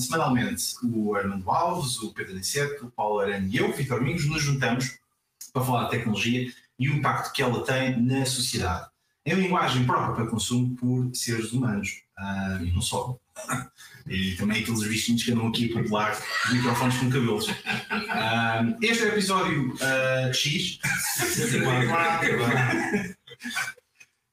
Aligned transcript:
semanalmente 0.00 0.74
o 0.82 1.14
Armando 1.14 1.50
Alves, 1.50 1.98
o 1.98 2.12
Pedro 2.12 2.34
Niceto, 2.34 2.86
o 2.86 2.90
Paulo 2.90 3.20
Arana 3.20 3.48
e 3.50 3.56
eu, 3.56 3.72
Vitor 3.72 4.02
Mingos, 4.02 4.26
nos 4.26 4.42
juntamos 4.42 4.98
para 5.52 5.64
falar 5.64 5.84
de 5.84 5.90
tecnologia 5.90 6.50
e 6.78 6.88
o 6.88 6.94
impacto 6.94 7.32
que 7.32 7.42
ela 7.42 7.64
tem 7.64 8.00
na 8.00 8.24
sociedade. 8.24 8.88
Em 9.24 9.34
linguagem 9.34 9.84
própria 9.84 10.14
para 10.14 10.26
consumo 10.26 10.74
por 10.76 11.10
seres 11.14 11.52
humanos, 11.52 12.02
ah, 12.16 12.58
e 12.62 12.70
não 12.72 12.82
só. 12.82 13.16
E 14.06 14.34
também 14.34 14.60
aqueles 14.60 14.82
bichinhos 14.88 15.22
que 15.22 15.30
andam 15.30 15.48
aqui 15.48 15.70
a 15.70 15.82
popular 15.82 16.18
os 16.46 16.52
microfones 16.52 16.96
com 16.96 17.10
cabelos. 17.10 17.46
Ah, 18.08 18.64
este 18.82 19.04
é 19.04 19.06
o 19.06 19.08
episódio 19.10 19.76
ah, 19.80 20.32
X. 20.32 20.80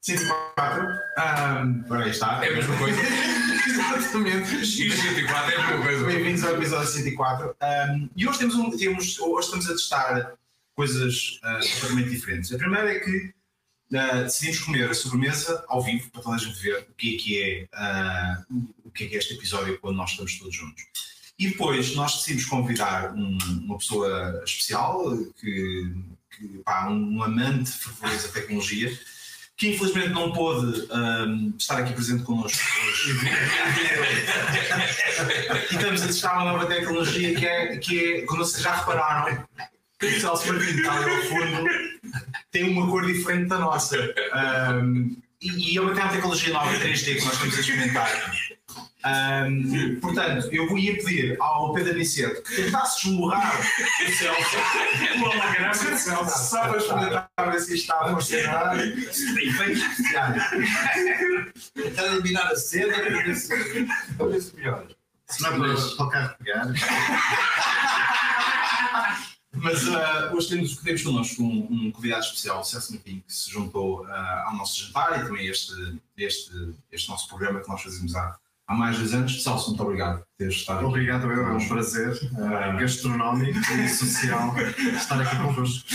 104. 0.07 0.87
Um, 1.17 1.93
aí 1.93 2.09
está. 2.11 2.45
É 2.45 2.47
a 2.47 2.55
mesma 2.55 2.77
coisa. 2.77 2.97
Exatamente. 3.67 4.55
X104 4.55 5.51
é 5.51 5.55
a 5.55 5.67
mesma 5.67 5.83
coisa. 5.85 6.05
Bem-vindos 6.05 6.43
ao 6.45 6.55
episódio 6.55 6.87
104. 6.87 7.49
Um, 7.49 8.09
e 8.15 8.25
hoje, 8.25 8.39
temos 8.39 8.55
um, 8.55 8.77
temos, 8.77 9.19
hoje 9.19 9.45
estamos 9.47 9.69
a 9.69 9.73
testar 9.73 10.33
coisas 10.73 11.41
uh, 11.43 11.73
completamente 11.73 12.09
diferentes. 12.11 12.53
A 12.53 12.57
primeira 12.57 12.89
é 12.89 12.99
que 13.01 13.33
uh, 13.91 14.23
decidimos 14.23 14.59
comer 14.59 14.89
a 14.89 14.93
sobremesa 14.93 15.65
ao 15.67 15.83
vivo, 15.83 16.09
para 16.09 16.21
toda 16.21 16.35
a 16.37 16.39
gente 16.39 16.57
ver 16.57 16.87
o 16.89 16.93
que 16.93 17.13
é 17.13 17.17
que 17.19 17.43
é, 17.43 17.67
uh, 17.77 18.65
o 18.85 18.91
que 18.91 19.03
é, 19.03 19.07
que 19.09 19.15
é 19.15 19.17
este 19.17 19.33
episódio 19.33 19.77
quando 19.81 19.97
nós 19.97 20.11
estamos 20.11 20.39
todos 20.39 20.55
juntos. 20.55 20.85
E 21.37 21.49
depois 21.49 21.93
nós 21.95 22.15
decidimos 22.15 22.45
convidar 22.45 23.13
um, 23.13 23.37
uma 23.65 23.77
pessoa 23.77 24.41
especial, 24.45 25.17
que, 25.33 25.93
que 26.31 26.47
pá, 26.59 26.87
um 26.87 27.21
amante 27.21 27.71
fervoroso 27.71 28.27
da 28.27 28.33
tecnologia, 28.35 28.97
que 29.57 29.69
infelizmente 29.69 30.09
não 30.09 30.31
pôde 30.31 30.87
um, 30.91 31.53
estar 31.57 31.79
aqui 31.79 31.91
presente 31.93 32.23
connosco 32.23 32.59
hoje. 32.87 33.17
e 35.71 35.75
estamos 35.75 36.03
a 36.03 36.05
testar 36.05 36.33
uma 36.35 36.51
nova 36.51 36.67
tecnologia 36.67 37.33
que 37.35 37.45
é, 37.45 37.77
que 37.77 37.99
é 37.99 38.21
quando 38.21 38.45
vocês 38.45 38.61
já 38.61 38.75
repararam, 38.75 39.43
o 40.03 40.19
Celso 40.19 40.53
Martins 40.53 40.85
ao 40.85 41.03
fundo 41.23 41.67
tem 42.51 42.69
uma 42.69 42.87
cor 42.87 43.03
diferente 43.05 43.47
da 43.47 43.57
nossa. 43.57 43.97
Um, 44.75 45.17
e 45.41 45.75
é 45.75 45.81
uma 45.81 45.93
tecnologia 45.93 46.53
nova 46.53 46.71
3D 46.73 47.15
que 47.15 47.25
nós 47.25 47.33
estamos 47.33 47.57
a 47.57 47.59
experimentar. 47.59 48.31
Um, 49.07 49.99
portanto, 49.99 50.49
eu 50.51 50.77
ia 50.77 50.95
pedir 50.97 51.37
ao 51.39 51.73
Pedro 51.73 51.97
Niceto 51.97 52.41
que 52.43 52.55
tentasse 52.55 53.07
esmurrar 53.07 53.59
o 53.59 54.11
Celso 54.11 54.57
uma 55.17 55.35
garrafa 55.35 55.91
de 55.91 55.99
Celso 55.99 56.49
só 56.49 56.67
para 56.67 56.77
experimentar 56.77 57.29
ver 57.51 57.59
se 57.59 57.75
isto 57.75 57.91
está 57.91 58.01
a 58.01 58.09
funcionar. 58.09 58.77
Efeitos 58.77 59.83
especiais. 59.83 60.43
Tentar 61.73 62.05
eliminar 62.05 62.47
a 62.47 62.55
cena 62.55 62.93
para 62.93 63.23
ver 63.23 63.35
se, 63.35 63.87
para 64.17 64.27
ver 64.27 64.41
se 64.41 65.41
não 65.41 65.49
é 65.49 65.57
para, 65.57 65.95
para 65.95 66.05
o 66.05 66.09
carro 66.09 66.35
pegar. 66.37 66.67
Mas 69.53 69.87
uh, 69.87 70.35
hoje 70.35 70.49
temos, 70.49 70.77
temos 70.77 71.01
connosco 71.01 71.43
um, 71.43 71.67
um 71.69 71.91
convidado 71.91 72.23
especial, 72.23 72.61
o 72.61 72.63
Celso 72.63 72.93
Martim, 72.93 73.23
que 73.25 73.33
se 73.33 73.49
juntou 73.51 74.05
uh, 74.05 74.11
ao 74.45 74.55
nosso 74.55 74.79
jantar 74.79 75.19
e 75.19 75.25
também 75.25 75.47
a 75.47 75.51
este, 75.51 75.99
este, 76.15 76.75
este 76.91 77.09
nosso 77.09 77.27
programa 77.27 77.59
que 77.59 77.67
nós 77.67 77.81
fazemos 77.81 78.15
há, 78.15 78.37
há 78.67 78.75
mais 78.75 78.97
dois 78.97 79.13
anos. 79.13 79.41
Celso, 79.41 79.69
muito 79.69 79.83
obrigado 79.83 80.19
por 80.19 80.27
teres 80.37 80.55
estado 80.55 80.79
aqui. 80.79 80.87
Obrigado, 80.87 81.31
eu. 81.31 81.47
É 81.47 81.53
um 81.53 81.67
prazer 81.67 82.09
uh, 82.11 82.77
gastronómico 82.77 83.59
e 83.73 83.87
social 83.89 84.53
estar 84.95 85.21
aqui 85.21 85.35
convosco. 85.37 85.87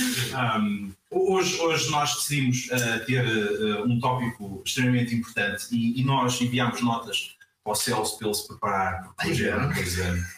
Um, 0.58 0.92
hoje, 1.10 1.60
hoje 1.60 1.90
nós 1.90 2.14
decidimos 2.14 2.68
uh, 2.68 3.04
ter 3.06 3.24
uh, 3.24 3.84
um 3.84 4.00
tópico 4.00 4.62
extremamente 4.64 5.14
importante 5.14 5.66
e, 5.70 6.00
e 6.00 6.04
nós 6.04 6.40
enviámos 6.40 6.80
notas 6.80 7.36
ao 7.64 7.76
Celso 7.76 8.18
para 8.18 8.26
ele 8.26 8.34
se 8.34 8.48
preparar, 8.48 9.04
porque 9.04 9.28
hoje 9.28 9.48
é 9.48 9.54
uma 9.54 9.72
coisa. 9.72 10.28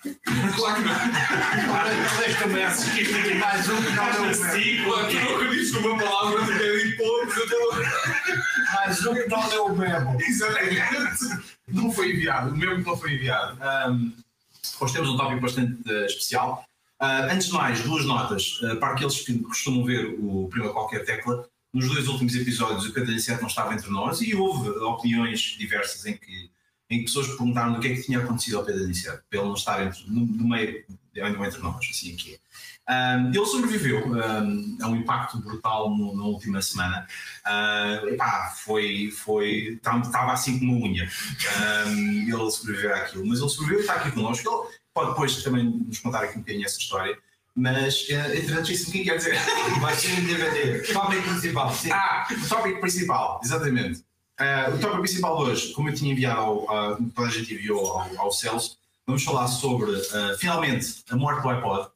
Claro 0.56 0.82
que 0.82 0.88
não. 0.88 2.42
Comeces 2.42 2.92
que 2.92 3.00
isto 3.00 3.16
aqui 3.16 3.34
mais 3.34 3.68
um 3.68 3.82
que 3.82 3.92
não 3.92 4.04
é 4.04 4.30
o 4.30 4.34
Sim, 4.34 4.84
claro 4.84 5.08
que 5.08 5.20
nunca 5.20 5.48
disse 5.48 5.78
uma 5.78 5.98
palavra 5.98 6.44
de 6.44 6.52
bocadinho 6.52 6.96
pontos. 6.98 7.34
Mais 8.74 9.06
um 9.06 9.14
que 9.14 9.28
não 9.28 9.52
é 9.52 9.60
o 9.60 9.76
mesmo. 9.76 10.20
Exatamente. 10.20 11.44
Não 11.68 11.92
foi 11.92 12.12
enviado, 12.12 12.50
o 12.50 12.56
mesmo 12.56 12.76
que 12.76 12.90
não 12.90 12.96
foi 12.96 13.14
enviado. 13.14 13.58
Um, 13.90 14.12
hoje 14.80 14.92
temos 14.92 15.08
um 15.08 15.16
tópico 15.16 15.40
bastante 15.40 15.88
uh, 15.88 16.04
especial. 16.06 16.64
Uh, 17.00 17.30
antes 17.30 17.48
de 17.48 17.52
mais, 17.52 17.82
duas 17.82 18.04
notas 18.04 18.60
uh, 18.62 18.76
para 18.76 18.94
aqueles 18.94 19.20
que 19.20 19.38
costumam 19.38 19.84
ver 19.84 20.16
o 20.18 20.48
Prima 20.48 20.72
Qualquer 20.72 21.04
Tecla. 21.04 21.48
Nos 21.72 21.88
dois 21.88 22.06
últimos 22.08 22.34
episódios, 22.34 22.86
o 22.86 22.92
Pedro 22.92 23.10
Aniceto 23.10 23.40
não 23.40 23.48
estava 23.48 23.74
entre 23.74 23.90
nós 23.90 24.20
e 24.20 24.34
houve 24.34 24.68
opiniões 24.68 25.40
diversas 25.58 26.06
em 26.06 26.16
que, 26.16 26.50
em 26.90 26.98
que 26.98 27.04
pessoas 27.04 27.26
perguntaram 27.28 27.72
do 27.72 27.80
que 27.80 27.88
é 27.88 27.94
que 27.94 28.02
tinha 28.02 28.20
acontecido 28.20 28.58
ao 28.58 28.64
Pedro 28.64 28.84
Aniceto, 28.84 29.22
para 29.28 29.38
ele 29.38 29.48
não 29.48 29.54
estar 29.54 29.84
entre, 29.84 30.04
no, 30.06 30.24
no 30.24 30.48
meio, 30.48 30.84
não 31.16 31.44
entre 31.44 31.60
nós, 31.60 31.84
assim 31.90 32.14
aqui 32.14 32.34
é. 32.34 32.43
Um, 32.88 33.28
ele 33.28 33.46
sobreviveu 33.46 34.06
um, 34.06 34.78
a 34.82 34.88
um 34.88 34.96
impacto 34.96 35.38
brutal 35.38 35.88
no, 35.90 36.14
na 36.14 36.24
última 36.24 36.60
semana. 36.60 37.06
Uh, 37.46 38.08
epá, 38.08 38.54
foi, 38.56 39.10
foi, 39.10 39.80
estava 39.82 40.32
assim 40.32 40.58
com 40.58 40.66
uma 40.66 40.86
unha. 40.86 41.08
Um, 41.86 42.22
ele 42.22 42.50
sobreviveu 42.50 42.94
àquilo, 42.94 43.26
mas 43.26 43.40
ele 43.40 43.48
sobreviveu 43.48 43.78
e 43.78 43.82
está 43.82 43.94
aqui 43.94 44.10
connosco. 44.12 44.48
Ele 44.48 44.74
pode 44.92 45.10
depois 45.10 45.42
também 45.42 45.64
nos 45.64 45.98
contar 45.98 46.24
aqui 46.24 46.36
um 46.36 46.40
bocadinho 46.40 46.66
essa 46.66 46.78
história. 46.78 47.18
Mas, 47.56 48.06
uh, 48.08 48.36
entretanto, 48.36 48.70
isso 48.70 48.90
o 48.90 48.92
que 48.92 49.04
quer 49.04 49.16
dizer? 49.16 49.38
Vai 49.80 49.94
ser 49.94 50.20
um 50.20 50.26
DVD. 50.26 50.92
Tópico 50.92 51.22
principal. 51.22 51.72
Sim. 51.72 51.90
Ah, 51.90 52.26
o 52.30 52.48
tópico 52.48 52.80
principal, 52.80 53.40
exatamente. 53.42 54.04
Uh, 54.38 54.74
o 54.74 54.78
tópico 54.78 55.02
principal 55.02 55.38
hoje, 55.38 55.72
como 55.72 55.88
eu 55.88 55.94
tinha 55.94 56.12
enviado 56.12 56.40
ao, 56.40 56.64
uh, 56.64 57.10
toda 57.14 57.28
a 57.28 57.30
gente 57.30 57.54
enviou 57.54 57.86
ao, 57.86 58.18
ao 58.18 58.32
Celso, 58.32 58.76
vamos 59.06 59.22
falar 59.22 59.46
sobre, 59.46 59.92
uh, 59.92 60.36
finalmente, 60.38 61.04
a 61.08 61.16
morte 61.16 61.42
do 61.42 61.48
iPod 61.48 61.93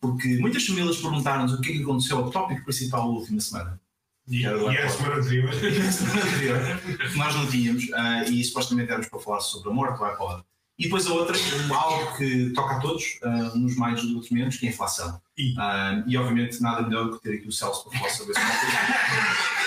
porque 0.00 0.36
muitas 0.38 0.66
famílias 0.66 0.96
perguntaram-nos 0.98 1.54
o 1.54 1.60
que 1.60 1.70
é 1.70 1.72
que 1.76 1.82
aconteceu 1.82 2.18
ao 2.18 2.30
tópico 2.30 2.64
principal 2.64 3.02
da 3.02 3.18
última 3.18 3.40
semana. 3.40 3.80
E, 4.28 4.42
e 4.42 4.46
a 4.46 4.88
semana 4.88 5.16
anterior? 5.16 5.54
E 5.54 5.78
na 5.78 5.92
semana 5.92 6.22
anterior, 6.22 6.80
que 7.10 7.18
nós 7.18 7.34
não 7.34 7.46
tínhamos, 7.46 7.92
ah, 7.94 8.24
e 8.24 8.44
supostamente 8.44 8.90
éramos 8.90 9.08
para 9.08 9.20
falar 9.20 9.40
sobre 9.40 9.70
a 9.70 9.72
morte 9.72 9.98
do 9.98 10.04
iPod. 10.04 10.44
E 10.78 10.84
depois 10.84 11.06
a 11.06 11.14
outra, 11.14 11.34
algo 11.74 12.16
que 12.18 12.50
toca 12.50 12.74
a 12.74 12.80
todos, 12.80 13.18
uns 13.54 13.76
mais 13.76 13.98
e 14.02 14.12
outros 14.12 14.30
menos, 14.30 14.58
que 14.58 14.66
é 14.66 14.68
a 14.68 14.72
inflação. 14.72 15.20
E? 15.38 15.54
Ah, 15.58 16.04
e 16.06 16.16
obviamente 16.18 16.60
nada 16.60 16.82
melhor 16.82 17.06
do 17.06 17.18
que 17.18 17.22
ter 17.22 17.36
aqui 17.36 17.48
o 17.48 17.52
Celso 17.52 17.88
para 17.88 17.98
falar 17.98 18.10
sobre 18.10 18.32
esse 18.32 18.40
tópico. 18.42 19.56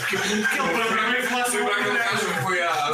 Porque 0.00 0.16
ele 0.16 0.46
propriamente 0.46 1.26
fala 1.26 1.44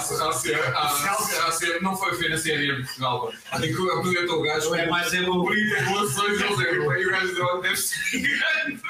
à 0.00 0.32
CNN? 0.32 1.80
Não 1.82 1.96
foi, 1.96 2.28
na 2.28 2.38
CNN 2.38 2.80
em 2.80 2.84
Portugal. 2.84 3.32
E 3.62 3.74
que 3.74 3.90
apresentou 3.90 4.40
o 4.40 4.42
gajo. 4.42 4.70
Não 4.70 4.74
é 4.76 4.88
mais 4.88 5.12
é 5.12 5.22
bom. 5.22 5.42
Bonita 5.42 5.76
relações, 5.80 6.40
eles 6.40 6.60
é. 6.60 6.74
E 6.74 7.06
o 7.06 7.10
gajo 7.10 7.42
"Oh, 7.42 7.60
deve 7.60 7.76
ser 7.76 8.20
grande. 8.20 8.82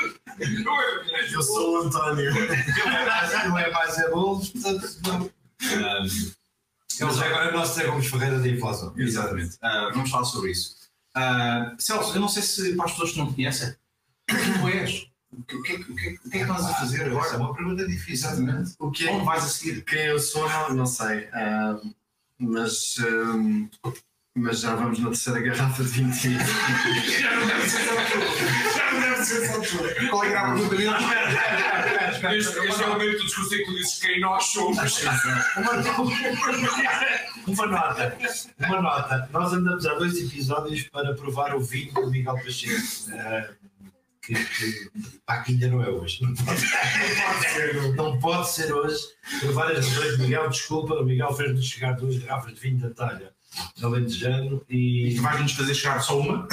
Não 0.64 0.80
é? 0.80 1.34
Eu 1.34 1.42
sou 1.42 1.72
o 1.78 1.82
António. 1.82 2.32
Não 2.32 3.58
é 3.58 3.70
mais 3.70 3.98
é 3.98 4.10
bolos, 4.10 4.48
portanto 4.50 4.88
não. 5.06 5.30
Mas 7.00 7.22
agora 7.22 7.50
nós 7.52 7.74
temos 7.74 8.06
Ferreira 8.06 8.38
da 8.38 8.48
inflação. 8.48 8.92
Exatamente. 8.96 9.56
Ah, 9.62 9.90
vamos 9.94 10.10
falar 10.10 10.24
sobre 10.24 10.50
isso. 10.50 10.76
Ah, 11.14 11.74
Celso, 11.78 12.14
eu 12.14 12.20
não 12.20 12.28
sei 12.28 12.42
se 12.42 12.74
para 12.76 12.84
as 12.86 12.92
pessoas 12.92 13.12
que 13.12 13.18
não 13.18 13.28
te 13.28 13.34
conhecem, 13.34 13.74
quem 14.28 14.52
tu 14.60 14.68
és? 14.68 15.09
O 15.32 15.42
que, 15.44 15.56
o 15.56 15.62
que, 15.62 15.74
o 15.74 15.84
que, 15.84 15.92
o 15.92 15.94
que 15.94 16.08
é 16.08 16.18
que 16.30 16.36
estás 16.38 16.64
a 16.64 16.74
fazer 16.74 16.96
Essa 16.96 17.04
é 17.04 17.10
agora? 17.10 17.36
uma 17.38 17.54
pergunta 17.54 17.86
difícil. 17.86 18.28
Exatamente. 18.30 18.74
O 18.78 18.90
que 18.90 19.08
é 19.08 19.12
Onde 19.12 19.24
vais 19.24 19.44
a 19.44 19.48
seguir? 19.48 19.84
Quem 19.84 20.06
eu 20.06 20.18
sou, 20.18 20.48
não, 20.48 20.74
não 20.74 20.86
sei. 20.86 21.28
Ah, 21.32 21.80
mas, 22.38 22.96
ah, 23.00 23.90
mas 24.34 24.60
já 24.60 24.74
vamos 24.74 24.98
na 24.98 25.08
terceira 25.08 25.40
garrafa 25.40 25.82
de 25.84 25.88
20 25.88 26.14
Já 27.20 27.36
não 27.36 27.46
deve 27.46 27.68
ser 27.68 27.84
só 27.84 27.94
tu. 27.94 28.76
Já 28.76 28.92
não 28.92 29.00
deve 29.00 29.24
ser 29.24 29.46
só 29.48 29.60
tu. 29.60 30.08
Qual 30.10 30.24
é 30.24 30.30
que 30.30 30.34
a 30.36 30.42
pergunta 30.42 30.76
dele? 30.76 30.90
Este 32.36 32.58
este 32.58 32.82
é 32.82 32.86
o 32.86 32.90
momento 32.90 33.18
do 33.18 33.24
discurso 33.24 33.54
em 33.54 33.58
que 33.58 33.64
tu 33.64 33.74
dizes 33.74 33.98
quem 33.98 34.20
nós 34.20 34.44
somos. 34.46 34.78
Uma 37.46 37.66
nota, 37.66 38.16
uma 38.58 38.82
nota. 38.82 39.28
Nós 39.32 39.52
andamos 39.52 39.86
há 39.86 39.94
dois 39.94 40.16
episódios 40.18 40.82
para 40.90 41.14
provar 41.14 41.54
o 41.54 41.60
vinho 41.60 41.92
do 41.94 42.10
Miguel 42.10 42.34
Pacheco. 42.34 42.74
ah, 43.12 43.42
que, 43.42 43.54
que, 43.54 43.59
pá, 45.26 45.42
que 45.42 45.52
ainda 45.52 45.68
não 45.68 45.82
é 45.82 45.88
hoje. 45.88 46.22
Não 46.22 46.34
pode, 46.34 46.62
não 46.62 47.26
pode 47.26 47.48
ser, 47.48 47.94
não 47.94 48.18
pode 48.18 48.50
ser 48.50 48.72
hoje. 48.72 49.00
Por 49.40 49.52
várias 49.52 49.86
razões, 49.88 50.18
Miguel, 50.18 50.48
desculpa, 50.48 50.94
o 50.94 51.04
Miguel 51.04 51.32
fez-nos 51.34 51.66
chegar 51.66 51.92
duas 51.92 52.18
garrafas 52.18 52.54
de 52.54 52.60
vinho 52.60 52.78
da 52.78 52.90
talha 52.90 53.32
de 53.76 53.84
alentejano 53.84 54.62
E 54.68 55.08
e 55.08 55.16
tu 55.16 55.22
vais-nos 55.22 55.52
fazer 55.52 55.74
chegar 55.74 56.00
só 56.00 56.18
uma? 56.18 56.46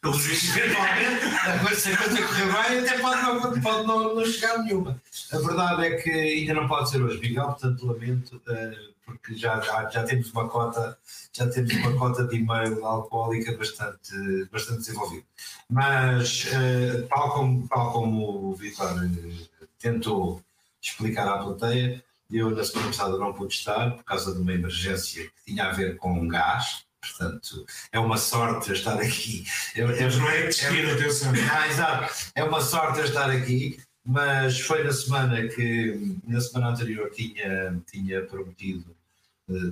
Pelos 0.00 0.24
vistos, 0.24 0.56
eventualmente, 0.56 1.24
a 1.24 1.58
coisa, 1.60 1.80
se 1.80 1.92
a 1.92 1.96
coisa 1.96 2.22
correr 2.22 2.44
bem, 2.46 2.78
até 2.80 2.98
pode, 2.98 3.22
não, 3.22 3.60
pode 3.60 3.86
não, 3.86 4.14
não 4.14 4.24
chegar 4.24 4.58
nenhuma. 4.58 5.00
A 5.32 5.38
verdade 5.38 5.86
é 5.86 5.96
que 5.96 6.10
ainda 6.10 6.54
não 6.54 6.66
pode 6.66 6.90
ser 6.90 7.02
hoje, 7.02 7.20
Miguel, 7.20 7.46
portanto 7.46 7.86
lamento, 7.86 8.40
eh, 8.48 8.89
porque 9.10 9.34
já, 9.34 9.60
já, 9.60 9.88
já 9.90 10.04
temos 10.04 10.30
uma 10.32 10.48
cota, 10.48 10.96
já 11.32 11.48
temos 11.48 11.72
uma 11.74 11.96
cota 11.96 12.24
de 12.26 12.36
e-mail 12.36 12.84
alcoólica 12.84 13.56
bastante, 13.56 14.12
bastante 14.52 14.78
desenvolvida. 14.78 15.24
Mas, 15.68 16.46
eh, 16.52 17.06
tal, 17.08 17.32
como, 17.32 17.68
tal 17.68 17.92
como 17.92 18.50
o 18.50 18.54
Vitor 18.54 19.02
eh, 19.04 19.66
tentou 19.78 20.42
explicar 20.80 21.28
à 21.28 21.38
plateia, 21.38 22.02
Eu, 22.32 22.50
na 22.50 22.62
semana 22.62 22.88
passada, 22.88 23.18
não 23.18 23.32
pude 23.32 23.54
estar 23.54 23.90
por 23.96 24.04
causa 24.04 24.32
de 24.32 24.40
uma 24.40 24.52
emergência 24.52 25.24
que 25.24 25.44
tinha 25.46 25.64
a 25.64 25.72
ver 25.72 25.96
com 25.96 26.28
gás. 26.28 26.84
Portanto, 27.00 27.66
é 27.90 27.98
uma 27.98 28.16
sorte 28.16 28.68
eu 28.68 28.74
estar 28.74 29.00
aqui. 29.00 29.44
Eu, 29.74 29.90
eu, 29.90 30.04
Mas 30.04 30.16
não 30.16 30.30
é 30.30 30.46
despida, 30.46 30.92
atenção. 30.92 31.32
ah, 31.52 31.66
exato. 31.66 32.14
É 32.36 32.44
uma 32.44 32.60
sorte 32.60 33.00
eu 33.00 33.04
estar 33.06 33.30
aqui, 33.30 33.80
mas 34.04 34.60
foi 34.60 34.84
na 34.84 34.92
semana 34.92 35.48
que, 35.48 36.16
na 36.26 36.40
semana 36.40 36.70
anterior, 36.70 37.10
tinha, 37.10 37.80
tinha 37.90 38.22
prometido 38.26 38.94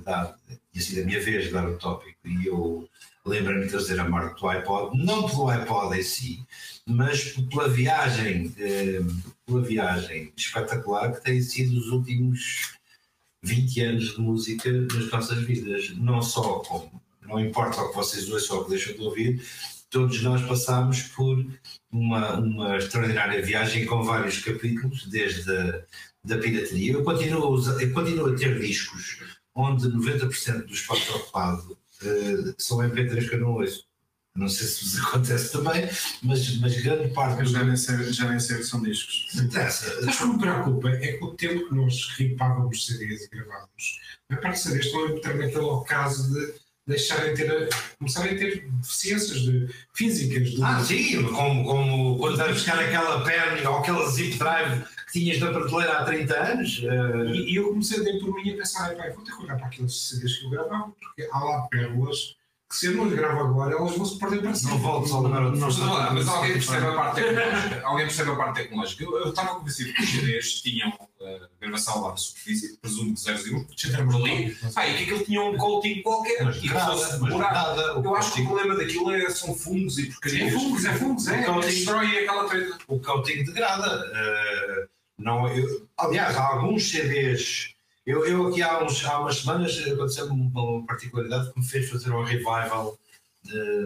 dar, 0.03 0.37
tinha 0.71 0.83
sido 0.83 1.01
a 1.01 1.05
minha 1.05 1.21
vez 1.21 1.45
de 1.45 1.51
dar 1.51 1.67
o 1.67 1.77
tópico 1.77 2.17
e 2.25 2.47
eu 2.47 2.89
lembrei-me 3.25 3.65
de 3.65 3.71
trazer 3.71 3.99
a 3.99 4.07
marca 4.07 4.39
do 4.39 4.47
iPod, 4.47 4.97
não 4.97 5.27
pelo 5.27 5.49
iPod 5.49 5.97
em 5.97 6.03
si, 6.03 6.45
mas 6.85 7.35
pela 7.49 7.67
viagem, 7.67 8.53
eh, 8.57 9.01
pela 9.45 9.61
viagem 9.61 10.33
espetacular 10.35 11.13
que 11.13 11.23
tem 11.23 11.41
sido 11.41 11.77
os 11.77 11.87
últimos 11.89 12.73
20 13.43 13.81
anos 13.81 14.15
de 14.15 14.21
música 14.21 14.71
nas 14.71 15.11
nossas 15.11 15.39
vidas, 15.43 15.95
não 15.97 16.21
só 16.21 16.59
como, 16.59 17.01
não 17.21 17.39
importa 17.39 17.81
o 17.81 17.89
que 17.89 17.95
vocês 17.95 18.29
ouçam 18.29 18.57
ou 18.57 18.61
o 18.61 18.65
que 18.65 18.71
deixam 18.71 18.93
de 18.93 19.01
ouvir, 19.01 19.43
todos 19.89 20.21
nós 20.21 20.41
passámos 20.43 21.03
por 21.03 21.45
uma, 21.91 22.39
uma 22.39 22.77
extraordinária 22.77 23.41
viagem 23.41 23.85
com 23.85 24.03
vários 24.03 24.39
capítulos, 24.39 25.07
desde 25.07 25.51
a 25.51 25.81
da 26.23 26.37
pirataria. 26.37 26.93
Eu 26.93 27.03
continuo, 27.03 27.59
eu 27.79 27.93
continuo 27.93 28.33
a 28.33 28.35
ter 28.35 28.59
discos 28.59 29.19
onde 29.59 29.87
90% 29.89 30.65
do 30.65 30.73
espaço 30.73 31.15
ocupado 31.15 31.77
eh, 32.01 32.53
são 32.57 32.77
MP3 32.77 33.27
que 33.27 33.35
eu 33.35 33.39
não 33.41 33.53
ouço. 33.53 33.87
Não 34.35 34.47
sei 34.47 34.67
se 34.67 34.85
vos 34.85 34.99
acontece 35.05 35.51
também, 35.51 35.89
mas, 36.23 36.57
mas 36.59 36.81
grande 36.81 37.13
parte 37.13 37.39
Eu 37.39 37.45
já 37.45 37.63
nem 37.63 37.75
sei, 37.75 38.13
já 38.13 38.29
nem 38.29 38.39
sei 38.39 38.55
o 38.55 38.59
que 38.59 38.65
são 38.65 38.81
discos. 38.81 39.35
interessa. 39.35 40.01
Sabes 40.01 40.21
o 40.21 40.23
que 40.23 40.33
me 40.33 40.39
preocupa? 40.39 40.89
É 40.89 41.17
que 41.17 41.23
o 41.23 41.33
tempo 41.35 41.67
que 41.67 41.75
nós 41.75 42.07
ripávamos 42.17 42.85
CDs 42.85 43.25
e 43.25 43.29
gravávamos, 43.29 43.99
a 44.29 44.35
parte 44.37 44.55
de 44.55 44.59
CDs 44.63 44.85
estão 44.85 45.19
também 45.21 45.47
naquele 45.47 45.65
ocaso 45.65 46.33
de 46.33 46.53
deixarem 46.89 47.33
ter, 47.33 47.69
começarem 47.97 48.35
a 48.35 48.37
ter 48.37 48.67
deficiências 48.69 49.39
de, 49.41 49.67
físicas. 49.93 50.49
De, 50.51 50.63
Ah, 50.63 50.83
sim, 50.83 51.23
como, 51.23 51.63
como 51.63 52.17
quando 52.17 52.33
estás 52.33 52.49
a 52.49 52.53
buscar 52.53 52.79
aquela 52.79 53.23
perna 53.23 53.69
ou 53.69 53.77
aquela 53.77 54.09
zip 54.09 54.37
drive 54.37 54.83
que 55.07 55.19
tinhas 55.19 55.39
na 55.39 55.51
prateleira 55.51 55.93
há 55.99 56.03
30 56.05 56.33
anos. 56.35 56.81
eh, 56.83 57.31
E, 57.33 57.53
e 57.53 57.55
eu 57.55 57.69
comecei 57.69 58.03
dentro 58.03 58.27
por 58.27 58.35
mim 58.43 58.51
a 58.53 58.57
pensar, 58.57 58.91
"Epá, 58.91 59.07
eu 59.07 59.15
vou 59.15 59.23
ter 59.23 59.31
que 59.35 59.43
olhar 59.43 59.57
para 59.57 59.67
aqueles 59.67 59.93
CDs 60.09 60.37
que 60.37 60.45
eu 60.45 60.49
gravava, 60.49 60.91
porque 60.99 61.29
há 61.31 61.39
lá 61.43 61.61
pérolas 61.69 62.35
que 62.69 62.75
se 62.77 62.85
eu 62.85 62.93
não 62.93 63.05
as 63.05 63.13
gravo 63.13 63.39
agora, 63.39 63.75
elas 63.75 63.95
vão 63.97 64.05
se 64.05 64.19
perder 64.19 64.41
para 64.43 64.53
sempre. 64.53 64.75
Não 64.75 64.81
voltes 64.83 65.11
ao 65.11 65.23
lugar 65.23 65.41
onde 65.43 65.59
Mas, 65.59 65.79
alguém 66.27 66.53
percebe 66.53 66.85
a 66.85 66.91
parte 66.93 67.15
tecnológica. 67.21 67.81
alguém 67.83 68.05
percebe 68.05 68.29
a 68.31 68.35
parte 68.35 68.55
tecnológica. 68.61 69.03
Eu, 69.03 69.17
eu 69.17 69.29
estava 69.29 69.55
convencido 69.55 69.93
que 69.93 70.03
os 70.03 70.09
CDs 70.09 70.61
tinham 70.61 70.89
uh, 70.89 71.47
gravação 71.59 72.01
lá 72.01 72.11
na 72.11 72.17
superfície, 72.17 72.77
presumo 72.77 73.15
que 73.15 73.21
0 73.21 74.05
por 74.05 74.15
ali. 74.17 74.55
Ah, 74.75 74.87
e 74.87 74.97
que 74.97 75.03
aquilo 75.03 75.23
tinha 75.25 75.41
um 75.41 75.57
coating 75.57 76.01
qualquer 76.03 76.43
Mas 76.45 76.57
e 76.63 76.67
nada, 76.67 76.91
fosse 76.91 77.19
mas 77.19 77.33
nada. 77.37 77.81
Eu 78.03 78.15
acho 78.15 78.33
que 78.35 78.41
o 78.41 78.45
problema 78.45 78.75
daquilo 78.75 79.11
é, 79.11 79.29
são 79.31 79.55
fungos 79.55 79.97
e 79.97 80.05
porcarias. 80.05 80.47
É 80.47 80.51
fungos, 80.51 80.85
é 80.85 80.93
fungos, 80.93 81.27
é. 81.27 81.31
O 81.33 81.39
que 81.39 81.45
coating- 81.45 81.67
destrói 81.69 82.17
aquela 82.19 82.43
treta. 82.47 82.77
o 82.87 82.99
coating 82.99 83.43
degrada. 83.45 84.11
Eh, 84.13 84.87
não, 85.17 85.47
eu- 85.47 85.87
aliás, 85.97 86.37
há 86.37 86.43
alguns 86.53 86.87
CDs. 86.89 87.73
Eu, 88.09 88.25
eu 88.25 88.47
aqui 88.47 88.63
há, 88.63 88.83
uns, 88.83 89.05
há 89.05 89.19
umas 89.19 89.37
semanas 89.37 89.77
aconteceu 89.85 90.25
uma, 90.25 90.83
particularidade 90.87 91.53
que 91.53 91.59
me 91.59 91.65
fez 91.65 91.87
fazer 91.87 92.09
um 92.09 92.23
revival 92.23 92.97
de, 93.43 93.85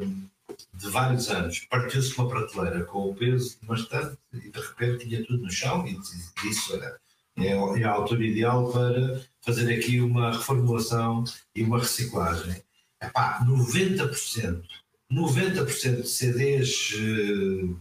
de 0.73 0.89
vários 0.89 1.29
anos. 1.29 1.59
Partiu-se 1.69 2.17
uma 2.17 2.29
prateleira 2.29 2.85
com 2.85 3.09
o 3.09 3.13
peso 3.13 3.57
bastante 3.63 4.17
e 4.31 4.49
de 4.49 4.59
repente 4.61 5.05
tinha 5.05 5.25
tudo 5.25 5.43
no 5.43 5.51
chão 5.51 5.85
e 5.85 5.99
disse: 6.41 6.71
olha, 6.71 6.95
é, 7.37 7.47
é 7.47 7.83
a 7.83 7.91
altura 7.91 8.23
ideal 8.23 8.71
para 8.71 9.21
fazer 9.41 9.77
aqui 9.77 9.99
uma 9.99 10.31
reformulação 10.31 11.25
e 11.53 11.61
uma 11.61 11.79
reciclagem. 11.79 12.63
Epá, 13.01 13.43
90%, 13.45 14.63
90% 15.11 16.01
de 16.01 16.07
CDs 16.07 16.93
eh, 16.95 17.75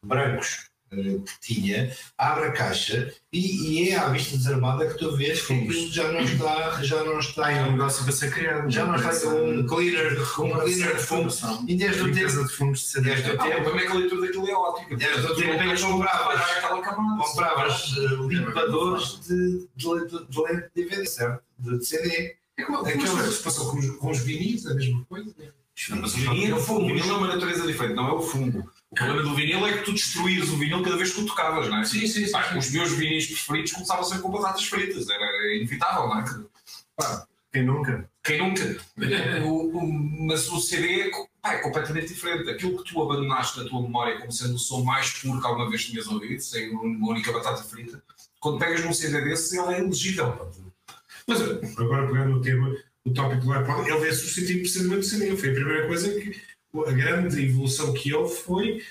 brancos 0.00 0.67
eh, 0.92 1.18
que 1.24 1.40
tinha, 1.54 1.92
abre 2.16 2.44
a 2.46 2.52
caixa 2.52 3.12
e, 3.32 3.84
e 3.84 3.90
é 3.90 3.96
à 3.98 4.08
vista 4.08 4.36
desarmada 4.36 4.86
que 4.86 4.98
tu 4.98 5.16
vês 5.16 5.42
que 5.46 5.52
aquilo 5.52 5.92
já 5.92 6.10
não 6.12 6.20
está, 6.20 6.82
já 6.82 7.04
não 7.04 7.18
está, 7.18 7.50
É 7.52 7.62
um 7.64 7.72
negócio 7.72 8.04
para 8.04 8.12
ser 8.12 8.32
criado. 8.32 8.70
já 8.70 8.84
não 8.86 8.94
está 8.96 9.28
um 9.28 9.66
cleaner, 9.66 10.18
um 10.20 10.50
cleaner 10.50 10.96
de 10.96 11.02
fundo. 11.02 11.32
E 11.68 11.74
desde 11.76 12.02
o 12.02 12.12
tempo, 12.12 12.44
de 12.44 12.52
fungos 12.52 12.80
de 12.80 12.86
CD. 12.86 13.10
desde 13.14 13.30
o 13.32 13.40
Ah, 13.42 13.48
é 13.48 13.60
que 13.62 13.86
a 13.86 13.94
leitura 13.94 14.20
daquilo 14.22 14.48
é 14.48 14.54
ótima. 14.54 14.96
Desde 14.96 15.26
o 15.26 15.34
tempo 15.34 15.62
em 15.62 15.74
que 15.76 15.82
como 15.82 15.92
compravas- 15.98 17.30
compravas 17.30 17.94
eh, 17.96 18.26
limpadores 18.28 19.20
de, 19.26 19.68
de, 19.76 19.86
lente- 19.88 20.26
de 20.28 20.40
lente 20.40 20.68
de 20.74 20.84
DVD, 20.84 21.06
certo? 21.06 21.42
De 21.58 21.84
CD. 21.84 22.36
É 22.56 22.64
como 22.64 22.78
aquilo 22.78 23.02
que 23.22 23.30
se 23.30 23.42
passou 23.42 23.70
com 23.70 23.78
os, 23.78 23.90
com 23.98 24.12
vinis, 24.14 24.66
a 24.66 24.74
mesma 24.74 25.04
coisa. 25.04 25.32
né? 25.38 25.48
Não, 25.90 25.98
mas 25.98 26.12
o 26.14 26.16
vinil 26.16 26.56
é 27.04 27.12
uma 27.12 27.28
natureza 27.28 27.64
diferente, 27.66 27.94
não 27.94 28.08
é 28.08 28.12
o 28.12 28.20
fungo. 28.22 28.68
O 28.90 28.94
problema 28.94 29.22
do 29.22 29.34
vinil 29.34 29.66
é 29.66 29.76
que 29.78 29.84
tu 29.84 29.92
destruías 29.92 30.48
o 30.48 30.56
vinil 30.56 30.82
cada 30.82 30.96
vez 30.96 31.12
que 31.12 31.20
o 31.20 31.26
tocavas, 31.26 31.68
não 31.68 31.78
é? 31.80 31.84
Sim, 31.84 32.06
sim, 32.06 32.24
sim. 32.24 32.32
Pá, 32.32 32.56
os 32.56 32.70
meus 32.70 32.92
vinis 32.92 33.26
preferidos 33.26 33.72
começavam 33.72 34.02
sempre 34.04 34.22
com 34.22 34.30
batatas 34.30 34.64
fritas, 34.64 35.08
era 35.10 35.54
inevitável, 35.54 36.08
não 36.08 36.20
é? 36.20 36.24
Pá, 36.96 37.26
Quem 37.52 37.64
nunca? 37.64 38.08
quem 38.24 38.38
nunca? 38.38 38.76
O- 39.44 39.78
o- 39.78 39.92
mas 40.26 40.48
o 40.50 40.58
CD 40.60 41.02
é, 41.02 41.10
pá, 41.42 41.54
é 41.54 41.58
completamente 41.58 42.08
diferente. 42.08 42.48
Aquilo 42.50 42.82
que 42.82 42.90
tu 42.92 43.02
abandonaste 43.02 43.58
na 43.58 43.68
tua 43.68 43.82
memória 43.82 44.18
como 44.18 44.32
sendo 44.32 44.54
o 44.54 44.58
som 44.58 44.82
mais 44.82 45.10
puro 45.10 45.40
que 45.40 45.46
alguma 45.46 45.68
vez 45.70 45.84
tinhas 45.86 46.06
ouvido, 46.06 46.40
sem 46.42 46.70
uma 46.70 47.10
única 47.10 47.30
batata 47.32 47.62
frita, 47.62 48.02
quando 48.40 48.58
pegas 48.58 48.82
num 48.84 48.92
CD 48.94 49.20
desses, 49.22 49.52
ele 49.52 49.74
é 49.74 49.78
elegível. 49.80 50.50
Mas 51.26 51.40
agora 51.42 52.06
pegando 52.06 52.36
o 52.38 52.40
tema, 52.42 52.74
o 53.04 53.12
tópico 53.12 53.44
do 53.44 53.52
iPod, 53.52 53.88
ele 53.88 53.98
veio 54.00 54.14
substituir 54.14 54.60
precisamente 54.60 55.00
o 55.00 55.02
CD. 55.04 55.36
Foi 55.36 55.50
a 55.50 55.54
primeira 55.54 55.86
coisa 55.86 56.08
que 56.20 56.40
a 56.86 56.92
grande 56.92 57.44
evolução 57.44 57.92
que 57.92 58.12
houve 58.14 58.34
foi 58.34 58.82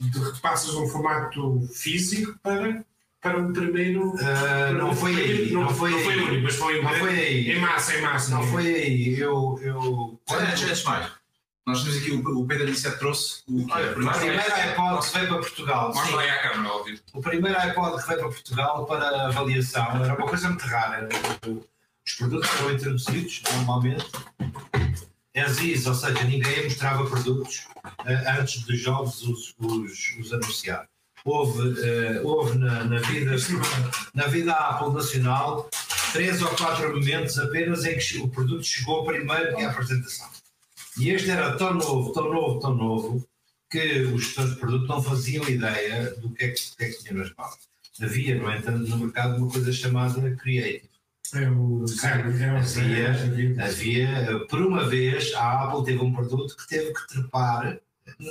de 0.00 0.32
que 0.32 0.40
passas 0.40 0.70
de 0.72 0.76
um 0.78 0.86
formato 0.88 1.60
físico 1.74 2.38
para, 2.42 2.84
para 3.20 3.38
um 3.38 3.52
primeiro. 3.52 4.14
Ah, 4.20 4.72
não 4.72 4.94
foi 4.94 5.14
aí, 5.16 5.50
Não, 5.52 5.62
não 5.62 5.74
foi 5.74 5.90
não 5.90 5.98
foi 6.00 6.12
aí. 6.14 6.20
único, 6.20 6.42
mas 6.44 6.54
foi, 6.56 6.82
Não 6.82 6.94
foi 6.94 7.10
aí. 7.10 7.50
em 7.52 7.58
massa, 7.60 7.96
em 7.96 8.02
massa. 8.02 8.30
Não 8.30 8.42
foi 8.42 8.66
aí. 8.74 9.18
Eu. 9.18 9.58
eu 9.62 10.20
Antes, 10.30 10.62
antes 10.62 10.78
de 10.80 10.84
mais, 10.84 11.10
nós 11.66 11.82
temos 11.82 11.98
aqui 11.98 12.12
o, 12.12 12.38
o 12.38 12.46
Pedro 12.46 12.64
Aniceto 12.64 12.98
trouxe 12.98 13.42
o, 13.48 13.66
Olha, 13.72 13.90
o 13.90 13.94
primeiro 13.94 14.18
primeiro 14.18 14.54
iPod 14.54 15.06
que 15.06 15.12
veio 15.14 15.28
para 15.28 15.38
Portugal. 15.38 15.92
Mostra 15.94 16.20
aí 16.20 16.30
à 16.30 16.42
câmera, 16.42 16.74
óbvio. 16.74 17.00
O 17.12 17.20
primeiro 17.20 17.58
iPod 17.58 18.00
que 18.02 18.06
veio 18.08 18.20
para 18.20 18.28
Portugal 18.28 18.86
para 18.86 19.26
avaliação 19.26 20.04
era 20.04 20.14
uma 20.14 20.28
coisa 20.28 20.48
muito 20.48 20.64
rara. 20.66 21.08
Os 22.06 22.12
produtos 22.14 22.48
eram 22.60 22.72
introduzidos 22.72 23.42
normalmente 23.52 24.06
as 25.36 25.58
ou 25.86 25.94
seja, 25.94 26.24
ninguém 26.24 26.64
mostrava 26.64 27.08
produtos 27.08 27.66
eh, 28.06 28.38
antes 28.38 28.62
dos 28.62 28.80
jogos 28.80 29.22
os, 29.22 29.54
os, 29.58 30.16
os 30.18 30.32
anunciar. 30.32 30.88
Houve, 31.24 31.80
eh, 31.82 32.20
houve 32.22 32.56
na, 32.58 32.84
na 32.84 32.98
vida, 33.00 33.36
na 34.14 34.26
vida 34.26 34.52
Apple 34.52 34.94
nacional 34.94 35.68
três 36.12 36.40
ou 36.40 36.48
quatro 36.48 36.88
momentos 36.94 37.38
apenas 37.38 37.84
em 37.84 37.98
que 37.98 38.18
o 38.18 38.28
produto 38.28 38.64
chegou 38.64 39.04
primeiro 39.04 39.54
que 39.54 39.62
a 39.62 39.70
apresentação. 39.70 40.28
E 40.98 41.10
este 41.10 41.30
era 41.30 41.56
tão 41.56 41.74
novo, 41.74 42.12
tão 42.12 42.32
novo, 42.32 42.60
tão 42.60 42.74
novo, 42.74 43.28
que 43.70 44.02
os 44.02 44.24
gestores 44.24 44.54
de 44.54 44.60
produto 44.60 44.86
não 44.86 45.02
faziam 45.02 45.46
ideia 45.48 46.14
do 46.14 46.30
que 46.30 46.44
é 46.44 46.48
que, 46.48 46.76
que, 46.76 46.84
é 46.84 46.88
que 46.88 47.02
tinha 47.02 47.14
nas 47.14 47.34
mãos. 47.34 47.56
Havia, 48.00 48.34
no 48.36 48.50
entanto, 48.50 48.88
no 48.88 48.98
mercado 48.98 49.36
uma 49.36 49.50
coisa 49.50 49.72
chamada 49.72 50.34
Creative. 50.36 50.95
É 51.34 51.50
o. 51.50 51.84
É 52.44 52.52
o 52.52 52.56
Havia, 52.56 53.64
havia, 53.64 54.46
por 54.48 54.60
uma 54.62 54.88
vez, 54.88 55.32
a 55.34 55.64
Apple 55.64 55.84
teve 55.84 55.98
um 56.02 56.12
produto 56.12 56.56
que 56.56 56.68
teve 56.68 56.92
que 56.92 57.06
trepar, 57.08 57.78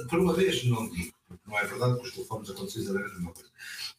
por 0.09 0.19
uma 0.19 0.33
vez, 0.33 0.63
não 0.65 0.89
digo, 0.89 1.13
não 1.47 1.57
é 1.59 1.65
verdade, 1.65 1.93
porque 1.93 2.07
os 2.07 2.13
telefones 2.13 2.49
aconteceu 2.49 2.81
exatamente 2.81 3.11
a 3.11 3.15
mesma 3.15 3.33
coisa, 3.33 3.49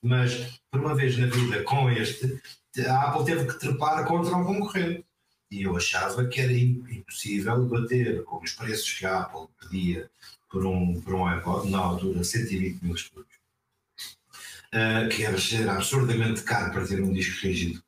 mas 0.02 0.60
por 0.70 0.80
uma 0.80 0.94
vez 0.94 1.18
na 1.18 1.26
vida 1.26 1.62
com 1.64 1.90
este, 1.90 2.40
a 2.86 3.02
Apple 3.08 3.24
teve 3.24 3.46
que 3.46 3.58
trepar 3.58 4.04
contra 4.06 4.36
um 4.36 4.44
concorrente. 4.44 5.04
E 5.48 5.62
eu 5.62 5.76
achava 5.76 6.26
que 6.26 6.40
era 6.40 6.52
im- 6.52 6.84
impossível 6.90 7.64
bater 7.66 8.24
com 8.24 8.38
os 8.42 8.50
preços 8.52 8.92
que 8.98 9.06
a 9.06 9.20
Apple 9.20 9.46
pedia 9.60 10.10
por 10.50 10.66
um, 10.66 11.00
por 11.00 11.14
um 11.14 11.24
iPod, 11.26 11.70
na 11.70 11.78
altura 11.78 12.24
120 12.24 12.82
mil 12.82 12.94
escudos, 12.94 13.32
uh, 14.74 15.08
que 15.08 15.24
era, 15.24 15.36
era 15.52 15.74
absurdamente 15.74 16.42
caro 16.42 16.72
para 16.72 16.86
ter 16.86 17.00
um 17.00 17.12
disco 17.12 17.46
rígido 17.46 17.80
que 17.80 17.85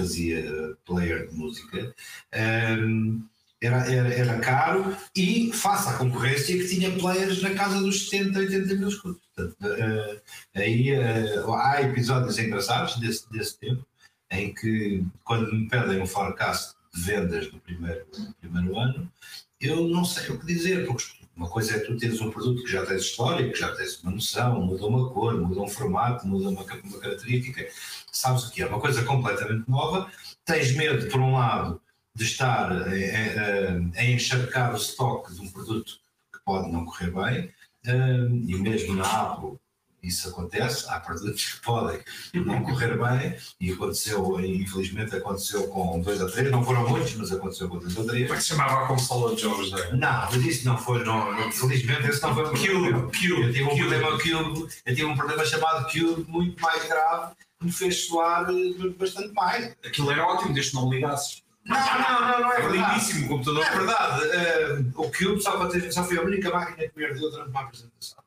fazia 0.00 0.40
uh, 0.40 0.76
player 0.84 1.28
de 1.28 1.34
música. 1.34 1.94
Um, 2.34 3.22
era, 3.62 3.76
era, 3.92 4.08
era 4.08 4.38
caro 4.38 4.96
e 5.14 5.52
face 5.52 5.88
à 5.90 5.92
concorrência 5.92 6.56
que 6.56 6.66
tinha 6.66 6.90
players 6.98 7.42
na 7.42 7.50
casa 7.50 7.78
dos 7.80 8.08
70, 8.08 8.38
80 8.38 8.74
mil 8.76 8.88
escudos. 8.88 9.20
Portanto, 9.34 9.56
uh, 9.60 10.20
aí 10.54 10.92
uh, 10.98 11.54
há 11.54 11.82
episódios 11.82 12.38
engraçados 12.38 12.96
desse, 12.96 13.30
desse 13.30 13.58
tempo 13.58 13.86
em 14.30 14.54
que 14.54 15.04
quando 15.24 15.52
me 15.52 15.68
pedem 15.68 16.00
um 16.00 16.06
forecast 16.06 16.74
de 16.94 17.02
vendas 17.02 17.52
no 17.52 17.60
primeiro, 17.60 18.06
no 18.16 18.34
primeiro 18.34 18.78
ano, 18.78 19.12
eu 19.60 19.88
não 19.88 20.04
sei 20.04 20.30
o 20.30 20.38
que 20.38 20.46
dizer, 20.46 20.86
porque 20.86 21.19
Uma 21.40 21.48
coisa 21.48 21.74
é 21.74 21.78
tu 21.78 21.96
teres 21.96 22.20
um 22.20 22.30
produto 22.30 22.62
que 22.62 22.70
já 22.70 22.84
tens 22.84 23.00
história, 23.00 23.50
que 23.50 23.58
já 23.58 23.74
tens 23.74 23.98
uma 24.02 24.12
noção, 24.12 24.60
muda 24.60 24.84
uma 24.84 25.08
cor, 25.08 25.40
muda 25.40 25.62
um 25.62 25.68
formato, 25.68 26.28
muda 26.28 26.50
uma, 26.50 26.60
uma 26.60 27.00
característica, 27.00 27.66
sabes 28.12 28.44
o 28.44 28.50
que 28.50 28.60
é. 28.60 28.66
Uma 28.66 28.78
coisa 28.78 29.02
completamente 29.04 29.66
nova, 29.66 30.12
tens 30.44 30.76
medo, 30.76 31.08
por 31.08 31.18
um 31.18 31.32
lado, 31.32 31.80
de 32.14 32.24
estar 32.24 32.70
a, 32.70 32.84
a, 32.84 34.00
a 34.00 34.04
encharcar 34.04 34.74
o 34.74 34.76
estoque 34.76 35.32
de 35.32 35.40
um 35.40 35.50
produto 35.50 35.94
que 36.30 36.40
pode 36.44 36.70
não 36.70 36.84
correr 36.84 37.10
bem, 37.10 37.50
hum, 37.86 38.44
e 38.46 38.54
mesmo 38.56 38.94
na 38.94 39.10
Apple 39.10 39.58
isso 40.02 40.28
acontece, 40.28 40.86
há 40.88 40.98
produtos 41.00 41.44
que 41.54 41.60
podem 41.60 42.00
não 42.34 42.62
correr 42.62 42.96
bem, 42.96 43.36
e 43.60 43.72
aconteceu, 43.72 44.40
infelizmente 44.40 45.14
aconteceu 45.14 45.66
com 45.68 46.00
dois 46.00 46.20
ou 46.20 46.30
três, 46.30 46.50
não 46.50 46.64
foram 46.64 46.88
muitos, 46.88 47.14
mas 47.16 47.32
aconteceu 47.32 47.68
com 47.68 47.78
dois 47.78 47.96
ou 47.96 48.06
três. 48.06 48.22
Como 48.24 48.34
é 48.34 48.36
que 48.38 48.42
se 48.42 48.48
chamava 48.48 48.84
a 48.84 48.86
consola 48.86 49.34
de 49.34 49.42
jogos? 49.42 49.70
Não 49.70 49.98
mas 50.00 50.34
isso 50.36 50.66
não 50.66 50.78
foi, 50.78 51.04
não, 51.04 51.32
não- 51.32 51.52
felizmente 51.52 52.08
esse 52.08 52.22
não 52.22 52.34
foi 52.34 52.44
um 52.44 52.50
problema. 52.52 53.02
Cube, 53.02 53.28
Eu 53.42 53.52
tive 53.52 53.62
um 53.64 53.76
problema 53.76 54.10
Cube, 54.18 54.68
eu 54.86 54.94
tive 54.94 55.04
um 55.04 55.16
problema 55.16 55.44
chamado 55.44 55.84
Cube 55.92 56.24
muito 56.30 56.60
mais 56.62 56.84
grave, 56.86 57.34
que 57.58 57.66
me 57.66 57.72
fez 57.72 58.06
soar 58.06 58.46
eh, 58.50 58.88
bastante 58.98 59.32
mais. 59.34 59.76
Aquilo 59.84 60.10
era 60.10 60.24
ótimo, 60.26 60.54
desde 60.54 60.70
que 60.70 60.76
não 60.76 60.90
ligasses. 60.90 61.42
Não, 61.66 61.76
não, 61.76 62.20
não, 62.30 62.40
não 62.40 62.52
é 62.52 62.56
É 62.56 62.68
verdade. 62.68 62.94
lindíssimo 62.94 63.26
o 63.26 63.28
computador. 63.28 63.64
É 63.66 63.70
verdade, 63.76 64.22
eh, 64.32 64.78
o 64.94 65.02
Cube 65.12 65.42
só, 65.42 65.66
ter, 65.66 65.92
só 65.92 66.02
foi 66.04 66.16
a 66.16 66.22
única 66.22 66.50
máquina 66.50 66.88
que 66.88 66.98
me 66.98 67.04
ardeu 67.04 67.30
durante 67.30 67.50
uma 67.50 67.60
apresentação. 67.60 68.19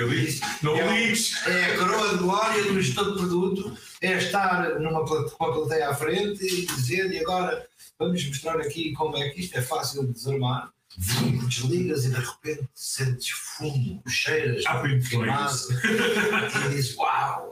Eu 0.00 0.08
disse, 0.08 0.40
não 0.62 0.76
É- 0.76 1.00
ligues. 1.00 1.46
É 1.46 1.64
a 1.74 1.78
coroa 1.78 2.08
de 2.10 2.18
glória 2.18 2.62
do 2.64 2.80
gestor 2.80 3.12
de 3.12 3.18
produto, 3.18 3.76
é 4.00 4.12
estar 4.16 4.78
numa 4.80 5.04
plateia 5.04 5.90
à 5.90 5.94
frente 5.94 6.44
e 6.44 6.66
dizer, 6.66 7.10
e 7.12 7.18
agora 7.18 7.66
vamos 7.98 8.24
mostrar 8.26 8.60
aqui 8.60 8.92
como 8.92 9.16
é 9.16 9.28
que 9.30 9.40
isto 9.40 9.56
é 9.58 9.62
fácil 9.62 10.06
de 10.06 10.12
desarmar. 10.12 10.70
Vum, 10.96 11.46
Desligas 11.46 12.04
e 12.04 12.10
de 12.10 12.16
repente 12.16 12.68
sentes 12.74 13.28
fumo, 13.28 14.02
cheiras, 14.08 14.64
Ah, 14.66 14.82
queimado, 14.82 15.56
e 16.66 16.68
dizes, 16.70 16.96
uau! 16.96 17.50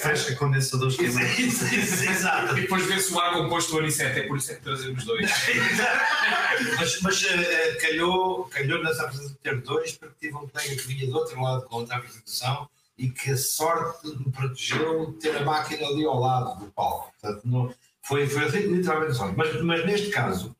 Fecha 0.00 0.34
condensadores 0.34 0.96
queimados. 0.96 1.38
Exato. 1.72 2.58
E 2.58 2.62
depois 2.62 2.84
vê-se 2.84 3.12
o 3.12 3.20
ar 3.20 3.32
composto 3.34 3.72
do 3.72 3.78
Anicete, 3.78 4.20
é 4.20 4.26
por 4.26 4.36
isso 4.36 4.52
é 4.52 4.54
que 4.56 4.62
trazemos 4.62 5.04
dois. 5.04 5.30
mas 6.78 7.00
mas 7.00 7.24
eh, 7.24 7.74
calhou, 7.80 8.44
calhou 8.46 8.82
nessa 8.82 9.04
apresentação 9.04 9.38
ter 9.42 9.60
dois, 9.62 9.92
porque 9.92 10.14
tive 10.20 10.36
um 10.36 10.48
colega 10.48 10.76
que 10.76 10.86
vinha 10.86 11.06
do 11.06 11.16
outro 11.16 11.40
lado 11.40 11.64
com 11.66 11.76
outra 11.76 11.96
apresentação 11.96 12.68
e 12.98 13.10
que 13.10 13.30
a 13.30 13.36
sorte 13.36 14.06
me 14.08 14.30
protegeu 14.30 15.12
de 15.12 15.18
ter 15.18 15.36
a 15.36 15.44
máquina 15.44 15.86
ali 15.86 16.04
ao 16.04 16.18
lado 16.18 16.60
do 16.60 16.70
palco. 16.72 17.12
Portanto, 17.20 17.42
não, 17.44 17.74
foi, 18.02 18.26
foi 18.26 18.44
literalmente 18.46 19.14
sorte. 19.14 19.36
Mas, 19.36 19.62
mas 19.62 19.86
neste 19.86 20.10
caso, 20.10 20.54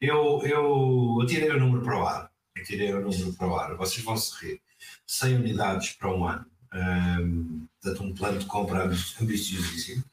eu, 0.00 0.40
eu 0.44 1.20
atirei 1.22 1.50
o 1.50 1.58
número 1.60 1.82
para 1.82 1.98
o 1.98 2.06
ar. 2.06 2.30
Atirei 2.56 2.92
o 2.92 3.00
número 3.00 3.32
para 3.34 3.48
o 3.48 3.56
ar. 3.56 3.76
Vocês 3.76 4.04
vão 4.04 4.16
se 4.16 4.32
rir. 4.44 4.60
100 5.06 5.36
unidades 5.36 5.92
para 5.92 6.14
um 6.14 6.26
ano. 6.26 6.46
Hum, 6.74 7.66
portanto, 7.80 8.04
um 8.04 8.14
plano 8.14 8.38
de 8.38 8.46
compra 8.46 8.84
ambi- 8.84 9.14
ambiciosíssimo. 9.20 10.04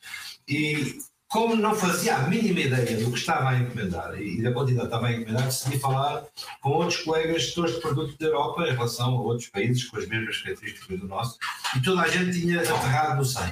E 0.47 0.97
como 1.35 1.53
não 1.53 1.75
fazia 1.75 2.15
a 2.15 2.29
mínima 2.29 2.61
ideia 2.61 2.97
do 2.97 3.11
que 3.11 3.17
estava 3.17 3.49
a 3.49 3.59
encomendar 3.59 4.17
e 4.17 4.41
da 4.41 4.53
quantidade 4.53 4.87
que 4.87 4.95
estava 4.95 5.07
a 5.07 5.11
encomendar, 5.11 5.43
decidi 5.43 5.77
falar 5.77 6.23
com 6.61 6.69
outros 6.69 7.01
colegas 7.01 7.41
gestores 7.41 7.75
de 7.75 7.81
produtos 7.81 8.17
da 8.17 8.27
Europa 8.27 8.63
em 8.63 8.71
relação 8.71 9.17
a 9.17 9.21
outros 9.21 9.49
países 9.49 9.83
com 9.83 9.97
as 9.97 10.07
mesmas 10.07 10.41
características 10.41 10.97
do 10.97 11.05
nosso 11.05 11.37
e 11.75 11.81
toda 11.81 12.03
a 12.03 12.07
gente 12.07 12.39
tinha 12.39 12.61
aterrado 12.61 13.17
no 13.17 13.25
100. 13.25 13.43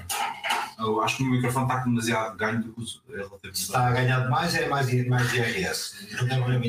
Eu 0.79 1.01
acho 1.01 1.17
que 1.17 1.23
o 1.23 1.25
microfone 1.25 1.65
está 1.65 1.83
com 1.83 1.89
demasiado 1.89 2.37
ganho 2.37 2.63
do 2.63 2.71
que 2.71 2.81
o 2.81 3.45
é 3.45 3.49
está 3.49 3.87
a 3.87 3.91
ganhar 3.91 4.21
demais, 4.21 4.55
é 4.55 4.69
mais, 4.69 5.07
mais 5.09 5.33
IRS. 5.33 6.07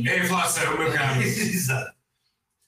É 0.09 0.15
a 0.15 0.25
inflação, 0.25 0.77
meu 0.77 0.93
caro. 0.93 1.23
Exato. 1.23 1.95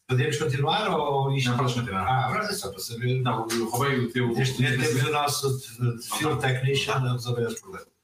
Podemos 0.09 0.39
continuar 0.39 0.89
ou 0.89 1.33
isto? 1.33 1.51
Não, 1.51 1.57
podes 1.57 1.75
continuar. 1.75 2.07
Ah, 2.07 2.27
agora 2.27 2.45
é 2.45 2.53
só 2.53 2.71
para 2.71 2.79
saber. 2.79 3.21
Não, 3.23 3.49
eu 3.51 3.69
roubei 3.69 3.99
o 3.99 4.13
teu. 4.13 4.29
Neste 4.29 4.63
momento 4.63 4.85
temos 4.85 5.03
o 5.03 5.11
nosso 5.11 5.59
field 6.17 6.41
technician 6.41 6.95
a 6.95 7.13
resolver 7.13 7.49
esse 7.49 7.61
problema. 7.61 7.96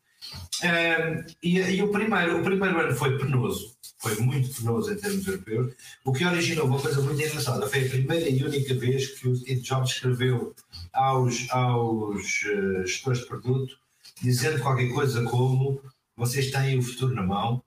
E, 1.42 1.58
e 1.58 1.82
o, 1.82 1.88
primeiro, 1.88 2.40
o 2.40 2.44
primeiro 2.44 2.78
ano 2.78 2.94
foi 2.94 3.18
penoso, 3.18 3.74
foi 3.98 4.16
muito 4.16 4.54
penoso 4.54 4.92
em 4.92 4.96
termos 4.96 5.26
europeus, 5.26 5.74
o 6.04 6.12
que 6.12 6.24
originou 6.24 6.66
uma 6.66 6.80
coisa 6.80 7.00
muito 7.00 7.20
engraçada. 7.20 7.66
Foi 7.68 7.84
a 7.84 7.88
primeira 7.88 8.28
e 8.28 8.44
única 8.44 8.74
vez 8.74 9.18
que 9.18 9.28
o 9.28 9.36
Steve 9.36 9.60
Jobs 9.60 9.90
escreveu 9.90 10.54
aos, 10.92 11.50
aos 11.50 12.44
eh, 12.44 12.86
gestores 12.86 13.20
de 13.20 13.26
produto, 13.26 13.76
dizendo 14.20 14.62
qualquer 14.62 14.88
coisa 14.92 15.22
como 15.24 15.82
vocês 16.16 16.50
têm 16.50 16.78
o 16.78 16.82
futuro 16.82 17.14
na 17.14 17.22
mão 17.22 17.62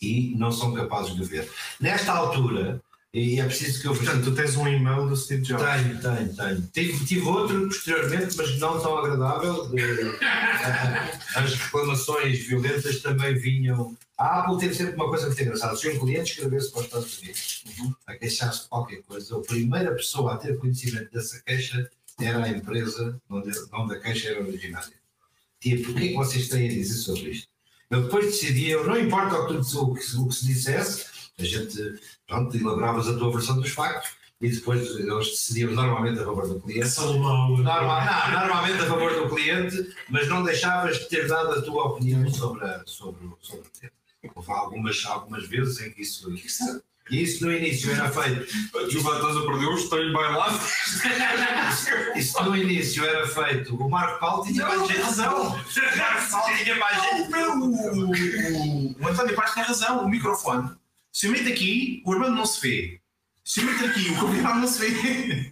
e 0.00 0.34
não 0.36 0.52
são 0.52 0.72
capazes 0.72 1.14
de 1.14 1.24
ver. 1.24 1.50
Nesta 1.80 2.12
altura, 2.12 2.80
e 3.12 3.40
é 3.40 3.44
preciso 3.44 3.80
que 3.80 3.88
eu 3.88 3.94
Portanto, 3.94 4.22
tu 4.24 4.34
tens 4.34 4.54
um 4.56 4.68
e-mail 4.68 5.08
do 5.08 5.16
Steve 5.16 5.42
Jobs. 5.42 5.64
tenho, 5.64 6.00
tenho, 6.00 6.36
tenho. 6.36 6.62
Tive, 6.72 7.04
tive 7.06 7.26
outro 7.26 7.66
posteriormente, 7.66 8.36
mas 8.36 8.58
não 8.58 8.80
tão 8.80 8.98
agradável. 8.98 9.68
de- 9.68 9.80
as 11.36 11.54
reclamações 11.54 12.38
violentas 12.46 13.00
também 13.00 13.34
vinham. 13.34 13.96
A 14.16 14.40
Apple 14.40 14.58
teve 14.58 14.74
sempre 14.74 14.94
uma 14.94 15.08
coisa 15.08 15.26
muito 15.26 15.40
engraçada. 15.42 15.74
Se 15.76 15.88
um 15.88 15.98
cliente 15.98 16.32
escrevesse 16.32 16.70
para 16.70 16.80
os 16.80 16.86
Estados 16.86 17.18
Unidos 17.20 17.64
a 18.06 18.14
queixar-se 18.14 18.62
de 18.64 18.68
qualquer 18.68 19.02
coisa, 19.02 19.36
a 19.36 19.40
primeira 19.40 19.94
pessoa 19.94 20.34
a 20.34 20.36
ter 20.36 20.56
conhecimento 20.58 21.10
dessa 21.12 21.40
queixa 21.40 21.90
era 22.20 22.44
a 22.44 22.48
empresa 22.50 23.18
onde, 23.30 23.50
onde 23.72 23.94
a 23.94 23.98
queixa 24.00 24.28
era 24.28 24.40
originária. 24.42 24.88
O 24.92 25.60
que 25.60 25.72
é 25.74 25.76
que 26.08 26.14
vocês 26.14 26.48
têm 26.48 26.68
a 26.68 26.72
dizer 26.72 26.94
sobre 26.94 27.30
isto? 27.30 27.48
Eu 27.90 28.02
depois 28.04 28.26
decidia, 28.26 28.74
eu, 28.74 28.86
não 28.86 28.98
importa 28.98 29.36
o 29.36 29.48
que, 29.48 29.68
tu- 29.68 29.82
o 29.82 29.94
que, 29.94 30.16
o 30.16 30.28
que 30.28 30.34
se 30.34 30.46
dissesse, 30.46 31.06
a 31.42 31.44
gente, 31.46 32.00
pronto, 32.26 32.56
elaboravas 32.56 33.08
a 33.08 33.16
tua 33.16 33.32
versão 33.32 33.60
dos 33.60 33.70
factos 33.70 34.10
e 34.40 34.48
depois 34.50 34.80
eles 34.96 35.26
decidiam 35.28 35.72
normalmente 35.72 36.18
a 36.20 36.24
favor 36.24 36.48
do 36.48 36.60
cliente. 36.60 36.88
Salomão. 36.88 37.48
Normal, 37.58 38.04
não, 38.04 38.30
normalmente 38.40 38.80
a 38.82 38.86
favor 38.86 39.12
do 39.14 39.34
cliente, 39.34 39.94
mas 40.08 40.28
não 40.28 40.42
deixavas 40.42 40.98
de 40.98 41.08
ter 41.08 41.26
dado 41.28 41.52
a 41.52 41.62
tua 41.62 41.84
opinião 41.88 42.28
sobre, 42.32 42.64
a- 42.64 42.82
sobre, 42.86 43.26
o- 43.26 43.36
sobre 43.42 43.66
o 43.66 43.70
tema. 43.80 43.92
Houve 44.34 44.50
algumas, 44.52 45.04
algumas 45.06 45.46
vezes 45.48 45.80
em 45.80 45.90
que 45.92 46.02
isso, 46.02 46.30
isso, 46.34 46.82
isso 47.10 47.44
no 47.44 47.52
início 47.52 47.90
era 47.90 48.10
feito. 48.10 48.46
Tu 48.72 48.98
estás 48.98 49.36
a 49.36 49.40
perder 49.46 49.66
o 49.66 49.74
estou-lhe 49.74 50.12
bailado. 50.12 50.58
Isso 52.16 52.42
no 52.44 52.56
início 52.56 53.04
era 53.04 53.26
feito. 53.26 53.74
O 53.76 53.88
Marco 53.88 54.20
Paulo 54.20 54.44
tinha 54.44 54.66
mais 54.66 54.86
gente. 54.86 55.00
razão. 55.00 55.42
O 55.46 55.50
Marco 55.50 56.30
Paulo 56.30 56.56
tinha 56.62 56.76
mais 56.76 57.02
gente. 57.02 58.94
O 59.02 59.08
António 59.08 59.34
Paz 59.34 59.54
tem 59.54 59.62
razão. 59.62 60.04
O 60.04 60.08
microfone, 60.08 60.70
se 61.12 61.26
eu 61.26 61.32
meto 61.32 61.48
aqui, 61.48 62.02
o 62.06 62.12
Armando 62.12 62.36
não 62.36 62.46
se 62.46 62.60
vê. 62.60 63.00
Se 63.44 63.60
eu 63.60 63.66
meto 63.66 63.84
aqui, 63.86 64.10
o 64.10 64.16
convidado 64.18 64.60
não 64.60 64.68
se 64.68 64.78
vê. 64.78 65.50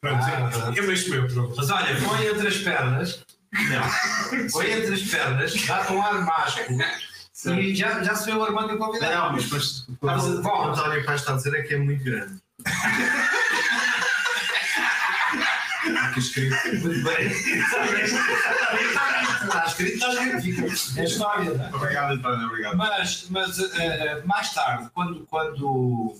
Pronto, 0.00 0.22
Ah, 0.24 0.72
é, 0.74 0.78
é 0.78 0.82
mesmo 0.82 1.10
meu, 1.10 1.26
pronto. 1.28 1.54
Mas 1.56 1.70
olha, 1.70 2.00
põe 2.00 2.26
entre 2.26 2.48
as 2.48 2.56
pernas. 2.58 3.24
Não. 3.52 4.48
Põe 4.52 4.70
entre 4.72 4.94
as 4.94 5.02
pernas, 5.02 5.54
dá 5.66 5.90
um 5.92 6.02
ar 6.02 6.24
mágico. 6.24 6.72
E 7.58 7.74
já, 7.74 8.02
já 8.02 8.14
se 8.16 8.26
vê 8.26 8.32
o 8.32 8.44
Armando 8.44 8.74
e 8.74 8.78
convidado. 8.78 9.14
Não, 9.14 9.32
mas, 9.32 9.86
mas 10.02 10.24
a- 10.24 10.40
O 10.40 10.62
António 10.64 11.04
Paz 11.04 11.20
está 11.20 11.32
a 11.34 11.36
dizer 11.36 11.54
é 11.54 11.62
que 11.62 11.74
é 11.74 11.78
muito 11.78 12.02
grande. 12.04 12.40
Aqui 16.18 16.26
escrito. 16.26 16.56
Muito 16.86 17.04
bem. 17.04 17.28
Está 19.48 19.64
escrito, 19.66 19.94
está 19.94 20.38
escrito. 20.38 20.98
É 21.00 21.04
história, 21.04 21.54
não 21.54 21.64
é? 21.64 21.74
Obrigado, 21.74 22.12
António, 22.14 22.46
obrigado. 22.48 22.76
Mas, 22.76 23.26
mas 23.30 23.58
eh, 23.58 24.22
mais 24.24 24.52
tarde, 24.52 24.90
quando, 24.92 25.24
quando, 25.26 26.14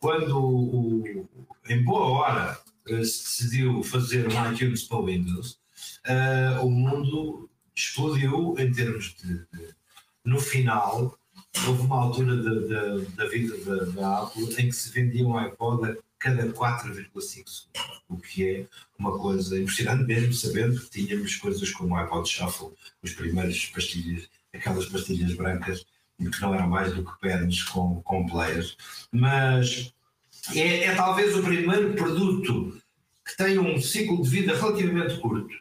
quando 0.00 0.38
o- 0.38 1.28
em 1.68 1.82
boa 1.82 2.06
hora 2.06 2.58
eh, 2.88 3.04
se 3.04 3.22
decidiu 3.22 3.82
fazer 3.82 4.26
um 4.28 4.52
iTunes 4.52 4.82
para 4.82 4.98
o 4.98 5.06
Windows, 5.06 5.58
eh, 6.04 6.58
o 6.60 6.68
mundo 6.70 7.48
explodiu 7.74 8.54
em 8.58 8.70
termos 8.72 9.14
de, 9.22 9.34
de- 9.52 9.74
No 10.24 10.38
final, 10.40 11.16
houve 11.66 11.82
uma 11.82 12.02
altura 12.02 12.36
da, 12.36 12.54
da, 12.54 13.04
da 13.16 13.28
vida 13.30 13.56
da, 13.64 13.84
da 13.92 14.18
Apple 14.24 14.44
em 14.58 14.66
que 14.68 14.72
se 14.72 14.90
vendia 14.90 15.26
um 15.26 15.36
iPod 15.38 15.90
a 15.90 15.96
cada 16.22 16.46
4,5 16.52 17.20
segundos, 17.20 17.68
o 18.08 18.16
que 18.16 18.48
é 18.48 18.66
uma 18.98 19.18
coisa 19.18 19.58
impressionante 19.60 20.04
mesmo, 20.06 20.32
sabendo 20.32 20.80
que 20.80 20.90
tínhamos 20.90 21.34
coisas 21.36 21.70
como 21.70 21.94
o 21.94 21.96
iPod 21.98 22.28
Shuffle, 22.28 22.68
os 23.02 23.12
primeiros 23.12 23.66
pastilhas, 23.66 24.28
aquelas 24.54 24.86
pastilhas 24.86 25.34
brancas, 25.34 25.84
que 26.18 26.40
não 26.40 26.54
eram 26.54 26.68
mais 26.68 26.94
do 26.94 27.04
que 27.04 27.18
pernas 27.20 27.62
com, 27.64 28.00
com 28.02 28.26
players, 28.26 28.76
mas 29.10 29.92
é, 30.54 30.84
é 30.84 30.94
talvez 30.94 31.34
o 31.36 31.42
primeiro 31.42 31.94
produto 31.94 32.80
que 33.26 33.36
tem 33.36 33.58
um 33.58 33.80
ciclo 33.80 34.22
de 34.22 34.28
vida 34.28 34.56
relativamente 34.56 35.18
curto 35.20 35.54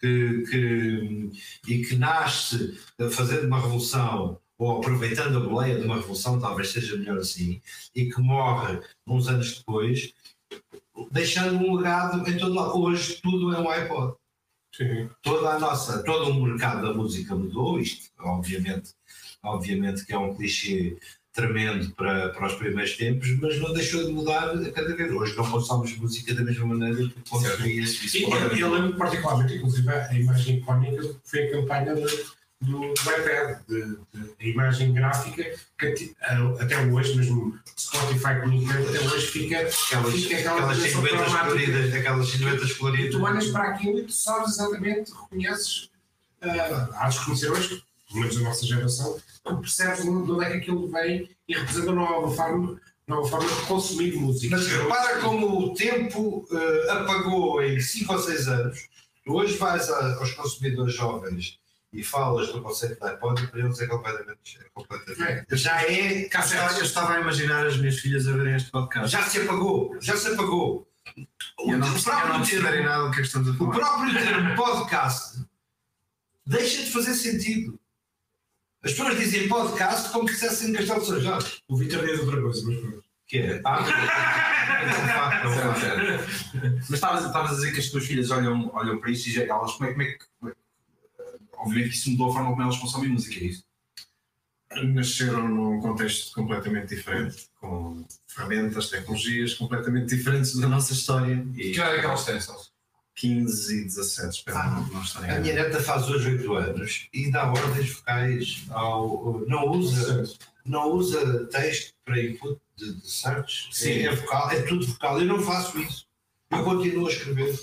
que, 0.00 0.44
que- 0.50 1.30
e 1.68 1.84
que 1.84 1.96
nasce 1.96 2.78
fazendo 3.10 3.46
uma 3.46 3.60
revolução 3.60 4.38
ou 4.60 4.76
aproveitando 4.76 5.38
a 5.38 5.40
boleia 5.40 5.80
de 5.80 5.86
uma 5.86 5.96
revolução, 5.96 6.38
talvez 6.38 6.68
seja 6.68 6.94
melhor 6.94 7.16
assim, 7.16 7.62
e 7.94 8.10
que 8.10 8.20
morre 8.20 8.78
uns 9.06 9.26
anos 9.26 9.56
depois, 9.56 10.12
deixando 11.10 11.56
um 11.56 11.76
legado 11.76 12.28
em 12.28 12.36
todo 12.36 12.54
lado. 12.54 12.78
Hoje 12.78 13.18
tudo 13.22 13.54
é 13.54 13.58
um 13.58 13.70
iPod. 13.70 14.14
Sim. 14.72 15.10
toda 15.22 15.50
a 15.50 15.58
nossa, 15.58 16.02
todo 16.04 16.30
o 16.30 16.46
mercado 16.46 16.86
da 16.86 16.94
música 16.94 17.34
mudou, 17.34 17.80
isto 17.80 18.08
obviamente, 18.20 18.92
obviamente 19.42 20.06
que 20.06 20.12
é 20.12 20.18
um 20.18 20.32
clichê 20.34 20.96
tremendo 21.32 21.92
para, 21.94 22.28
para 22.28 22.46
os 22.46 22.54
primeiros 22.54 22.96
tempos, 22.96 23.30
mas 23.40 23.58
não 23.58 23.72
deixou 23.72 24.04
de 24.04 24.12
mudar 24.12 24.50
a 24.50 24.72
cada 24.72 24.94
vez. 24.94 25.10
Hoje 25.10 25.36
não 25.36 25.50
consomos 25.50 25.96
música 25.96 26.34
da 26.34 26.42
mesma 26.42 26.66
maneira 26.66 27.08
que 27.08 27.30
consumias. 27.30 28.14
E 28.14 28.60
eu, 28.60 28.70
lembro 28.70 28.96
particularmente, 28.96 29.54
inclusive, 29.54 29.88
a 29.88 30.14
imagem 30.14 30.58
icónica 30.58 31.16
foi 31.24 31.44
a 31.44 31.50
campanha 31.50 31.94
de, 31.94 32.06
do, 32.60 32.78
do 32.80 32.90
iPad, 32.92 33.58
de, 33.68 33.96
de- 34.12 34.34
a 34.40 34.44
imagem 34.44 34.92
gráfica, 34.92 35.42
que 35.78 36.14
a- 36.20 36.62
até 36.62 36.78
hoje, 36.86 37.16
mesmo 37.16 37.58
Spotify 37.78 38.40
comunicando, 38.40 38.88
até 38.88 39.00
hoje 39.00 39.26
fica 39.28 39.56
Aquelas, 39.60 40.14
fica 40.14 40.36
aquela 40.38 40.56
aquelas 40.72 40.78
silhuetas 40.78 41.32
coloridas, 41.34 41.94
aquelas 41.94 42.28
silhuetas 42.28 42.72
coloridas. 42.74 43.10
tu 43.14 43.22
olhas 43.22 43.46
para 43.48 43.68
aquilo 43.70 43.98
e 43.98 44.02
tu 44.04 44.12
sabes 44.12 44.50
exatamente, 44.54 45.10
reconheces. 45.12 45.90
ah, 46.42 46.88
há 46.94 47.08
desconhecer 47.08 47.50
hoje, 47.50 47.82
pelo 48.08 48.20
menos 48.20 48.36
da 48.36 48.42
nossa 48.42 48.66
geração, 48.66 49.18
tu 49.44 49.56
percebes 49.58 50.02
de 50.02 50.08
onde 50.10 50.44
é 50.44 50.50
que 50.50 50.56
aquilo 50.58 50.90
vem 50.90 51.30
e 51.48 51.54
representa 51.54 51.92
uma 51.92 52.02
nova 52.10 52.34
forma, 52.34 52.80
nova 53.06 53.26
forma 53.28 53.48
de 53.48 53.66
consumir 53.66 54.14
música. 54.16 54.56
Mas 54.56 54.66
repara 54.66 55.18
como 55.20 55.66
o 55.66 55.74
tempo 55.74 56.46
eh, 56.52 56.90
apagou 56.92 57.62
em 57.62 57.80
5 57.80 58.12
ou 58.12 58.18
6 58.18 58.48
anos. 58.48 58.88
Hoje 59.26 59.56
vais 59.56 59.88
a- 59.90 60.14
aos 60.16 60.32
consumidores 60.32 60.94
jovens 60.94 61.58
e 61.92 62.04
falas 62.04 62.52
do 62.52 62.62
conceito 62.62 63.00
de 63.00 63.06
iPod 63.06 63.42
e 63.42 63.46
para 63.48 63.60
eles 63.60 63.80
é 63.80 63.86
completamente. 63.86 64.58
É 64.60 64.68
completamente 64.72 65.56
já 65.56 65.82
é. 65.82 66.24
Eu 66.24 66.26
estava- 66.26 66.78
eu 66.78 66.84
estava 66.84 67.12
a 67.14 67.20
imaginar 67.20 67.66
as 67.66 67.76
minhas 67.76 67.98
filhas 67.98 68.26
a 68.28 68.32
verem 68.32 68.54
este 68.54 68.70
podcast. 68.70 69.10
Já 69.10 69.22
se 69.24 69.40
apagou. 69.40 69.96
Já 70.00 70.16
se 70.16 70.28
apagou. 70.28 70.86
O, 71.58 71.72
eu 71.72 71.78
não, 71.78 71.88
o 71.96 72.02
próprio 72.02 72.44
termo, 72.62 72.84
nada 72.84 73.04
do 73.04 73.10
que 73.10 73.16
é 73.18 73.20
que 73.22 73.26
estamos 73.26 73.48
a 73.48 73.52
o 73.64 73.70
próprio 73.70 74.12
termo 74.12 74.54
podcast 74.56 75.44
deixa 76.46 76.84
de 76.84 76.90
fazer 76.92 77.14
sentido. 77.14 77.78
As 78.82 78.92
pessoas 78.92 79.18
dizem 79.18 79.48
podcast 79.48 80.10
como 80.10 80.28
se 80.28 80.34
dissessem 80.34 80.72
Castelo 80.72 81.00
de 81.00 81.06
São 81.06 81.20
Jorge. 81.20 81.62
O 81.68 81.76
Vitor 81.76 82.06
diz 82.06 82.20
outra 82.20 82.40
coisa, 82.40 82.62
mas 82.66 82.76
pronto. 82.80 83.04
Que 83.26 83.38
é? 83.38 83.60
Ah, 83.64 83.80
não 85.44 85.50
não 85.50 85.56
faz. 85.72 85.80
certo. 85.80 86.70
Mas 86.78 86.90
estavas 86.90 87.24
estavas 87.24 87.50
a 87.50 87.54
dizer 87.54 87.72
que 87.72 87.78
as 87.78 87.88
tuas 87.88 88.04
filhas 88.06 88.30
olham, 88.30 88.70
olham 88.74 88.98
para 88.98 89.10
isto 89.10 89.28
e 89.28 89.32
já- 89.32 89.42
elas, 89.44 89.72
como 89.72 89.88
é, 89.88 89.92
como 89.92 90.02
é 90.02 90.06
que. 90.06 90.24
Que- 91.62 91.66
Obviamente 91.68 91.90
que 91.90 91.96
isso 91.96 92.10
mudou 92.10 92.30
a 92.30 92.32
forma 92.34 92.50
como 92.50 92.62
elas 92.62 92.78
consomem 92.78 93.10
música, 93.10 93.34
é 93.38 93.44
isso? 93.48 93.64
Nasceram 94.84 95.48
num 95.48 95.80
contexto 95.80 96.32
completamente 96.32 96.94
diferente, 96.94 97.48
com 97.60 98.04
ferramentas, 98.28 98.88
tecnologias 98.88 99.54
completamente 99.54 100.14
diferentes 100.14 100.54
da 100.56 100.68
nossa 100.68 100.92
história. 100.92 101.44
Que 101.54 101.62
E 101.62 101.72
idade 101.72 101.96
é 101.96 102.00
que 102.00 102.06
elas 102.06 102.24
têm, 102.24 102.40
Celso? 102.40 102.70
15 103.16 103.80
e 103.80 103.84
17, 103.84 104.30
espero 104.36 104.56
Ah, 104.56 104.88
não, 104.92 105.02
estarem 105.02 105.30
A 105.30 105.40
minha 105.40 105.54
neta 105.54 105.82
faz 105.82 106.08
hoje 106.08 106.30
8 106.30 106.54
anos 106.54 107.08
e 107.12 107.30
dá 107.30 107.50
ordens 107.50 107.90
vocais 107.90 108.62
ao. 108.70 109.40
Não 109.48 109.68
usa, 109.70 110.22
não 110.64 110.92
usa 110.92 111.46
texto 111.46 111.92
para 112.04 112.22
input 112.22 112.58
de, 112.76 112.94
de 112.94 113.10
search. 113.10 113.68
Sim. 113.72 113.90
É, 113.90 114.02
é 114.04 114.14
vocal, 114.14 114.50
é 114.52 114.62
tudo 114.62 114.86
vocal. 114.86 115.20
Eu 115.20 115.26
não 115.26 115.40
faço 115.42 115.78
isso. 115.80 116.06
Eu 116.50 116.62
continuo 116.64 117.08
a 117.08 117.10
escrever. 117.10 117.58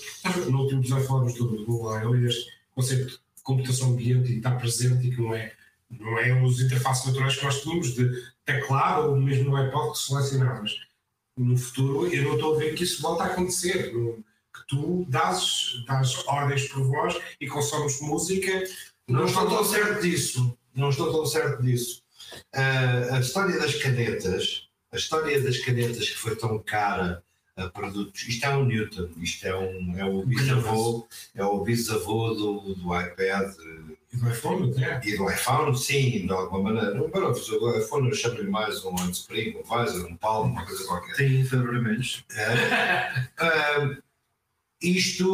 No 0.50 0.60
último 0.60 0.80
episódio 0.82 1.06
falamos 1.08 1.34
do 1.34 1.64
Google 1.64 1.90
AI, 1.92 2.24
este 2.26 2.50
conceito 2.74 3.20
computação 3.48 3.92
ambiente 3.92 4.30
e 4.30 4.36
está 4.36 4.50
presente 4.50 5.06
e 5.06 5.10
que 5.10 5.22
não 5.22 5.34
é, 5.34 5.54
não 5.90 6.18
é 6.18 6.42
os 6.42 6.60
interfaces 6.60 7.06
naturais 7.06 7.34
que 7.34 7.44
nós 7.44 7.62
tínhamos 7.62 7.94
de 7.94 8.10
teclado 8.44 9.08
ou 9.08 9.16
mesmo 9.16 9.48
no 9.48 9.56
iPod 9.56 9.92
que 9.92 9.98
selecionavas. 9.98 10.78
No 11.34 11.56
futuro, 11.56 12.12
eu 12.12 12.24
não 12.24 12.34
estou 12.34 12.54
a 12.54 12.58
ver 12.58 12.74
que 12.74 12.84
isso 12.84 13.00
volta 13.00 13.24
a 13.24 13.26
acontecer. 13.28 13.90
Que 13.90 14.66
tu 14.68 15.06
dás, 15.08 15.82
dás 15.86 16.26
ordens 16.26 16.68
por 16.68 16.82
voz 16.82 17.16
e 17.40 17.46
consomes 17.46 18.00
música. 18.02 18.64
Não 19.06 19.24
estou 19.24 19.48
tão 19.48 19.64
certo 19.64 20.02
disso. 20.02 20.58
Não 20.74 20.90
estou 20.90 21.10
tão 21.10 21.24
certo 21.24 21.62
disso. 21.62 22.02
Ah, 22.52 23.16
a 23.16 23.20
história 23.20 23.58
das 23.58 23.76
canetas, 23.76 24.68
a 24.92 24.96
história 24.96 25.40
das 25.40 25.58
canetas 25.58 26.08
que 26.10 26.16
foi 26.16 26.36
tão 26.36 26.58
cara 26.58 27.24
a 27.58 27.68
produtos. 27.68 28.26
Isto 28.26 28.46
é 28.46 28.56
um 28.56 28.64
Newton, 28.64 29.08
isto 29.18 29.46
é, 29.46 29.56
um, 29.56 29.98
é 29.98 30.04
o 30.04 30.24
bisavô, 30.24 31.06
é 31.34 31.44
o 31.44 31.60
bisavô 31.62 32.32
do, 32.32 32.74
do 32.74 33.00
iPad 33.00 33.52
E 34.12 34.16
do 34.16 34.30
iPhone, 34.30 34.70
até. 34.70 35.08
e 35.08 35.16
do 35.16 35.28
iPhone, 35.30 35.76
sim, 35.76 36.26
de 36.26 36.32
alguma 36.32 36.72
maneira. 36.72 37.08
Para 37.08 37.28
o 37.28 37.78
iPhone 37.78 38.08
eu 38.08 38.14
chamo-lhe 38.14 38.48
mais 38.48 38.84
um 38.84 38.94
Handspring, 38.94 39.56
um 39.58 39.62
Visor, 39.62 40.06
um 40.06 40.16
Palm, 40.16 40.52
uma 40.52 40.64
coisa 40.64 40.84
qualquer. 40.86 41.16
Tem 41.16 41.42
vermelhos. 41.42 42.24
Ah, 43.38 43.96
isto 44.80 45.32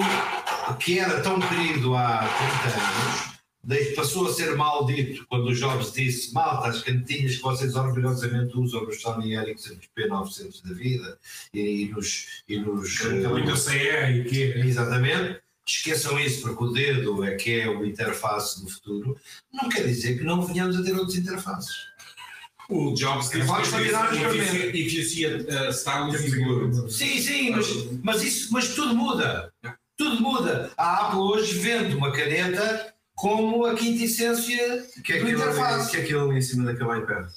que 0.81 0.99
era 0.99 1.21
tão 1.21 1.39
querido 1.39 1.95
há 1.95 2.21
30 2.21 2.81
anos, 2.81 3.34
passou 3.97 4.27
a 4.27 4.33
ser 4.33 4.57
maldito 4.57 5.27
quando 5.29 5.47
o 5.47 5.55
Jobs 5.55 5.93
disse: 5.93 6.33
Malta, 6.33 6.69
as 6.69 6.83
canetinhas 6.83 7.37
que 7.37 7.43
vocês 7.43 7.75
orgulhosamente 7.75 8.57
usam 8.57 8.85
nos 8.85 9.01
Sony 9.01 9.35
Ericsson 9.35 9.75
P900 9.97 10.63
da 10.63 10.75
vida 10.75 11.19
e, 11.53 11.85
e 11.85 11.89
nos. 11.89 12.43
E 12.49 12.59
nos 12.59 13.01
O 13.01 13.35
Windows 13.35 13.61
CE 13.61 13.79
e 13.79 14.25
que 14.25 14.43
eh, 14.43 14.67
exatamente. 14.67 15.43
Esqueçam 15.67 16.21
isso, 16.21 16.43
porque 16.43 16.63
o 16.63 16.73
dedo 16.73 17.25
é 17.25 17.37
que 17.37 17.61
é 17.61 17.67
o 17.67 17.87
interface 17.87 18.63
do 18.63 18.69
futuro. 18.69 19.19
Não 19.51 19.67
quer 19.71 19.87
dizer 19.87 20.19
que 20.19 20.23
não 20.25 20.43
venhamos 20.43 20.77
a 20.77 20.83
ter 20.83 20.93
outras 20.93 21.17
interfaces. 21.17 21.75
O 22.69 22.95
Jobs 22.95 23.31
disse 23.31 23.47
que 23.47 24.79
if 24.79 24.93
you 24.93 25.03
see- 25.03 25.05
see 25.05 25.25
a 25.27 25.69
uh, 25.69 25.73
style 25.73 26.15
is 26.15 26.35
good. 26.35 26.93
Sim, 26.93 27.21
sim, 27.21 27.51
mas, 27.51 27.67
mas, 28.03 28.23
isso, 28.23 28.53
mas 28.53 28.75
tudo 28.75 28.95
muda. 28.95 29.53
Tudo 29.97 30.21
muda. 30.21 30.71
A 30.77 31.07
Apple 31.07 31.21
hoje 31.21 31.59
vende 31.59 31.95
uma 31.95 32.11
caneta 32.13 32.94
como 33.15 33.65
a 33.67 33.75
quinta 33.75 34.05
essência 34.05 34.87
Que 35.05 35.15
é 35.15 35.19
do 35.21 35.27
ali, 35.27 35.35
interface. 35.35 35.91
que 35.91 35.97
é 35.97 36.01
aquilo 36.01 36.29
ali 36.29 36.39
em 36.39 36.43
cima 36.43 36.65
daquele 36.65 36.99
iPad. 37.01 37.29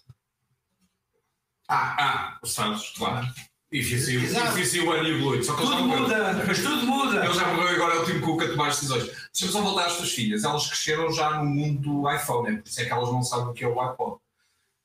Ah, 1.70 1.96
ah, 2.00 2.40
os 2.42 2.54
Santos, 2.54 2.94
claro. 2.98 3.28
You 3.70 3.84
see, 3.84 4.16
Exato. 4.16 4.54
if 4.54 4.60
you 4.60 4.66
see 4.66 4.80
one 4.88 5.06
you 5.06 5.20
glue. 5.20 5.44
Só 5.44 5.54
que 5.54 5.62
Tudo 5.62 5.84
muda, 5.84 6.42
mas 6.48 6.58
tudo 6.64 6.86
muda. 6.86 7.26
Ele 7.26 7.34
já 7.34 7.54
morreu 7.54 7.72
e 7.74 7.76
agora 7.76 7.96
é 7.96 8.00
o 8.00 8.06
Tim 8.06 8.22
Cook 8.22 8.42
a 8.44 8.48
tomar 8.48 8.68
as 8.70 8.76
decisões. 8.76 9.04
Deixa-me 9.04 9.52
só 9.52 9.62
voltar 9.62 9.88
às 9.88 9.98
tuas 9.98 10.10
filhas. 10.14 10.46
Elas 10.46 10.68
cresceram 10.68 11.12
já 11.12 11.32
no 11.32 11.46
mundo 11.50 11.82
do 11.82 12.10
iPhone, 12.10 12.50
né? 12.50 12.62
por 12.62 12.70
isso 12.70 12.80
é 12.80 12.86
que 12.86 12.92
elas 12.94 13.10
não 13.12 13.22
sabem 13.22 13.48
o 13.48 13.54
que 13.54 13.66
é 13.66 13.68
o 13.68 13.82
iPod. 13.82 14.18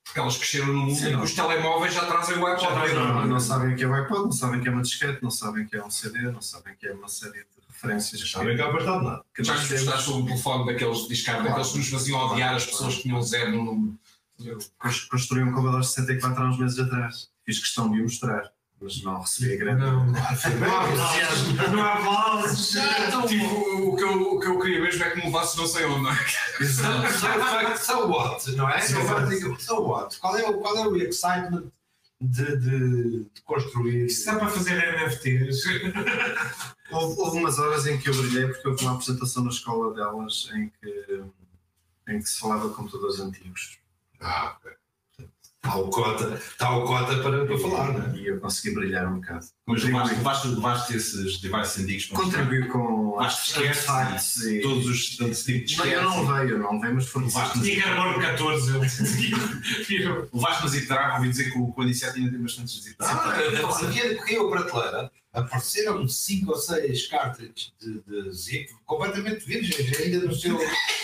Porque 0.05 0.19
elas 0.19 0.37
cresceram 0.37 0.67
no 0.67 0.79
mundo 0.81 0.97
Sim, 0.99 1.13
em 1.13 1.17
que 1.17 1.23
os 1.25 1.33
telemóveis 1.33 1.95
já 1.95 2.05
trazem 2.07 2.37
o 2.39 2.45
iPod. 2.47 2.93
Não, 2.93 3.15
não, 3.15 3.27
não 3.27 3.41
sabem 3.41 3.73
o 3.73 3.77
que 3.77 3.85
é 3.85 3.87
o 3.87 3.95
iPod, 3.95 4.25
não 4.25 4.33
sabem 4.33 4.59
o 4.59 4.63
que 4.63 4.69
é 4.69 4.73
uma 4.73 4.83
disquete, 4.83 5.23
não 5.23 5.31
sabem 5.31 5.65
o 5.65 5.69
que 5.69 5.77
é 5.77 5.85
um 5.85 5.91
CD, 5.91 6.19
não 6.23 6.43
sabem 6.43 6.73
o 6.73 6.77
que 6.77 6.87
é 6.89 6.93
uma 6.93 7.09
série 7.09 7.39
de 7.39 7.62
referências 7.83 8.23
que, 8.23 8.29
Sabem 8.29 8.57
que 8.57 8.63
é 8.63 8.73
nada. 8.85 9.23
que 9.35 9.43
Já 9.45 9.55
gostaste 9.57 10.05
sobre 10.05 10.23
o 10.23 10.27
telefone 10.27 10.67
daqueles 10.73 11.09
discados, 11.09 11.45
daqueles 11.45 11.69
que 11.73 11.79
nos 11.79 11.89
faziam 11.89 12.21
odiar 12.21 12.55
as 12.55 12.67
pessoas 12.67 12.95
que 12.97 13.03
tinham 13.03 13.23
zero 13.23 13.51
no 13.53 13.65
número. 13.65 13.99
Cons- 14.79 15.05
Construí 15.05 15.43
um 15.43 15.53
Commodore 15.53 15.85
64 15.85 16.43
há 16.43 16.49
uns 16.49 16.59
meses 16.59 16.79
atrás. 16.79 17.29
Fiz 17.45 17.59
questão 17.59 17.91
de 17.91 18.01
o 18.01 18.03
mostrar, 18.05 18.51
mas 18.81 19.03
não 19.03 19.21
recebi 19.21 19.55
a 19.55 19.57
grande. 19.57 19.81
Não. 19.81 20.07
Não 20.07 20.21
há 20.21 21.69
Não 21.71 21.83
há 21.83 21.93
aplausos. 21.95 22.71
Tipo, 23.29 23.45
o 23.91 23.97
que, 23.97 24.03
eu, 24.03 24.33
o 24.35 24.41
que 24.41 24.47
eu 24.47 24.59
queria 24.61 24.81
mesmo 24.81 25.03
é 25.05 25.11
que 25.11 25.17
me 25.19 25.25
levasses 25.27 25.57
não 25.57 25.67
sei 25.67 25.85
onde, 25.87 26.03
não 26.03 26.11
é? 26.11 27.77
So, 27.77 28.09
what, 28.09 28.53
não 28.53 28.69
é? 28.71 28.81
So, 28.81 28.99
what? 29.05 29.63
so 29.63 29.81
what? 29.83 30.19
Qual 30.19 30.37
é 30.37 30.49
o, 30.49 30.55
qual 30.59 30.77
é 30.77 30.87
o 30.87 30.97
excitement 30.97 31.65
de, 32.21 32.57
de, 32.59 33.25
de 33.35 33.43
construir? 33.45 34.07
Isso 34.07 34.25
dá 34.27 34.37
para 34.37 34.49
fazer 34.49 34.75
NFTs. 34.97 35.63
Houve, 36.93 37.21
houve 37.21 37.39
umas 37.39 37.59
horas 37.59 37.87
em 37.87 37.99
que 37.99 38.09
eu 38.09 38.15
brilhei 38.15 38.49
porque 38.49 38.69
houve 38.69 38.85
uma 38.85 38.93
apresentação 38.95 39.45
na 39.45 39.51
escola 39.51 39.95
delas 39.95 40.49
em 40.55 40.71
que, 40.81 41.25
em 42.09 42.19
que 42.19 42.29
se 42.29 42.39
falava 42.39 42.69
de 42.69 42.75
computadores 42.75 43.19
antigos. 43.21 43.79
Ah, 44.21 44.57
ok. 44.59 44.73
Está 45.65 45.77
o 45.77 45.91
cota, 45.91 46.35
está 46.35 46.77
o 46.77 46.85
cota 46.85 47.23
para, 47.23 47.47
para 47.47 47.59
falar, 47.59 47.93
não 47.93 48.13
é? 48.13 48.17
E 48.17 48.27
eu 48.27 48.41
consegui 48.41 48.75
brilhar 48.75 49.07
um 49.07 49.21
bocado. 49.21 49.47
Mas 49.65 49.85
levaste, 49.85 50.17
levaste, 50.17 50.49
levaste 50.49 50.97
esses 50.97 51.41
devices 51.41 51.79
antigos 51.79 52.07
para? 52.07 52.19
Contribuí 52.25 52.67
com 52.67 53.21
as 53.21 53.57
artefactos 53.57 54.37
e 54.43 54.59
e. 54.59 54.61
todos 54.61 54.87
os 54.89 55.17
tantos 55.17 55.45
tipos 55.45 55.71
de 55.71 55.77
Não, 55.77 55.87
eu 55.87 56.03
não 56.03 56.27
veio, 56.27 56.49
eu 56.49 56.59
não 56.59 56.81
veio, 56.81 56.97
mas 56.97 57.07
foram 57.07 57.27
Levaste 57.27 57.61
Tinha 57.61 57.85
carbono 57.85 58.21
14. 58.21 58.71
ele. 59.89 60.29
Levaste 60.33 60.63
na 60.63 60.69
Zitrava, 60.69 61.15
ouvi 61.19 61.29
dizer 61.29 61.53
que 61.53 61.59
o, 61.59 61.73
o 61.77 61.83
Iniciativa 61.85 62.29
tem 62.29 62.43
bastantes 62.43 62.83
Zitrava. 62.83 63.21
Ah, 63.31 63.85
Havia 63.85 64.09
que 64.17 64.17
caiu 64.17 64.49
a 64.49 64.51
prateleira, 64.51 65.13
apareceram 65.33 66.07
5 66.07 66.51
ou 66.51 66.57
6 66.57 67.07
cartridges 67.09 67.73
de, 67.81 68.01
de 68.03 68.33
zip 68.33 68.69
completamente 68.85 69.45
virgens, 69.47 69.99
ainda 70.01 70.27
no 70.27 70.35
seu 70.35 70.59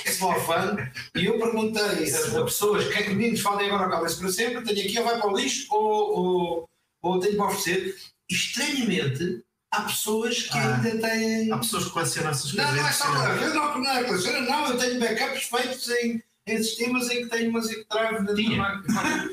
small 0.06 0.38
fan, 0.40 0.76
e 1.14 1.24
eu 1.24 1.38
perguntei 1.38 1.82
a, 1.82 2.40
a 2.40 2.44
pessoas 2.44 2.86
que 2.88 2.94
é 2.98 3.02
que 3.04 3.10
meninos 3.14 3.40
falem 3.40 3.66
agora 3.70 3.88
cala-se 3.90 4.18
para 4.18 4.30
sempre, 4.30 4.64
tenho 4.64 4.86
aqui 4.86 4.98
ou 4.98 5.04
vai 5.04 5.18
para 5.18 5.32
o 5.32 5.36
lixo 5.36 5.66
ou, 5.70 6.18
ou, 6.18 6.70
ou 7.02 7.20
tenho 7.20 7.36
para 7.36 7.46
oferecer. 7.46 7.96
Estranhamente, 8.30 9.42
há 9.70 9.82
pessoas 9.82 10.42
que 10.42 10.56
Ah. 10.58 10.76
ainda 10.76 10.98
têm. 11.08 11.50
Há 11.52 11.58
pessoas 11.58 11.84
que 11.84 11.90
colecionam 11.90 12.30
essas 12.30 12.52
Não, 12.54 12.64
coisas. 12.64 12.80
não 12.82 12.88
é 12.88 12.92
só 12.92 13.06
eu 13.44 13.54
não, 13.54 13.78
não 13.80 13.90
é 13.90 14.04
coleciona, 14.04 14.40
não, 14.42 14.66
eu 14.68 14.78
tenho 14.78 15.00
backups 15.00 15.44
feitos 15.44 15.88
em, 15.88 16.22
em 16.46 16.58
sistemas 16.62 17.08
em 17.10 17.22
que 17.22 17.28
tenho 17.30 17.50
uma 17.50 17.60
zip 17.62 17.86
drive 17.90 18.20
na 18.22 18.34
Tinha. 18.34 18.82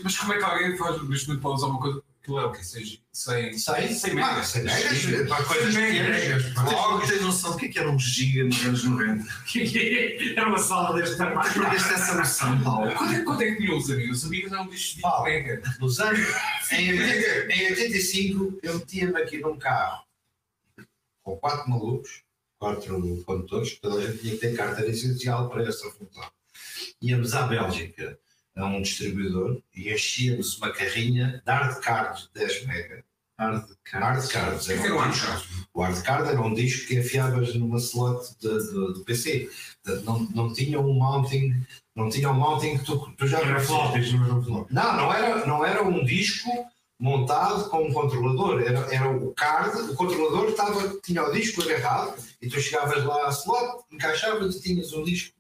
Mas 0.04 0.18
como 0.18 0.34
é 0.34 0.38
que 0.38 0.44
alguém 0.44 0.78
faz 0.78 1.04
neste 1.10 1.28
momento 1.28 1.42
para 1.42 1.52
usar 1.52 1.68
uma 1.68 1.82
coisa 1.82 2.04
Aquilo 2.26 2.40
é 2.40 2.46
o 2.46 2.52
quê? 2.52 2.64
100, 2.64 3.04
100, 3.14 3.58
Sei, 3.60 3.94
100 3.94 4.12
Ah, 4.12 4.16
megas. 4.16 4.48
100 4.48 4.64
megas, 4.64 5.30
para 5.30 5.44
coisas 5.46 5.74
100 5.76 5.86
pequenas. 5.86 6.24
megas. 6.24 6.56
Logo 6.56 7.08
tens 7.08 7.22
noção 7.22 7.52
do 7.52 7.58
que 7.58 7.66
é 7.66 7.70
que 7.70 7.78
era 7.78 7.92
um 7.92 8.00
giga 8.00 8.44
nos 8.46 8.66
anos 8.66 8.84
90. 8.84 9.26
Era 10.36 10.48
uma 10.50 10.58
sala 10.58 11.00
deste 11.00 11.18
tamanho. 11.18 11.54
Perdeste 11.54 11.94
essa 11.94 12.16
noção, 12.16 12.64
Paulo. 12.64 12.92
Quanto 12.96 13.14
é, 13.14 13.22
quanto 13.22 13.42
é 13.44 13.52
que 13.52 13.58
tinham 13.58 13.78
os 13.78 13.92
amigos? 13.92 14.18
Os 14.18 14.26
amigos 14.26 14.52
eram 14.52 14.68
discos 14.70 14.96
de 14.96 15.24
mega. 15.24 15.62
Nos 15.80 16.00
anos, 16.00 16.20
em, 16.72 17.00
80 17.00 17.54
em 17.54 17.70
85, 17.70 18.60
eu 18.64 18.80
metia-me 18.80 19.22
aqui 19.22 19.38
num 19.38 19.60
carro 19.60 20.04
com 21.22 21.38
quatro 21.38 21.70
malucos, 21.70 22.24
quatro 22.58 23.24
condutores, 23.24 23.80
toda 23.80 24.02
a 24.02 24.08
gente 24.08 24.18
tinha 24.20 24.34
que 24.34 24.40
ter 24.40 24.56
carteira 24.56 24.90
essencial 24.90 25.48
para 25.48 25.62
essa 25.68 25.92
função. 25.92 26.28
Íamos 27.00 27.36
à 27.36 27.44
Bélgica 27.44 28.18
a 28.56 28.66
um 28.66 28.82
distribuidor 28.82 29.60
e 29.76 29.92
enchíamos 29.92 30.58
uma 30.58 30.72
carrinha 30.72 31.42
de 31.46 31.52
hard 31.52 31.80
cards 31.82 32.30
de 32.34 32.40
10 32.42 32.66
mega. 32.68 33.04
Hard 33.38 33.66
Hard 33.92 34.28
cards. 34.30 34.66
O 34.66 34.68
que 34.68 34.74
é 34.74 34.78
era 34.86 34.96
um 34.96 35.00
o 35.08 35.10
disco- 35.12 35.68
o 35.74 35.82
hard 35.82 36.02
card 36.04 36.30
era 36.30 36.42
um 36.42 36.54
disco 36.54 36.88
que 36.88 36.96
enfiavas 37.00 37.54
numa 37.56 37.78
slot 37.78 38.34
do 38.42 39.04
PC. 39.06 39.50
Portanto, 39.84 40.06
Não, 40.06 40.20
não 40.48 40.54
tinha 40.54 40.80
um 40.80 40.94
mounting, 40.94 41.54
não 41.94 42.10
tinha 42.10 42.30
um 42.32 42.34
mounting 42.34 42.78
que 42.78 42.86
tu, 42.86 42.98
tu 43.18 43.28
já 43.28 43.40
Era 43.40 43.60
floppies, 43.60 44.14
não 44.14 44.24
era 44.24 44.34
um 44.36 44.42
flop. 44.44 44.72
Não, 44.72 44.96
não 44.96 45.14
era, 45.14 45.46
não 45.46 45.66
era 45.66 45.84
um 45.84 46.06
disco 46.06 46.50
montado 47.00 47.70
com 47.70 47.88
um 47.88 47.94
controlador, 47.94 48.62
era, 48.62 48.80
era 48.94 49.10
o 49.10 49.34
card, 49.34 49.92
o 49.92 49.96
controlador 49.96 50.50
estava, 50.50 50.98
tinha 51.04 51.24
o 51.24 51.32
disco 51.32 51.62
agarrado 51.62 52.16
e 52.42 52.48
tu 52.48 52.60
chegavas 52.60 53.04
lá 53.04 53.28
à 53.28 53.30
slot, 53.30 53.84
encaixavas 53.92 54.56
e 54.56 54.62
tinhas 54.62 54.94
um 54.94 55.04
disco. 55.04 55.36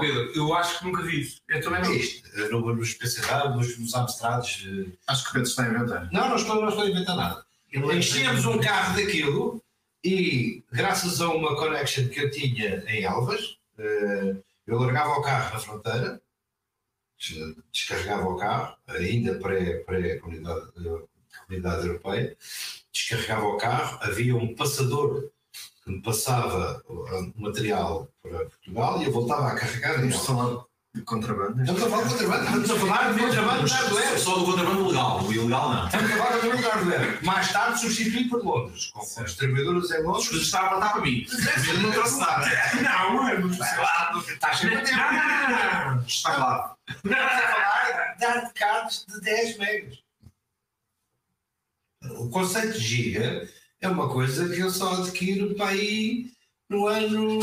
Pedro, 0.00 0.32
eu 0.34 0.54
acho 0.54 0.78
que 0.78 0.84
nunca 0.86 1.02
vi 1.02 1.20
isso. 1.20 1.40
Eu 1.48 1.60
também 1.60 1.96
isto, 1.96 2.28
no, 2.50 2.74
nos 2.74 2.94
PCW, 2.94 3.56
nos, 3.56 3.78
nos 3.78 3.94
Amstrads. 3.94 4.66
eh, 4.66 4.92
Acho 5.06 5.24
que 5.24 5.30
o 5.30 5.32
Pedro 5.34 5.48
está 5.48 5.64
a 5.64 5.68
inventar. 5.68 6.08
Não, 6.12 6.28
não 6.30 6.36
estou, 6.36 6.60
não 6.60 6.68
estou 6.68 6.84
a 6.84 6.88
inventar 6.90 7.16
nada. 7.16 7.44
Enchíamos 7.72 8.44
um 8.46 8.58
carro 8.58 8.96
daquilo 8.96 9.62
e, 10.04 10.62
graças 10.72 11.20
a 11.20 11.28
uma 11.28 11.56
connection 11.56 12.08
que 12.08 12.20
eu 12.20 12.30
tinha 12.30 12.82
em 12.88 13.04
Elvas, 13.04 13.58
eh, 13.78 14.36
eu 14.66 14.78
largava 14.78 15.10
o 15.18 15.22
carro 15.22 15.52
na 15.54 15.60
fronteira, 15.60 16.20
descarregava 17.72 18.28
o 18.28 18.36
carro, 18.36 18.76
ainda 18.88 19.38
pré-comunidade 19.38 20.72
comunidade 21.46 21.86
europeia, 21.86 22.36
descarregava 22.92 23.46
o 23.46 23.56
carro, 23.56 23.98
havia 24.02 24.36
um 24.36 24.54
passador 24.54 25.30
que 25.84 25.90
me 25.90 26.02
passava 26.02 26.82
o 26.88 27.32
material 27.36 28.08
para 28.22 28.46
Portugal 28.46 29.02
e 29.02 29.04
eu 29.06 29.12
voltava 29.12 29.48
a 29.48 29.54
carregar 29.54 30.00
Elvas. 30.00 30.26
falar 30.26 30.64
de 30.94 31.02
contrabando. 31.02 31.60
Estamos 31.60 31.82
a 31.82 31.88
falar 31.88 32.02
de 32.02 32.08
contrabando, 32.10 32.62
estamos 32.62 32.70
a 32.70 32.86
falar 32.86 33.12
de 33.12 33.20
contrabando 33.20 33.64
de 33.64 33.72
hardware. 33.72 34.18
Só 34.18 34.38
do 34.38 34.44
contrabando 34.44 34.88
legal, 34.88 35.24
o 35.24 35.32
ilegal 35.32 35.72
não. 35.72 35.86
Estamos 35.86 36.10
a 36.10 36.16
falar 36.16 36.30
de 36.30 36.40
contrabando 36.40 36.62
de 36.62 36.68
hardware. 36.68 37.24
Mais 37.24 37.52
tarde 37.52 37.80
substituído 37.80 38.30
por 38.30 38.44
Londres, 38.44 38.86
com 38.86 39.00
com 39.00 39.24
distribuidores 39.24 39.90
em 39.92 40.02
Londres. 40.02 40.28
coisas 40.28 40.46
estavam 40.46 40.68
a 40.68 40.80
matar 40.80 40.92
para 40.94 41.02
mim. 41.02 41.26
Eu 41.68 41.78
não 41.78 41.92
trouxe 41.92 42.18
nada. 42.18 42.46
Não, 42.82 43.28
é 43.28 43.38
muito 43.38 43.62
Está 43.62 44.52
sempre 44.52 44.76
a 44.76 44.82
tempo. 44.82 44.98
Não, 44.98 46.02
Está 46.04 46.34
claro. 46.34 46.76
Estamos 46.88 47.18
a 47.18 47.38
falar 47.38 48.14
de 48.16 48.24
hard 48.24 48.52
cards 48.54 49.06
de 49.08 49.20
10 49.20 49.58
megas. 49.58 49.98
O 52.18 52.30
conceito 52.30 52.72
de 52.72 52.80
giga 52.80 53.48
é 53.80 53.88
uma 53.88 54.08
coisa 54.08 54.48
que 54.48 54.58
eu 54.58 54.70
só 54.70 54.94
adquiro 54.94 55.54
para 55.54 55.68
aí 55.68 56.32
no 56.70 56.86
ano 56.86 57.40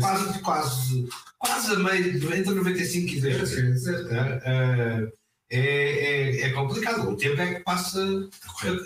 quase, 0.00 0.38
quase, 0.40 1.08
quase 1.38 1.72
a 1.74 1.78
meio, 1.78 2.34
entre 2.34 2.54
95 2.54 3.14
e 3.14 3.20
2000. 3.20 4.08
É, 4.10 5.12
é, 5.50 5.60
é, 5.60 6.40
é 6.40 6.52
complicado. 6.52 7.10
O 7.10 7.16
tempo 7.16 7.38
é 7.40 7.54
que 7.54 7.60
passa. 7.60 8.00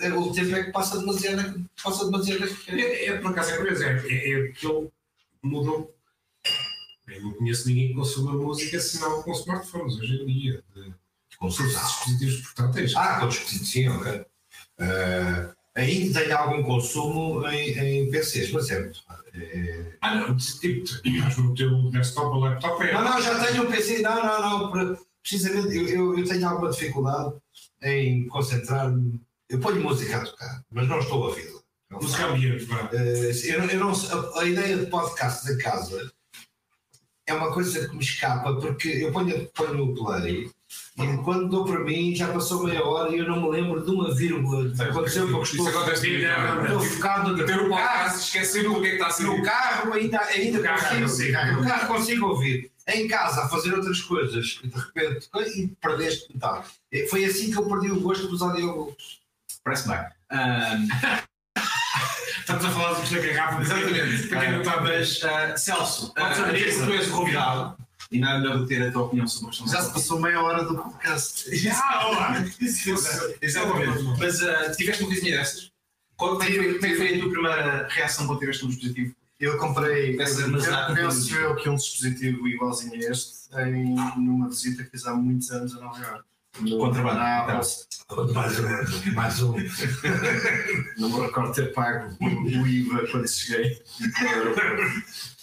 é- 0.02 0.12
O 0.12 0.32
tempo 0.32 0.54
é 0.54 0.64
que 0.64 0.72
passa 0.72 0.98
demasiado. 0.98 1.64
Passa 1.82 2.04
demasiado 2.06 2.44
É, 2.68 3.06
é, 3.06 3.18
por 3.18 3.30
acaso 3.30 3.52
é 3.52 3.56
curioso, 3.56 3.84
é, 3.84 3.94
é, 3.94 4.48
que 4.48 4.66
ele 4.66 4.88
mudou. 5.42 5.94
Eu 7.06 7.22
não 7.22 7.32
conheço 7.34 7.68
ninguém 7.68 7.88
que 7.88 7.94
consuma 7.94 8.32
música 8.32 8.80
senão 8.80 9.22
com 9.22 9.30
smartphones 9.30 9.96
hoje 9.96 10.22
em 10.22 10.26
dia, 10.26 10.64
de 10.74 10.92
com 11.38 11.46
dispositivos 11.46 12.40
portáteis. 12.40 12.96
Ah, 12.96 13.20
com 13.20 13.28
dispositivos, 13.28 13.70
sim, 13.70 13.88
ok. 13.88 14.24
Eh, 14.78 15.48
ainda 15.76 16.20
tenho 16.20 16.36
algum 16.36 16.62
consumo 16.62 17.46
em, 17.48 17.70
em 17.78 18.10
PCs, 18.10 18.50
mas 18.52 18.70
é 18.70 18.80
muito. 18.80 19.00
É- 19.34 19.96
Ah, 20.00 20.14
não, 20.14 20.36
tipo, 20.36 20.84
estás 20.84 21.36
no 21.36 21.54
teu 21.54 21.90
desktop 21.90 22.26
ou 22.36 22.40
laptop 22.40 22.82
é. 22.84 22.94
Não, 22.94 23.04
não, 23.04 23.20
já 23.20 23.44
tenho 23.44 23.64
um 23.64 23.70
PC. 23.70 24.00
Não, 24.02 24.24
não, 24.24 24.74
não. 24.74 24.98
Precisamente, 25.22 25.76
eu, 25.76 25.88
eu, 25.88 26.18
eu 26.18 26.24
tenho 26.24 26.48
alguma 26.48 26.70
dificuldade 26.70 27.34
em 27.82 28.26
concentrar-me. 28.28 29.20
Eu 29.48 29.60
ponho 29.60 29.82
música 29.82 30.16
a 30.16 30.24
tocar, 30.24 30.62
mas 30.70 30.88
não 30.88 30.98
estou 30.98 31.24
a 31.24 31.28
ouvi-la. 31.28 31.60
Música 31.90 32.26
ambiente, 32.26 32.64
vá. 32.64 32.88
Eh, 32.92 33.30
eu, 33.44 33.64
eu 33.64 33.80
não, 33.80 33.92
a, 33.92 34.40
a 34.40 34.44
ideia 34.44 34.76
de 34.76 34.86
podcasts 34.86 35.48
em 35.48 35.58
casa 35.58 36.12
é 37.26 37.34
uma 37.34 37.52
coisa 37.52 37.88
que 37.88 37.94
me 37.94 38.02
escapa, 38.02 38.54
porque 38.54 38.88
eu 38.88 39.12
ponho, 39.12 39.46
ponho 39.48 39.84
o 39.84 39.94
play 39.94 40.50
e 40.98 41.16
quando 41.18 41.48
dou 41.48 41.64
para 41.64 41.80
mim 41.80 42.14
já 42.14 42.28
passou 42.28 42.64
meia 42.64 42.82
hora 42.82 43.14
e 43.14 43.18
eu 43.18 43.28
não 43.28 43.42
me 43.42 43.50
lembro 43.50 43.84
de 43.84 43.90
uma 43.90 44.14
vírgula. 44.14 44.72
Aconteceu 44.82 45.28
porque 45.30 45.56
estou, 45.56 45.70
não, 45.70 46.64
estou 46.64 46.80
focado 46.80 47.36
no 47.36 47.44
Ter 47.44 47.46
carro. 47.54 47.68
podcast, 47.68 48.18
esquecer 48.24 48.66
o 48.66 48.80
que 48.80 48.86
é 48.86 48.90
que 48.90 48.96
está 48.96 49.06
a 49.08 49.10
ser 49.10 49.24
No 49.24 49.42
carro 49.42 49.92
ainda, 49.92 50.20
ainda 50.20 50.68
consigo, 50.98 51.38
no 51.52 51.64
carro 51.64 51.86
consigo 51.88 52.26
ouvir. 52.26 52.70
Em 52.88 53.08
casa 53.08 53.42
a 53.44 53.48
fazer 53.48 53.74
outras 53.74 54.00
coisas 54.00 54.60
de 54.62 54.70
repente 54.78 55.28
e 55.56 55.68
perdeste 55.80 56.32
metade. 56.32 56.66
Foi 57.10 57.24
assim 57.24 57.50
que 57.50 57.58
eu 57.58 57.68
perdi 57.68 57.90
o 57.90 58.00
gosto 58.00 58.28
dos 58.28 58.40
audiobooks. 58.40 59.18
Parece 59.64 59.88
bem. 59.88 59.98
Ahm, 60.30 60.88
Estamos 62.40 62.64
a 62.64 62.70
falar 62.70 62.92
do 62.92 63.02
que 63.02 63.14
da 63.16 63.32
garrafa. 63.32 63.60
exatamente. 63.62 64.28
Para 64.28 64.40
quem 64.40 64.52
não 64.52 64.60
está 64.60 64.80
Mas, 64.80 65.24
ah, 65.24 65.56
Celso, 65.56 66.14
que 66.14 66.56
isso. 66.58 66.86
tu 66.86 66.92
és 66.92 67.08
o 67.08 67.10
convidado 67.10 67.76
e 68.10 68.18
nada 68.18 68.38
melhor 68.40 68.58
do 68.58 68.66
que 68.66 68.74
ter 68.74 68.86
a 68.86 68.92
tua 68.92 69.02
opinião 69.02 69.26
sobre 69.26 69.48
a 69.48 69.50
questão 69.50 69.68
Já 69.68 69.82
se 69.82 69.92
passou 69.92 70.20
meia 70.20 70.40
hora 70.42 70.64
do 70.64 70.74
podcast. 70.76 71.44
Ah, 71.72 72.08
olá! 72.08 72.44
Exatamente. 73.42 74.02
Mas 74.18 74.42
ah, 74.42 74.70
tiveste 74.76 75.02
uma 75.02 75.08
coisinha 75.10 75.36
dessas? 75.38 75.70
Qual- 76.16 76.32
Como 76.38 76.42
é 76.42 76.46
que 76.46 76.56
foi- 76.56 76.74
como 76.74 76.86
é 76.86 76.88
que 76.90 76.96
foi 76.96 77.14
a 77.16 77.20
tua 77.20 77.30
primeira 77.30 77.88
reação 77.88 78.26
quando 78.26 78.38
tiveste 78.38 78.64
um 78.64 78.68
dispositivo? 78.68 79.14
Eu 79.38 79.58
comprei, 79.58 80.14
eu 80.14 80.16
penso 80.16 81.36
eu 81.36 81.54
que 81.56 81.68
um 81.68 81.74
dispositivo 81.76 82.48
igualzinho 82.48 82.94
a 82.94 83.10
este 83.10 83.34
em, 83.58 83.94
numa 84.16 84.48
visita 84.48 84.82
que 84.82 84.90
fiz 84.92 85.04
há 85.06 85.12
muitos 85.14 85.50
anos 85.50 85.76
a 85.76 85.80
Nova 85.80 85.98
Iorque. 86.00 86.24
No- 86.60 86.78
Contrabando, 86.78 87.20
então. 87.20 88.32
Mais 88.32 88.58
um. 88.58 89.12
Mais 89.12 89.42
um. 89.42 89.52
Não 90.96 91.10
me 91.10 91.20
recordo 91.26 91.52
ter 91.52 91.70
pago 91.74 92.16
o 92.18 92.24
o 92.62 92.66
IVA 92.66 93.06
quando 93.10 93.28
cheguei. 93.28 93.78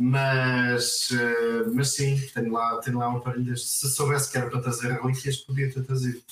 Mas, 0.00 1.10
eh, 1.10 1.64
mas 1.74 1.90
sim, 1.90 2.16
tenho 2.32 2.52
lá, 2.52 2.80
tenho 2.80 2.98
lá 2.98 3.12
um 3.12 3.16
aparelho. 3.16 3.56
Se 3.56 3.88
soubesse 3.90 4.30
que 4.30 4.38
era 4.38 4.48
para 4.48 4.62
trazer 4.62 4.92
relíquias, 4.92 5.38
podia 5.38 5.72
ter 5.72 5.84
trazido. 5.84 6.22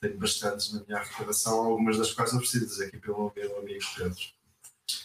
Tenho 0.00 0.18
bastantes 0.18 0.72
na 0.72 0.82
minha 0.82 0.98
arrecadação, 0.98 1.64
algumas 1.66 1.98
das 1.98 2.12
quais 2.12 2.32
eu 2.32 2.38
preciso 2.38 2.66
dizer 2.66 2.86
aqui 2.86 2.98
pelo 2.98 3.30
meu 3.36 3.58
amigo 3.58 3.84
Pedro. 3.96 4.16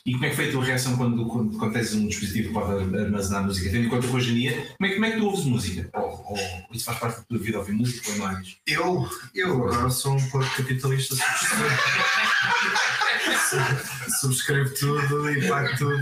E 0.06 0.14
como 0.14 0.26
é 0.26 0.30
que 0.30 0.36
foi 0.36 0.48
a 0.50 0.52
tua 0.52 0.64
reação 0.64 0.96
quando, 0.98 1.26
quando, 1.26 1.58
quando 1.58 1.74
tens 1.74 1.94
um 1.94 2.08
dispositivo 2.08 2.48
que 2.48 2.54
pode 2.54 2.72
armazenar 2.98 3.44
música? 3.44 3.70
Tendo 3.70 3.86
em 3.86 3.90
conta 3.90 4.08
que 4.08 4.16
hoje 4.16 4.32
em 4.32 4.36
dia, 4.36 4.76
como 4.78 4.86
é, 4.86 4.90
que- 4.90 4.94
como 4.96 5.06
é 5.06 5.12
que 5.12 5.18
tu 5.18 5.26
ouves 5.26 5.46
música? 5.46 5.90
Ou, 5.94 6.26
ou 6.30 6.38
isso 6.72 6.86
faz 6.86 6.98
parte 7.00 7.18
da 7.18 7.24
tua 7.24 7.38
vida 7.38 7.58
ouvir 7.60 7.74
música 7.74 8.10
ou 8.12 8.18
mais? 8.18 8.58
Eu, 8.66 9.10
eu 9.36 9.54
agora 9.68 9.90
sou 9.90 10.14
um 10.16 10.30
pouco 10.30 10.50
capitalista, 10.56 11.16
subscrevo, 11.16 11.78
subscrevo 14.20 14.74
tudo 14.74 15.30
e 15.32 15.48
pago 15.48 15.78
tudo. 15.78 15.98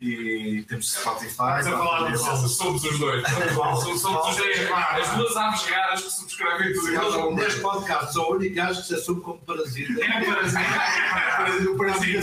E 0.00 0.64
temos 0.66 0.92
Spotify. 0.94 1.28
Estás 1.28 1.66
a 1.66 1.70
falar 1.72 2.10
do 2.10 2.18
Spotify. 2.18 2.48
Somos 2.48 2.84
os 2.84 2.98
dois. 2.98 3.22
Somos, 3.54 3.86
os 3.86 4.02
dois. 4.02 4.70
As 4.72 5.10
duas 5.16 5.36
aves 5.36 5.62
raras 5.66 6.02
que 6.02 6.10
subscrevem 6.10 6.72
tudo 6.72 6.88
e 6.90 6.96
um. 7.18 7.34
neste 7.34 7.60
podcast, 7.60 8.12
sou 8.14 8.32
o 8.32 8.36
único 8.36 8.54
gajo 8.54 8.80
que 8.80 8.86
se 8.88 8.94
assume 8.94 9.20
como 9.20 9.38
parasita. 9.40 9.92
É. 10.02 10.10
O 11.70 11.76
parasita 11.76 11.99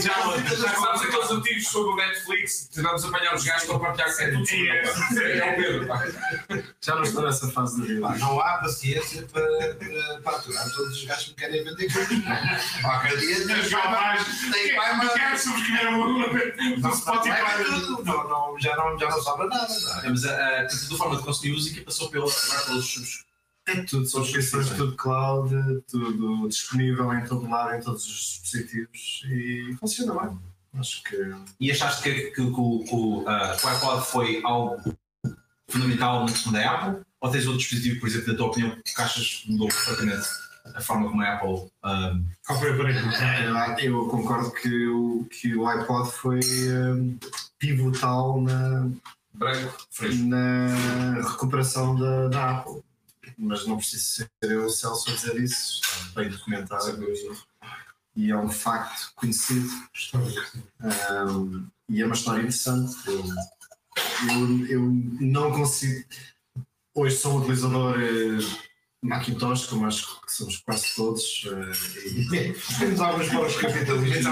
Já 0.56 0.74
sabes 0.74 1.02
aqueles 1.02 1.30
antigos 1.30 1.68
sobre 1.68 1.90
o 1.92 1.96
Netflix, 1.96 2.68
tivemos 2.72 3.04
a 3.04 3.08
apanhar 3.08 3.34
os 3.34 3.44
gajos 3.44 3.64
para 3.66 3.78
partilhar 3.78 4.08
é 4.08 4.30
tudo 4.30 4.50
ele. 4.50 5.38
É 5.38 5.52
o 5.52 5.56
Pedro, 5.56 5.86
pá. 5.86 6.04
Já 6.80 6.94
não 6.94 7.02
estou 7.02 7.22
nessa 7.22 7.48
fase 7.50 7.80
da 7.80 7.86
vida. 7.86 8.08
Não 8.18 8.40
há 8.40 8.58
paciência 8.58 9.22
para, 9.32 9.74
para, 9.74 10.20
para 10.22 10.36
aturar 10.36 10.64
todos 10.70 10.96
os 10.98 11.04
gajos 11.04 11.24
que 11.24 11.30
me 11.30 11.36
querem 11.36 11.64
vender 11.64 11.92
coisas. 11.92 12.18
Qualquer 12.80 13.16
dia 13.18 13.46
tem 13.46 13.70
pai, 13.70 14.16
mas- 14.16 14.52
tem 14.52 14.76
Quero 15.18 15.38
subscrever 15.38 15.86
a 15.86 15.90
música 15.90 16.74
do 16.76 16.80
Vai 16.80 16.92
Spotify. 16.92 18.04
não, 18.04 18.58
já, 18.60 18.76
não, 18.76 18.98
já 18.98 19.08
não 19.10 19.22
sobra 19.22 19.46
nada. 19.46 19.66
é? 20.04 20.08
Mas 20.08 20.24
a, 20.24 20.32
a, 20.34 20.62
a 20.64 20.96
forma 20.96 21.16
de 21.16 21.22
consumir 21.22 21.52
música 21.52 21.82
passou 21.84 22.10
pela, 22.10 22.26
pelos 22.66 22.86
subs- 22.92 23.24
É 23.68 23.82
tudo, 23.82 24.06
subscrições, 24.06 24.70
tudo 24.70 24.96
cloud, 24.96 25.54
tudo 25.90 26.48
disponível 26.48 27.12
em 27.12 27.24
todo 27.26 27.48
lado, 27.48 27.74
em 27.74 27.80
todos 27.82 28.04
os 28.06 28.40
dispositivos 28.42 29.22
e 29.26 29.76
funciona 29.78 30.14
bem. 30.20 30.38
Acho 30.74 31.02
que 31.02 31.16
E 31.60 31.70
achaste 31.70 32.02
que, 32.02 32.14
que, 32.14 32.30
que 32.32 32.40
o- 32.40 32.84
que 32.84 32.94
o 32.94 33.24
ah, 33.28 33.56
que 33.58 33.66
o 33.66 33.68
iPod 33.68 34.06
foi 34.06 34.40
algo 34.44 34.76
fundamental 35.68 36.20
na 36.24 36.32
questão 36.32 36.52
da 36.52 36.70
Apple? 36.70 37.02
Ou 37.20 37.30
tens 37.30 37.46
outro 37.46 37.58
dispositivo, 37.60 38.00
por 38.00 38.08
exemplo, 38.08 38.28
na 38.32 38.36
tua 38.38 38.46
opinião, 38.46 38.76
que 38.84 39.02
achas 39.02 39.26
que 39.42 39.50
mudou 39.52 39.68
completamente 39.68 40.28
a 40.74 40.80
forma 40.80 41.08
como 41.08 41.22
a 41.22 41.34
Apple 41.34 41.48
um, 41.84 42.24
Qual 42.46 42.58
foi 42.60 42.70
aparelho? 42.72 42.98
É, 43.10 43.86
Eu 43.86 44.06
concordo 44.08 44.52
que 44.52 44.86
o, 44.86 45.26
que 45.30 45.56
o 45.56 45.66
iPod 45.66 46.10
foi 46.12 46.40
hum, 46.40 47.18
pivotal 47.58 48.40
na, 48.40 48.88
Branco, 49.34 49.86
fresco. 49.90 50.22
na 50.24 51.14
recuperação 51.28 51.96
da, 51.98 52.28
da 52.28 52.50
Apple. 52.58 52.82
Mas 53.38 53.66
não 53.66 53.76
preciso 53.76 54.04
ser 54.04 54.28
eu 54.42 54.66
o 54.66 54.70
Celso 54.70 55.10
a 55.10 55.14
dizer 55.14 55.40
isso, 55.40 55.80
está 55.80 56.20
bem 56.20 56.28
documentado 56.28 56.98
e 58.16 58.32
é 58.32 58.36
um 58.36 58.48
facto 58.48 59.12
conhecido. 59.14 59.68
Um, 60.82 61.68
e 61.88 62.02
é 62.02 62.04
uma 62.04 62.16
história 62.16 62.40
interessante. 62.40 62.96
Eu, 63.06 63.24
eu, 64.28 64.66
eu 64.68 64.80
não 65.20 65.52
consigo. 65.52 66.04
Hoje 66.94 67.16
sou 67.16 67.34
um 67.34 67.36
utilizador 67.38 67.94
eh, 68.00 68.38
Macintosh, 69.00 69.66
como 69.66 69.86
acho 69.86 70.20
que 70.22 70.32
somos 70.32 70.56
quase 70.56 70.96
todos. 70.96 71.44
eh, 71.46 72.52
Temos 72.80 73.00
alguns 73.00 73.28
para 73.28 73.46
os 73.46 73.56
capitalistas. 73.56 74.24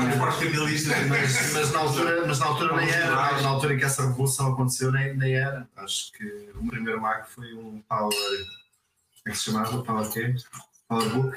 mas, 1.06 1.52
mas 1.52 1.72
na 1.72 1.78
altura, 1.78 2.26
mas 2.26 2.38
na 2.40 2.46
altura 2.46 2.76
nem 2.76 2.90
era. 2.90 3.14
Na, 3.14 3.40
na 3.40 3.48
altura 3.50 3.74
em 3.74 3.78
que 3.78 3.84
essa 3.84 4.02
revolução 4.04 4.52
aconteceu, 4.52 4.90
nem, 4.90 5.16
nem 5.16 5.34
era. 5.36 5.68
Acho 5.76 6.10
que 6.10 6.24
o 6.56 6.66
primeiro 6.66 7.00
Mac 7.00 7.28
foi 7.28 7.54
um 7.54 7.80
Power. 7.88 8.12
É 9.26 9.30
que 9.30 9.36
se 9.36 9.44
chamava? 9.44 9.82
Power 9.82 10.08
quê? 10.10 10.34
PowerBook? 10.88 11.36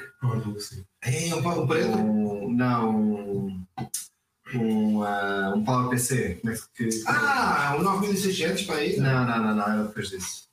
É, 1.02 1.34
um 1.34 1.42
pau 1.42 1.66
preto. 1.66 1.98
Um, 1.98 2.52
não, 2.52 2.90
um. 2.96 3.66
Um, 4.54 5.02
ah, 5.02 5.52
um 5.56 5.64
Power 5.64 5.90
PC. 5.90 6.38
Como 6.40 6.52
é 6.54 6.58
que. 6.74 6.88
Ah, 7.06 7.76
um 7.78 7.82
9600 7.82 8.62
para 8.62 8.76
aí. 8.76 8.96
Não, 8.96 9.26
não, 9.26 9.42
não, 9.42 9.54
não, 9.56 9.64
era 9.64 9.82
depois 9.84 10.08
disso. 10.08 10.48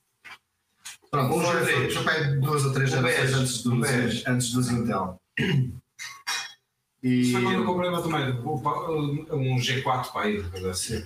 Pronto, 1.12 1.36
Um 1.36 1.42
foi, 1.42 1.64
G3. 1.64 1.94
foi, 1.94 2.04
para 2.04 2.36
duas 2.36 2.66
ou 2.66 2.74
três 2.74 2.90
BES. 2.94 3.34
antes 3.34 3.64
dos, 3.64 3.80
BES. 3.80 4.28
antes 4.28 4.52
dos 4.52 4.70
Intel. 4.72 5.22
E. 7.04 7.22
Isso 7.22 7.32
foi 7.34 7.44
quando 7.44 7.56
eu 7.60 7.66
comprei 7.66 7.92
também. 7.92 8.32
Um 9.32 9.58
G4 9.58 10.12
para 10.12 10.22
aí. 10.24 10.44
assim. 10.70 11.06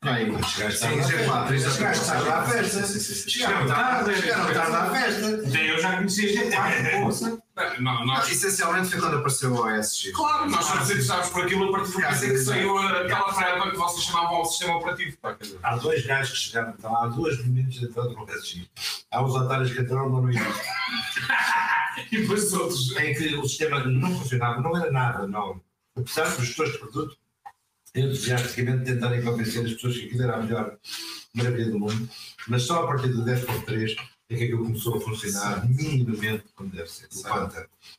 Aí, 0.00 0.30
Chegaste 0.44 0.78
sim, 0.78 1.00
G4, 1.00 1.52
exatamente. 1.52 1.72
Chegaste 1.72 2.06
tarde 2.06 2.28
à 2.28 2.42
festa. 2.44 3.30
Chegaram 3.30 3.66
tarde, 3.66 4.14
chegaram 4.14 4.54
tarde 4.54 4.76
à 4.76 4.90
festa. 4.90 5.48
Até 5.48 5.70
eu 5.72 5.80
já 5.80 5.96
conhecia 5.96 6.50
G4, 6.50 7.02
poça. 7.02 7.42
Não, 7.80 8.06
nós, 8.06 8.30
Essencialmente 8.30 8.90
foi 8.90 9.00
quando 9.00 9.16
apareceu 9.16 9.52
o 9.52 9.60
OS 9.60 10.12
claro, 10.14 10.48
nós 10.48 10.64
só 10.64 10.76
nos 10.76 10.90
interessados 10.90 11.30
por 11.30 11.42
aquilo 11.42 11.64
a 11.68 11.72
partir 11.72 11.90
do 11.90 12.00
momento 12.00 12.24
em 12.24 12.28
que 12.28 12.38
saiu 12.38 12.78
aquela 12.78 13.32
freba 13.32 13.70
que 13.72 13.76
vocês 13.76 14.04
chamavam 14.04 14.36
ao 14.36 14.44
sistema 14.44 14.76
operativo. 14.76 15.18
Há 15.64 15.76
dois 15.76 16.06
gajos 16.06 16.30
que 16.30 16.38
chegaram, 16.38 16.74
então, 16.78 16.96
há 16.96 17.08
duas 17.08 17.44
meninas 17.44 17.82
entrando 17.82 18.14
no 18.14 18.30
SG. 18.30 18.70
Há 19.10 19.24
os 19.24 19.34
otários 19.34 19.72
que 19.72 19.80
entraram 19.80 20.08
no 20.08 20.30
início. 20.30 20.46
E 22.12 22.20
depois 22.20 22.44
os 22.44 22.52
outros. 22.52 22.96
Em 22.96 23.12
que 23.12 23.34
o 23.34 23.42
sistema 23.42 23.80
não 23.80 24.16
funcionava, 24.16 24.60
não 24.60 24.76
era 24.76 24.90
nada, 24.92 25.26
não. 25.26 25.60
Apesar 25.96 26.28
dos 26.28 26.46
gestores 26.46 26.72
de 26.72 26.78
produto 26.78 27.16
entusiasticamente 27.94 28.84
tentarem 28.84 29.22
convencer 29.22 29.64
as 29.64 29.72
pessoas 29.74 29.96
que 29.98 30.06
aquilo 30.06 30.22
era 30.22 30.36
a 30.36 30.42
melhor 30.42 30.76
maravilha 31.34 31.70
do 31.70 31.78
mundo, 31.78 32.08
mas 32.48 32.62
só 32.62 32.84
a 32.84 32.86
partir 32.86 33.08
do 33.08 33.24
10.3 33.24 33.96
é 34.30 34.36
que 34.36 34.44
aquilo 34.44 34.62
começou 34.64 34.98
a 34.98 35.00
funcionar 35.00 35.66
minimamente 35.66 36.44
como 36.54 36.68
deve 36.70 36.90
ser. 36.90 37.08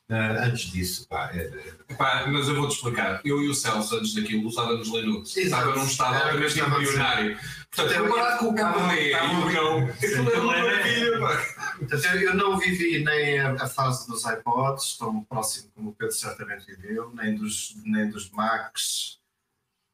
Ah, 0.08 0.44
antes 0.44 0.70
disso, 0.70 1.08
pá, 1.08 1.28
era, 1.34 1.50
Pá, 1.98 2.24
mas 2.28 2.46
eu 2.46 2.54
vou-te 2.54 2.76
explicar. 2.76 3.20
Eu 3.24 3.42
e 3.42 3.48
o 3.48 3.54
Celso, 3.54 3.96
antes 3.96 4.14
daquilo, 4.14 4.46
usávamos 4.46 4.86
Linux. 4.88 5.36
Exato. 5.36 5.68
Estava 5.70 5.76
num 5.80 5.86
estado 5.86 6.14
Era 6.14 6.36
o 6.36 6.38
que 6.38 6.44
eu 6.44 6.44
altamente 6.44 6.58
estava 6.60 6.76
a 6.76 6.78
dizer. 6.78 6.90
embrionário. 6.92 7.38
Portanto, 7.74 7.92
Eu- 7.96 8.04
comparado 8.08 8.38
com 8.38 8.46
o 8.46 8.54
KDE 8.54 9.10
e 9.10 9.14
o 9.14 9.50
não, 9.52 9.88
aquilo 9.88 10.30
era 10.30 10.40
uma 10.40 10.56
maravilha. 10.56 11.18
pá. 11.20 11.74
Portanto, 11.78 12.04
eu, 12.04 12.20
eu 12.20 12.34
não 12.34 12.58
vivi 12.58 13.04
nem 13.04 13.38
a, 13.40 13.52
a 13.54 13.66
fase 13.68 14.06
dos 14.06 14.24
iPods, 14.24 14.98
tão 14.98 15.24
próximo 15.24 15.70
como 15.74 15.90
o 15.90 15.94
Pedro 15.94 16.14
certamente 16.14 16.64
viveu, 16.66 17.12
nem 17.14 17.34
dos, 17.34 17.74
nem 17.84 18.08
dos 18.08 18.30
Macs 18.30 19.18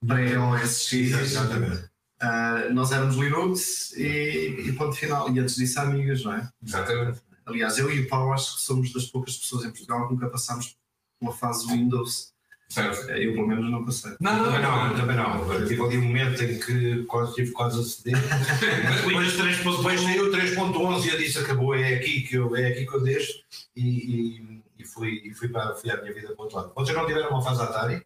pré-OS 0.06 0.82
X. 0.88 1.12
Exatamente. 1.12 1.84
Ah, 2.20 2.68
nós 2.72 2.92
éramos 2.92 3.16
Linux 3.16 3.92
e, 3.96 4.64
e 4.66 4.72
ponto 4.72 4.94
final. 4.96 5.30
E 5.34 5.38
antes 5.38 5.56
disso, 5.56 5.78
amigas, 5.80 6.24
não 6.24 6.32
é? 6.34 6.48
Exatamente. 6.64 7.20
Aliás, 7.44 7.78
eu 7.78 7.90
e 7.92 8.00
o 8.00 8.08
Paulo 8.08 8.32
acho 8.32 8.56
que 8.56 8.62
somos 8.62 8.92
das 8.92 9.04
poucas 9.06 9.36
pessoas 9.36 9.64
em 9.64 9.70
Portugal 9.70 10.06
que 10.08 10.14
nunca 10.14 10.28
passámos 10.28 10.76
pela 11.20 11.32
fase 11.32 11.66
Windows. 11.68 12.34
Certo. 12.68 13.08
Eu, 13.10 13.34
pelo 13.34 13.46
menos, 13.46 13.70
não 13.70 13.84
passei. 13.84 14.16
Não, 14.20 14.44
Também 14.44 14.60
não, 14.62 14.88
não, 14.88 14.96
também 14.96 15.16
não. 15.16 15.52
Eu 15.52 15.68
tive 15.68 15.82
ali 15.82 15.98
um 15.98 16.02
momento 16.02 16.42
em 16.42 16.58
que 16.58 17.04
quase 17.04 17.34
tive 17.34 17.52
quase 17.52 17.78
a 17.78 17.84
ceder. 17.84 18.16
depois, 19.04 19.36
três- 19.36 19.56
depois 19.58 20.00
saiu 20.00 20.26
o 20.26 20.32
3.11 20.32 21.04
e 21.04 21.08
eu 21.10 21.18
disse 21.18 21.38
acabou, 21.38 21.74
é 21.76 21.94
aqui 21.94 22.22
que 22.22 22.34
eu, 22.36 22.56
é 22.56 22.66
aqui 22.66 22.84
que 22.84 22.92
eu 22.94 23.02
deixo 23.04 23.32
e, 23.76 23.86
e, 23.86 24.62
e 24.80 24.84
fui, 24.84 25.22
e 25.24 25.32
fui, 25.32 25.46
para, 25.48 25.76
fui 25.76 25.90
à 25.92 26.00
minha 26.02 26.12
vida 26.12 26.26
para 26.28 26.36
o 26.36 26.42
outro 26.42 26.56
lado. 26.56 26.72
Vocês 26.74 26.96
não 26.96 27.06
tiveram 27.06 27.30
uma 27.30 27.42
fase 27.42 27.62
Atari? 27.62 28.04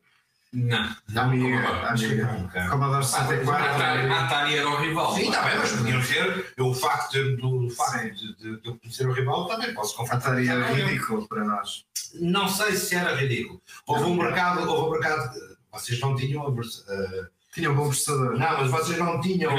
Não. 0.53 0.79
A 1.17 1.21
amiga, 1.23 1.45
Commodore. 1.63 1.85
a 1.85 1.89
amiga. 1.91 2.33
Nunca. 2.33 2.69
Commodore 2.69 2.99
A 2.99 3.03
64. 3.03 3.67
Atari, 3.67 4.11
a 4.11 4.25
Atari 4.25 4.57
era 4.57 4.69
o 4.69 4.77
rival. 4.81 5.15
Sim, 5.15 5.29
está 5.29 5.43
bem, 5.43 5.59
mas 5.59 5.73
podiam 5.73 6.03
ser. 6.03 6.53
Eu, 6.57 6.67
o 6.67 6.75
facto 6.75 7.13
de, 7.13 7.37
do, 7.37 7.71
facto 7.71 8.15
de, 8.17 8.37
de, 8.37 8.61
de 8.61 8.69
eu 8.69 8.77
conhecer 8.79 9.07
o 9.09 9.13
rival 9.13 9.47
também 9.47 9.73
posso 9.75 9.95
confrontar. 9.97 10.33
Atari 10.33 10.49
era 10.49 10.73
ridículo 10.73 11.29
para 11.29 11.45
nós. 11.45 11.85
Não 12.15 12.49
sei 12.49 12.75
se 12.75 12.97
era 12.97 13.15
ridículo. 13.15 13.63
Houve 13.87 14.05
um 14.05 14.15
mercado, 14.17 14.69
houve 14.69 14.89
um 14.89 15.01
mercado. 15.01 15.31
Vocês 15.73 16.01
não 16.01 16.17
tinham 16.17 16.45
a, 16.45 16.51
vers- 16.51 16.85
a, 16.89 17.29
Tinha 17.53 17.71
um 17.71 17.75
bom 17.75 17.89
processador. 17.89 18.39
Não, 18.39 18.59
mas 18.59 18.71
vocês 18.71 18.97
não 18.99 19.21
tinham 19.21 19.51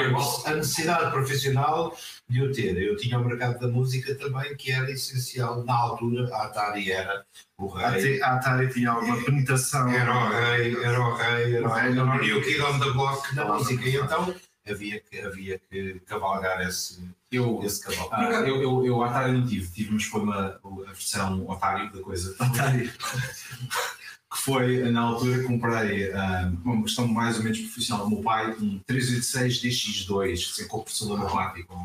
a 0.46 0.52
necessidade 0.54 1.12
profissional 1.12 1.96
de 2.30 2.42
o 2.42 2.52
ter. 2.54 2.78
Eu 2.82 2.96
tinha 2.96 3.20
o 3.20 3.26
mercado 3.26 3.60
da 3.60 3.68
música 3.68 4.16
também, 4.16 4.56
que 4.56 4.72
era 4.72 4.90
essencial. 4.90 5.64
Na 5.66 5.76
altura, 5.76 6.34
a 6.34 6.44
Atari 6.44 6.90
era 6.90 7.26
o 7.58 7.68
rei. 7.68 8.22
A 8.22 8.36
Atari 8.36 8.72
tinha 8.74 8.92
alguma 8.92 9.22
penetração. 9.24 9.90
Era 9.90 10.14
o 10.16 10.30
rei, 10.30 10.76
era 10.84 11.02
o 11.02 11.14
rei, 11.16 11.56
era 11.58 11.68
o 11.68 11.72
rei, 11.74 11.92
era 11.92 12.04
o 12.04 12.18
New 12.18 12.42
Kid 12.42 12.62
on 12.62 12.80
the 12.80 12.92
Block 12.92 13.36
da 13.36 13.44
Não, 13.46 13.56
música. 13.58 13.82
não. 13.82 13.88
E 13.90 13.96
então 13.98 14.36
havia 14.70 15.00
que, 15.02 15.20
havia 15.20 15.60
que 15.70 16.00
cavalgar 16.06 16.66
esse, 16.66 17.04
Eu, 17.30 17.60
esse 17.64 17.84
cavalo. 17.84 18.10
ah, 18.14 18.24
eu, 18.48 18.62
eu, 18.62 18.86
eu 18.86 19.04
Atari 19.04 19.34
não 19.34 19.46
tive, 19.46 19.70
tive, 19.70 19.92
mas 19.92 20.04
foi 20.06 20.22
uma, 20.22 20.60
a 20.64 20.92
versão 20.94 21.46
Otário 21.50 21.92
da 21.92 22.00
coisa. 22.02 22.34
Atari. 22.40 22.90
que 24.32 24.38
foi 24.38 24.90
na 24.92 25.02
altura 25.02 25.40
que 25.40 25.44
comprei 25.44 26.12
ah, 26.14 26.52
uma 26.64 26.84
questão 26.84 27.06
mais 27.08 27.38
ou 27.38 27.44
menos 27.44 27.60
profissional. 27.60 28.06
O 28.06 28.10
meu 28.10 28.22
pai, 28.22 28.52
um 28.62 28.80
386 28.88 29.62
DX2, 29.62 30.56
sem 30.56 30.68
compressor 30.68 31.18
matemático. 31.18 31.76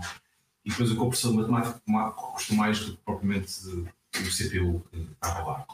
E 0.64 0.70
depois 0.70 0.90
o 0.90 0.96
compressor 0.96 1.35
matemático 1.35 1.80
ma- 1.87 2.11
custou 2.12 2.56
mais 2.56 2.78
do 2.80 2.92
que 2.92 2.98
propriamente 3.04 3.52
o 3.68 4.30
CPU 4.30 4.85
que 4.90 4.98
estava 5.12 5.42
lá. 5.42 5.66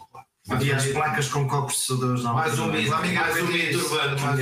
Havia 0.49 0.75
as 0.77 0.87
placas 0.87 1.29
com 1.29 1.47
coprocessadores 1.49 2.25
na 2.25 2.33
Mais 2.33 2.59
um 2.59 2.67
mito, 2.73 2.91
mais 2.91 3.43
um 3.43 3.47
mito 3.47 3.79
urbano, 3.79 4.21
mais 4.21 4.41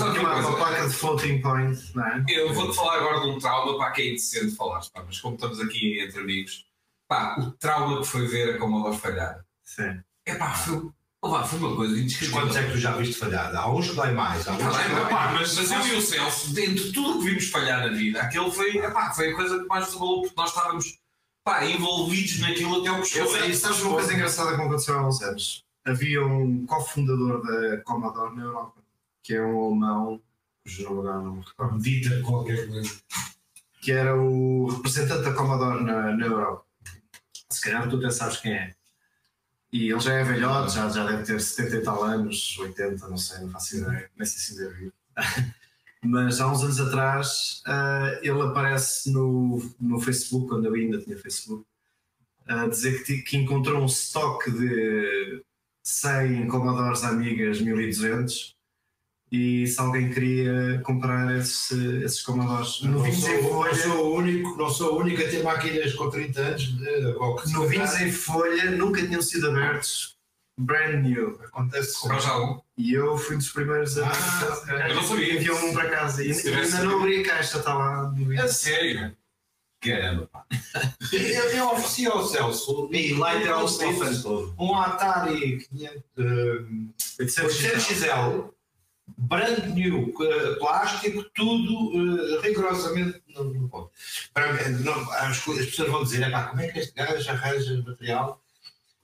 um 0.00 0.20
uma, 0.20 0.36
uma 0.36 0.56
placa 0.56 0.88
de 0.88 0.94
floating 0.94 1.42
point, 1.42 1.78
não 1.94 2.06
é? 2.06 2.24
Eu 2.28 2.54
vou-te 2.54 2.74
falar 2.74 2.96
agora 2.96 3.20
de 3.20 3.26
um 3.26 3.38
trauma, 3.38 3.76
pá, 3.76 3.90
que 3.90 4.00
é 4.02 4.08
indecente 4.10 4.56
falar, 4.56 4.80
pá, 4.94 5.02
mas 5.06 5.20
como 5.20 5.34
estamos 5.34 5.60
aqui 5.60 6.00
entre 6.00 6.20
amigos, 6.20 6.64
pá, 7.06 7.36
o 7.38 7.50
trauma 7.52 8.00
que 8.00 8.06
foi 8.06 8.26
ver 8.26 8.54
a 8.54 8.58
Commodore 8.58 8.96
falhar. 8.96 9.44
Sim. 9.62 10.00
É 10.24 10.34
pá, 10.36 10.54
foi, 10.54 10.88
Opa, 11.22 11.44
foi 11.44 11.58
uma 11.60 11.76
coisa 11.76 11.96
indescritível. 11.98 12.40
quantos 12.40 12.56
é 12.56 12.66
que 12.66 12.72
tu 12.72 12.78
já 12.78 12.96
viste 12.96 13.14
falhar? 13.14 13.54
Há 13.54 13.70
uns 13.72 13.88
que 13.90 13.94
dói 13.94 14.10
mais. 14.12 14.46
Há 14.48 14.52
uns 14.52 14.56
que 14.58 14.64
dói 14.64 15.12
mais. 15.12 15.32
mas, 15.38 15.54
mas 15.56 15.70
eu 15.70 15.94
e 15.94 15.98
o 15.98 16.02
Celso, 16.02 16.52
dentro 16.52 16.84
de 16.84 16.92
tudo 16.92 17.10
o 17.12 17.18
que 17.20 17.30
vimos 17.30 17.48
falhar 17.48 17.86
na 17.86 17.92
vida, 17.92 18.20
aquele 18.20 18.50
foi, 18.50 18.76
epá, 18.78 19.12
foi 19.14 19.30
a 19.32 19.36
coisa 19.36 19.60
que 19.60 19.66
mais 19.66 19.86
nos 19.86 19.96
abalou, 19.96 20.22
porque 20.22 20.34
nós 20.36 20.48
estávamos 20.50 20.98
pá, 21.44 21.64
envolvidos 21.64 22.40
naquilo 22.40 22.80
até 22.80 22.90
o 22.90 22.94
Eu 22.96 23.00
pescoço. 23.02 23.38
sei, 23.38 23.54
sabes 23.54 23.80
uma 23.82 23.94
coisa 23.94 24.12
engraçada 24.14 24.56
que 24.56 24.62
aconteceu 24.62 24.98
há 24.98 25.06
uns 25.06 25.22
anos? 25.22 25.64
Havia 25.84 26.26
um 26.26 26.66
cofundador 26.66 27.40
da 27.42 27.76
Commodore 27.82 28.34
na 28.36 28.42
Europa, 28.42 28.80
que 29.22 29.34
é 29.34 29.42
um 29.42 29.66
alemão, 29.66 30.20
cujo 30.64 30.82
nome 30.84 30.98
agora 31.00 31.20
não 31.22 31.36
me 31.36 31.44
recordo, 31.44 31.78
Dita 31.80 32.20
qualquer 32.22 32.68
coisa. 32.68 33.00
que 33.80 33.92
era 33.92 34.16
o 34.20 34.68
representante 34.68 35.22
da 35.22 35.32
Commodore 35.34 35.84
na, 35.84 36.16
na 36.16 36.26
Europa. 36.26 36.64
Se 37.48 37.60
calhar 37.60 37.88
tu 37.88 37.96
até 37.96 38.10
sabes 38.10 38.38
quem 38.38 38.52
é. 38.54 38.74
E 39.72 39.90
ele 39.90 40.00
já 40.00 40.12
é 40.12 40.22
velhote, 40.22 40.74
já, 40.74 40.88
já 40.88 41.06
deve 41.06 41.24
ter 41.24 41.40
70 41.40 41.76
e 41.76 41.80
tal 41.82 42.04
anos, 42.04 42.58
80, 42.58 43.08
não 43.08 43.16
sei, 43.16 43.40
não 43.40 43.50
faço 43.50 43.78
ideia, 43.78 44.10
nem 44.16 44.26
sei 44.26 44.38
se 44.38 44.62
ainda 44.62 44.92
é. 45.16 45.52
Mas 46.04 46.40
há 46.40 46.50
uns 46.50 46.62
anos 46.62 46.80
atrás 46.80 47.62
ah, 47.64 48.18
ele 48.22 48.42
aparece 48.42 49.10
no, 49.10 49.62
no 49.80 50.00
Facebook, 50.00 50.48
quando 50.48 50.66
eu 50.66 50.74
ainda 50.74 51.00
tinha 51.00 51.16
Facebook, 51.16 51.64
a 52.46 52.66
dizer 52.66 53.02
que, 53.04 53.22
que 53.22 53.36
encontrou 53.36 53.80
um 53.80 53.86
estoque 53.86 54.50
de 54.50 55.42
100 55.82 56.48
Commodores 56.48 57.04
Amigas 57.04 57.60
1200 57.60 58.51
e 59.32 59.66
se 59.66 59.80
alguém 59.80 60.10
queria 60.10 60.78
comprar 60.84 61.34
esses, 61.38 61.72
esses. 62.02 62.22
Não 62.82 62.92
Novinhos 62.92 63.20
sou, 63.20 63.30
em 63.30 63.42
não 63.42 63.48
folha, 63.48 63.74
sou 63.74 64.04
o 64.04 64.14
único, 64.14 64.56
não 64.58 64.68
sou 64.68 64.92
o 64.92 64.98
único 64.98 65.22
a 65.22 65.24
ter 65.24 65.42
máquinas 65.42 65.94
com 65.94 66.10
30 66.10 66.40
anos 66.40 66.62
de, 66.62 67.00
novinhos 67.50 67.92
calhar 67.92 68.06
em 68.06 68.12
folha, 68.12 68.70
nunca 68.72 69.00
tinham 69.00 69.22
sido 69.22 69.48
abertos, 69.48 70.18
brand 70.60 71.02
new. 71.02 71.40
Acontece 71.44 71.98
Compraste 71.98 72.28
algum? 72.28 72.60
E 72.76 72.92
eu 72.92 73.16
fui 73.16 73.36
dos 73.36 73.48
primeiros 73.48 73.96
a. 73.96 74.10
Ah, 74.10 74.88
eu 74.90 74.96
não 74.96 75.02
sabia. 75.02 75.34
Enviou 75.34 75.56
um 75.64 75.72
para 75.72 75.88
casa. 75.88 76.22
E 76.22 76.30
ainda 76.30 76.84
não 76.84 77.00
abri 77.00 77.22
a 77.22 77.24
caixa, 77.24 77.56
está 77.56 77.72
lá. 77.72 78.10
no 78.10 78.32
É 78.34 78.46
sério? 78.48 79.16
Caramba, 79.80 80.28
pá. 80.30 80.44
Eu, 81.10 81.44
eu 81.50 81.70
ofereci 81.70 82.06
ao 82.06 82.24
Celso 82.24 82.88
E 82.92 83.14
lá 83.14 83.34
todo. 84.22 84.54
um 84.58 84.76
Atari 84.76 85.66
500, 85.70 86.02
um, 86.18 86.88
800XL, 87.18 88.52
brand 89.18 89.66
new, 89.74 90.12
eh, 90.20 90.54
plástico, 90.58 91.24
tudo 91.34 91.92
eh, 91.94 92.40
rigorosamente 92.42 93.22
no, 93.34 93.68
ponto. 93.68 93.90
As, 94.34 95.40
pessoas 95.40 95.90
vão 95.90 96.02
dizer, 96.04 96.22
"Epá, 96.26 96.44
como 96.44 96.60
é 96.60 96.68
que 96.68 96.78
este 96.78 96.94
gajo 96.94 97.30
arranja 97.30 97.82
material? 97.86 98.42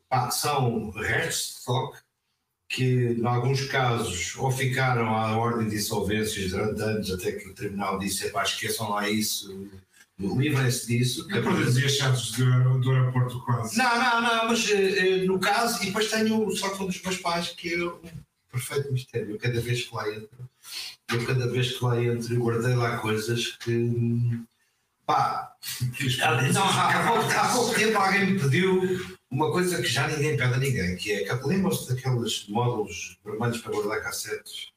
Pá, 0.08 0.30
são 0.30 0.90
restos 0.90 1.54
de 1.54 1.58
stock 1.60 1.98
que, 2.68 3.16
em 3.18 3.26
alguns 3.26 3.64
casos, 3.66 4.36
ou 4.36 4.50
ficaram 4.50 5.08
à 5.16 5.36
ordem 5.36 5.68
de 5.68 5.76
insolvências 5.76 6.50
durante 6.50 6.82
anos, 6.82 7.10
até 7.10 7.32
que 7.32 7.48
o 7.48 7.54
tribunal 7.54 7.98
disse, 7.98 8.26
"Epá, 8.26 8.42
esqueçam 8.42 8.90
lá 8.90 9.08
isso, 9.08 9.68
livrem-se 10.18 10.86
disso. 10.86 11.26
É 11.30 11.40
para 11.40 11.52
dizer 11.64 11.86
achados 11.86 12.32
do, 12.32 12.44
aer- 12.44 12.78
do 12.80 12.90
aeroporto 12.90 13.40
quase. 13.44 13.76
Não, 13.78 13.98
não, 13.98 14.20
não, 14.20 14.48
mas 14.48 14.68
eh, 14.70 15.24
no 15.24 15.38
caso, 15.38 15.82
e 15.82 15.86
depois 15.86 16.10
tenho 16.10 16.46
o 16.46 16.56
sótão 16.56 16.86
dos 16.86 17.00
meus 17.00 17.18
pais, 17.18 17.48
que 17.50 17.74
é 17.74 17.84
um 17.84 18.00
perfeito 18.58 18.92
mistério. 18.92 19.30
Eu 19.30 19.38
cada 19.38 19.60
vez 19.60 19.84
que 19.84 19.94
lá 19.94 20.08
entro, 20.08 20.50
eu 21.12 21.26
cada 21.26 21.46
vez 21.48 21.72
que 21.76 21.84
lá 21.84 22.02
entro, 22.02 22.34
eu 22.34 22.40
guardei 22.40 22.74
lá 22.74 22.98
coisas 22.98 23.56
que. 23.58 24.40
Pá, 25.06 25.52
há- 26.22 26.42
não, 26.52 26.64
há, 26.64 26.90
há 26.90 27.06
pouco, 27.12 27.30
há 27.30 27.48
pouco 27.52 27.74
tempo 27.74 27.96
alguém 27.98 28.26
me 28.32 28.38
pediu 28.40 29.16
uma 29.30 29.50
coisa 29.50 29.80
que 29.80 29.88
já 29.88 30.06
ninguém 30.06 30.36
pede 30.36 30.54
a 30.54 30.58
ninguém, 30.58 30.96
que 30.96 31.12
é 31.12 31.24
que 31.24 31.46
lembram-se 31.46 31.88
daqueles 31.88 32.46
módulos 32.48 33.18
vermelhos 33.24 33.58
para 33.58 33.72
guardar 33.72 34.02
cassetes 34.02 34.68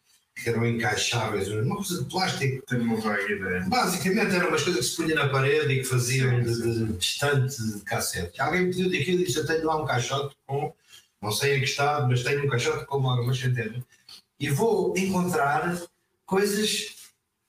que 0.41 0.49
eram 0.49 0.65
encaixáveis, 0.65 1.47
uma 1.49 1.75
coisa 1.75 2.03
de 2.03 2.09
plástico. 2.09 2.65
Tenho 2.65 2.83
uma 2.83 2.95
vaga 2.99 3.29
ideia. 3.31 3.65
Basicamente 3.67 4.33
eram 4.35 4.47
umas 4.47 4.63
coisas 4.63 4.85
que 4.85 4.91
se 4.91 4.95
punha 5.03 5.15
na 5.15 5.29
parede 5.29 5.73
e 5.73 5.77
que 5.79 5.83
faziam 5.83 6.41
de, 6.41 6.61
de, 6.61 6.85
de 6.85 6.93
distante 6.93 7.61
de 7.61 7.79
cassete. 7.81 8.41
Alguém 8.41 8.61
me 8.61 8.69
pediu 8.69 8.89
daquilo 8.89 9.21
e 9.21 9.25
disse: 9.25 9.37
Eu 9.37 9.45
tenho 9.45 9.65
lá 9.65 9.81
um 9.81 9.85
caixote 9.85 10.35
com, 10.47 10.73
não 11.21 11.31
sei 11.31 11.57
em 11.57 11.59
que 11.59 11.65
estado, 11.65 12.07
mas 12.07 12.23
tenho 12.23 12.45
um 12.45 12.49
caixote 12.49 12.85
com 12.85 13.07
algumas 13.07 13.37
centenas. 13.39 13.83
E 14.39 14.49
vou 14.49 14.93
encontrar 14.97 15.79
coisas, 16.25 16.95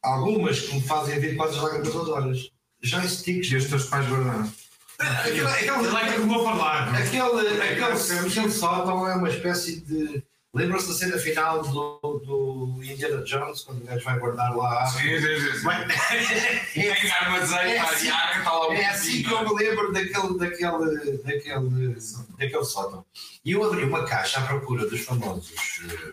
algumas 0.02 0.61
que 0.61 0.74
me 0.74 0.82
fazem 0.82 1.18
vir 1.18 1.37
quase 1.37 1.56
as 1.56 1.62
lágrimas 1.62 1.94
aos 1.94 2.08
olhos. 2.08 2.52
Joysticks. 2.82 3.50
E 3.50 3.56
os 3.56 3.66
teus 3.66 3.87
pais 3.87 4.06
guardaram. 4.08 4.52
Aquele, 4.98 5.40
aquele, 5.40 5.70
Ele 5.70 5.96
é 5.96 6.12
que 6.12 6.20
vou 6.20 6.44
falar. 6.44 6.94
aquele, 6.94 7.22
aquele, 7.22 8.28
aquele 8.28 8.50
sótão 8.50 9.08
é 9.08 9.14
uma 9.14 9.28
espécie 9.28 9.80
de. 9.80 10.22
Lembram-se 10.54 10.88
da 10.88 10.94
cena 10.94 11.16
final 11.18 11.62
do, 11.62 11.98
do 12.18 12.80
Indiana 12.84 13.24
Jones, 13.24 13.62
quando 13.62 13.80
o 13.80 13.86
gajo 13.86 14.04
vai 14.04 14.18
guardar 14.18 14.54
lá. 14.54 14.84
Sim, 14.86 14.98
sim, 15.18 15.40
sim. 15.40 15.52
sim. 15.56 15.62
Vai- 15.64 15.86
Tem 16.74 17.10
armazém, 17.10 17.58
É 17.72 17.78
assim- 17.80 18.06
e 18.06 18.10
a 18.10 18.16
água 18.18 18.38
está 18.38 18.52
lá 18.52 18.74
É 18.74 18.84
assim 18.86 19.22
que 19.22 19.32
eu 19.32 19.48
me 19.48 19.54
lembro 19.64 19.92
daquele, 19.92 20.38
daquele, 20.38 21.18
daquele, 21.22 21.94
daquele 22.38 22.64
sótão. 22.64 23.06
E 23.42 23.52
eu 23.52 23.64
abri 23.64 23.84
uma 23.84 24.04
caixa 24.04 24.40
à 24.40 24.46
procura 24.46 24.86
dos 24.86 25.00
famosos, 25.00 25.54
eh, 25.90 26.12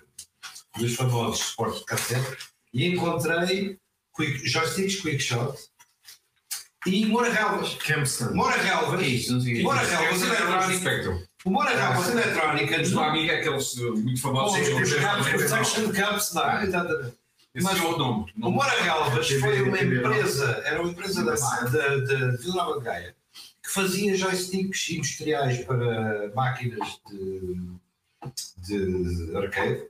dos 0.79 0.95
famosos 0.95 1.39
suportes 1.47 1.79
de 1.79 1.85
cassete 1.85 2.37
e 2.73 2.87
encontrei 2.87 3.77
quick, 4.15 4.47
joysticks 4.47 5.01
Quickshot 5.01 5.57
e 6.85 7.05
Moura 7.07 7.29
Relvas. 7.29 7.73
Campson. 7.75 8.33
Moura 8.33 8.55
Relvas. 8.55 9.05
Isso, 9.05 9.33
não 9.33 9.41
sei. 9.41 9.61
Moura 9.63 9.81
É 9.81 9.85
Relvas 9.85 10.21
o 10.21 10.25
eletrónica. 10.27 11.28
Spectrum. 11.39 11.45
O 11.45 11.49
Moura 11.51 11.69
Relvas 11.69 12.09
eletrónica. 12.09 12.81
Os 12.81 12.91
do 12.91 12.99
Amiga, 12.99 13.33
aqueles 13.35 13.75
muito 13.75 14.21
famosos. 14.21 14.59
Os 14.67 14.81
os 14.81 14.91
eu- 14.91 14.99
campos, 15.01 15.33
os 15.43 15.53
action 15.53 15.85
cups, 15.93 16.33
não 16.33 16.49
é? 16.49 16.63
Exatamente. 16.65 17.13
Esse 17.55 17.65
Mas- 17.65 17.79
é 17.79 17.83
outro 17.83 17.97
nome. 17.99 18.33
O 18.41 18.51
Moura 18.51 18.81
Relvas 18.81 19.27
TV, 19.27 19.39
foi 19.39 19.61
uma 19.63 19.79
empresa, 19.81 20.61
era 20.65 20.81
uma 20.81 20.91
empresa 20.91 21.23
da, 21.25 21.33
da, 21.35 22.37
Vila 22.37 22.55
Nova 22.55 22.79
de 22.79 22.85
Gaia 22.85 23.15
que 23.63 23.73
fazia 23.73 24.15
joysticks 24.15 24.89
industriais 24.89 25.59
para 25.65 26.31
máquinas 26.33 26.99
de, 27.07 27.61
de 28.57 29.37
arcade 29.37 29.83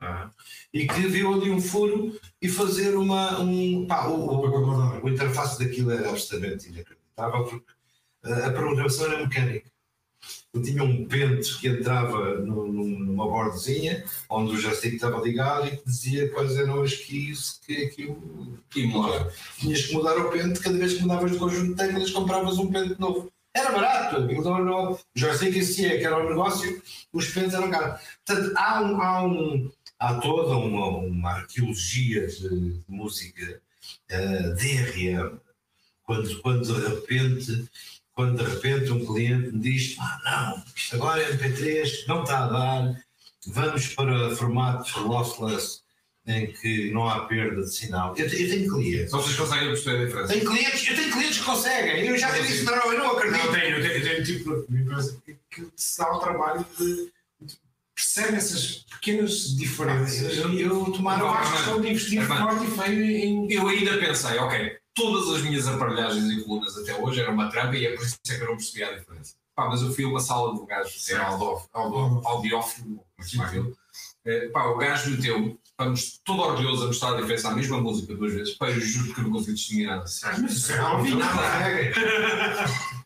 Ah. 0.00 0.30
e 0.72 0.86
que 0.86 1.00
viu 1.08 1.34
ali 1.34 1.50
um 1.50 1.60
furo 1.60 2.18
e 2.40 2.48
fazer 2.48 2.96
uma. 2.96 3.40
Um, 3.40 3.86
pá, 3.86 4.06
o, 4.06 4.14
o, 4.14 5.02
o 5.04 5.08
interface 5.08 5.58
daquilo 5.58 5.90
era 5.90 6.08
absolutamente 6.10 6.68
inacreditável 6.68 7.44
porque 7.44 7.72
uh, 8.24 8.46
a 8.46 8.50
programação 8.52 9.06
era 9.06 9.26
mecânica. 9.26 9.68
Tinha 10.62 10.82
um 10.82 11.04
pente 11.06 11.58
que 11.58 11.68
entrava 11.68 12.38
no- 12.38 12.66
num- 12.72 12.98
numa 12.98 13.26
bordezinha 13.28 14.04
onde 14.28 14.52
o 14.54 14.56
joystick 14.58 14.94
estava 14.94 15.20
ligado 15.20 15.66
e 15.68 15.76
que 15.76 15.84
dizia 15.84 16.28
quais 16.30 16.56
eram 16.56 16.82
as 16.82 16.94
keys 16.94 17.60
que 17.66 17.84
aquilo 17.84 18.58
E 18.74 18.86
mudar. 18.86 19.30
tinhas 19.58 19.82
que 19.86 19.92
mudar 19.94 20.16
o 20.18 20.30
pente 20.30 20.60
cada 20.60 20.76
vez 20.78 20.94
que 20.94 21.02
mudavas 21.02 21.32
de 21.32 21.38
conjunto 21.38 21.68
de 21.70 21.74
teclas 21.76 22.10
compravas 22.10 22.58
um 22.58 22.70
pente 22.70 22.98
novo. 23.00 23.30
Era 23.54 23.72
barato, 23.72 24.16
aquilo 24.16 24.44
não, 24.44 24.64
não, 24.64 24.92
o 24.92 24.98
é 25.86 25.98
que 25.98 26.04
era 26.04 26.18
um 26.24 26.28
negócio, 26.28 26.80
os 27.12 27.28
pentes 27.28 27.54
eram 27.54 27.70
caros. 27.70 28.00
Portanto, 28.24 28.52
há, 28.56 28.82
um, 28.82 29.02
há, 29.02 29.24
um, 29.26 29.70
há 29.98 30.14
toda 30.20 30.56
uma, 30.56 30.86
uma 30.98 31.30
arqueologia 31.32 32.26
de 32.28 32.80
música 32.86 33.60
eh, 34.10 34.50
DRM, 34.54 35.38
quando, 36.04 36.40
quando 36.40 36.62
de 36.62 36.88
repente 36.88 37.68
quando 38.18 38.42
de 38.44 38.50
repente 38.50 38.90
um 38.90 39.06
cliente 39.06 39.52
me 39.52 39.60
diz 39.60 39.94
ah 40.00 40.18
não, 40.56 40.64
isto 40.74 40.96
agora 40.96 41.22
é 41.22 41.30
MP3, 41.34 41.88
não 42.08 42.24
está 42.24 42.46
a 42.46 42.48
dar, 42.48 43.00
vamos 43.46 43.86
para 43.94 44.34
formatos 44.34 44.92
lossless 44.96 45.82
em 46.26 46.48
que 46.52 46.90
não 46.90 47.08
há 47.08 47.26
perda 47.26 47.62
de 47.62 47.72
sinal. 47.72 48.16
Eu, 48.16 48.28
te- 48.28 48.42
eu 48.42 48.50
tenho 48.50 48.68
clientes. 48.68 49.12
Vocês 49.12 49.36
conseguem 49.36 49.68
perceber 49.68 50.02
a 50.02 50.04
diferença? 50.06 50.32
Tenho 50.32 50.44
clientes, 50.50 50.88
eu 50.88 50.96
tenho 50.96 51.12
clientes 51.12 51.38
que 51.38 51.44
conseguem. 51.44 52.06
Eu 52.06 52.18
já 52.18 52.30
disse, 52.40 52.64
não, 52.64 52.92
eu 52.92 52.98
não 52.98 53.12
acredito. 53.16 53.46
Não, 53.46 53.52
tenho, 53.52 53.76
eu 53.76 53.82
tenho, 53.82 53.94
eu 53.94 54.02
tenho 54.02 54.24
tipo 54.24 54.66
de 54.68 54.82
empresa 54.82 55.22
que, 55.24 55.36
que 55.48 55.68
se 55.76 55.96
dá 55.98 56.12
o 56.12 56.18
trabalho 56.18 56.66
de, 56.76 57.12
de 57.40 57.56
percebe 57.94 58.36
essas 58.36 58.84
pequenas 58.90 59.56
diferenças. 59.56 60.36
Eu, 60.38 60.52
eu 60.58 60.84
tomar 60.86 61.18
não 61.18 61.30
o 61.30 61.34
faz 61.34 61.50
questão 61.52 61.80
de 61.80 61.88
investir 61.88 62.26
forte 62.26 62.64
e 62.66 62.70
feio 62.72 63.04
em. 63.04 63.52
Eu 63.52 63.68
ainda 63.68 63.96
pensei, 63.96 64.38
ok, 64.38 64.76
todas 64.98 65.34
as 65.36 65.42
minhas 65.42 65.66
aparelhagens 65.68 66.30
e 66.30 66.42
colunas 66.42 66.76
até 66.76 66.94
hoje 67.00 67.20
eram 67.20 67.32
uma 67.34 67.48
trampa 67.48 67.76
e 67.76 67.86
é 67.86 67.94
por 67.94 68.04
isso 68.04 68.18
que 68.22 68.32
eu 68.32 68.40
não 68.46 68.56
percebi 68.56 68.84
a 68.84 68.98
diferença. 68.98 69.34
Pá, 69.54 69.68
mas 69.68 69.80
eu 69.82 69.92
fui 69.92 70.04
a 70.04 70.08
uma 70.08 70.20
sala 70.20 70.52
de 70.54 70.60
um 70.60 70.66
gajo, 70.66 70.90
que 70.90 71.12
era 71.12 71.26
audiófilo, 71.26 73.00
como 73.32 73.42
é? 73.44 73.72
Eh, 74.24 74.48
Pá, 74.48 74.66
o 74.66 74.76
gajo 74.76 75.10
meteu, 75.10 75.58
vamos 75.78 76.20
todo 76.24 76.42
orgulhoso 76.42 76.84
a 76.84 76.86
mostrar 76.88 77.14
a 77.14 77.20
diferença 77.20 77.48
à 77.48 77.54
mesma 77.54 77.80
música 77.80 78.14
duas 78.14 78.34
vezes. 78.34 78.54
Pá, 78.54 78.68
eu 78.70 78.80
juro 78.80 79.14
que 79.14 79.20
eu 79.20 79.24
não 79.24 79.30
consegui 79.32 79.54
distinguir 79.54 79.86
nada. 79.86 80.04
Mas 80.40 80.52
isso 80.52 80.72
é 80.72 80.80
óbvio. 80.80 81.18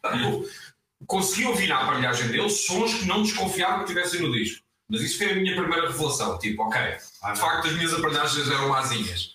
Eu 0.02 0.48
Consegui 1.06 1.44
ouvir 1.46 1.66
na 1.68 1.80
aparelhagem 1.82 2.28
deles 2.28 2.64
sons 2.64 2.94
que 2.94 3.06
não 3.06 3.22
desconfiava 3.22 3.80
que 3.80 3.86
tivessem 3.86 4.20
no 4.20 4.30
disco. 4.32 4.64
Mas 4.88 5.00
isso 5.00 5.18
foi 5.18 5.32
a 5.32 5.34
minha 5.34 5.56
primeira 5.56 5.88
revelação. 5.88 6.38
Tipo, 6.38 6.62
ok, 6.62 6.80
Ah, 7.22 7.32
de 7.32 7.40
facto 7.40 7.66
as 7.66 7.72
minhas 7.74 7.92
aparelhagens 7.94 8.48
eram 8.48 8.68
mazinhas. 8.68 9.31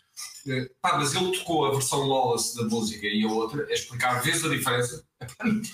Pá, 0.82 0.98
mas 0.98 1.14
ele 1.16 1.38
tocou 1.38 1.66
a 1.66 1.72
versão 1.72 2.08
lawless 2.08 2.56
da 2.56 2.64
música 2.64 3.06
e 3.06 3.24
a 3.24 3.28
outra, 3.28 3.66
a 3.66 3.74
explicar 3.74 4.22
vezes 4.22 4.46
a 4.46 4.50
diferença. 4.50 5.06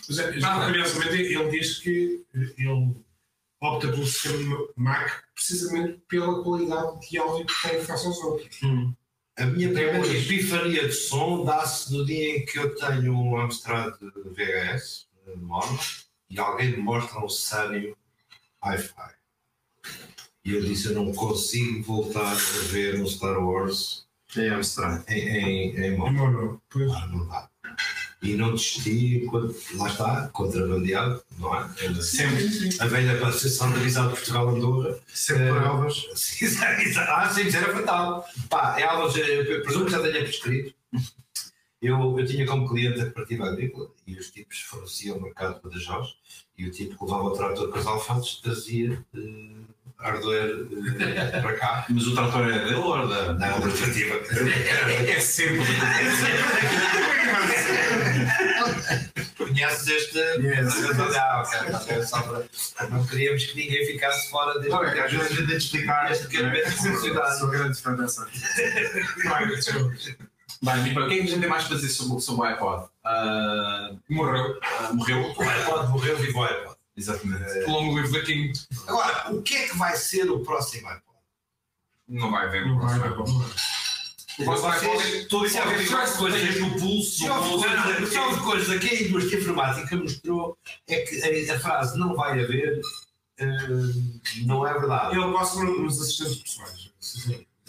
Mas, 0.07 0.19
é, 0.19 0.31
curiosamente, 0.31 1.33
ele 1.33 1.49
diz 1.49 1.79
que 1.79 2.25
ele 2.33 2.95
opta 3.61 3.87
pelo 3.87 4.05
sistema 4.05 4.57
Mac 4.75 5.23
precisamente 5.33 6.01
pela 6.07 6.43
qualidade 6.43 7.09
de 7.09 7.17
áudio 7.17 7.45
que 7.45 7.69
tem 7.69 7.81
face 7.81 8.05
aos 8.05 8.17
outros. 8.19 8.59
A 9.35 9.45
minha 9.45 9.71
primeira 9.71 9.99
hoje. 9.99 10.17
epifania 10.17 10.87
de 10.87 10.93
som 10.93 11.43
dá-se 11.43 11.91
no 11.91 12.05
dia 12.05 12.37
em 12.37 12.45
que 12.45 12.59
eu 12.59 12.75
tenho 12.75 13.13
um 13.13 13.37
Amstrad 13.37 13.95
VHS 14.25 15.07
mono 15.37 15.79
e 16.29 16.39
alguém 16.39 16.71
me 16.71 16.77
mostra 16.77 17.23
um 17.23 17.29
Sanyo 17.29 17.97
Hi-Fi. 18.63 19.13
E 20.45 20.51
eu 20.53 20.61
disse: 20.61 20.87
Eu 20.87 20.93
não 20.93 21.13
consigo 21.13 21.81
voltar 21.83 22.31
a 22.31 22.63
ver 22.69 23.01
um 23.01 23.07
Star 23.07 23.43
Wars 23.43 24.05
É 24.37 24.49
Amstrad. 24.49 25.03
em, 25.09 25.75
em, 25.75 25.95
em. 25.95 26.01
Ah, 26.01 27.07
não 27.07 27.27
dá. 27.27 27.49
E 28.21 28.35
não 28.35 28.51
desisti, 28.53 29.29
lá 29.75 29.87
está, 29.87 30.29
contrabandeado, 30.29 31.21
não 31.37 31.53
é? 31.55 31.69
Sempre. 32.01 32.69
A 32.79 32.85
velha 32.87 33.27
Associação 33.27 33.69
de 33.71 33.79
Avisado 33.79 34.09
de 34.09 34.15
Portugal 34.15 34.47
Andorra 34.49 34.97
Sempre. 35.07 35.51
Sim, 36.15 36.45
exato, 36.45 36.81
exato. 36.81 37.11
Ah, 37.11 37.29
sim, 37.29 37.55
era 37.55 37.73
fatal. 37.73 38.25
Pá, 38.49 38.79
é 38.79 38.83
algo, 38.83 39.15
eu 39.17 39.61
presumo 39.63 39.85
que 39.85 39.91
já 39.91 40.01
tenha 40.01 40.23
prescrito. 40.23 40.73
Eu, 41.81 42.17
eu 42.17 42.25
tinha 42.25 42.45
como 42.45 42.69
cliente 42.69 43.01
a 43.01 43.05
cooperativa 43.05 43.45
agrícola 43.45 43.91
e 44.07 44.17
os 44.17 44.31
tipos 44.31 44.61
forneciam 44.61 45.17
o 45.17 45.21
mercado 45.21 45.55
de 45.55 45.63
Badajoz 45.63 46.15
e 46.57 46.65
o 46.65 46.71
tipo 46.71 46.97
que 46.97 47.03
levava 47.03 47.25
o 47.25 47.31
trator 47.31 47.69
com 47.69 47.77
as 47.77 47.85
alfaces 47.85 48.35
trazia 48.35 49.05
uh, 49.13 49.72
hardware 50.03 50.67
eh, 50.99 51.41
para 51.41 51.53
cá. 51.57 51.85
Mas 51.89 52.05
o 52.07 52.13
trator 52.15 52.47
é 52.49 52.59
dele 52.59 52.75
ou 52.75 53.07
da. 53.07 53.33
Na 53.33 53.49
cooperativa. 53.53 54.15
É 55.07 55.19
sempre. 55.19 55.63
Conheces 59.37 59.87
este? 59.87 60.17
Yes. 60.41 60.73
Ah, 61.17 61.43
ok, 61.45 61.75
ok, 61.75 62.03
só 62.03 62.21
para- 62.21 62.89
Não 62.89 63.05
queríamos 63.05 63.45
que 63.45 63.55
ninguém 63.55 63.85
ficasse 63.85 64.29
fora 64.29 64.59
deste. 64.59 64.73
Olha, 64.73 65.05
às 65.05 65.11
vezes 65.11 65.25
a 65.25 65.29
gente 65.29 65.37
tem 65.37 65.45
de 65.47 65.55
explicar 65.57 66.11
Este 66.11 66.27
gabinete 66.27 66.69
de 66.69 66.75
publicidade. 66.77 67.39
Sou 67.39 67.49
grande 67.49 67.81
fã 67.81 67.95
dessa. 67.95 68.25
Bem, 68.25 69.47
muito 69.47 69.73
bem. 69.73 71.03
o 71.03 71.07
que 71.07 71.13
é 71.13 71.17
que 71.17 71.23
a 71.23 71.25
gente 71.27 71.39
tem 71.39 71.49
mais 71.49 71.63
para 71.65 71.75
dizer 71.75 71.89
sobre, 71.89 72.21
sobre 72.21 72.41
o 72.41 72.45
iPod? 72.45 72.85
Ah, 73.03 73.89
Morreu. 74.09 74.59
ah, 74.79 74.93
morreu? 74.93 75.33
O 75.35 75.41
iPod 75.43 75.89
morreu, 75.89 76.17
vivo 76.17 76.39
o 76.39 76.43
iPod. 76.43 76.72
Exatamente. 76.95 77.65
Long 77.67 77.93
live 77.95 78.11
the 78.11 78.21
king. 78.21 78.53
Agora, 78.87 79.33
o 79.33 79.41
que 79.41 79.55
é 79.55 79.67
que 79.67 79.77
vai 79.77 79.95
ser 79.95 80.29
o 80.29 80.39
próximo 80.41 80.87
iPod? 80.89 81.17
Não 82.07 82.29
vai 82.31 82.45
haver. 82.45 82.67
Não 82.67 82.79
vai, 82.79 82.99
vai. 82.99 83.09
não 83.09 83.25
vai. 83.25 83.49
O 84.39 84.43
próximo 84.45 84.69
iPod, 84.71 85.25
todo 85.25 85.49
Se 85.49 85.59
houve 85.59 85.73
iPod 85.75 86.07
tem 86.07 86.17
coisas- 86.17 86.59
no 86.59 86.79
pulso. 86.79 87.11
Se 87.17 87.29
houve 88.19 88.39
coisa- 88.41 88.79
que 88.79 88.89
a 88.89 89.01
indústria 89.03 89.39
informática 89.39 89.95
mostrou 89.95 90.57
é 90.87 91.01
que 91.01 91.49
a, 91.49 91.55
a 91.55 91.59
frase 91.59 91.97
não 91.99 92.15
vai 92.15 92.43
haver 92.43 92.81
eh, 93.39 93.47
não 94.45 94.65
é 94.67 94.73
verdade. 94.73 95.17
Ele 95.17 95.33
passa 95.33 95.63
nos 95.63 95.99
assistentes 96.01 96.37
pessoais. 96.43 96.91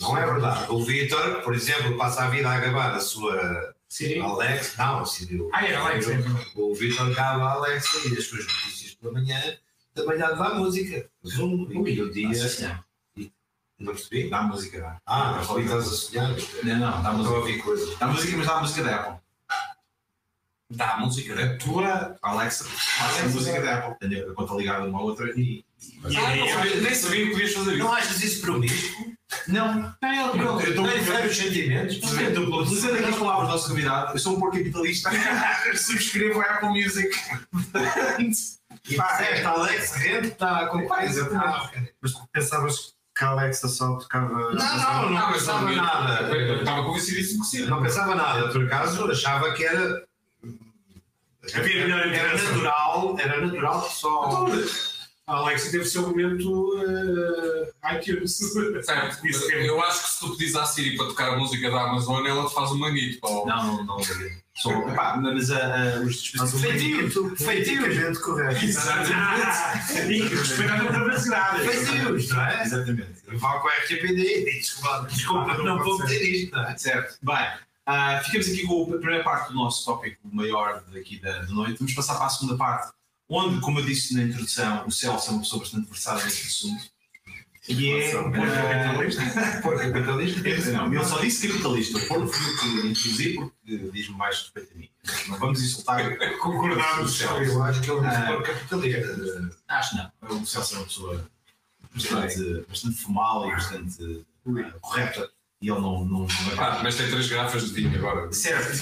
Não 0.00 0.16
é 0.18 0.26
verdade. 0.26 0.70
O 0.70 0.82
Vitor, 0.84 1.42
por 1.42 1.54
exemplo, 1.54 1.96
passa 1.96 2.24
a 2.24 2.28
vida 2.30 2.48
a 2.50 2.58
gravar 2.60 2.94
a 2.94 3.00
sua. 3.00 3.74
Alex. 4.22 4.74
Não, 4.76 5.06
Siri. 5.06 5.40
Ah, 5.52 5.64
é, 5.66 5.76
Alex, 5.76 6.08
é. 6.08 6.18
O 6.56 6.74
Vitor 6.74 7.14
grava 7.14 7.44
a 7.44 7.52
Alexa 7.52 7.96
e 8.08 8.18
as 8.18 8.26
suas 8.26 8.44
notícias 8.44 8.83
manhã, 9.12 9.40
da 9.94 10.04
manhã 10.04 10.34
dá 10.34 10.54
música. 10.54 11.08
Zoom, 11.26 11.66
e 11.70 11.78
meio 11.78 12.10
dia. 12.12 12.28
Não 13.78 13.92
percebi? 13.92 14.30
Dá 14.30 14.42
música, 14.42 14.80
dá. 14.80 15.00
Ah, 15.04 15.42
não, 15.46 15.58
estás 15.58 15.88
a 15.88 15.90
sonhar. 15.90 16.30
Não, 16.62 16.76
não, 16.78 17.02
dá 17.02 17.12
Não 17.12 17.20
estou 17.22 17.36
a 17.36 17.38
música. 17.38 17.38
ouvir 17.38 17.58
coisas. 17.62 17.98
Dá 17.98 18.06
música, 18.06 18.36
mas 18.36 18.46
dá 18.46 18.60
música 18.60 18.82
da 18.84 18.96
Apple. 18.96 19.24
Dá 20.70 20.96
música, 20.98 21.34
né? 21.34 21.42
A 21.44 21.58
tua 21.58 22.16
Alexa 22.22 22.64
faz 22.64 23.20
a 23.20 23.28
música 23.28 23.60
da 23.60 23.78
Apple. 23.78 24.08
Tenho 24.08 24.30
a 24.30 24.34
conta 24.34 24.54
ligada 24.54 24.84
uma 24.86 24.98
à 24.98 25.02
outra 25.02 25.28
e. 25.38 25.64
Ah, 26.04 26.36
não 26.36 26.48
sabia- 26.48 26.80
nem 26.80 26.94
sabia 26.94 27.24
que 27.26 27.30
podias 27.32 27.52
fazer 27.52 27.70
isso. 27.72 27.78
Não 27.84 27.92
achas 27.92 28.22
isso 28.22 28.40
promíscuo? 28.40 29.14
Não, 29.48 29.94
Não, 30.00 30.60
eu 30.60 30.68
estou 30.70 30.86
nem 30.86 31.02
fere 31.04 31.28
os 31.28 31.36
sentimentos. 31.36 31.96
Utilizando 31.98 32.94
aqui 32.94 33.04
as 33.04 33.16
palavras 33.18 33.48
do 33.48 33.52
nosso 33.52 33.68
convidado, 33.68 34.12
eu 34.14 34.18
sou 34.18 34.36
um 34.36 34.40
porco 34.40 34.56
capitalista. 34.56 35.10
Subscrevo 35.76 36.40
a 36.40 36.44
Apple 36.44 36.68
Music. 36.70 37.10
E 38.88 38.96
esta 39.00 39.48
Alex 39.48 39.92
rende 39.94 40.28
está 40.28 40.58
a 40.60 40.66
concorrência. 40.66 41.24
Mas 42.02 42.12
pensavas 42.32 42.94
que 43.16 43.24
a 43.24 43.28
Alexa 43.28 43.68
só 43.68 43.96
tocava. 43.96 44.52
Não, 44.52 44.76
não, 44.76 45.10
não 45.10 45.32
pensava 45.32 45.70
nada. 45.72 46.36
Estava 46.58 46.82
convencidíssimo 46.84 47.42
que 47.44 47.48
sim. 47.48 47.66
Não 47.66 47.82
pensava 47.82 48.14
nada, 48.14 48.48
por 48.50 48.64
acaso 48.64 49.10
achava 49.10 49.52
que 49.54 49.64
era. 49.64 50.04
Havia 51.54 51.84
melhor 51.84 52.06
Era 52.08 52.36
natural, 52.42 53.16
era 53.18 53.46
natural 53.46 53.82
que 53.88 53.94
só. 53.94 54.46
A 55.26 55.36
Alexa 55.36 55.70
teve 55.70 55.84
o 55.84 55.86
seu 55.86 56.02
momento 56.02 56.74
eh, 56.82 57.96
iTunes. 57.96 58.38
Certo, 58.84 59.26
Isso 59.26 59.50
é- 59.50 59.68
eu 59.68 59.82
acho 59.82 60.02
que 60.02 60.08
se 60.10 60.20
tu 60.20 60.30
pedis 60.36 60.54
à 60.54 60.66
Siri 60.66 60.96
para 60.96 61.06
tocar 61.06 61.30
a 61.32 61.36
música 61.36 61.70
da 61.70 61.82
Amazon, 61.84 62.26
ela 62.26 62.46
te 62.46 62.54
faz 62.54 62.70
um 62.72 62.78
manguito. 62.78 63.20
pá. 63.20 63.28
Não, 63.28 63.44
não, 63.78 63.84
não. 63.84 63.96
Sou, 64.56 64.88
epá, 64.88 65.16
mas 65.16 65.50
uh, 65.50 65.54
uh, 65.54 66.06
os 66.06 66.22
dispositivos. 66.22 67.12
Feitio, 67.12 67.36
Politicamente 67.36 68.20
correto. 68.20 68.64
E 68.64 70.22
respeitar 70.28 70.80
a 70.80 70.92
privacidade. 70.92 71.68
feitios, 71.68 72.28
não 72.28 72.46
é? 72.46 72.62
Exatamente. 72.62 73.22
Vá 73.32 73.58
com 73.58 73.68
a 73.68 73.72
RTPD. 73.72 74.44
Desculpa, 74.44 75.06
desculpa, 75.10 75.58
não 75.58 75.82
vou 75.82 75.98
meter 75.98 76.22
isto, 76.22 76.54
não 76.54 76.68
é? 76.68 76.78
Certo. 76.78 77.18
Bem, 77.20 77.48
ah, 77.86 78.20
ficamos 78.24 78.46
aqui 78.48 78.64
com 78.64 78.84
a 78.84 78.96
primeira 78.96 79.24
parte 79.24 79.48
do 79.48 79.54
nosso 79.54 79.84
tópico 79.84 80.20
maior 80.32 80.84
daqui 80.92 81.20
da, 81.20 81.40
da 81.40 81.46
noite. 81.48 81.78
Vamos 81.78 81.92
passar 81.92 82.14
para 82.14 82.26
a 82.26 82.30
segunda 82.30 82.56
parte, 82.56 82.92
onde, 83.28 83.60
como 83.60 83.80
eu 83.80 83.84
disse 83.84 84.14
na 84.14 84.22
introdução, 84.22 84.86
o 84.86 84.90
Celso 84.90 85.30
é 85.30 85.32
uma 85.32 85.40
pessoa 85.40 85.60
bastante 85.60 85.88
versada 85.88 86.22
neste 86.22 86.46
assunto. 86.46 86.93
E 87.66 87.90
é. 87.92 88.12
Porco 88.12 88.36
ah, 88.36 89.60
Porco 89.62 89.78
capitalista. 89.78 90.72
Não, 90.72 90.92
ele 90.92 91.04
só 91.04 91.18
disse 91.18 91.48
capitalista. 91.48 91.98
O 91.98 92.06
Porto 92.06 92.28
foi 92.28 92.52
o 92.52 92.58
que 92.58 92.88
introduzi 92.88 93.34
porque 93.34 93.90
diz-me 93.90 94.16
mais 94.16 94.38
respeito 94.38 94.72
a 94.74 94.78
mim. 94.78 94.88
Não 95.28 95.38
vamos 95.38 95.62
insultar. 95.62 96.16
Concordamos. 96.38 97.20
Eu 97.20 97.62
acho 97.62 97.80
que 97.80 97.90
ele 97.90 98.06
é 98.06 98.08
Ah. 98.08 98.20
um 98.20 98.26
porco 98.26 98.42
capitalista. 98.42 99.50
Acho 99.68 99.96
não. 99.96 100.40
O 100.40 100.46
Celso 100.46 100.74
é 100.74 100.78
uma 100.78 100.86
pessoa 100.86 101.30
bastante, 101.94 102.64
bastante 102.68 102.96
formal 102.96 103.48
e 103.48 103.52
bastante 103.52 104.26
ah, 104.46 104.78
correta. 104.80 105.30
E 105.62 105.70
ele 105.70 105.80
não, 105.80 106.04
não, 106.04 106.26
não 106.26 106.52
é. 106.52 106.56
Pá, 106.56 106.80
mas 106.82 106.96
tem 106.96 107.08
três 107.08 107.26
garrafas 107.28 107.66
de 107.66 107.72
vinho 107.72 107.96
agora. 107.96 108.30
Certo, 108.30 108.74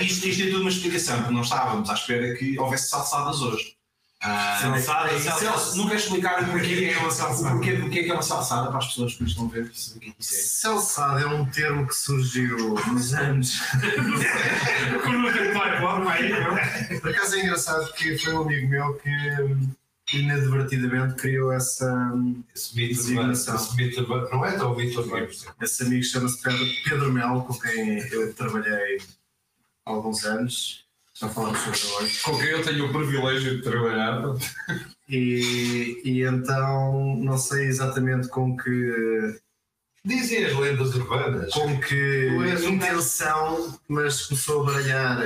isto, 0.00 0.28
isto 0.28 0.42
é 0.44 0.46
tudo 0.46 0.60
uma 0.60 0.70
explicação, 0.70 1.18
porque 1.18 1.34
nós 1.34 1.46
estávamos 1.46 1.90
à 1.90 1.94
espera 1.94 2.36
que 2.36 2.56
houvesse 2.56 2.88
salsadas 2.88 3.40
hoje. 3.40 3.77
Ah, 4.20 4.58
Salsada 4.60 5.76
não 5.76 5.86
queres 5.86 6.02
explicar 6.02 6.42
o 6.42 6.46
porquê 6.50 6.92
é 6.92 6.98
uma 6.98 7.10
salsada? 7.10 7.54
O 7.54 7.58
porquê, 7.58 7.72
o 7.74 7.88
que 7.88 7.98
é 8.00 8.02
que 8.02 8.10
é 8.10 8.14
uma 8.14 8.22
salsada 8.22 8.68
para 8.68 8.78
as 8.78 8.86
pessoas 8.88 9.14
que 9.14 9.22
nos 9.22 9.30
estão 9.30 9.46
a 9.46 9.48
ver 9.50 9.64
perceber 9.66 9.96
o 9.96 10.00
que 10.00 10.08
é 10.08 10.12
que 10.12 10.22
isso 10.22 10.34
é? 10.34 10.38
Celçado 10.38 11.18
é 11.20 11.26
um 11.26 11.46
termo 11.46 11.86
que 11.86 11.94
surgiu 11.94 12.74
nos 12.88 13.14
anos. 13.14 13.60
É? 16.90 16.98
Por 16.98 17.10
acaso 17.10 17.36
é 17.36 17.42
engraçado 17.44 17.86
porque 17.88 18.18
foi 18.18 18.34
um 18.34 18.42
amigo 18.42 18.68
meu 18.68 18.94
que 18.94 19.08
hum, 19.42 19.70
inadvertidamente 20.12 21.14
criou 21.14 21.52
essa. 21.52 21.86
hum, 22.12 22.42
Esse 22.54 22.74
mito 22.74 22.92
esse 23.54 23.76
mito 23.76 24.02
não 24.32 24.44
é 24.44 24.52
tão 24.56 24.74
mito. 24.74 25.00
Esse 25.60 25.82
amigo 25.84 26.02
chama-se 26.02 26.42
Pedro, 26.42 26.66
Pedro 26.84 27.12
Melo, 27.12 27.44
com 27.44 27.54
quem 27.54 27.98
eu 28.10 28.32
trabalhei 28.34 28.98
há 29.86 29.90
alguns 29.90 30.24
anos. 30.24 30.87
Já 31.20 31.28
falamos 31.28 31.58
sobre 31.58 32.04
hoje. 32.04 32.20
Com 32.22 32.38
quem 32.38 32.48
eu 32.50 32.62
tenho 32.62 32.86
o 32.86 32.92
privilégio 32.92 33.56
de 33.56 33.62
trabalhar. 33.62 34.22
E, 35.08 36.00
e 36.04 36.22
então 36.22 37.16
não 37.16 37.36
sei 37.38 37.66
exatamente 37.66 38.28
com 38.28 38.56
que, 38.56 39.40
Dizem 40.04 40.44
as 40.44 40.54
lendas 40.54 40.94
urbanas. 40.94 41.52
com 41.52 41.80
que 41.80 42.28
Tu 42.30 42.42
és 42.44 42.62
intenção, 42.62 43.78
mas 43.88 44.26
começou 44.26 44.62
a 44.62 44.66
baralhar 44.66 45.18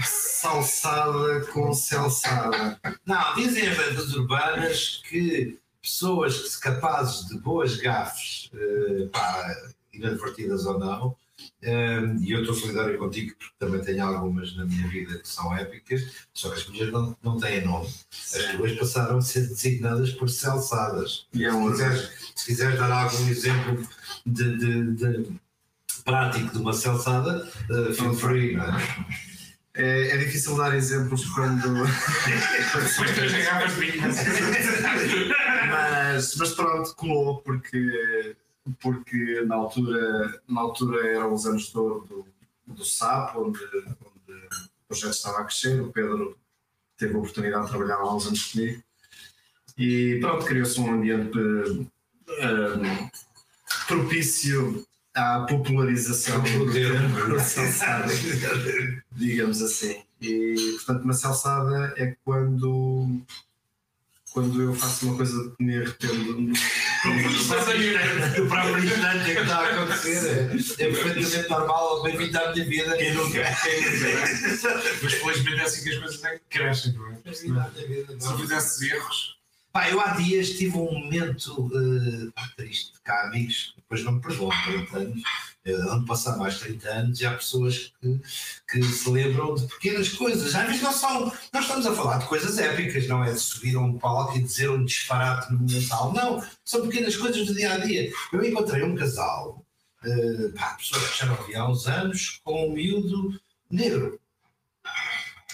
salsada 0.00 1.40
com 1.52 1.72
celçada. 1.74 2.80
Não, 3.04 3.34
dizem 3.34 3.68
as 3.68 3.78
lendas 3.78 4.14
urbanas 4.14 5.02
que 5.08 5.58
pessoas 5.82 6.56
capazes 6.56 7.26
de 7.26 7.38
boas 7.38 7.76
gafes, 7.76 8.50
eh, 8.54 9.08
pá, 9.12 9.54
inadvertidas 9.92 10.66
ou 10.66 10.78
não, 10.78 11.16
e 11.62 12.30
eu 12.32 12.40
estou 12.40 12.54
solidário 12.54 12.98
contigo 12.98 13.34
porque 13.38 13.54
também 13.58 13.80
tenho 13.82 14.04
algumas 14.06 14.54
na 14.56 14.64
minha 14.64 14.86
vida 14.88 15.18
que 15.18 15.28
são 15.28 15.54
épicas, 15.56 16.26
só 16.32 16.50
que 16.50 16.60
as 16.60 16.68
minhas 16.68 16.92
não, 16.92 17.16
não 17.22 17.38
têm 17.38 17.64
nome. 17.64 17.88
As 18.12 18.56
tuas 18.56 18.72
passaram 18.72 19.18
a 19.18 19.22
ser 19.22 19.46
designadas 19.48 20.12
por 20.12 20.28
celsadas. 20.30 21.26
E 21.34 21.44
é 21.44 21.50
Se 21.50 21.56
um 21.56 21.70
quiseres, 21.70 22.10
se 22.34 22.46
quiseres 22.46 22.78
dar 22.78 22.90
algum 22.90 23.28
exemplo 23.28 23.86
de, 24.24 24.56
de- 24.58 24.94
de 24.94 25.40
prático 26.04 26.52
de 26.52 26.58
uma 26.58 26.72
celçada, 26.72 27.50
eh, 27.70 27.92
feel 27.92 28.14
free, 28.14 28.54
não 28.56 28.64
é? 28.64 29.06
É, 29.74 30.08
é 30.12 30.16
difícil 30.18 30.56
dar 30.56 30.74
exemplos 30.74 31.24
quando. 31.26 31.68
Mas, 35.68 36.34
mas 36.36 36.50
pronto, 36.54 36.94
colou, 36.94 37.42
porque, 37.42 38.36
porque 38.80 39.42
na, 39.42 39.56
altura, 39.56 40.40
na 40.48 40.60
altura 40.60 41.06
eram 41.06 41.32
os 41.32 41.46
anos 41.46 41.70
de 41.70 41.78
ouro 41.78 42.06
do, 42.08 42.74
do 42.74 42.84
SAP, 42.84 43.36
onde, 43.36 43.58
onde 43.58 44.32
o 44.32 44.88
projeto 44.88 45.12
estava 45.12 45.38
a 45.38 45.44
crescer. 45.44 45.80
O 45.80 45.92
Pedro 45.92 46.36
teve 46.96 47.14
a 47.14 47.18
oportunidade 47.18 47.64
de 47.64 47.70
trabalhar 47.70 47.96
há 47.96 48.14
uns 48.14 48.26
anos 48.26 48.52
comigo. 48.52 48.82
E 49.78 50.18
pronto, 50.20 50.46
criou-se 50.46 50.80
um 50.80 50.94
ambiente 50.94 51.38
eh, 52.38 53.10
propício 53.86 54.86
à 55.14 55.40
popularização 55.40 56.42
do 56.42 56.72
termo 56.72 57.38
salsada, 57.40 58.12
digamos 59.12 59.62
assim. 59.62 60.02
E 60.20 60.72
portanto, 60.76 61.04
uma 61.04 61.12
salsada 61.12 61.94
é 61.96 62.16
quando 62.24 63.20
quando 64.36 64.60
eu 64.60 64.74
faço 64.74 65.06
uma 65.06 65.16
coisa 65.16 65.54
que 65.56 65.64
me 65.64 65.78
arrependo. 65.78 66.52
O 68.42 68.48
próprio 68.48 68.84
instante 68.84 69.24
que 69.24 69.40
está 69.40 69.60
a 69.60 69.68
acontecer 69.70 70.28
é, 70.28 70.84
é 70.84 70.90
perfeitamente 70.90 71.48
normal, 71.48 72.02
bem-vindo 72.02 72.38
à 72.38 72.52
minha 72.52 72.64
vida. 72.66 72.98
Quem 72.98 73.14
nunca? 73.14 73.42
Mas 75.02 75.14
felizmente 75.14 75.58
é 75.58 75.62
assim 75.62 75.84
que 75.84 75.88
as 75.88 75.98
coisas 75.98 76.24
é 76.24 76.38
que 76.38 76.44
crescem, 76.50 76.92
não 76.92 77.12
é? 77.12 77.14
Vida. 77.86 78.20
Se 78.20 78.26
não 78.26 78.38
fizesses 78.38 78.82
erros. 78.82 79.38
Pá, 79.72 79.88
eu 79.88 80.00
há 80.02 80.10
dias 80.10 80.50
tive 80.50 80.76
um 80.76 80.92
momento 80.92 81.70
pá, 82.34 82.46
triste 82.58 82.92
cá, 83.02 83.28
amigos, 83.28 83.72
depois 83.76 84.04
não 84.04 84.12
me 84.12 84.20
perdoam, 84.20 84.52
30 84.66 84.98
anos, 84.98 85.22
onde 85.74 86.06
passar 86.06 86.36
mais 86.36 86.58
30 86.58 86.88
anos, 86.88 87.20
e 87.20 87.26
há 87.26 87.34
pessoas 87.34 87.92
que, 88.00 88.20
que 88.70 88.82
se 88.82 89.10
lembram 89.10 89.54
de 89.54 89.66
pequenas 89.66 90.08
coisas. 90.10 90.54
Às 90.54 90.66
vezes 90.66 90.82
não 90.82 90.92
são, 90.92 91.32
nós 91.52 91.64
estamos 91.64 91.86
a 91.86 91.94
falar 91.94 92.18
de 92.18 92.26
coisas 92.26 92.58
épicas, 92.58 93.08
não 93.08 93.24
é 93.24 93.32
de 93.32 93.40
subir 93.40 93.76
a 93.76 93.80
um 93.80 93.98
palco 93.98 94.36
e 94.36 94.42
dizer 94.42 94.70
um 94.70 94.84
disparate 94.84 95.52
monumental, 95.52 96.12
não, 96.12 96.44
são 96.64 96.86
pequenas 96.86 97.16
coisas 97.16 97.46
do 97.46 97.54
dia 97.54 97.72
a 97.72 97.78
dia. 97.78 98.12
Eu 98.32 98.44
encontrei 98.44 98.82
um 98.82 98.94
casal, 98.94 99.64
eh, 100.04 100.48
pá, 100.56 100.74
pessoas 100.74 101.10
que 101.10 101.18
já 101.18 101.26
não 101.26 101.36
há 101.36 101.70
uns 101.70 101.86
anos, 101.86 102.40
com 102.44 102.68
um 102.68 102.72
miúdo 102.72 103.40
negro. 103.70 104.20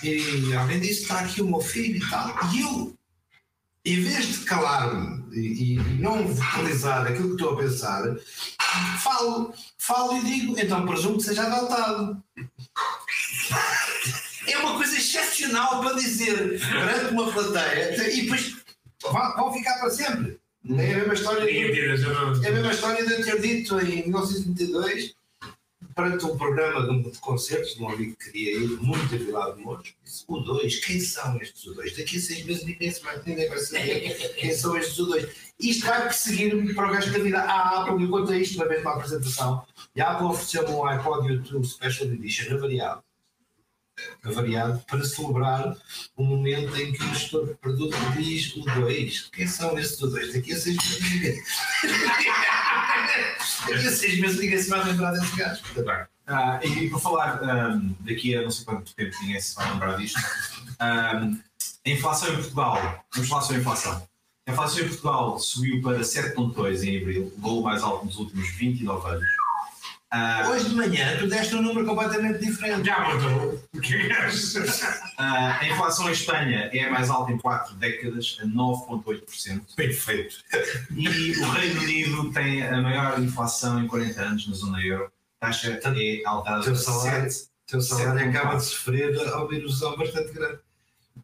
E 0.03 0.53
alguém 0.55 0.81
disse: 0.81 1.03
está 1.03 1.21
aqui 1.21 1.41
o 1.41 1.47
meu 1.47 1.61
filho 1.61 1.97
e 1.97 2.11
tal, 2.11 2.29
e 2.53 2.61
eu 2.61 2.97
em 3.85 4.01
vez 4.01 4.27
de 4.27 4.45
calar-me 4.45 5.25
e, 5.37 5.75
e 5.75 5.79
não 6.01 6.27
vocalizar 6.27 7.07
aquilo 7.07 7.29
que 7.29 7.43
estou 7.43 7.55
a 7.55 7.57
pensar, 7.57 8.17
falo, 9.03 9.53
falo 9.79 10.17
e 10.19 10.25
digo, 10.25 10.59
então 10.59 10.87
presumo 10.87 11.17
que 11.17 11.25
seja 11.25 11.43
adotado. 11.43 12.23
É 14.47 14.59
uma 14.59 14.77
coisa 14.77 14.97
excepcional 14.97 15.81
para 15.81 15.95
dizer 15.95 16.61
perante 16.61 17.13
uma 17.13 17.33
plateia 17.33 18.11
e 18.13 18.23
depois 18.23 18.57
vão 19.03 19.53
ficar 19.53 19.79
para 19.79 19.91
sempre. 19.91 20.41
É 20.71 20.95
a 20.95 20.99
mesma 20.99 21.15
história. 21.15 21.51
É 21.51 22.49
a 22.49 22.53
mesma 22.53 22.71
história 22.71 23.05
de 23.05 23.13
eu 23.13 23.25
ter 23.25 23.41
dito 23.41 23.81
em 23.81 24.03
1922, 24.03 25.15
perante 25.95 26.25
um 26.25 26.37
programa 26.37 26.87
de, 26.87 27.11
de 27.11 27.19
concertos 27.19 27.75
de 27.75 27.83
um 27.83 27.89
amigo 27.89 28.17
que 28.17 28.31
queria 28.31 28.59
ir 28.59 28.81
muito 28.81 29.15
a 29.15 29.19
Vilar 29.19 29.55
de 29.55 29.61
Mouros, 29.61 29.95
disse, 30.05 30.25
o 30.29 30.39
2, 30.41 30.85
quem 30.85 31.01
são 31.01 31.37
estes 31.41 31.65
2? 31.65 31.97
Daqui 31.97 32.17
a 32.17 32.21
seis 32.21 32.45
meses 32.45 32.65
ninguém, 32.65 32.91
se 32.91 33.03
vai, 33.03 33.21
ninguém 33.25 33.49
vai 33.49 33.59
saber 33.59 34.35
quem 34.37 34.53
são 34.55 34.77
estes 34.77 34.97
2. 34.97 35.53
Isto 35.61 35.87
vai 35.87 36.03
perseguir-me 36.03 36.75
para 36.75 36.89
o 36.89 36.93
resto 36.93 37.13
da 37.13 37.19
vida. 37.19 37.41
A 37.41 37.83
Apple, 37.83 38.03
eu 38.03 38.11
contei 38.11 38.41
isto 38.41 38.59
na 38.59 38.67
mesma 38.67 38.95
apresentação, 38.95 39.65
e 39.95 40.01
a 40.01 40.11
Apple 40.13 40.27
ofereceu-me 40.27 40.71
um 40.71 40.85
iPod 40.85 41.33
YouTube 41.33 41.67
Special 41.67 42.09
Edition 42.09 42.55
avariado. 42.55 43.03
Avariado 44.25 44.83
para 44.89 45.05
celebrar 45.05 45.77
o 46.17 46.25
momento 46.25 46.75
em 46.77 46.93
que 46.93 47.05
o 47.05 47.15
gestor 47.15 47.47
de 47.47 47.55
produto 47.55 47.97
diz 48.17 48.57
o 48.57 48.65
2. 48.81 49.31
Quem 49.33 49.47
são 49.47 49.79
estes 49.79 49.99
2? 49.99 50.33
Daqui 50.33 50.53
a 50.53 50.57
seis 50.57 50.77
meses 50.77 51.13
ninguém. 51.13 51.43
Daqui 53.69 53.87
a 53.87 53.93
seis 53.93 54.21
meses 54.21 54.39
ninguém 54.41 54.59
se 54.59 54.69
vai 54.69 54.85
lembrar 54.85 55.13
desse 55.13 55.37
gajo. 55.37 55.63
Ah, 56.27 56.61
e, 56.63 56.85
e 56.85 56.91
por 56.91 57.01
falar 57.01 57.43
ahm, 57.43 57.95
daqui 58.01 58.37
a 58.37 58.43
não 58.43 58.51
sei 58.51 58.65
quanto 58.65 58.95
tempo 58.95 59.15
ninguém 59.23 59.41
se 59.41 59.55
vai 59.55 59.71
lembrar 59.71 59.97
disto, 59.97 60.21
ahm, 60.79 61.39
a 61.85 61.91
inflação 61.91 62.29
em 62.33 62.37
Portugal, 62.37 63.05
vamos 63.13 63.29
falar 63.29 63.43
sobre 63.43 63.57
a 63.57 63.61
inflação. 63.61 64.09
A 64.47 64.53
inflação 64.53 64.81
em 64.81 64.89
Portugal 64.89 65.39
subiu 65.39 65.83
para 65.83 66.01
7,2 66.01 66.83
em 66.85 67.01
abril, 67.01 67.33
o 67.37 67.41
golo 67.41 67.63
mais 67.63 67.83
alto 67.83 68.07
nos 68.07 68.17
últimos 68.17 68.49
29 68.51 69.09
anos. 69.09 69.29
Ah, 70.15 70.47
Hoje 70.51 70.69
de 70.69 70.75
manhã 70.75 71.17
tu 71.19 71.27
deste 71.27 71.55
um 71.57 71.63
número 71.63 71.87
completamente 71.87 72.39
diferente. 72.45 72.85
Já. 72.85 73.09
O 73.17 73.59
é 73.83 74.13
achas? 74.13 74.83
ah, 75.17 75.59
a 75.59 75.67
inflação 75.67 76.07
em 76.07 76.13
Espanha 76.13 76.69
é 76.71 76.85
a 76.85 76.91
mais 76.91 77.09
alta 77.09 77.33
em 77.33 77.39
4 77.39 77.75
décadas, 77.77 78.37
a 78.43 78.45
9,8%. 78.45 79.63
Bem 79.75 79.91
feito. 79.91 80.37
E 80.91 81.09
o 81.39 81.51
Reino 81.51 81.81
Unido 81.81 82.31
tem 82.31 82.63
a 82.63 82.83
maior 82.83 83.19
inflação 83.23 83.83
em 83.83 83.87
40 83.87 84.21
anos 84.21 84.47
na 84.49 84.55
zona 84.55 84.83
euro. 84.85 85.11
A 85.41 85.47
taxa 85.47 85.81
é 85.83 86.23
alterada 86.27 86.61
O 86.61 86.65
teu 86.65 86.73
para 86.75 86.83
salário, 86.83 87.31
7. 87.31 87.45
o 87.45 87.71
teu 87.71 87.81
salário 87.81 88.29
acaba 88.29 88.57
de 88.57 88.65
sofrer 88.67 89.19
a 89.19 89.43
uma 89.45 89.55
erosão 89.55 89.97
bastante 89.97 90.31
grande. 90.33 90.59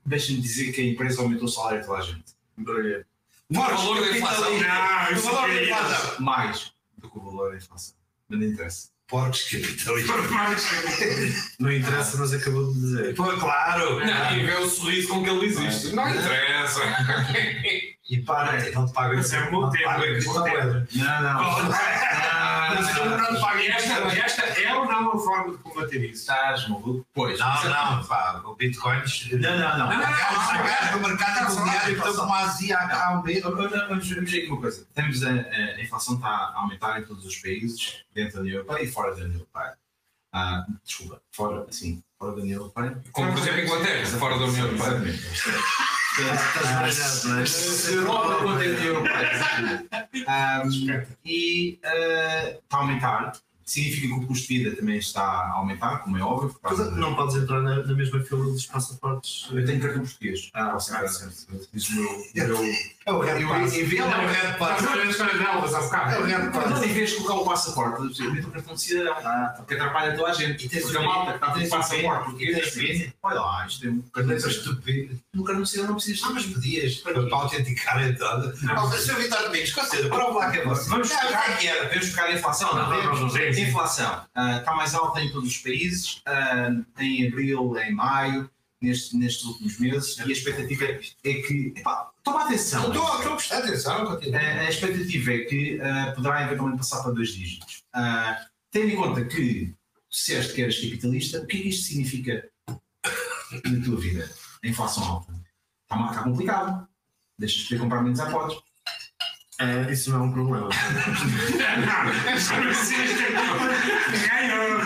Deixa-me 0.06 0.40
dizer 0.40 0.72
que 0.72 0.80
a 0.80 0.84
empresa 0.84 1.20
aumentou 1.20 1.44
o 1.44 1.48
salário 1.48 1.80
de 1.82 1.86
toda 1.86 1.98
a 1.98 2.02
gente. 2.02 2.24
O 2.56 3.54
valor 3.54 4.00
da 4.00 4.16
inflação. 4.16 4.50
Não, 4.50 5.08
O 5.10 5.12
isso 5.12 5.22
valor 5.26 5.48
da 5.48 5.54
é 5.54 5.64
inflação. 5.64 6.20
Mais 6.24 6.72
do 6.96 7.10
que 7.10 7.18
o 7.18 7.20
valor 7.20 7.50
da 7.50 7.56
inflação. 7.58 7.97
Mas 8.28 8.40
não 8.40 8.46
interessa. 8.46 8.88
Porcos 9.08 9.42
capitalistas. 9.44 11.54
Não 11.58 11.72
interessa, 11.72 12.18
mas 12.18 12.32
acabou 12.34 12.70
de 12.72 12.78
dizer. 12.80 13.14
Pô, 13.14 13.24
claro. 13.38 14.00
Não, 14.00 14.36
e 14.36 14.44
vê 14.44 14.54
o 14.56 14.68
sorriso 14.68 15.08
com 15.08 15.24
que 15.24 15.30
ele 15.30 15.48
diz 15.48 15.58
isto. 15.58 15.96
Não 15.96 16.08
interessa. 16.10 16.80
E 18.08 18.22
para, 18.22 18.70
não 18.70 18.86
te 18.86 18.92
pagam 18.94 19.16
Mas 19.16 19.30
é 19.34 19.40
um 19.42 19.50
bom 19.50 19.68
tempo, 19.68 19.84
é 19.90 20.18
um 20.18 20.24
bom 20.24 20.42
tempo. 20.42 20.86
Não, 20.94 21.22
não. 21.22 21.68
Mas 21.68 22.96
eu 22.96 23.04
não 23.10 23.40
pago 23.40 23.58
Esta, 23.58 23.92
esta 24.18 24.42
é 24.62 24.74
ou 24.74 24.86
não 24.86 25.00
uma 25.12 25.18
forma 25.18 25.52
de 25.52 25.58
combater 25.58 25.98
isso? 26.10 26.20
Estás 26.22 26.66
maluco? 26.68 27.06
Pois. 27.12 27.38
Não, 27.38 27.64
não, 27.64 28.04
pá, 28.06 28.40
o 28.46 28.54
Bitcoins. 28.54 29.28
Não, 29.32 29.58
não, 29.58 29.78
não. 29.78 29.90
Agarras 29.90 30.90
no 30.92 31.06
mercado 31.08 31.52
imobiliário 31.52 32.00
que 32.00 32.08
estão 32.08 32.26
como 32.26 32.34
a 32.34 33.10
um 33.18 33.22
mês. 33.22 33.42
Vamos 33.42 33.70
vamos 33.70 34.08
ver 34.08 34.20
aqui 34.20 34.46
uma 34.46 34.60
coisa. 34.60 34.86
Temos 34.94 35.22
a, 35.22 35.28
a- 35.30 35.32
a 35.76 35.80
inflação 35.82 36.14
está 36.14 36.28
a 36.28 36.54
aumentar 36.60 37.00
em 37.00 37.04
todos 37.04 37.26
os 37.26 37.36
países, 37.36 38.04
dentro 38.14 38.36
da 38.36 38.40
União 38.40 38.54
Europeia 38.56 38.84
e 38.84 38.88
fora 38.90 39.10
da 39.14 39.22
União 39.22 39.34
Europeia. 39.40 39.74
Ah, 40.32 40.64
desculpa, 40.84 41.20
fora, 41.32 41.66
sim, 41.70 42.02
fora 42.18 42.32
da 42.36 42.40
União 42.42 42.60
Europeia. 42.60 43.02
Como 43.12 43.32
por 43.32 43.38
exemplo 43.42 43.60
Inglaterra, 43.60 44.06
fora 44.18 44.38
da 44.38 44.44
União 44.46 44.66
Europeia. 44.66 45.14
Exatamente. 46.18 47.92
Europa 47.92 48.34
quanto 48.36 48.48
a 48.48 48.66
União 48.66 48.84
Europeia. 48.84 49.86
E 51.24 51.78
está 51.82 52.76
a 52.76 52.76
aumentar. 52.76 53.32
Significa 53.68 54.06
que 54.06 54.12
o 54.14 54.26
custo 54.26 54.48
de 54.48 54.58
vida 54.64 54.76
também 54.76 54.96
está 54.96 55.22
a 55.22 55.52
aumentar, 55.56 55.98
como 55.98 56.16
é 56.16 56.22
óbvio. 56.22 56.56
Mas 56.62 56.78
não 56.96 57.14
podes 57.14 57.36
entrar 57.36 57.60
na, 57.60 57.76
na 57.84 57.92
mesma 57.94 58.18
fila 58.20 58.44
dos 58.44 58.64
passaportes. 58.64 59.46
Eu 59.52 59.64
tenho 59.66 59.78
cartão 59.80 60.00
português. 60.02 60.48
Ah, 60.54 60.68
ok, 60.74 60.80
entrar, 60.80 61.08
certo. 61.08 61.68
Diz 61.72 61.88
o 61.90 61.94
meu. 61.96 62.08
o 62.08 62.48
meu- 62.48 62.74
É 63.06 63.12
o 63.12 63.20
Red 63.20 63.40
Eu- 63.42 63.48
Pass. 63.48 63.74
em 63.74 63.84
vez- 63.84 64.02
É 64.02 64.04
o 64.06 64.08
Red 64.10 64.58
Pass. 64.58 64.82
É 64.82 64.86
Não, 64.86 66.50
Pass. 66.52 66.82
em 66.82 66.92
vez 66.92 67.10
de 67.10 67.16
colocar 67.16 67.34
o 67.34 67.44
passaporte, 67.44 68.22
eu 68.22 68.32
meto 68.32 68.48
o 68.48 68.50
cartão 68.50 68.74
de 68.74 68.80
cidadão. 68.80 69.52
Porque 69.56 69.74
atrapalha 69.74 70.16
toda 70.16 70.30
a 70.30 70.32
gente. 70.34 70.66
E 70.66 70.68
tens 70.68 70.82
Porque 70.82 70.96
o 70.96 71.00
a 71.00 71.04
malta 71.04 71.30
quê? 71.32 71.34
está 71.36 71.52
com 71.52 71.60
o 71.60 71.68
passaporte 71.68 72.24
português. 72.24 72.76
E? 72.76 73.12
Olha 73.22 73.40
lá, 73.40 73.66
isto 73.66 73.86
é 73.86 73.90
um 73.90 74.00
cartão 74.12 74.36
de 74.36 74.48
estúpidas. 74.48 75.16
No 75.34 75.44
cartão 75.44 75.62
de 75.62 75.68
cidadão 75.70 75.88
não 75.90 75.96
precisas. 75.96 76.22
Ah, 76.24 76.30
mas 76.32 76.46
pedias 76.46 76.94
para, 76.96 77.18
autenticar 77.34 77.98
a 77.98 78.08
entrada. 78.08 78.54
Não, 78.62 78.90
Sr. 78.92 79.14
Vitor 79.16 79.42
Domingos, 79.42 79.72
considera, 79.72 80.08
prova 80.08 80.38
lá 80.38 80.50
que 80.50 80.58
é 80.58 80.64
você. 80.64 80.88
Vamos 80.90 81.08
Não, 81.10 81.18
que 81.58 81.66
era. 81.66 81.88
vamos 81.88 82.06
buscar 82.06 82.24
a 82.26 82.32
inflação. 82.32 82.74
Não, 82.74 82.90
não, 82.90 83.02
não, 83.04 83.20
não, 83.20 83.28
sim. 83.64 83.68
Inflação 83.70 84.24
ah, 84.34 84.58
está 84.58 84.74
mais 84.74 84.94
alta 84.94 85.20
em 85.20 85.30
todos 85.30 85.48
os 85.50 85.56
países, 85.58 86.20
ah, 86.26 86.70
em 86.98 87.26
abril, 87.28 87.76
em 87.78 87.92
maio, 87.92 88.50
neste- 88.80 89.16
nestes 89.16 89.44
últimos 89.44 89.78
meses, 89.78 90.16
e 90.18 90.22
a 90.22 90.26
expectativa 90.26 90.84
é, 90.84 91.00
é 91.24 91.34
que. 91.42 91.72
Epá, 91.76 92.10
toma 92.22 92.44
atenção. 92.44 92.86
Estou 92.88 93.06
a 93.06 93.36
prestar 93.36 93.58
atenção. 93.58 94.08
A, 94.08 94.60
a 94.60 94.68
expectativa 94.68 95.32
é 95.32 95.38
que 95.40 95.80
ah, 95.80 96.12
poderá 96.14 96.42
eventualmente 96.44 96.78
passar 96.78 97.02
para 97.02 97.12
dois 97.12 97.30
dígitos. 97.30 97.84
Tendo 98.70 98.88
em 98.90 98.96
conta 98.96 99.24
que 99.24 99.74
disseste 100.10 100.54
que 100.54 100.62
eras 100.62 100.78
capitalista, 100.78 101.40
o 101.40 101.46
que 101.46 101.56
é 101.58 101.60
que 101.62 101.68
isto 101.68 101.86
significa 101.86 102.48
na 103.64 103.84
tua 103.84 103.96
vida? 103.98 104.30
A 104.62 104.66
inflação 104.68 105.02
alta. 105.04 105.32
Está, 105.84 106.06
está 106.10 106.22
complicado. 106.22 106.86
Deixas 107.38 107.58
de 107.62 107.68
poder 107.68 107.80
comprar 107.80 108.02
menos 108.02 108.18
iPods. 108.20 108.58
É, 109.60 109.92
isso 109.92 110.10
não 110.10 110.20
é 110.20 110.22
um 110.22 110.30
problema. 110.32 110.68
Ganhou, 114.28 114.78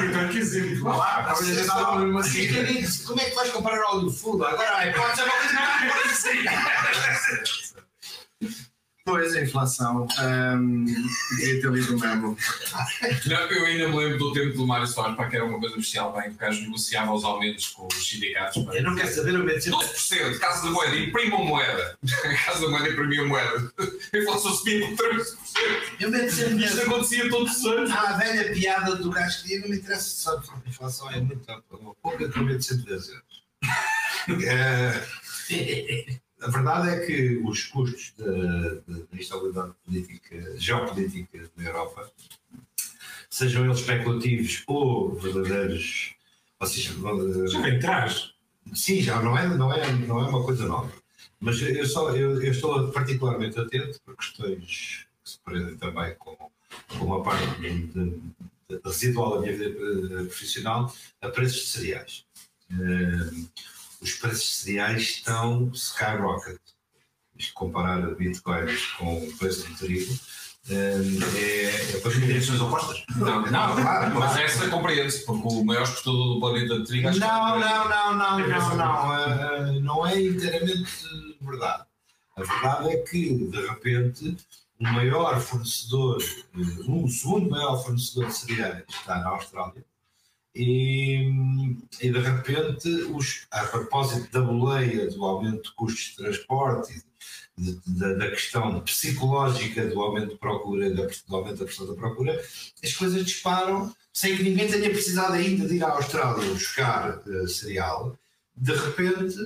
lá, 0.97 1.20
estava 1.20 1.39
a 1.39 1.43
dizer 1.43 1.66
nada 1.66 1.97
mesmo 1.97 2.18
assim. 2.18 2.41
E 2.41 3.05
Como 3.05 3.20
é 3.20 3.25
que 3.27 3.35
vais 3.35 3.51
comprar 3.51 3.79
óleo 3.91 4.11
fundo? 4.11 4.43
Agora, 4.47 4.91
pode 4.95 5.14
ser 5.14 5.25
uma 5.25 5.33
coisa 5.33 5.49
que 5.49 5.55
não 5.55 5.62
pode 5.93 6.16
ser. 6.16 6.43
Pois, 9.05 9.35
a 9.35 9.43
inflação. 9.43 10.07
Um, 10.21 10.85
devia 10.85 11.61
ter 11.61 11.71
lido 11.73 11.97
o 11.97 11.99
memo. 11.99 12.37
Não, 13.27 13.37
eu 13.37 13.67
ainda 13.67 13.89
me 13.89 13.97
lembro 13.97 14.19
do 14.19 14.33
tempo 14.33 14.57
do 14.57 14.65
Mário 14.65 14.87
Soares, 14.87 15.17
para 15.17 15.29
que 15.29 15.37
era 15.37 15.45
uma 15.45 15.59
coisa 15.59 15.75
bestial, 15.75 16.13
bem, 16.13 16.31
que 16.31 16.37
o 16.37 16.39
gajo 16.39 16.63
negociava 16.63 17.13
os 17.13 17.25
aumentos 17.25 17.69
com 17.69 17.89
os 17.89 18.09
sindicatos. 18.09 18.65
pá. 18.65 18.75
Eu 18.75 18.85
não 18.85 18.95
quero 18.95 19.13
saber 19.13 19.35
o 19.35 19.61
sempre. 19.61 19.73
12%, 19.73 20.39
Casa 20.39 20.63
da 20.63 20.71
Moeda, 20.71 20.97
imprimam 20.97 21.45
moeda. 21.45 21.99
Casa 22.47 22.61
da 22.61 22.69
Moeda 22.69 22.91
imprimia 22.91 23.25
moeda. 23.25 23.73
A 24.13 24.19
inflação 24.19 24.53
subia 24.55 24.87
por 24.87 24.97
13%. 24.97 25.37
Eu 25.99 26.11
medo 26.11 26.31
sempre 26.31 26.65
Isto 26.65 26.81
acontecia 26.83 27.29
todos 27.29 27.57
os 27.57 27.67
anos. 27.67 27.91
Há 27.91 28.11
a 28.11 28.13
velha 28.19 28.53
piada 28.53 28.95
do 28.95 29.11
gajo 29.11 29.43
que 29.43 29.49
diz, 29.49 29.63
não 29.63 29.69
me 29.69 29.77
interessa 29.79 30.03
se 30.03 30.23
sabe 30.23 30.47
a 30.65 30.69
inflação 30.69 31.11
é 31.11 31.21
muito 31.21 31.45
pouca 32.01 32.29
que 32.29 32.39
eu 32.39 32.45
medo 32.45 32.63
sempre 32.63 32.85
10 32.87 33.09
euros. 33.09 33.43
A 36.43 36.51
verdade 36.51 36.88
é 36.90 37.07
que 37.07 37.36
os 37.45 37.64
custos 37.64 38.12
da 38.18 38.24
da- 38.26 39.05
da 39.11 39.16
instabilidade 39.18 39.72
política, 39.84 40.55
geopolítica 40.59 41.51
na 41.57 41.64
Europa, 41.64 42.11
sejam 43.30 43.64
eles 43.64 43.78
especulativos 43.80 44.62
ou 44.66 45.14
verdadeiros, 45.14 46.14
ou 46.61 46.66
seja, 46.66 46.93
Já 47.49 47.61
vem 47.61 47.76
atrás. 47.76 48.34
Sim, 48.74 49.01
já 49.03 49.20
não 49.22 49.36
é, 49.36 49.49
não 49.57 49.72
é, 49.72 49.93
não 49.93 50.20
é 50.20 50.28
uma 50.28 50.45
coisa 50.45 50.66
nova. 50.66 50.93
Mas 51.40 51.61
eu, 51.61 51.84
só, 51.86 52.11
eu, 52.14 52.40
eu 52.43 52.53
estou 52.53 52.90
particularmente 52.93 53.59
atento 53.59 54.01
por 54.05 54.16
questões 54.16 55.07
que 55.24 55.30
se 55.30 55.38
prendem 55.45 55.76
também 55.76 56.14
com, 56.16 56.36
com 56.36 57.05
uma 57.05 57.22
parte 57.22 57.61
de, 57.61 57.86
de- 57.88 58.20
residual 58.84 59.34
da 59.34 59.40
minha 59.40 59.53
vida 59.57 59.70
eh, 60.20 60.24
profissional 60.24 60.95
a 61.20 61.28
preços 61.28 61.61
de 61.62 61.66
cereais. 61.66 62.24
Eh, 62.70 63.30
os 64.03 64.13
preços 64.15 64.45
de 64.45 64.55
cereais 64.57 65.03
estão 65.03 65.71
skyrocket. 65.73 66.59
Isto 67.39 67.55
comparar 67.55 68.01
bitcoins 68.17 68.87
com 68.99 69.25
o 69.25 69.37
preço 69.39 69.67
do 69.69 69.75
trigo 69.77 70.15
eh, 70.71 71.01
é, 71.37 71.97
é 71.97 72.01
para 72.01 72.11
mim. 72.15 72.27
Direções 72.27 72.61
opostas? 72.61 73.05
Não, 73.17 73.43
Não, 73.43 73.75
claro, 73.77 74.15
Mas 74.15 74.33
claro. 74.33 74.43
essa 74.43 74.69
compreende-se, 74.69 75.25
porque 75.25 75.49
o 75.49 75.65
maior 75.65 75.83
exportador 75.85 76.35
do 76.35 76.41
planeta 76.41 76.79
de 76.79 76.85
trigo 76.85 77.09
é 77.09 77.15
Não, 77.15 77.59
não, 77.59 77.89
não, 77.89 78.15
não, 78.17 78.49
não, 78.49 78.77
não, 78.77 79.15
eh, 79.15 79.81
não 79.81 80.07
é 80.07 80.21
inteiramente 80.21 80.93
verdade. 81.41 81.85
A 82.37 82.43
verdade 82.43 82.91
é 82.91 82.97
que, 82.99 83.35
de 83.35 83.67
repente, 83.67 84.37
o 84.81 84.85
maior 84.85 85.41
fornecedor, 85.41 86.23
eh, 86.23 86.61
o 86.89 87.09
segundo 87.09 87.51
maior 87.51 87.83
fornecedor 87.83 88.27
de 88.27 88.35
cereais 88.35 88.85
está 88.89 89.19
na 89.19 89.31
Austrália 89.31 89.85
E, 90.55 91.77
e 92.01 92.11
de 92.11 92.19
repente, 92.19 92.89
os, 93.15 93.47
a 93.51 93.65
propósito 93.65 94.31
da 94.31 94.41
boleia 94.43 95.09
do 95.11 95.25
aumento 95.25 95.63
de 95.63 95.75
custos 95.75 96.11
de 96.11 96.17
transporte, 96.17 97.03
de- 97.57 97.81
de- 97.87 98.15
da 98.17 98.29
questão 98.31 98.81
psicológica 98.81 99.87
do 99.89 100.01
aumento 100.01 100.31
de 100.31 100.39
procura, 100.39 100.91
da, 100.95 101.07
do 101.07 101.37
aumento 101.37 101.59
da 101.59 101.65
pressão 101.65 101.87
da 101.87 101.95
procura, 101.95 102.39
as 102.85 102.93
coisas 102.93 103.25
disparam 103.25 103.95
sem 104.13 104.37
que 104.37 104.43
ninguém 104.43 104.69
tenha 104.71 104.91
precisado 104.91 105.33
ainda 105.33 105.67
de 105.67 105.77
ir 105.77 105.85
à 105.85 105.91
Austrália 105.93 106.47
buscar 106.53 107.23
eh, 107.27 107.47
cereal. 107.47 108.19
De 108.55 108.75
repente, 108.75 109.37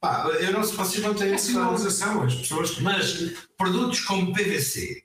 pá, 0.00 0.26
eu 0.40 0.50
não 0.52 0.64
sei, 0.64 0.76
vocês 0.76 1.02
não 1.04 1.14
têm 1.14 1.28
É 1.28 1.32
noção, 1.32 1.46
sinalização, 1.76 2.22
as 2.22 2.34
pessoas. 2.34 2.78
mas 2.80 3.34
produtos 3.58 4.00
como 4.00 4.32
PVC 4.32 5.02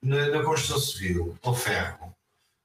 na, 0.00 0.28
na 0.28 0.42
construção 0.44 0.78
civil 0.78 1.36
ou 1.42 1.54
ferro 1.54 2.05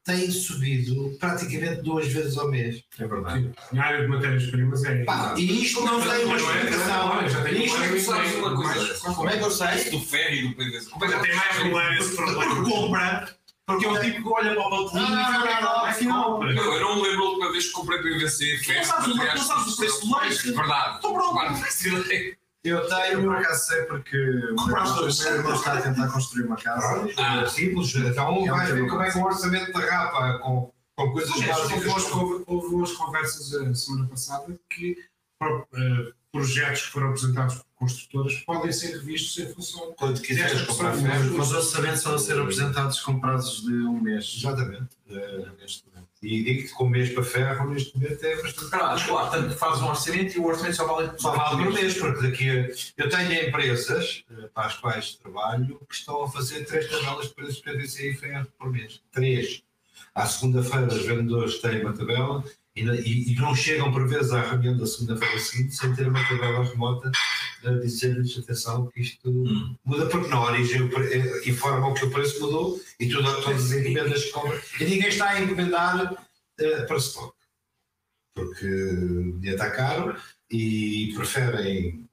têm 0.04 0.32
subido 0.32 1.16
praticamente 1.20 1.82
duas 1.82 2.08
vezes 2.08 2.38
ao 2.38 2.50
mês. 2.50 2.84
É 3.00 3.08
verdade. 3.08 3.52
Na 3.72 3.86
área 3.86 4.02
de 4.02 4.08
matérias-primas 4.08 4.84
é. 4.84 5.04
Pá, 5.04 5.36
e 5.38 5.64
isto 5.64 5.82
não 5.82 6.02
tem 6.02 6.26
uma 6.26 6.38
Não 6.38 6.50
explicação. 6.50 7.30
Já 7.30 7.44
tem 7.44 7.66
Isto 7.66 7.84
e 7.84 8.00
sabes 8.02 8.36
uma 8.36 8.56
coisa? 8.56 9.00
Como 9.14 9.30
é 9.30 9.38
que 9.38 9.44
eu 9.44 9.52
sei? 9.52 9.90
Do 9.90 10.00
ferro 10.00 10.36
e 10.36 10.48
do 10.48 10.56
PVC. 10.56 10.90
Como 10.90 11.06
é 11.06 11.08
que 11.08 11.14
Já 11.14 11.20
tem 11.22 11.36
mais 11.36 11.60
um 11.60 11.78
ano 11.78 12.00
esse 12.00 12.16
problema. 12.16 12.56
Porque 12.56 12.72
compra, 12.72 13.38
porque 13.66 13.86
é 13.86 13.90
o 13.90 14.02
tipo 14.02 14.22
que 14.24 14.30
olha 14.30 14.56
para 14.56 14.68
o 14.68 14.70
balcão 14.70 15.02
Não, 15.02 15.10
não, 15.10 15.32
não, 15.32 15.62
não, 15.62 15.88
e. 15.90 16.06
Não, 16.06 16.44
eu 16.44 16.80
não 16.82 16.96
me 16.96 17.10
lembro 17.10 17.24
a 17.24 17.30
última 17.30 17.52
vez 17.52 17.68
que 17.68 17.72
comprei 17.74 18.00
PVC, 18.00 18.60
não 19.36 19.44
sabes 19.44 19.74
o 19.74 19.78
preço 19.78 20.02
do 20.02 20.08
mais. 20.08 20.42
Verdade. 20.42 20.96
Estou 20.96 21.14
pronto. 21.14 21.54
Eu 22.64 22.78
Eu 22.78 22.88
tenho. 22.88 23.24
por 23.24 23.36
acaso 23.38 23.66
sei 23.66 23.84
porque 23.86 24.18
o 24.18 24.66
meu 24.68 24.78
irmão 24.78 25.56
está 25.56 25.74
a 25.74 25.82
tentar 25.82 26.08
construir 26.10 26.46
uma 26.46 26.56
casa. 26.58 27.08
Ah. 27.18 27.46
Simples, 27.48 27.96
então 27.96 28.28
É 28.28 28.30
um 28.32 28.46
vai 28.46 28.72
ver 28.72 28.88
como 28.88 29.02
é 29.02 29.12
que 29.12 29.18
o 29.18 29.24
orçamento 29.24 29.72
da 29.74 29.80
rapa 29.80 30.40
com, 30.40 30.72
com 30.96 31.12
coisas 31.12 31.42
básicas. 31.42 32.12
houve, 32.12 32.44
houve 32.46 32.76
umas 32.76 32.92
conversas 32.92 33.54
a 33.56 33.74
semana 33.74 34.08
passada 34.08 34.60
que 34.70 34.96
eh, 35.44 36.12
projetos 36.32 36.84
que 36.84 36.92
foram 36.92 37.08
apresentados 37.10 37.56
por 37.56 37.66
construtoras 37.76 38.36
podem 38.46 38.72
ser 38.72 38.92
revistos 38.92 39.44
em 39.44 39.54
função. 39.54 39.94
Quando 39.98 40.22
quiseres 40.22 40.62
comprar 40.62 40.94
ferro. 40.94 41.38
Mas 41.38 41.48
os 41.48 41.54
orçamentos 41.56 42.06
a 42.06 42.18
ser 42.20 42.40
apresentados 42.40 43.02
com 43.02 43.20
prazos 43.20 43.64
de 43.64 43.74
um 43.74 44.00
mês. 44.00 44.36
Exatamente. 44.38 44.90
Eh, 45.10 45.48
Neste. 45.60 45.91
E 46.22 46.44
digo-te 46.44 46.76
que 46.76 46.84
mês 46.84 47.10
para 47.10 47.24
ferro 47.24 47.70
neste 47.72 47.98
momento 47.98 48.24
é 48.24 48.36
bastante 48.42 48.70
Claro, 48.70 49.06
claro, 49.06 49.32
tanto 49.32 49.58
fazes 49.58 49.82
um 49.82 49.88
orçamento 49.88 50.36
e 50.36 50.40
o 50.40 50.46
orçamento 50.46 50.76
só 50.76 50.86
vale 50.86 51.12
Só 51.18 51.32
vale 51.32 51.64
por 51.64 51.74
mês, 51.74 51.98
porque 51.98 52.22
daqui 52.28 52.50
a... 52.50 52.70
Eu 53.04 53.10
tenho 53.10 53.48
empresas 53.48 54.24
eh, 54.30 54.50
para 54.54 54.68
as 54.68 54.78
quais 54.78 55.16
trabalho 55.16 55.82
que 55.90 55.96
estão 55.96 56.24
a 56.24 56.30
fazer 56.30 56.64
três 56.66 56.88
tabelas 56.88 57.28
de 57.28 57.34
preços 57.34 57.56
de 57.56 57.64
PVC 57.64 58.12
e 58.12 58.14
ferro 58.14 58.48
por 58.60 58.72
mês. 58.72 59.02
Três. 59.12 59.64
À 60.14 60.28
segunda-feira 60.28 60.88
os 60.88 61.06
vendedores 61.06 61.60
têm 61.60 61.82
uma 61.82 61.94
tabela 61.94 62.44
e, 62.76 62.82
e- 62.84 63.32
e 63.32 63.36
não 63.36 63.54
chegam 63.56 63.92
por 63.92 64.08
vezes 64.08 64.32
à 64.32 64.42
reunião 64.42 64.78
da 64.78 64.86
segunda-feira 64.86 65.38
seguinte 65.40 65.76
sem 65.76 65.94
ter 65.94 66.08
uma 66.08 66.26
tabela 66.28 66.64
remota 66.64 67.12
a 67.66 67.72
dizer-lhes 67.74 68.38
atenção 68.40 68.88
que 68.88 69.02
isto 69.02 69.30
muda 69.86 70.06
porque 70.08 70.30
na 70.30 70.42
origem 70.44 70.90
eh, 71.12 71.50
informam 71.50 71.94
que 71.94 72.06
o 72.06 72.10
preço 72.12 72.40
mudou 72.40 72.82
e 73.00 73.08
tudo, 73.10 73.42
todas 73.44 73.66
as 73.66 73.72
encomendas 73.74 74.24
que 74.26 74.32
compram. 74.32 74.60
E 74.80 74.86
ninguém 74.86 75.10
está 75.10 75.30
a 75.32 75.42
encomendar 75.42 76.26
eh, 76.60 76.82
para 76.84 76.98
stock 76.98 77.34
porque 78.34 78.66
o 78.66 79.38
dinheiro 79.40 79.62
está 79.62 79.70
caro 79.72 80.16
e 80.50 81.12
preferem 81.16 82.08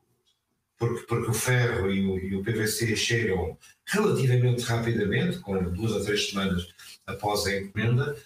porque, 0.77 1.07
porque 1.07 1.31
o 1.31 1.35
ferro 1.35 1.91
e 1.91 2.07
o, 2.07 2.19
e 2.19 2.37
o 2.37 2.43
PVC 2.43 2.95
chegam 2.97 3.57
relativamente 3.87 4.63
rapidamente, 4.63 5.39
com 5.39 5.63
duas 5.73 5.93
a 5.97 6.05
três 6.05 6.29
semanas 6.29 6.67
após 7.07 7.47
a 7.47 7.57
encomenda, 7.57 8.17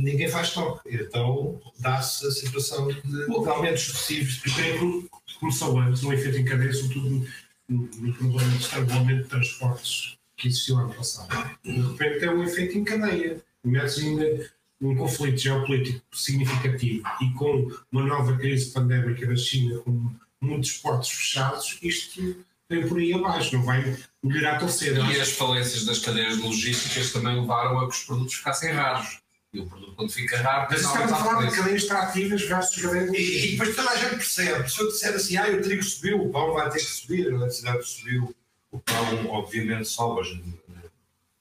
ninguém 0.00 0.28
faz 0.28 0.48
estoque. 0.48 0.88
Então 0.94 1.60
dá-se 1.78 2.26
a 2.26 2.30
situação 2.30 2.88
de, 2.88 3.00
de 3.02 3.48
aumentos 3.48 3.82
sucessivos. 3.82 4.38
Que 4.38 5.38
começou 5.38 5.78
antes, 5.78 6.02
um 6.02 6.12
efeito 6.12 6.38
em 6.38 6.44
cadeia, 6.44 6.72
sobretudo 6.72 7.26
no, 7.68 7.90
no 7.98 8.14
problema 8.14 8.50
de 8.50 8.62
estrangulamento 8.62 9.22
de 9.24 9.28
transportes 9.28 10.16
que 10.36 10.48
existiu 10.48 10.76
ano 10.76 10.94
passado. 10.94 11.28
De 11.64 11.72
repente 11.72 12.24
é 12.24 12.30
um 12.30 12.42
efeito 12.44 12.78
em 12.78 12.84
cadeia. 12.84 13.42
Metes 13.64 13.98
ainda 13.98 14.48
um 14.80 14.94
conflito 14.94 15.38
geopolítico 15.38 16.02
significativo 16.12 17.02
e 17.20 17.30
com 17.32 17.70
uma 17.90 18.04
nova 18.04 18.36
crise 18.36 18.72
pandémica 18.72 19.26
da 19.26 19.36
China, 19.36 19.78
com 19.78 20.10
muitos 20.40 20.72
portos 20.72 21.10
fechados, 21.10 21.78
isto 21.82 22.36
vem 22.68 22.86
por 22.86 22.98
aí 22.98 23.12
abaixo, 23.12 23.56
não 23.56 23.62
vai 23.62 23.96
melhorar 24.22 24.58
tão 24.58 24.68
cedo. 24.68 25.04
E 25.06 25.20
as 25.20 25.32
falências 25.32 25.84
das 25.84 25.98
cadeias 25.98 26.36
logísticas 26.38 27.12
também 27.12 27.40
levaram 27.40 27.78
a 27.78 27.88
que 27.88 27.94
os 27.94 28.04
produtos 28.04 28.34
ficassem 28.34 28.72
raros. 28.72 29.20
E 29.56 29.60
o 29.60 29.66
produto, 29.66 29.94
quando 29.94 30.12
fica 30.12 30.36
raro, 30.38 30.66
Mas 30.70 30.82
estamos 30.82 31.12
a 31.12 31.16
falar 31.16 31.48
de 31.48 31.56
cadeias 31.56 31.82
extrativas 31.82 32.42
versus 32.42 32.82
cadeias 32.82 33.12
E, 33.14 33.46
e 33.46 33.50
depois 33.52 33.74
toda 33.76 33.90
a 33.90 33.96
gente 33.96 34.16
percebe. 34.16 34.70
Se 34.70 34.80
eu 34.80 34.88
disser 34.88 35.14
assim, 35.14 35.36
ah, 35.36 35.48
o 35.50 35.62
trigo 35.62 35.82
subiu, 35.82 36.22
o 36.22 36.30
pão 36.30 36.52
vai 36.52 36.68
ter 36.70 36.78
que 36.78 36.84
subir, 36.84 37.26
a 37.26 37.30
eletricidade 37.30 37.84
subiu, 37.88 38.34
o 38.70 38.78
pão 38.78 39.26
obviamente 39.30 39.88
sobe. 39.88 40.20
hoje. 40.20 40.44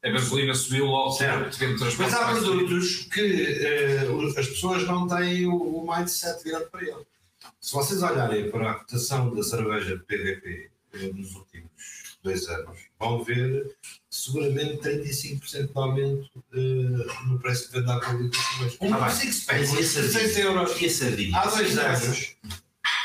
A 0.04 0.10
gasolina 0.10 0.54
subiu 0.54 0.86
logo, 0.86 1.12
Certo. 1.12 1.58
Mas 1.98 2.14
há 2.14 2.26
produtos 2.34 3.08
que 3.12 4.06
os- 4.08 4.38
as 4.38 4.48
pessoas 4.48 4.84
não 4.86 5.08
têm 5.08 5.48
o, 5.48 5.56
o 5.56 5.88
mindset 5.92 6.44
virado 6.44 6.70
para 6.70 6.84
ele. 6.84 7.06
Se 7.60 7.74
vocês 7.74 8.02
olharem 8.04 8.50
para 8.52 8.72
a 8.72 8.74
cotação 8.76 9.34
da 9.34 9.42
cerveja 9.44 9.98
de 9.98 10.04
PVP 10.04 10.70
eh, 10.94 11.12
nos 11.14 11.34
últimos 11.36 11.70
dois 12.26 12.48
anos, 12.50 12.78
vão 13.00 13.24
ver 13.24 13.76
seguramente 14.10 14.78
35% 14.82 15.68
de 15.68 15.72
aumento 15.76 16.30
eh, 16.54 17.28
no 17.28 17.40
preço 17.40 17.68
de 17.72 17.80
venda 17.80 17.96
à 17.96 18.00
pública. 18.00 18.38
Um 18.82 18.90
Tá 18.90 19.00
bem. 19.06 19.16
six 19.16 19.46
Mas 19.48 19.70
e 19.70 19.74
a 19.74 19.76
pack, 19.76 19.84
sardinha? 19.86 20.12
16 20.12 20.38
euros. 20.40 20.82
E 20.82 20.86
a 20.86 20.90
sardinha? 20.92 21.38
Há 21.40 21.46
dois 21.48 21.78
anos, 21.78 22.36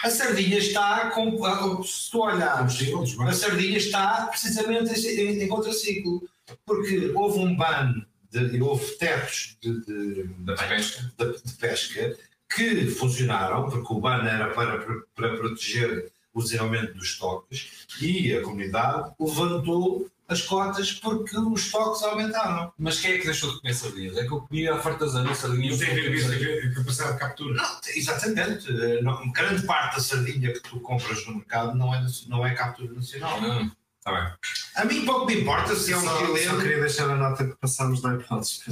a 0.03 0.11
sardinha 0.11 0.59
está, 0.59 1.11
com, 1.11 1.83
se 1.85 2.11
tu 2.11 2.21
olhares, 2.21 2.79
a 3.21 3.33
sardinha 3.33 3.77
está 3.79 4.27
precisamente 4.29 4.91
em, 4.99 5.43
em, 5.43 5.49
contraciclo, 5.49 6.27
porque 6.65 7.13
houve 7.15 7.39
um 7.41 7.55
ban, 7.57 7.95
de, 8.33 8.61
houve 8.63 8.87
tetos 8.97 9.57
de, 9.61 9.81
de, 9.85 10.25
Da 10.39 10.55
pesca. 10.55 11.13
de- 11.19 11.43
de 11.43 11.53
pesca 11.55 12.17
que 12.57 12.87
funcionaram, 12.87 13.69
porque 13.69 13.93
o 13.93 14.01
ban 14.01 14.25
era 14.27 14.49
para, 14.55 14.79
para 15.15 15.37
proteger 15.37 16.11
o 16.33 16.43
desenvolvimento 16.43 16.95
dos 16.95 17.09
estoques 17.09 17.87
e 18.01 18.33
a 18.35 18.43
comunidade 18.43 19.11
levantou 19.19 20.09
as 20.29 20.43
cotas 20.43 20.93
porque 20.93 21.37
os 21.37 21.61
estoques 21.63 22.03
aumentaram. 22.05 22.73
Mas 22.79 23.01
quem 23.01 23.13
é 23.15 23.19
que 23.19 23.25
deixou 23.25 23.51
de 23.53 23.61
comer 23.61 23.75
sardinhas? 23.75 24.17
É 24.17 24.25
que 24.25 24.33
eu 24.33 24.41
comia 24.43 24.75
a 24.75 24.79
fartazana 24.79 25.35
sardinhas. 25.35 25.79
Não 25.81 25.87
tem 25.87 25.91
a 25.91 25.95
ver 25.95 26.09
com 26.09 26.15
isso, 26.15 26.29
tem 26.29 26.37
a 26.37 26.39
ver 26.39 26.63
com 26.63 26.69
a 26.69 26.75
capacidade 26.83 27.13
de 27.15 27.19
captura. 27.19 27.55
Não, 27.55 27.81
exatamente. 27.97 28.73
Não- 29.03 29.33
grande 29.33 29.67
parte 29.67 29.97
da 29.97 30.03
sardinha 30.03 30.53
que 30.53 30.61
tu 30.61 30.79
compras 30.81 31.27
no 31.27 31.35
mercado 31.37 31.75
não 31.77 31.93
é, 31.93 32.07
não 32.29 32.47
é 32.47 32.55
captura 32.55 32.93
nacional. 32.95 33.41
Hum, 33.41 33.71
Tá 34.03 34.13
bem. 34.13 34.33
A 34.77 34.85
mim 34.87 35.05
pouco 35.05 35.27
me 35.27 35.43
importa 35.43 35.77
se 35.77 35.93
é 35.93 35.97
um 35.97 36.01
Só, 36.01 36.17
só 36.37 36.57
queria 36.57 36.81
deixar 36.81 37.11
a 37.11 37.17
nota 37.17 37.45
que 37.47 37.55
passámos 37.57 38.01
da 38.01 38.15
hipótese. 38.15 38.63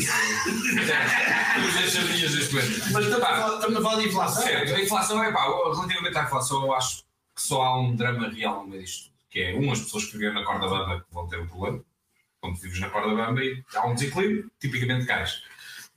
Mas 2.93 3.05
estamos 3.05 3.77
a 3.77 3.83
falar 3.83 4.01
de 4.01 4.09
inflação. 4.09 4.43
Certo, 4.43 4.75
a 4.75 4.81
inflação 4.81 5.23
é 5.23 5.31
pá, 5.33 5.45
relativamente 5.45 6.17
à 6.17 6.23
inflação, 6.25 6.63
eu 6.65 6.73
acho 6.73 7.03
que 7.39 7.43
só 7.47 7.62
há 7.62 7.80
um 7.80 7.95
drama 7.95 8.28
real 8.28 8.62
no 8.64 8.68
meio 8.70 8.82
disto 8.82 9.05
tudo, 9.05 9.14
que 9.30 9.41
é 9.41 9.55
um, 9.57 9.70
as 9.70 9.80
pessoas 9.80 10.07
que 10.07 10.12
vivem 10.18 10.34
na 10.34 10.45
corda 10.45 10.66
bamba 10.66 11.01
que 11.07 11.14
vão 11.14 11.28
ter 11.28 11.39
um 11.41 11.47
problema, 11.47 11.80
quando 12.41 12.57
vives 12.57 12.80
na 12.80 12.91
corda 12.91 13.14
bamba 13.14 13.45
e 13.45 13.62
há 13.76 13.86
um 13.86 13.95
desequilíbrio, 13.95 14.51
tipicamente 14.61 15.07
cais. 15.07 15.41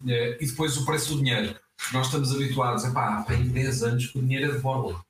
Eh, 0.08 0.38
E 0.40 0.46
depois 0.46 0.78
o 0.78 0.86
preço 0.86 1.16
do 1.16 1.24
dinheiro. 1.24 1.56
Nós 1.92 2.06
estamos 2.08 2.32
habituados, 2.32 2.86
a 2.86 2.92
pá, 2.92 3.26
há 3.28 3.34
10 3.34 3.84
anos 3.84 4.08
que 4.08 4.20
o 4.20 4.22
dinheiro 4.22 4.52
é 4.52 4.56
de 4.56 4.60
borla. 4.62 5.04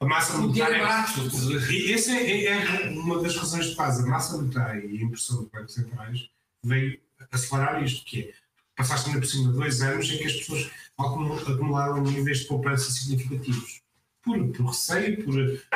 A 0.00 0.06
massa 0.06 0.32
dinheiro 0.32 0.48
monetária. 0.48 0.76
é 0.76 0.80
barato. 0.80 1.72
E 1.72 1.92
essa 1.92 2.12
é, 2.12 2.44
é- 2.44 2.86
é 2.86 2.90
uma 2.90 3.20
das 3.22 3.36
razões 3.36 3.66
de 3.66 3.74
base. 3.76 4.02
A 4.02 4.06
massa 4.06 4.36
monetária 4.38 4.82
e 4.86 4.98
a 4.98 5.02
impressão 5.02 5.36
dos 5.42 5.50
bancos 5.50 5.74
centrais 5.74 6.30
veio 6.64 6.98
acelerar 7.30 7.84
isto, 7.84 8.02
que 8.06 8.22
é 8.22 8.32
passaste 8.76 9.08
ainda 9.10 9.20
por 9.20 9.26
cima 9.26 9.50
de 9.52 9.58
dois 9.58 9.82
anos 9.82 10.10
em 10.10 10.16
que 10.16 10.24
as 10.24 10.32
pessoas 10.36 10.70
acumul- 10.98 11.36
acumularam 11.38 12.00
níveis 12.02 12.38
de 12.40 12.46
poupança 12.46 12.90
significativos. 12.90 13.82
Por, 14.22 14.48
por 14.52 14.66
receio, 14.66 15.24
por 15.24 15.34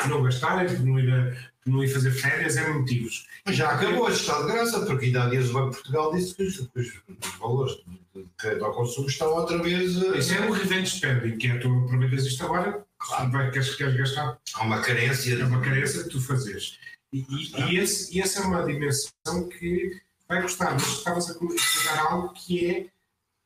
não 0.09 0.23
gastarem, 0.23 0.69
por 0.77 0.85
não 0.85 0.99
ir, 0.99 1.11
a- 1.11 1.35
por 1.63 1.73
não 1.73 1.83
ir 1.83 1.89
fazer 1.89 2.11
férias, 2.11 2.57
é 2.59 2.69
motivos. 2.69 3.27
Mas 3.47 3.57
já 3.57 3.71
acabou 3.71 4.07
este 4.09 4.21
estado 4.21 4.47
de 4.47 4.53
graça, 4.53 4.85
porque 4.85 5.07
ainda 5.07 5.25
há 5.25 5.31
dias 5.31 5.49
o 5.49 5.53
Banco 5.55 5.71
de 5.71 5.77
Portugal 5.77 6.15
disse 6.15 6.35
que 6.35 6.43
os, 6.43 6.59
os- 6.75 7.03
valores 7.39 7.77
de 8.15 8.27
crédito 8.37 8.65
ao 8.67 8.75
consumo 8.75 9.09
estão 9.09 9.29
outra 9.35 9.63
vez. 9.63 9.97
eh, 10.03 10.19
Isso 10.19 10.35
é 10.35 10.47
o 10.47 10.53
revenge 10.53 10.97
spending, 10.97 11.39
que 11.39 11.47
é 11.49 11.59
tu 11.59 11.69
aproveitas 11.87 12.27
isto 12.27 12.45
agora, 12.45 12.85
claro. 12.99 13.31
vai, 13.31 13.51
queres, 13.51 13.75
queres 13.77 13.97
gastar, 13.97 14.39
Há 14.55 14.63
uma 14.65 14.83
carência. 14.83 15.35
é 15.41 15.45
uma 15.45 15.61
carência 15.63 16.03
que 16.05 16.11
tu 16.11 16.21
fazes. 16.21 16.79
E, 17.13 17.21
e, 17.21 17.61
e, 17.73 17.79
esse, 17.79 18.15
e 18.17 18.21
essa 18.21 18.41
é 18.41 18.43
uma 18.45 18.63
dimensão 18.65 19.49
que 19.49 20.01
vai 20.29 20.43
custar. 20.43 20.73
Mas 20.75 20.83
estavas 20.99 21.31
a 21.31 21.35
comentar 21.35 21.99
algo 22.11 22.33
que 22.35 22.67
é 22.71 22.87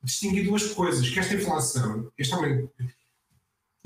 distinguir 0.02 0.44
duas 0.44 0.66
coisas, 0.72 1.08
que 1.08 1.18
esta 1.20 1.34
inflação, 1.34 2.10
este 2.18 2.34
aumento 2.34 2.70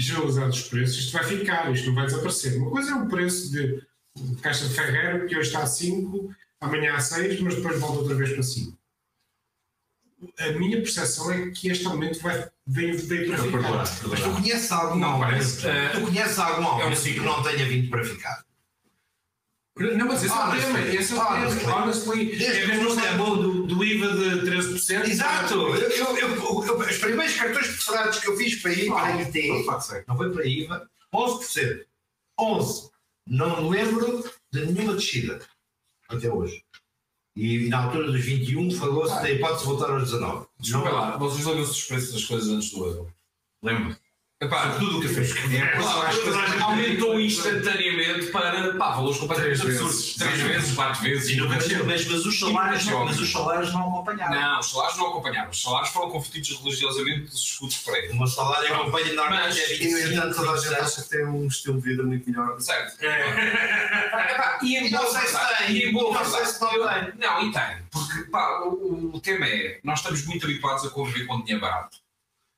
generalizado 0.03 0.51
dos 0.51 0.63
preços, 0.63 0.99
isto 0.99 1.13
vai 1.13 1.25
ficar, 1.25 1.73
isto 1.73 1.87
não 1.89 1.95
vai 1.95 2.07
desaparecer. 2.07 2.57
Uma 2.59 2.71
coisa 2.71 2.91
é 2.91 2.95
o 2.95 3.09
preço 3.09 3.51
de, 3.53 3.83
de 4.17 4.37
caixa 4.41 4.67
de 4.69 4.75
ferreiro, 4.75 5.27
que 5.27 5.37
hoje 5.37 5.49
está 5.49 5.63
a 5.63 5.67
5, 5.67 6.35
amanhã 6.61 6.95
a 6.95 7.01
6, 7.01 7.41
mas 7.41 7.55
depois 7.57 7.79
volta 7.81 7.99
outra 8.01 8.15
vez 8.15 8.33
para 8.33 8.43
5. 8.43 8.79
a 10.39 10.53
minha 10.53 10.77
percepção 10.79 11.31
é 11.33 11.51
que 11.51 11.69
este 11.69 11.87
aumento 11.87 12.21
vai, 12.21 12.49
veio, 12.67 12.97
veio 12.99 13.29
para 13.29 13.43
ficar. 13.43 13.73
Mas 14.09 14.21
tu 14.23 14.31
conheces 14.33 14.71
algum 14.73 14.99
Não, 14.99 15.13
aumento? 15.15 15.31
parece. 15.31 15.67
eh, 15.67 15.89
Tu 15.91 16.01
conheces 16.03 16.39
algum 16.39 16.63
é 16.63 16.67
um 16.67 16.69
aumento 16.83 17.03
que 17.03 17.21
não 17.21 17.43
tenha 17.43 17.65
vindo 17.67 17.91
para 17.91 18.05
ficar? 18.05 18.45
Não, 19.79 20.07
mas 20.07 20.23
esse 20.23 20.33
é 20.35 20.37
o 20.37 20.43
Honestly. 20.43 20.73
tema. 20.73 20.81
Esse 20.95 21.13
é 21.13 21.17
o 21.17 21.21
Honestly. 21.21 21.61
tema. 21.61 21.77
Honestly. 21.83 22.45
É 22.45 22.67
mesmo 22.67 22.85
não 22.85 22.93
o 22.93 23.01
tempo 23.01 23.37
do, 23.37 23.67
do 23.67 23.85
IVA 23.85 24.09
de 24.09 24.51
13%. 24.51 25.09
Exato! 25.09 25.55
Eu, 25.55 25.75
eu, 25.77 26.17
eu, 26.19 26.37
eu- 26.37 26.79
os 26.79 26.99
primeiros 26.99 27.35
cartões 27.37 27.69
preparados 27.69 28.19
que 28.19 28.29
eu 28.29 28.37
fiz 28.37 28.61
para 28.61 28.73
ir 28.73 28.89
para 28.89 29.03
a 29.07 29.17
IT, 29.23 29.49
não 30.07 30.17
foi 30.17 30.31
para 30.33 30.47
IVA, 30.47 30.91
11%. 31.15 31.85
11%. 32.39 32.91
Não 33.27 33.63
me 33.63 33.71
lembro 33.71 34.31
de 34.53 34.67
nenhuma 34.67 34.95
descida. 34.95 35.41
Até 36.09 36.31
hoje. 36.31 36.63
E 37.35 37.69
na 37.69 37.85
altura 37.85 38.13
dos 38.13 38.21
21 38.23 38.71
falou-se 38.73 39.15
da 39.15 39.31
hipótese 39.31 39.61
de 39.61 39.67
voltar 39.67 39.91
aos 39.91 40.03
19. 40.03 40.47
Desculpa 40.61 40.91
lá, 40.91 41.17
vocês 41.17 41.47
lembram-se 41.47 41.71
dos 41.71 41.85
preços 41.85 42.13
das 42.13 42.25
coisas 42.25 42.49
antes 42.51 42.71
do 42.73 42.85
euro? 42.85 43.15
Lembro. 43.63 43.97
Epá, 44.43 44.71
Tudo 44.77 44.99
o 44.99 45.01
que 45.01 45.07
fez. 45.09 45.33
Aumentou 46.63 47.21
instantaneamente 47.21 48.27
para 48.33 48.75
pá, 48.75 48.91
valores 48.91 49.19
completamente 49.19 49.61
Três 49.61 49.77
absurdos. 49.77 49.97
vezes. 50.01 50.15
Três 50.17 50.41
vezes, 50.41 50.75
quatro 50.75 51.01
vezes 51.03 51.31
e 51.31 51.37
nunca 51.37 51.55
desceu. 51.59 51.87
Mas, 51.87 52.05
mas, 52.09 52.27
os 52.27 52.41
salários, 52.41 52.85
não, 52.87 53.05
mas 53.05 53.21
os 53.21 53.31
salários 53.31 53.73
não 53.73 53.89
acompanharam. 53.89 54.35
Não, 54.41 54.59
os 54.59 54.71
salários 54.71 54.99
não 54.99 55.07
acompanharam. 55.11 55.51
Os 55.51 55.63
salários 55.63 55.91
foram 55.91 56.11
convertidos 56.11 56.59
religiosamente 56.59 57.31
dos 57.31 57.41
escudos 57.41 57.79
prévios. 57.79 58.15
O 58.15 58.19
meu 58.19 58.27
salário 58.27 58.75
acompanha 58.75 59.13
normalmente 59.15 59.61
é 59.61 59.69
Mas, 59.69 59.81
E, 59.81 59.85
no 59.91 59.97
25, 59.97 60.13
entanto, 60.13 60.35
toda 60.37 60.51
a 60.51 60.57
gente 60.57 60.69
27. 60.71 60.83
acha 60.83 61.03
que 61.03 61.09
tem 61.09 61.25
um 61.27 61.47
estilo 61.47 61.81
de 61.81 61.89
vida 61.89 62.03
muito 62.03 62.29
melhor. 62.31 62.61
Certo? 62.61 63.01
Epá, 63.01 64.59
e 64.63 64.77
em 64.77 64.91
não 64.91 64.99
boa 64.99 65.11
sei 65.13 65.21
se 65.29 65.33
verdade, 65.37 65.57
tem, 65.67 65.77
e 65.77 65.85
em 65.85 65.93
boa 65.93 66.15
não 66.15 66.25
sei 66.25 66.33
verdade, 66.33 66.53
se 66.53 66.61
não 66.61 66.73
eu- 66.75 66.89
tem. 66.89 67.13
Não, 67.19 67.43
e 67.49 67.53
tem. 67.53 67.77
Porque 67.93 68.23
pá, 68.31 68.61
o, 68.65 69.11
o 69.15 69.21
tema 69.21 69.47
é: 69.47 69.79
nós 69.85 70.01
estamos 70.01 70.27
muito 70.27 70.47
habituados 70.47 70.85
a 70.85 70.91
conviver 70.91 71.27
com 71.27 71.41
dinheiro 71.43 71.61
barato, 71.61 71.99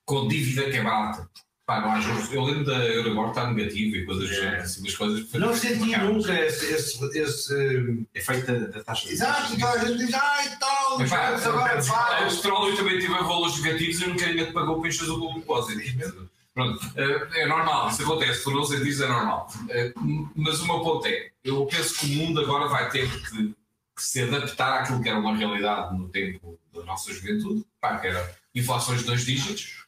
com 0.07 0.27
dívida 0.29 0.71
que 0.71 0.77
é 0.79 0.83
barata. 0.83 1.29
Pá, 1.67 1.81
não 1.81 1.93
há 1.93 2.01
juros. 2.01 2.31
Eu 2.31 2.45
lembro 2.45 2.65
da 2.65 2.85
Euribor 2.85 3.29
estar 3.31 3.51
negativa 3.51 3.97
e 3.97 4.05
coisas 4.05 4.31
assim, 4.31 4.81
umas 4.81 4.97
coisas. 4.97 5.33
Não 5.33 5.55
senti 5.55 5.97
nunca 5.97 6.35
esse. 6.39 6.67
esse, 6.75 7.19
esse 7.19 8.07
Efeito 8.15 8.47
da, 8.47 8.67
da 8.67 8.85
taxa 8.85 9.07
de 9.07 9.15
Exato, 9.15 9.55
então 9.55 9.69
a 9.73 9.79
gente 9.79 10.05
diz, 10.05 10.15
ai 10.15 10.57
tal, 10.59 11.01
Epá, 11.01 11.17
caras 11.17 11.47
agora 11.47 11.79
O 11.79 11.83
vai. 11.83 12.29
petróleo 12.29 12.77
também 12.77 12.99
teve 12.99 13.09
valores 13.15 13.63
negativos 13.63 14.01
e 14.03 14.07
nunca 14.07 14.27
ninguém 14.27 14.47
te 14.47 14.53
pagou 14.53 14.79
para 14.81 14.89
encher 14.89 15.09
o 15.09 15.35
depósito. 15.35 16.29
Pronto, 16.53 16.81
eh, 16.95 17.29
é 17.43 17.47
normal, 17.47 17.89
isso 17.89 18.03
acontece, 18.03 18.45
por 18.45 18.55
não 18.55 18.65
sentir 18.65 19.03
é 19.03 19.09
normal. 19.09 19.49
Eh, 19.71 19.93
Mas 20.37 20.61
o 20.61 20.67
meu 20.67 20.81
ponto 20.81 21.07
é, 21.09 21.31
eu 21.43 21.67
penso 21.67 21.99
que 21.99 22.07
o 22.07 22.09
mundo 22.11 22.41
agora 22.41 22.69
vai 22.69 22.89
ter 22.91 23.11
que, 23.11 23.31
que 23.49 23.55
se 23.99 24.21
adaptar 24.23 24.83
àquilo 24.83 25.03
que 25.03 25.09
era 25.09 25.19
uma 25.19 25.35
realidade 25.37 25.97
no 25.97 26.09
tempo 26.11 26.57
da 26.73 26.85
nossa 26.85 27.13
juventude, 27.13 27.65
pá, 27.81 27.97
que 27.99 28.07
era 28.07 28.37
inflações 28.55 29.01
de 29.01 29.07
dois 29.07 29.25
dígitos, 29.27 29.84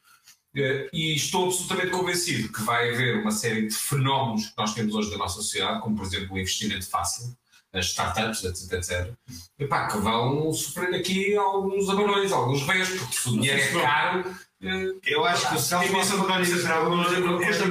e 0.93 1.15
estou 1.15 1.47
absolutamente 1.47 1.91
convencido 1.91 2.53
que 2.53 2.63
vai 2.63 2.91
haver 2.91 3.21
uma 3.21 3.31
série 3.31 3.67
de 3.67 3.75
fenómenos 3.75 4.47
que 4.47 4.55
nós 4.57 4.75
temos 4.75 4.95
hoje 4.95 5.11
da 5.11 5.19
nossa 5.19 5.37
sociedade, 5.37 5.83
como 5.83 5.97
por 5.97 6.07
exemplo 6.07 6.35
o 6.35 6.39
investimento 6.39 6.89
fácil, 6.89 7.37
as 7.73 7.87
startups, 7.87 8.43
etc, 8.43 8.73
etc, 8.73 9.13
epá, 9.59 9.87
que 9.89 9.99
vão 9.99 10.53
sofrer 10.53 10.95
aqui 10.95 11.37
alguns 11.37 11.89
abanões, 11.91 12.33
alguns 12.33 12.63
rés, 12.63 12.89
porque 12.89 13.15
se 13.15 13.29
o 13.29 13.33
dinheiro 13.33 13.61
é 13.61 13.83
caro, 13.83 14.37
eh, 14.63 14.95
Eu 15.05 15.25
acho 15.25 15.49
que 15.49 15.57
o 15.57 15.59
Celso 15.59 15.93
algumas 15.93 16.11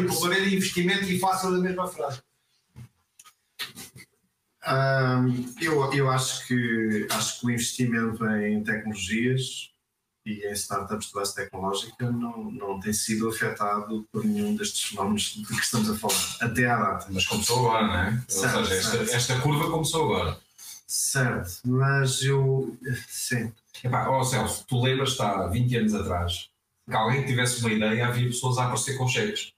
componente 0.07 0.49
de 0.49 0.55
investimento 0.55 1.03
e 1.05 1.19
fácil 1.19 1.51
da 1.51 1.59
mesma 1.59 1.87
frase. 1.87 2.21
Eu, 5.61 5.93
eu 5.93 6.09
acho 6.09 6.47
que 6.47 7.07
acho 7.11 7.39
que 7.39 7.45
o 7.47 7.51
investimento 7.51 8.25
em 8.25 8.63
tecnologias 8.63 9.71
e 10.25 10.47
em 10.47 10.53
startups 10.53 11.07
de 11.07 11.13
base 11.13 11.35
tecnológica 11.35 12.11
não, 12.11 12.51
não 12.51 12.79
tem 12.79 12.91
sido 12.91 13.29
afetado 13.29 14.07
por 14.11 14.25
nenhum 14.25 14.55
destes 14.55 14.89
fenómenos 14.89 15.35
de 15.35 15.45
que 15.45 15.53
estamos 15.53 15.89
a 15.89 15.95
falar, 15.95 16.37
até 16.41 16.65
à 16.65 16.77
data. 16.77 17.07
mas 17.09 17.25
começou 17.25 17.59
agora, 17.59 17.87
não 17.87 17.95
é? 17.95 18.23
Certo, 18.27 18.57
Ou 18.57 18.65
seja, 18.65 18.79
esta, 18.79 19.15
esta 19.15 19.39
curva 19.41 19.69
começou 19.69 20.05
agora. 20.05 20.37
Certo, 20.87 21.61
mas 21.65 22.23
eu 22.23 22.77
sim, 23.07 23.51
Epá, 23.83 24.09
ó 24.09 24.23
Celso, 24.23 24.65
tu 24.67 24.81
lembras-te 24.81 25.21
há 25.21 25.47
20 25.47 25.77
anos 25.77 25.93
atrás 25.93 26.49
que 26.89 26.95
alguém 26.95 27.21
que 27.21 27.27
tivesse 27.27 27.59
uma 27.61 27.71
ideia, 27.71 28.07
havia 28.07 28.27
pessoas 28.27 28.57
a 28.57 28.65
aparecer 28.65 28.97
com 28.97 29.07
cheques. 29.07 29.53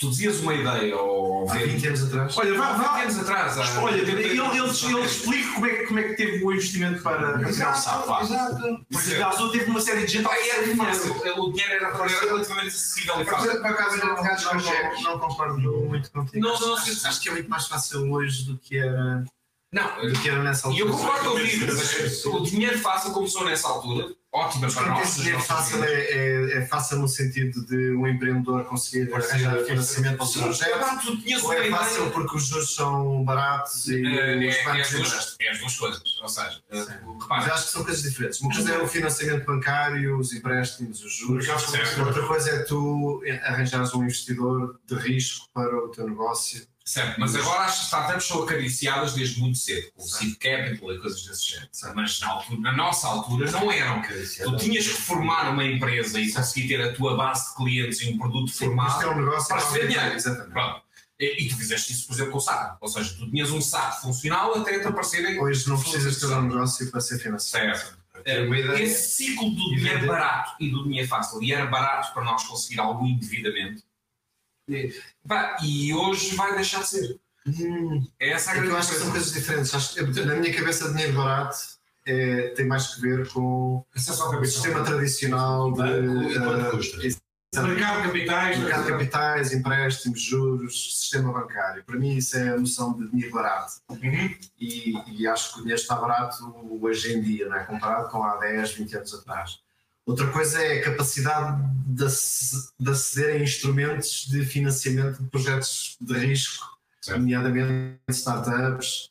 Tu 0.00 0.08
dizias 0.08 0.40
uma 0.40 0.54
ideia 0.54 0.96
ou 0.96 1.46
há 1.50 1.54
20 1.56 1.86
anos 1.88 2.02
atrás. 2.04 2.38
Olha, 2.38 2.58
vá, 2.58 2.72
vá. 2.72 2.94
20 2.94 3.02
anos 3.02 3.18
atrás. 3.18 3.58
há- 3.58 3.82
Olha, 3.82 3.96
ele, 4.00 4.10
ele, 4.12 4.40
ele 4.40 5.04
explica 5.04 5.52
como 5.52 5.66
é, 5.66 5.74
que- 5.74 5.86
como 5.88 5.98
é 5.98 6.02
que 6.04 6.14
teve 6.14 6.42
o 6.42 6.52
investimento 6.52 7.02
para, 7.02 7.38
criar 7.38 7.72
o 7.72 7.76
SAP. 7.76 8.06
vá. 8.06 8.22
exato. 8.22 8.86
Porque 8.90 9.10
já 9.10 9.30
teve 9.50 9.64
uma 9.70 9.80
série 9.82 10.06
de 10.06 10.12
gente. 10.12 10.22
Pá, 10.24 10.34
era 10.34 10.74
fácil. 10.74 11.14
O 11.42 11.52
dinheiro 11.52 11.72
era 11.74 11.92
relativamente 11.94 12.68
acessível 12.68 13.20
e 13.20 13.24
Por 13.26 13.34
acaso 13.34 13.96
eu 13.98 14.06
não 14.06 14.16
com 14.16 15.02
Não, 15.02 15.18
concordo 15.18 15.58
muito 15.60 16.10
contigo. 16.10 16.46
Não, 16.48 16.58
não, 16.58 16.74
acho, 16.76 17.20
que 17.20 17.28
é 17.28 17.32
muito 17.32 17.50
mais 17.50 17.66
fácil 17.68 18.10
hoje 18.10 18.44
do 18.46 18.56
que 18.56 18.78
era, 18.78 19.22
Não, 19.70 20.00
do 20.08 20.18
que 20.18 20.30
era 20.30 20.42
nessa 20.42 20.66
e 20.68 20.80
altura. 20.80 20.88
eu 20.88 20.96
concordo 20.96 21.30
contigo, 21.32 21.66
mas 21.76 22.24
o 22.24 22.40
dinheiro 22.40 22.78
fácil 22.78 23.12
começou 23.12 23.44
nessa 23.44 23.68
altura, 23.68 24.08
ótima 24.32 24.70
para 24.70 24.86
nós. 24.88 25.16
dinheiro 25.16 25.40
fácil 25.40 25.82
é, 25.84 25.92
é, 25.92 26.58
é 26.58 26.66
fácil 26.66 26.98
no 26.98 27.08
sentido 27.08 27.64
de 27.66 27.94
um 27.94 28.06
empreendedor 28.06 28.64
conseguir 28.64 29.12
arranjar 29.12 29.64
financiamento 29.64 30.16
para 30.16 30.24
o 30.24 30.26
seu 30.26 30.42
projeto. 30.42 31.44
Ou 31.44 31.52
é 31.52 31.70
fácil 31.70 32.10
porque 32.10 32.36
os 32.36 32.46
juros 32.46 32.74
são 32.74 33.24
baratos 33.24 33.88
e 33.88 34.04
É, 34.04 34.36
os 34.36 34.54
é, 34.54 34.60
é, 34.60 34.64
bancos 34.64 34.80
as 34.80 34.90
duas, 34.92 35.36
é 35.40 35.50
as 35.50 35.58
duas 35.58 35.76
coisas. 35.76 36.20
Ou 36.22 36.28
seja, 36.28 36.62
eh, 36.70 36.82
Sim. 36.82 36.92
Mas 37.04 37.22
repara, 37.22 37.54
acho 37.54 37.66
que 37.66 37.72
são 37.72 37.84
coisas 37.84 38.02
diferentes. 38.02 38.40
Uma 38.40 38.54
coisa 38.54 38.72
é 38.72 38.78
o 38.78 38.88
financiamento 38.88 39.44
bancário, 39.44 40.18
os 40.18 40.32
empréstimos, 40.32 41.02
os 41.02 41.12
juros. 41.12 41.46
Outra 41.48 42.26
coisa 42.26 42.50
é 42.50 42.58
tu 42.64 43.22
arranjares 43.42 43.92
um 43.94 44.02
investidor 44.04 44.78
de 44.86 44.94
risco 44.94 45.46
para 45.52 45.76
o 45.76 45.88
teu 45.88 46.08
negócio. 46.08 46.66
Certo, 46.90 47.20
mas 47.20 47.34
agora 47.36 47.64
as 47.64 47.82
startups 47.84 48.26
são 48.26 48.42
acariciadas 48.42 49.14
desde 49.14 49.40
muito 49.40 49.58
cedo, 49.58 49.90
com 49.92 50.02
o 50.02 50.06
seed 50.06 50.36
capital 50.38 50.94
e 50.94 50.98
coisas 50.98 51.22
desse 51.24 51.50
género. 51.50 51.68
Certo. 51.72 51.94
Mas 51.94 52.20
na, 52.20 52.28
altura, 52.28 52.60
na 52.60 52.72
nossa 52.72 53.06
altura 53.06 53.50
não 53.50 53.70
eram. 53.70 54.02
Tu 54.02 54.56
tinhas 54.56 54.86
que 54.86 54.94
formar 54.94 55.50
uma 55.50 55.64
empresa 55.64 56.20
e 56.20 56.32
conseguir 56.32 56.68
ter 56.68 56.80
a 56.80 56.92
tua 56.92 57.16
base 57.16 57.50
de 57.50 57.56
clientes 57.56 58.00
e 58.02 58.10
um 58.10 58.18
produto 58.18 58.48
Isto 58.48 58.64
formado. 58.64 59.02
é 59.02 59.06
um 59.08 59.16
negócio 59.20 59.48
para 59.48 59.64
receber 59.64 59.88
dinheiro. 59.88 60.14
Exatamente. 60.14 60.52
Pronto. 60.52 60.82
E, 61.18 61.44
e 61.44 61.48
tu 61.48 61.56
fizeste 61.56 61.92
isso, 61.92 62.06
por 62.06 62.14
exemplo, 62.14 62.32
com 62.32 62.38
o 62.38 62.40
SAP. 62.40 62.78
Ou 62.80 62.88
seja, 62.88 63.14
tu 63.18 63.30
tinhas 63.30 63.50
um 63.50 63.60
SAP 63.60 64.00
funcional 64.00 64.56
até 64.56 64.78
te 64.78 64.86
aparecerem. 64.86 65.38
Hoje 65.38 65.68
não 65.68 65.78
precisas 65.78 66.18
ter 66.18 66.26
um 66.26 66.42
negócio 66.42 66.90
para 66.90 67.00
ser 67.00 67.18
financiado. 67.18 67.78
Certo. 67.78 68.00
Ideia. 68.26 68.82
Esse 68.82 69.24
ciclo 69.24 69.50
do 69.50 69.76
dinheiro 69.76 70.06
barato 70.06 70.52
e 70.60 70.70
do 70.70 70.84
dinheiro 70.84 71.08
fácil, 71.08 71.42
e 71.42 71.52
era 71.52 71.66
barato 71.66 72.12
para 72.12 72.22
nós 72.22 72.44
conseguir 72.44 72.78
algo 72.78 73.06
indevidamente, 73.06 73.82
e, 74.70 74.94
e 75.62 75.94
hoje 75.94 76.34
vai 76.34 76.54
deixar 76.54 76.80
de 76.80 76.88
ser. 76.88 77.20
Hum, 77.46 78.06
É 78.18 78.30
essa 78.30 78.52
a 78.52 78.56
é 78.56 78.66
eu 78.66 78.76
acho 78.76 78.90
que 78.90 78.94
são 78.96 79.10
coisa. 79.10 79.12
coisas 79.12 79.32
diferentes. 79.32 79.74
Acho 79.74 80.26
na 80.26 80.34
minha 80.36 80.54
cabeça, 80.54 80.90
dinheiro 80.90 81.14
barato 81.14 81.56
é, 82.06 82.48
tem 82.48 82.66
mais 82.66 82.94
que 82.94 83.00
ver 83.00 83.28
com 83.28 83.84
ao 84.20 84.40
o 84.40 84.44
sistema 84.44 84.84
tradicional 84.84 85.72
de 85.72 85.82
exatamente. 85.82 87.20
Mercado 87.52 88.02
de 88.02 88.06
capitais. 88.06 88.58
mercado 88.58 88.84
de 88.84 88.90
capitais, 88.92 89.52
empréstimos, 89.52 90.22
juros, 90.22 91.00
sistema 91.00 91.32
bancário. 91.32 91.82
Para 91.84 91.98
mim, 91.98 92.16
isso 92.16 92.36
é 92.36 92.50
a 92.50 92.56
noção 92.56 92.96
de 92.96 93.10
dinheiro 93.10 93.32
barato. 93.32 93.72
Uhum. 93.88 94.36
E, 94.58 94.94
e 95.08 95.26
acho 95.26 95.54
que 95.54 95.58
o 95.58 95.62
dinheiro 95.62 95.80
está 95.80 95.96
barato 95.96 96.44
hoje 96.80 97.12
em 97.12 97.20
dia, 97.20 97.48
não 97.48 97.56
é? 97.56 97.64
comparado 97.64 98.08
com 98.08 98.22
há 98.22 98.36
10, 98.36 98.72
20 98.74 98.96
anos 98.98 99.14
atrás. 99.14 99.58
Outra 100.06 100.26
coisa 100.28 100.60
é 100.62 100.80
a 100.80 100.84
capacidade 100.84 101.62
de, 101.86 102.04
ac- 102.04 102.72
de 102.78 102.90
aceder 102.90 103.36
a 103.36 103.42
instrumentos 103.44 104.26
de 104.28 104.44
financiamento 104.44 105.22
de 105.22 105.28
projetos 105.30 105.96
de 106.00 106.14
risco, 106.18 106.64
Certo. 107.00 107.18
nomeadamente 107.20 107.98
startups, 108.10 109.10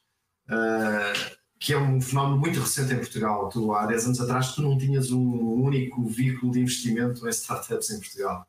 ah, 0.50 1.14
que 1.60 1.74
é 1.74 1.78
um 1.78 2.00
fenómeno 2.02 2.38
muito 2.38 2.60
recente 2.60 2.94
em 2.94 2.98
Portugal. 2.98 3.50
Tu, 3.50 3.74
há 3.74 3.86
10 3.86 4.06
anos 4.06 4.22
atrás, 4.22 4.54
tu 4.54 4.62
não 4.62 4.78
tinhas 4.78 5.12
um 5.12 5.54
único 5.64 6.06
veículo 6.08 6.52
de 6.52 6.60
investimento 6.62 7.26
em 7.26 7.30
startups 7.32 7.90
em 7.92 8.00
Portugal. 8.00 8.46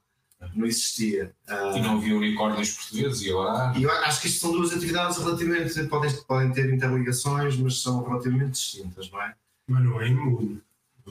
Não 0.54 0.64
existia. 0.66 1.34
Ah, 1.46 1.74
E 1.76 1.82
não 1.82 1.98
havia 1.98 2.16
unicórnios 2.16 2.70
portugueses 2.72 3.20
e 3.22 3.30
agora 3.30 3.78
e 3.78 3.82
eu 3.82 3.90
acho 3.90 4.22
que 4.22 4.26
isto 4.28 4.40
são 4.40 4.52
duas 4.52 4.72
atividades 4.72 5.18
relativamente, 5.18 5.84
podem, 5.84 6.10
podem 6.22 6.52
ter 6.52 6.72
interligações, 6.72 7.56
mas 7.58 7.82
são 7.82 8.02
relativamente 8.02 8.52
distintas, 8.52 9.10
não 9.10 9.20
é? 9.22 9.34
Mas 9.68 9.84
não 9.84 10.00
é 10.00 10.08
imune. 10.08 10.62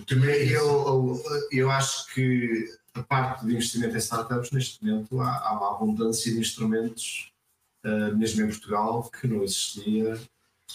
Tema 0.05 0.25
é. 0.27 0.43
Eu, 0.45 1.21
eu, 1.51 1.71
acho 1.71 2.13
que 2.13 2.65
a 2.93 3.03
parte 3.03 3.45
de 3.45 3.53
investimento 3.53 3.95
em 3.95 3.99
startups, 3.99 4.51
neste 4.51 4.83
momento, 4.83 5.19
há, 5.21 5.47
há 5.47 5.53
uma 5.53 5.75
abundância 5.75 6.31
de 6.31 6.39
instrumentos, 6.39 7.31
ah, 7.83 8.11
mesmo 8.11 8.43
em 8.43 8.47
Portugal, 8.47 9.09
que 9.09 9.27
não 9.27 9.43
existia. 9.43 10.19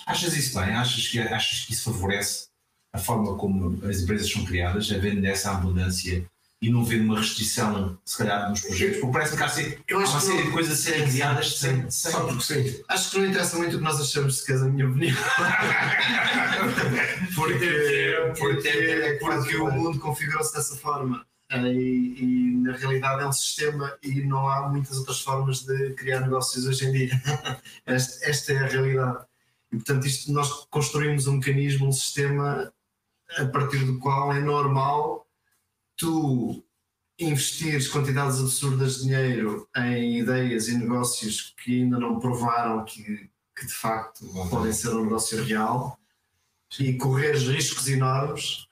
Achas 0.07 0.37
isso 0.37 0.59
bem? 0.59 0.75
Achas 0.75 1.09
que, 1.09 1.18
achas 1.20 1.64
que 1.66 1.72
isso 1.72 1.93
favorece 1.93 2.49
a 2.93 2.99
forma 2.99 3.37
como 3.37 3.85
as 3.87 4.01
empresas 4.01 4.31
são 4.31 4.45
criadas, 4.45 4.91
havendo 4.93 5.25
essa 5.27 5.51
abundância 5.51 6.25
e 6.67 6.71
não 6.71 6.85
vendo 6.85 7.05
uma 7.05 7.19
restrição, 7.19 7.99
se 8.05 8.17
calhar, 8.19 8.49
nos 8.49 8.61
projetos, 8.61 8.99
porque 9.01 9.12
parece 9.12 9.37
que 9.37 9.43
há, 9.43 9.49
se- 9.49 9.79
Eu 9.89 9.99
há 9.99 10.03
acho 10.03 10.12
uma 10.12 10.21
que 10.21 10.27
série 10.27 10.39
não- 10.39 10.45
de 10.47 10.53
coisas 10.53 10.73
a 10.73 10.77
serem 10.83 11.03
enviadas 11.05 11.59
sem. 11.59 11.91
sem... 11.91 12.12
Só 12.12 12.21
porque 12.25 12.43
sim. 12.43 12.83
Acho 12.89 13.11
que 13.11 13.19
não 13.19 13.27
interessa 13.27 13.57
muito 13.57 13.75
o 13.75 13.79
que 13.79 13.85
nós 13.85 14.01
achamos, 14.01 14.39
se 14.39 14.47
quer 14.47 14.57
a 14.57 14.65
minha 14.65 14.89
opinião. 14.89 15.17
porque, 17.35 18.35
porque, 18.39 19.19
porque 19.21 19.57
o 19.57 19.71
mundo 19.71 19.99
configurou-se 20.01 20.53
dessa 20.55 20.77
forma. 20.77 21.25
Eh, 21.51 21.73
E, 21.73 22.23
e, 22.23 22.57
na 22.62 22.73
realidade 22.73 23.23
é 23.23 23.27
um 23.27 23.33
sistema 23.33 23.93
e 24.03 24.23
não 24.23 24.49
há 24.49 24.69
muitas 24.69 24.97
outras 24.99 25.21
formas 25.21 25.61
de 25.61 25.91
criar 25.95 26.21
negócios 26.21 26.67
hoje 26.67 26.87
em 26.87 26.93
dia. 26.93 27.23
esta, 27.87 28.25
esta 28.31 28.53
é 28.53 28.59
a 28.59 28.67
realidade. 28.67 29.25
E 29.73 29.77
portanto, 29.77 30.07
isto, 30.07 30.33
nós 30.33 30.51
construímos 30.71 31.27
um 31.27 31.35
mecanismo, 31.37 31.89
um 31.89 31.93
sistema 31.93 32.73
a 33.37 33.45
partir 33.47 33.79
do 33.85 33.99
qual 33.99 34.33
é 34.33 34.41
normal 34.41 35.24
tu 35.97 36.65
investires 37.19 37.89
quantidades 37.89 38.41
absurdas 38.41 38.97
de 38.97 39.03
dinheiro 39.05 39.69
em 39.77 40.19
ideias 40.19 40.69
e 40.69 40.77
negócios 40.77 41.55
que 41.63 41.83
ainda 41.83 41.99
não 41.99 42.19
provaram 42.19 42.85
que, 42.85 43.31
que 43.57 43.67
de 43.67 43.73
facto 43.73 44.27
podem 44.51 44.73
ser 44.73 44.89
um 44.91 45.05
negócio 45.05 45.43
real 45.45 45.99
e 46.79 46.95
correres 46.95 47.47
riscos 47.47 47.87
enormes 47.89 48.67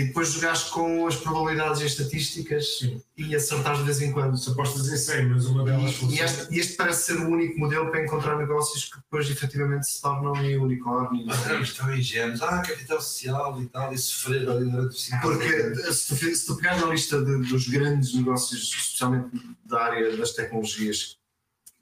e 0.00 0.04
depois 0.04 0.28
jogares 0.28 0.62
com 0.64 1.06
as 1.08 1.16
probabilidades 1.16 1.80
e 1.80 1.84
as 1.84 1.90
estatísticas 1.90 2.78
Sim. 2.78 3.02
e 3.16 3.34
acertares 3.34 3.80
de 3.80 3.84
vez 3.84 4.00
em 4.00 4.12
quando. 4.12 4.38
Se 4.38 4.48
apostas 4.50 4.86
em 4.92 4.96
100, 4.96 5.26
mas 5.28 5.46
uma 5.46 5.64
delas 5.64 5.82
E, 5.82 5.88
e 5.88 5.92
funciona. 5.94 6.24
este, 6.24 6.54
e 6.54 6.58
este 6.60 6.76
parece 6.76 7.02
ser 7.02 7.16
o 7.20 7.28
único 7.28 7.58
modelo 7.58 7.90
para 7.90 8.04
encontrar 8.04 8.38
negócios 8.38 8.84
que 8.84 8.96
depois 8.96 9.28
efetivamente 9.28 9.90
se 9.90 10.00
tornam 10.00 10.36
em 10.36 10.56
unicórnio. 10.56 11.26
Mas 11.26 11.38
estamos 11.38 11.74
tão 11.74 11.92
ingênuos. 11.96 12.40
Ah, 12.42 12.62
capital 12.62 13.00
social 13.00 13.60
e 13.60 13.66
tal, 13.66 13.92
e 13.92 13.98
sofrer 13.98 14.48
ali 14.48 14.70
durante 14.70 14.94
o 14.94 14.98
cinco 14.98 15.20
Porque 15.20 15.74
se 15.92 16.08
tu, 16.08 16.36
se 16.36 16.46
tu 16.46 16.54
pegares 16.56 16.80
na 16.80 16.86
lista 16.92 17.20
de- 17.24 17.42
dos 17.48 17.66
grandes 17.68 18.14
negócios, 18.14 18.62
especialmente 18.72 19.30
da 19.64 19.82
área 19.82 20.16
das 20.16 20.30
tecnologias, 20.32 21.18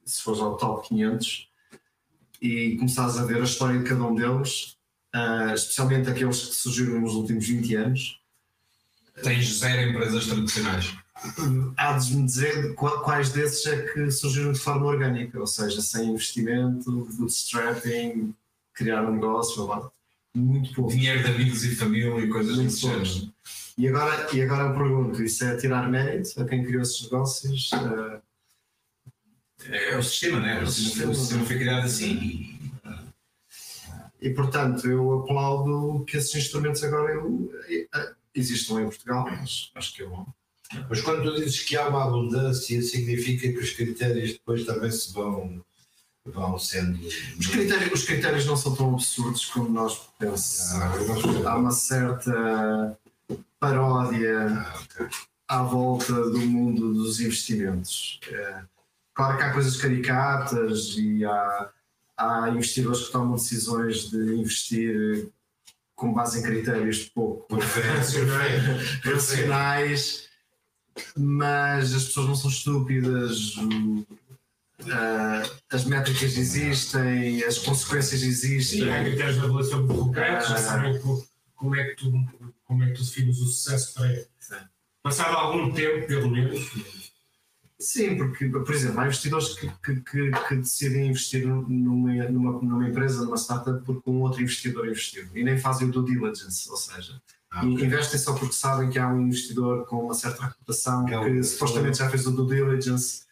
se 0.06 0.22
fores 0.22 0.40
ao 0.40 0.56
top 0.56 0.88
500 0.88 1.48
e 2.40 2.76
começares 2.76 3.16
a 3.18 3.24
ver 3.24 3.40
a 3.40 3.44
história 3.44 3.78
de 3.78 3.84
cada 3.84 4.02
um 4.04 4.14
deles, 4.14 4.75
ah, 5.16 5.52
especialmente 5.54 6.10
aqueles 6.10 6.44
que 6.46 6.54
surgiram 6.54 7.00
nos 7.00 7.14
últimos 7.14 7.46
20 7.46 7.74
anos, 7.74 8.20
Tens 9.22 9.60
zero 9.60 9.88
empresas 9.90 10.26
tradicionais. 10.26 10.94
há 11.78 11.92
de 11.96 12.14
me 12.16 12.26
dizer 12.26 12.74
qua- 12.74 13.02
quais 13.02 13.30
desses 13.30 13.64
é 13.64 13.80
que 13.90 14.10
surgiram 14.10 14.52
de 14.52 14.58
forma 14.58 14.84
orgânica, 14.84 15.40
ou 15.40 15.46
seja, 15.46 15.80
sem 15.80 16.10
investimento, 16.10 16.90
bootstrapping, 17.16 18.34
criar 18.74 19.02
um 19.08 19.14
negócio, 19.14 19.64
blá. 19.66 19.90
muito 20.34 20.74
pouco. 20.74 20.90
Dinheiro 20.90 21.22
de 21.24 21.30
amigos 21.30 21.64
e 21.64 21.74
família 21.74 22.14
e 22.18 22.28
coisas 22.28 22.56
Muito 22.56 22.68
desse 22.68 22.82
género. 22.82 23.32
E 23.78 23.88
agora, 23.88 24.28
e 24.36 24.42
agora 24.42 24.64
eu 24.64 24.74
pergunto: 24.74 25.22
isso 25.22 25.44
é 25.44 25.56
tirar 25.56 25.88
mérito 25.88 26.38
a 26.38 26.44
quem 26.44 26.62
criou 26.62 26.82
esses 26.82 27.02
negócios? 27.04 27.70
Ah, 27.72 28.20
É 29.70 29.96
o 29.96 30.02
sistema, 30.02 30.40
né? 30.40 30.62
O 30.62 30.66
sistema, 30.66 31.10
o 31.10 31.14
sistema 31.14 31.44
foi 31.46 31.58
criado 31.58 31.86
assim 31.86 32.55
e. 34.20 34.30
Portanto, 34.30 34.86
eu 34.88 35.20
aplaudo 35.20 36.04
que 36.04 36.16
esses 36.16 36.34
instrumentos 36.34 36.82
agora 36.84 37.12
eu, 37.12 37.50
eh, 37.68 38.12
existam 38.34 38.80
em 38.80 38.84
Portugal, 38.86 39.24
mas 39.30 39.70
acho 39.74 39.94
que 39.94 40.02
é 40.02 40.06
bom. 40.06 40.26
Mas 40.90 41.00
quando 41.00 41.22
tu 41.22 41.36
dizes 41.36 41.60
que 41.62 41.76
há 41.76 41.88
uma 41.88 42.04
abundância, 42.04 42.82
significa 42.82 43.48
que 43.48 43.58
os 43.58 43.70
critérios 43.70 44.32
depois 44.32 44.64
também 44.64 44.90
se 44.90 45.12
vão, 45.12 45.64
vão 46.24 46.58
sendo. 46.58 46.98
Os 47.38 47.46
critérios, 47.46 47.92
os 48.00 48.04
critérios 48.04 48.46
não 48.46 48.56
são 48.56 48.74
tão 48.74 48.94
absurdos 48.94 49.44
como 49.46 49.68
nós 49.68 50.08
pensamos. 50.18 51.46
Há 51.46 51.56
uma 51.56 51.70
certa 51.70 52.98
paródia 53.60 54.48
Ah, 54.48 54.80
ok. 54.82 55.06
à 55.48 55.62
volta 55.62 56.12
do 56.30 56.40
mundo 56.40 56.92
dos 56.94 57.20
investimentos. 57.20 58.20
É, 58.28 58.62
claro 59.14 59.36
que 59.38 59.44
há 59.44 59.52
coisas 59.52 59.76
caricatas 59.76 60.96
e 60.98 61.24
há, 61.24 61.70
há 62.16 62.48
investidores 62.50 63.06
que 63.06 63.12
tomam 63.12 63.34
decisões 63.36 64.10
de 64.10 64.16
investir 64.36 65.28
com 65.94 66.12
base 66.12 66.38
em 66.38 66.42
critérios 66.42 67.04
pouco 67.14 67.56
racionais, 69.04 70.28
mas 71.16 71.94
as 71.94 72.04
pessoas 72.04 72.26
não 72.28 72.34
são 72.36 72.50
estúpidas. 72.50 73.54
ah, 74.92 75.42
as 75.70 75.84
métricas 75.84 76.36
existem, 76.36 77.42
as 77.44 77.58
consequências 77.58 78.20
Sim, 78.20 78.26
há 78.26 78.30
existem. 78.30 79.04
critérios 79.04 79.34
de 79.36 79.44
avaliação 79.44 79.82
muito 79.84 79.98
concretos, 80.04 80.48
já 80.48 80.54
Ah. 80.54 80.58
sabem 80.58 80.98
co- 81.00 81.24
como 81.54 81.74
é, 81.76 81.84
que 81.84 81.96
tu, 81.96 82.12
como 82.64 82.82
é 82.84 82.88
que 82.88 82.92
tu 82.94 83.02
defines 83.04 83.38
o 83.40 83.46
sucesso 83.46 83.94
para 83.94 84.24
Passado 85.02 85.36
algum 85.36 85.72
tempo, 85.72 86.06
pelo 86.08 86.28
menos, 86.30 87.05
Sim, 87.78 88.16
porque, 88.16 88.48
por 88.48 88.74
exemplo, 88.74 89.00
há 89.00 89.04
investidores 89.04 89.48
que, 89.54 89.68
que, 89.84 90.00
que, 90.00 90.30
que 90.48 90.56
decidem 90.56 91.08
investir 91.08 91.46
numa, 91.46 91.68
numa, 92.30 92.52
numa 92.62 92.88
empresa, 92.88 93.22
numa 93.22 93.36
startup, 93.36 93.84
porque 93.84 94.08
um 94.08 94.22
outro 94.22 94.40
investidor 94.40 94.86
investiu 94.88 95.28
e 95.34 95.44
nem 95.44 95.58
fazem 95.58 95.88
o 95.88 95.92
due 95.92 96.06
diligence, 96.06 96.70
ou 96.70 96.76
seja, 96.76 97.20
Ah, 97.50 97.64
e 97.66 97.74
ok. 97.74 97.84
investem 97.84 98.18
só 98.18 98.32
porque 98.34 98.54
sabem 98.54 98.88
que 98.88 98.98
há 98.98 99.06
um 99.08 99.26
investidor 99.26 99.84
com 99.86 100.04
uma 100.06 100.14
certa 100.14 100.46
reputação 100.46 101.04
Que 101.04 101.14
é 101.14 101.24
que 101.24 101.42
supostamente 101.44 101.98
já 101.98 102.08
fez 102.08 102.26
o 102.26 102.30
due 102.30 102.56
diligence 102.56 103.24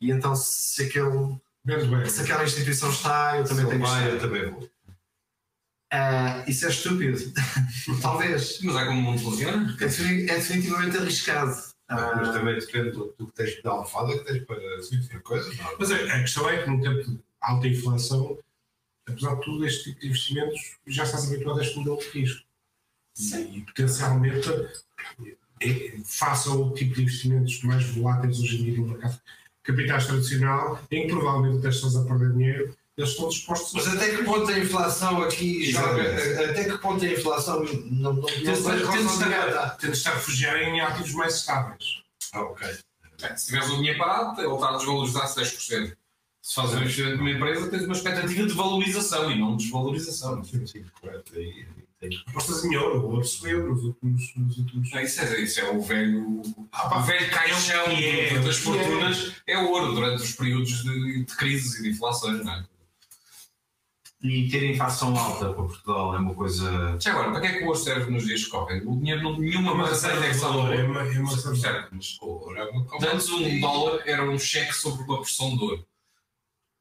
e 0.00 0.12
então 0.12 0.36
se, 0.36 0.84
aquele, 0.84 1.40
bem. 1.64 2.06
se 2.08 2.20
aquela 2.22 2.44
instituição 2.44 2.90
está, 2.90 3.38
eu 3.38 3.44
também 3.44 3.66
tenho 3.66 3.82
que 3.82 3.86
vai, 3.88 4.10
eu 4.12 4.20
também 4.20 4.50
vou. 4.50 4.70
Ah, 5.92 6.44
isso 6.46 6.64
é 6.64 6.68
estúpido, 6.68 7.18
talvez. 8.00 8.60
Mas 8.62 8.76
é 8.76 8.84
como 8.86 9.00
o 9.00 9.02
mundo 9.02 9.20
funciona. 9.20 9.76
É, 9.80 9.84
é 9.84 10.36
definitivamente 10.36 10.96
arriscado. 10.96 11.69
Ah, 11.90 12.14
Mas 12.16 12.28
também 12.32 12.56
depende 12.58 12.92
do, 12.92 13.14
do 13.18 13.26
que 13.26 13.32
tens 13.32 13.60
da 13.62 13.70
almofada 13.70 14.16
que 14.16 14.24
tens 14.24 14.44
para 14.44 14.60
para 15.08 15.20
coisas. 15.20 15.56
não 15.58 15.70
é? 15.70 15.76
Mas 15.78 15.90
a, 15.90 15.96
a 15.96 16.20
questão 16.20 16.48
é 16.48 16.62
que, 16.62 16.70
num 16.70 16.80
tempo 16.80 17.02
de 17.02 17.18
alta 17.40 17.66
inflação, 17.66 18.38
apesar 19.06 19.34
de 19.34 19.40
tudo, 19.42 19.66
este 19.66 19.84
tipo 19.90 20.00
de 20.00 20.06
investimentos 20.06 20.78
já 20.86 21.02
estás 21.02 21.26
habituado 21.30 21.58
a 21.58 21.62
este 21.62 21.76
modelo 21.76 21.98
de 21.98 22.08
risco. 22.10 22.46
E, 23.18 23.58
e 23.58 23.60
potencialmente, 23.64 24.48
é, 25.60 25.98
faça 26.04 26.50
o 26.50 26.72
tipo 26.72 26.94
de 26.94 27.02
investimentos 27.02 27.62
mais 27.64 27.84
voláteis 27.84 28.38
hoje 28.38 28.60
em 28.60 28.64
dia 28.64 28.76
no 28.78 28.86
mercado 28.86 29.14
de 29.14 29.20
capitais 29.62 30.06
tradicional, 30.06 30.80
em 30.90 31.06
que 31.06 31.12
provavelmente 31.12 31.66
estás 31.66 31.96
a 31.96 32.04
perder 32.04 32.32
dinheiro, 32.32 32.76
eles 33.00 33.10
estão 33.10 33.28
dispostos 33.28 33.72
Mas 33.72 33.94
até 33.94 34.14
que 34.14 34.24
ponto 34.24 34.50
a 34.50 34.58
inflação 34.58 35.22
aqui 35.22 35.70
joga? 35.70 36.02
Até 36.50 36.64
que 36.64 36.78
ponto 36.78 37.04
a 37.04 37.08
inflação 37.08 37.64
não, 37.64 38.12
não, 38.12 38.12
não 38.14 38.86
razão 38.86 39.76
de 39.78 39.90
estar, 39.90 40.14
refugiar 40.14 40.56
em 40.62 40.80
ativos 40.80 41.14
mais 41.14 41.36
estáveis. 41.36 42.02
Ah, 42.32 42.42
ok. 42.42 42.68
É, 43.22 43.36
Se 43.36 43.46
tiveres 43.46 43.70
o 43.70 43.76
dinheiro 43.76 43.98
parado, 43.98 44.40
ele 44.40 44.52
está 44.52 44.68
a 44.68 44.76
desvalorizar-se 44.76 45.40
10%. 45.40 45.96
Se 46.42 46.54
fazes 46.54 46.74
um 46.74 46.80
investimento 46.80 47.16
numa 47.18 47.30
empresa, 47.30 47.70
tens 47.70 47.84
uma 47.84 47.94
expectativa 47.94 48.46
de 48.46 48.54
valorização 48.54 49.30
e 49.30 49.38
não 49.38 49.56
de 49.56 49.64
desvalorização. 49.64 50.44
Sim, 50.44 50.66
sim, 50.66 50.84
correto. 51.00 51.32
Apostas 52.28 52.64
em 52.64 52.76
ouro, 52.76 53.00
o 53.00 53.10
ouro 53.10 53.24
subiu 53.24 53.68
nos 53.68 53.84
últimos. 53.84 54.34
Nos 54.34 54.58
últimos... 54.58 54.92
É, 54.94 55.04
Isso 55.04 55.20
é, 55.20 55.40
isso 55.40 55.60
é 55.60 55.70
o 55.70 55.82
velho, 55.82 56.40
o 56.40 57.02
velho 57.02 57.30
caixão 57.30 57.84
é, 57.88 58.38
das 58.38 58.56
é. 58.56 58.60
fortunas, 58.60 59.32
é 59.46 59.58
o 59.58 59.68
ouro 59.68 59.94
durante 59.94 60.22
os 60.22 60.32
períodos 60.32 60.82
de, 60.82 61.24
de 61.24 61.36
crises 61.36 61.78
e 61.78 61.82
de 61.82 61.90
inflações, 61.90 62.42
não 62.42 62.54
é? 62.54 62.64
E 64.22 64.48
ter 64.50 64.70
inflação 64.70 65.16
alta 65.16 65.46
para 65.46 65.64
Portugal 65.64 66.14
é 66.14 66.18
uma 66.18 66.34
coisa. 66.34 66.98
Já 67.00 67.12
agora, 67.12 67.30
para 67.32 67.40
que 67.40 67.46
é 67.46 67.52
que 67.58 67.64
o 67.64 67.68
ouro 67.68 67.78
serve 67.78 68.10
nos 68.10 68.26
dias 68.26 68.44
que 68.44 68.50
correm? 68.50 68.82
O 68.86 68.96
dinheiro 68.98 69.22
não 69.22 69.38
nenhuma 69.38 69.72
de 69.72 69.90
indexada 69.94 70.14
ao 70.26 70.32
valor, 70.52 70.74
é 70.74 70.82
uma, 70.84 71.00
é 71.02 71.18
uma. 71.18 71.36
Certo, 71.56 71.88
mas 71.92 72.18
ouro 72.20 72.54
é 72.56 72.64
uma 72.64 72.84
coisa. 72.84 73.12
Antes 73.14 73.30
um 73.30 73.60
dólar 73.60 74.02
era 74.04 74.28
um 74.28 74.38
cheque 74.38 74.74
sobre 74.74 75.04
uma 75.04 75.16
porção 75.16 75.56
de 75.56 75.62
ouro. 75.64 75.86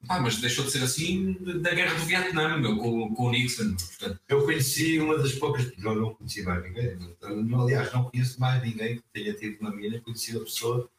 Pá, 0.07 0.19
mas 0.19 0.37
deixou 0.37 0.63
de 0.65 0.71
ser 0.71 0.83
assim 0.83 1.33
da 1.61 1.73
guerra 1.73 1.93
do 1.93 2.05
Vietnã, 2.05 2.57
meu, 2.57 2.77
com, 2.77 3.13
com 3.13 3.23
o 3.27 3.31
Nixon. 3.31 3.75
Portanto, 3.75 4.19
Eu 4.29 4.43
conheci 4.45 4.99
uma 4.99 5.17
das 5.17 5.33
poucas, 5.33 5.71
eu 5.77 5.95
não 5.95 6.13
conheci 6.15 6.41
mais 6.43 6.63
ninguém, 6.63 6.97
não- 7.21 7.61
aliás, 7.63 7.91
não 7.93 8.03
conheço 8.05 8.39
mais 8.39 8.61
ninguém 8.63 8.95
que 8.97 9.03
tenha 9.13 9.33
tido 9.33 9.59
uma 9.59 9.71
mina, 9.71 9.99
conheci 10.01 10.35
uma 10.35 10.45
pessoa 10.45 10.83
que 10.83 10.89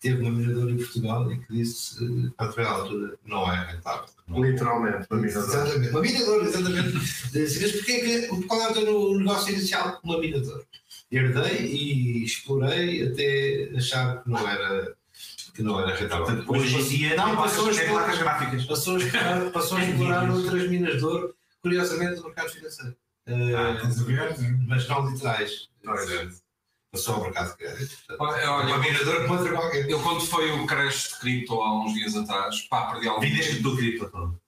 teve 0.00 0.22
uma 0.22 0.30
mineradora 0.30 0.70
em 0.72 0.76
Portugal 0.78 1.30
e 1.30 1.38
que 1.38 1.52
disse, 1.52 2.02
eh, 2.02 2.30
a 2.38 2.46
determinada 2.46 2.82
altura, 2.82 3.18
não 3.26 3.52
é 3.52 3.72
rentável. 3.72 4.06
É. 4.28 4.40
literalmente, 4.40 5.06
não 5.10 5.20
dá. 5.20 5.26
Exatamente, 5.26 5.90
uma 5.90 6.00
minadora, 6.00 6.44
exatamente. 6.44 6.92
Mas 6.94 7.72
porquê 7.72 8.00
que, 8.00 8.46
qual 8.46 8.60
é 8.62 8.70
o 8.70 8.72
teu 8.72 9.18
negócio 9.18 9.52
inicial 9.52 10.00
uma 10.02 10.18
minadora? 10.18 10.64
Herdei 11.12 11.66
e 11.66 12.24
explorei 12.24 13.08
até 13.08 13.70
achar 13.76 14.22
que 14.22 14.30
não 14.30 14.48
era, 14.48 14.96
que 15.54 15.62
não 15.62 15.80
era 15.80 15.94
rentável. 15.96 16.24
Portanto, 16.24 16.52
hoje 16.52 16.76
em 16.78 16.84
dia 16.84 17.16
não, 17.16 17.36
passou 17.36 17.66
a 17.68 17.70
explorar- 17.72 18.16
gráficas. 18.16 18.64
passou 18.66 18.96
a 18.96 19.50
passou 19.50 19.76
a 19.78 19.84
explorar 19.84 20.30
outras 20.30 20.68
minas 20.70 20.98
de 20.98 21.04
ouro, 21.04 21.34
curiosamente 21.60 22.16
no 22.20 22.26
mercado 22.26 22.48
financeiro. 22.50 22.96
Eh, 23.26 23.54
Ah, 23.54 23.70
a 23.72 24.04
ver? 24.04 24.36
mas 24.66 24.88
não 24.88 25.10
literais. 25.10 25.68
Passou 25.84 26.28
ao 26.92 27.22
mercado 27.22 27.50
de 27.50 27.56
crédito. 27.56 27.96
portanto, 28.06 28.22
olha, 28.22 29.52
qualquer. 29.52 29.88
eu 29.88 30.02
quando 30.02 30.20
foi 30.26 30.50
o 30.50 30.66
crash 30.66 31.10
de 31.10 31.20
cripto 31.20 31.60
há 31.62 31.84
uns 31.84 31.94
dias 31.94 32.16
atrás, 32.16 32.62
pá, 32.62 32.90
perdi 32.92 33.08
algum 33.08 33.20
Vidas 33.20 33.62
do 33.62 33.76
cripto 33.76 34.10
todo. 34.10 34.40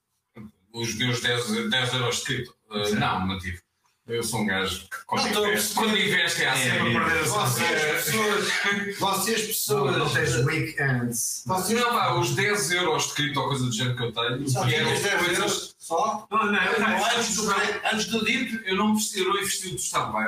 os 0.73 0.95
meus 0.95 1.21
10, 1.21 1.69
10 1.69 1.93
euros 1.93 2.17
de 2.17 2.23
cripto. 2.23 2.55
Uh, 2.69 2.95
não, 2.95 3.27
mantive. 3.27 3.61
Eu 4.05 4.21
sou 4.21 4.41
um 4.41 4.45
gajo 4.45 4.81
que 4.81 4.97
quando 5.07 5.21
Não 5.21 5.27
estou 5.29 5.45
a 5.45 5.47
investe, 5.47 5.73
quando 5.75 5.97
investe 5.97 6.45
há 6.45 6.55
sempre 6.57 6.97
a 6.97 7.05
perder 7.05 7.19
a 7.19 7.23
Vocês, 7.23 8.03
pessoas, 8.03 8.51
vocês, 8.99 9.47
pessoas, 9.47 9.97
Não 9.97 10.09
tens 10.09 10.35
weekends. 10.45 11.43
vocês 11.45 11.79
Não, 11.79 11.89
pá, 11.89 12.13
os 12.15 12.31
10 12.35 12.71
euros 12.71 13.07
de 13.07 13.13
cripto 13.13 13.39
ou 13.39 13.47
coisa 13.47 13.65
do 13.65 13.71
género 13.71 13.95
que 13.95 14.03
eu 14.03 14.11
tenho, 14.11 14.49
só 14.49 14.65
que 14.65 14.73
tinhas 14.73 15.01
10 15.01 15.15
coisas. 15.15 15.37
euros 15.37 15.75
só? 15.77 16.27
Não, 16.29 16.45
não, 16.51 16.63
eu 16.63 16.79
não, 16.79 17.05
Antes 17.05 17.35
do, 17.35 17.51
antes 17.93 18.05
do 18.07 18.25
DIP, 18.25 18.61
eu 18.65 18.75
não 18.75 18.89
investi, 18.89 19.19
eu 19.19 19.25
não 19.29 19.37
investi 19.37 19.69
no 19.69 19.75
Estado, 19.75 20.11
pá. 20.11 20.27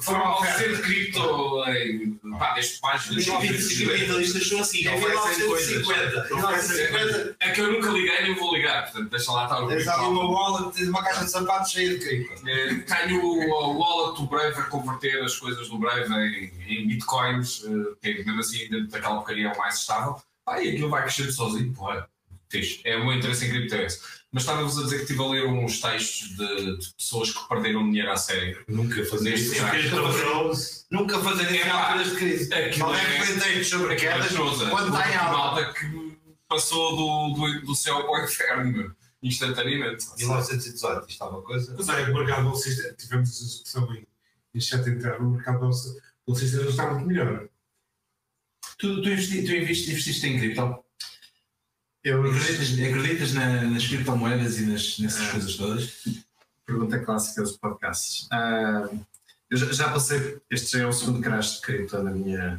Foi 0.00 0.14
uma 0.14 0.38
oferta 0.38 0.68
de 0.68 0.82
cripto 0.82 1.64
em. 1.68 2.20
pá, 2.38 2.54
desde 2.54 2.78
páginas. 2.78 3.26
Os 3.26 3.32
capitalistas 3.32 4.48
são 4.48 4.60
assim, 4.60 4.86
em 4.86 4.96
oferecem 4.96 5.46
coisas. 5.46 5.70
1950. 5.70 6.34
1950 6.34 7.36
É 7.40 7.50
que 7.50 7.60
eu 7.60 7.72
nunca 7.72 7.88
liguei 7.90 8.22
nem 8.22 8.34
vou 8.34 8.54
ligar, 8.54 8.84
portanto, 8.84 9.10
deixa 9.10 9.32
lá 9.32 9.44
estar 9.44 9.60
o 9.60 9.68
tens 9.68 9.88
ali 9.88 9.98
Bitcoin. 9.98 10.18
uma 10.18 10.26
bola, 10.28 10.72
tens 10.72 10.88
uma 10.88 11.02
caixa 11.02 11.24
de 11.24 11.30
sapatos 11.32 11.72
cheia 11.72 11.90
de 11.90 11.98
cripto. 11.98 12.44
Tenho 12.82 13.24
o 13.24 13.78
wallet 13.78 14.20
do 14.20 14.26
Brave 14.26 14.58
a 14.60 14.64
converter 14.64 15.22
as 15.22 15.36
coisas 15.36 15.68
do 15.68 15.78
Brave 15.78 16.12
em, 16.12 16.52
em 16.68 16.86
bitcoins, 16.88 17.62
eh, 17.64 17.94
que 18.00 18.08
é 18.20 18.24
mesmo 18.24 18.40
assim 18.40 18.68
dentro 18.68 18.88
daquela 18.88 19.16
porcaria 19.16 19.48
é 19.48 19.52
o 19.52 19.58
mais 19.58 19.78
estável. 19.78 20.16
Pá, 20.44 20.60
e 20.62 20.70
aquilo 20.70 20.88
vai 20.90 21.02
crescendo 21.02 21.32
sozinho, 21.32 21.72
porra. 21.72 22.08
Fixe. 22.48 22.80
É 22.84 22.96
o 22.96 23.04
meu 23.04 23.14
interesse 23.14 23.44
em 23.44 23.50
cripto 23.50 23.74
é 23.74 23.86
esse. 23.86 24.00
Mas 24.30 24.42
estava-vos 24.44 24.78
a 24.78 24.82
dizer 24.84 24.96
que 24.96 25.02
estive 25.02 25.22
a 25.22 25.26
ler 25.28 25.46
uns 25.46 25.80
textos 25.80 26.28
de, 26.36 26.76
de 26.78 26.94
pessoas 26.94 27.30
que 27.32 27.48
perderam 27.48 27.84
dinheiro 27.84 28.10
à 28.12 28.16
sério. 28.16 28.62
Nunca 28.68 29.04
fazer 29.06 29.30
Neste 29.30 29.46
isso. 29.56 29.60
caso. 30.00 30.86
Nunca 30.90 31.18
fazerem 31.20 31.60
É, 31.60 31.68
alturas 31.70 32.10
de 32.10 32.16
crise. 32.16 32.54
Aquilo 32.54 32.86
Não 32.86 32.94
é 32.94 33.00
é- 33.02 33.18
comentários 33.26 33.68
sobre 33.68 33.94
Aquela 33.94 34.14
quedas 34.26 34.36
coisa. 34.36 34.70
quando 34.70 34.88
está 34.96 35.10
em 35.10 35.16
alta. 35.16 35.32
malta 35.32 35.72
que 35.72 36.18
passou 36.48 36.96
do, 36.96 37.34
do, 37.34 37.60
do 37.66 37.74
céu 37.74 38.04
para 38.04 38.20
o 38.22 38.24
inferno, 38.24 38.72
meu, 38.72 38.90
instantaneamente. 39.22 40.06
1918, 40.18 40.98
isto 41.00 41.10
está 41.10 41.28
uma 41.28 41.42
coisa. 41.42 41.74
Mas 41.76 41.88
olha, 41.88 42.10
o 42.10 42.14
mercado 42.18 42.44
bolsista, 42.44 42.92
tivemos 42.94 43.30
essa 43.30 43.44
discussão 43.44 43.94
em, 43.94 44.06
em 44.54 44.60
chat 44.60 44.88
interno, 44.88 45.28
o 45.28 45.32
mercado 45.32 45.60
bolsista 46.26 46.62
já 46.64 46.68
está 46.70 46.92
muito 46.92 47.06
melhor. 47.08 47.48
Tu, 48.78 49.02
tu, 49.02 49.08
investi, 49.08 49.42
tu 49.44 49.52
investi- 49.52 49.90
investiste 49.90 50.26
em 50.26 50.38
cripto? 50.38 50.84
Eu 52.04 52.22
Acreditas, 52.24 52.72
acreditas 52.72 53.32
na- 53.32 53.62
nas 53.62 53.86
criptomoedas 53.86 54.58
e 54.58 54.66
nas, 54.66 54.98
nessas 54.98 55.26
Ah. 55.28 55.30
coisas 55.32 55.56
todas? 55.56 56.04
Pergunta 56.64 56.98
clássica 57.00 57.42
dos 57.42 57.56
podcasts. 57.56 58.28
Ah, 58.30 58.88
eu 59.50 59.56
já, 59.56 59.72
já 59.72 59.92
passei, 59.92 60.40
este 60.50 60.72
já 60.72 60.80
é 60.84 60.86
o 60.86 60.92
segundo 60.92 61.20
crash 61.20 61.56
de 61.56 61.60
cripto 61.62 62.00
na 62.02 62.10
minha. 62.10 62.58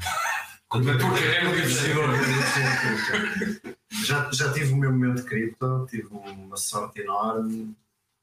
Na 0.74 0.97
tua 0.97 1.09
carreira 1.11 1.51
de 1.51 1.59
investidor. 1.59 2.09
Já, 4.05 4.30
já 4.32 4.51
tive 4.53 4.74
o 4.74 4.78
meu 4.78 4.91
momento 4.91 5.22
de 5.22 5.24
cripto, 5.24 5.88
tive 5.89 6.07
uma 6.11 6.57
sorte 6.57 7.01
enorme, 7.01 7.74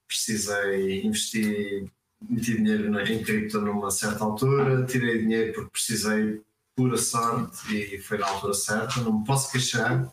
precisei 0.07 1.03
investir, 1.05 1.91
meti 2.21 2.57
dinheiro 2.57 2.91
na- 2.91 3.03
em 3.03 3.23
cripto 3.23 3.61
numa 3.61 3.91
certa 3.91 4.25
altura, 4.25 4.85
tirei 4.85 5.19
dinheiro 5.19 5.53
porque 5.55 5.71
precisei 5.71 6.43
pura 6.77 6.97
sorte 6.99 7.75
e 7.75 7.99
foi 7.99 8.19
na 8.19 8.27
altura 8.29 8.53
certa, 8.55 9.01
não 9.01 9.21
me 9.21 9.27
posso 9.27 9.51
queixar. 9.51 10.13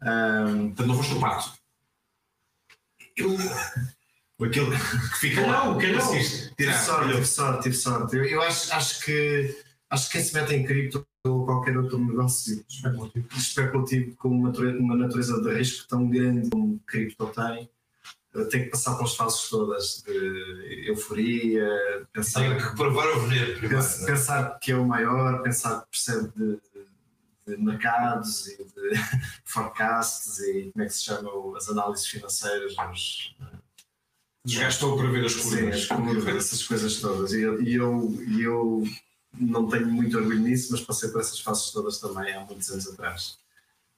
Ah, 0.00 0.44
Portanto, 0.46 0.86
não 0.86 0.96
foste 0.96 1.14
o 1.14 1.20
pato. 1.20 1.52
eu, 3.16 3.36
Aquele 4.46 4.70
que 4.76 5.18
fica 5.18 5.40
lá. 5.42 5.46
Calhau, 5.60 5.78
calhau. 5.78 6.00
Conseguiste 6.00 6.36
Tive 6.54 6.54
tirar. 6.56 6.78
sorte, 6.84 7.12
tive 7.12 7.26
sorte, 7.26 7.62
tive 7.62 7.74
sorte. 7.76 8.16
Eu, 8.16 8.24
eu 8.24 8.42
acho, 8.42 8.72
acho, 8.74 9.00
que, 9.04 9.56
acho 9.94 10.06
que 10.06 10.12
quem 10.18 10.22
se 10.24 10.34
mete 10.34 10.54
em 10.54 10.64
cripto 10.64 11.06
ou 11.24 11.44
qualquer 11.46 11.76
outro 11.78 11.98
negócio 11.98 12.64
especulativo 13.36 14.14
com 14.16 14.28
uma 14.28 14.48
natureza, 14.48 14.78
uma 14.78 14.96
natureza 14.96 15.40
de 15.40 15.54
risco 15.54 15.88
tão 15.88 16.08
grande 16.08 16.50
como 16.50 16.78
cripto 16.86 17.26
tem, 17.28 17.68
eh, 18.34 18.44
tem 18.44 18.64
que 18.64 18.70
passar 18.70 18.96
pelas 18.96 19.14
fases 19.16 19.48
todas 19.48 20.02
de 20.06 20.84
euforia, 20.88 21.68
pensar, 22.12 22.40
Tenho 22.40 22.56
que 22.70 22.76
provar 22.76 23.06
o 23.16 23.20
veneno 23.20 23.52
primeiro. 23.58 23.68
pens- 23.76 23.98
não 24.00 24.04
é? 24.08 24.10
pensar 24.10 24.58
que 24.58 24.72
é 24.72 24.76
o 24.76 24.86
maior, 24.86 25.42
pensar 25.42 25.80
que 25.82 25.90
percebe 25.90 26.32
de, 26.36 26.58
de 27.46 27.62
mercados 27.62 28.46
e 28.48 28.56
de 28.64 28.90
forecasts 29.44 30.38
e 30.40 30.70
como 30.72 30.84
é 30.84 30.86
que 30.88 30.94
se 30.94 31.04
chamam 31.04 31.54
as 31.56 31.68
análises 31.68 32.06
financeiras, 32.06 32.74
os, 32.92 33.34
Os 34.46 34.54
gajos 34.54 34.74
estão 34.74 34.92
a 34.92 34.96
prever 34.98 35.24
as 35.24 35.32
Sim, 35.32 35.50
curvas. 35.60 35.74
as 35.74 35.86
curvas, 35.86 36.36
essas 36.36 36.62
coisas 36.64 37.00
todas. 37.00 37.32
E 37.32 37.40
eu, 37.40 37.62
e 37.62 37.74
eu, 37.74 38.14
e 38.28 38.42
eu 38.42 38.84
não 39.38 39.68
tenho 39.68 39.86
muito 39.88 40.16
orgulho 40.16 40.40
nisso, 40.40 40.72
mas 40.72 40.80
passei 40.80 41.10
por 41.10 41.20
essas 41.20 41.40
fases 41.40 41.70
todas 41.70 41.98
também 41.98 42.34
há 42.34 42.40
muitos 42.40 42.70
anos 42.70 42.88
atrás. 42.88 43.38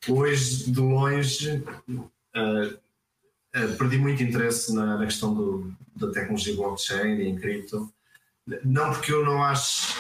Hoje, 0.09 0.71
de 0.71 0.81
longe, 0.81 1.65
eh, 2.35 2.79
eh, 3.55 3.67
perdi 3.79 3.99
muito 3.99 4.23
interesse 4.23 4.75
na, 4.75 4.99
na 4.99 5.05
questão 5.05 5.35
do, 5.35 5.75
da 5.95 6.11
tecnologia 6.11 6.55
blockchain 6.55 7.17
e 7.17 7.29
em 7.29 7.37
cripto. 7.37 7.93
Não 8.65 8.93
porque 8.93 9.13
eu 9.13 9.25
não 9.25 9.43
acho 9.43 9.97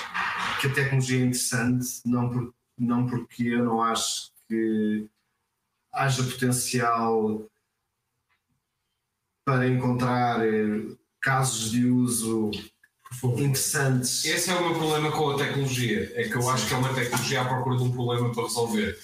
que 0.60 0.68
a 0.68 0.72
tecnologia 0.72 1.18
é 1.18 1.24
interessante, 1.24 2.00
não, 2.04 2.30
por, 2.30 2.54
não 2.78 3.06
porque 3.06 3.42
eu 3.44 3.64
não 3.64 3.82
acho 3.82 4.32
que 4.48 5.08
haja 5.92 6.22
potencial 6.22 7.44
para 9.44 9.66
encontrar 9.66 10.46
eh, 10.46 10.96
casos 11.20 11.70
de 11.70 11.86
uso 11.86 12.50
interessantes. 13.38 14.24
Esse 14.24 14.50
é 14.50 14.54
o 14.54 14.62
meu 14.62 14.74
problema 14.74 15.12
com 15.12 15.30
a 15.30 15.36
tecnologia. 15.36 16.12
É 16.14 16.24
que 16.24 16.34
eu 16.34 16.48
acho 16.48 16.66
que 16.66 16.74
é 16.74 16.76
uma 16.76 16.92
tecnologia 16.94 17.42
à 17.42 17.44
procura 17.44 17.76
de 17.76 17.82
um 17.84 17.90
problema 17.92 18.32
para 18.32 18.42
resolver. 18.44 18.98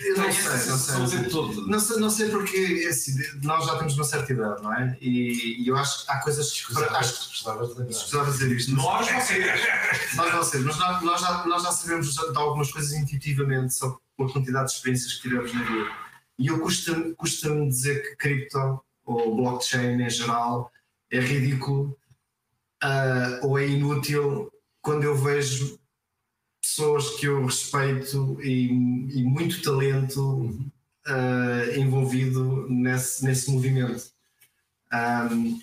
Eu 0.00 0.16
não 0.16 0.22
Tenho 0.22 0.32
sei, 0.32 0.98
não 0.98 1.06
sei. 1.06 1.24
todo. 1.24 1.66
Não 1.66 1.80
sei, 1.80 1.96
não 1.98 2.10
sei 2.10 2.28
porque 2.30 2.86
assim, 2.88 3.14
nós 3.42 3.66
já 3.66 3.76
temos 3.76 3.94
uma 3.94 4.04
certa 4.04 4.32
idade, 4.32 4.62
não 4.62 4.72
é? 4.72 4.96
E, 5.02 5.62
e 5.62 5.68
eu 5.68 5.76
acho 5.76 6.06
que 6.06 6.10
há 6.10 6.18
coisas 6.20 6.50
que 6.50 6.72
acho 6.82 7.28
que 7.28 7.44
Precisava 7.84 8.30
dizer 8.30 8.52
isto. 8.52 8.72
Nós, 8.72 9.06
vocês. 9.06 10.14
Nós 10.14 10.32
não 10.32 10.42
sei, 10.42 10.60
mas 10.60 10.78
nós, 10.78 11.02
nós 11.02 11.20
já, 11.20 11.46
nós 11.46 11.62
já 11.62 11.72
sabemos 11.72 12.14
de 12.14 12.38
algumas 12.38 12.72
coisas 12.72 12.92
intuitivamente 12.92 13.74
só 13.74 14.00
pela 14.16 14.32
quantidade 14.32 14.68
de 14.68 14.72
experiências 14.76 15.12
que 15.14 15.22
tivemos 15.28 15.52
na 15.52 15.62
vida. 15.62 15.90
E 16.38 16.46
eu 16.46 16.58
custa-me 16.60 17.14
custa 17.14 17.54
dizer 17.66 18.02
que 18.02 18.16
cripto 18.16 18.80
ou 19.04 19.36
blockchain 19.36 20.00
em 20.00 20.08
geral 20.08 20.72
é 21.10 21.20
ridículo 21.20 21.94
ah, 22.82 23.40
ou 23.42 23.58
é 23.58 23.66
inútil 23.66 24.50
quando 24.82 25.04
eu 25.04 25.14
vejo 25.16 25.78
pessoas 26.62 27.10
que 27.18 27.26
eu 27.26 27.44
respeito 27.44 28.38
e, 28.42 28.66
e 28.68 29.22
muito 29.24 29.62
talento 29.62 30.58
ah, 31.06 31.62
envolvido 31.76 32.66
nesse, 32.68 33.24
nesse 33.24 33.50
movimento. 33.50 34.04
Ahm, 34.92 35.58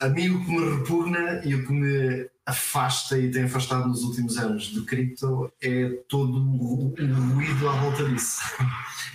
a 0.00 0.08
mim 0.08 0.28
o 0.30 0.44
que 0.44 0.50
me 0.50 0.76
repugna 0.76 1.40
e 1.44 1.54
o 1.54 1.66
que 1.66 1.72
me 1.72 2.28
afasta 2.44 3.18
e 3.18 3.30
tem 3.30 3.44
afastado 3.44 3.88
nos 3.88 4.02
últimos 4.02 4.36
anos 4.38 4.64
de 4.66 4.82
cripto 4.82 5.50
é 5.60 5.88
todo 6.08 6.36
o, 6.38 6.94
ruído 7.34 7.68
à 7.68 7.72
volta 7.80 8.04
disso. 8.08 8.40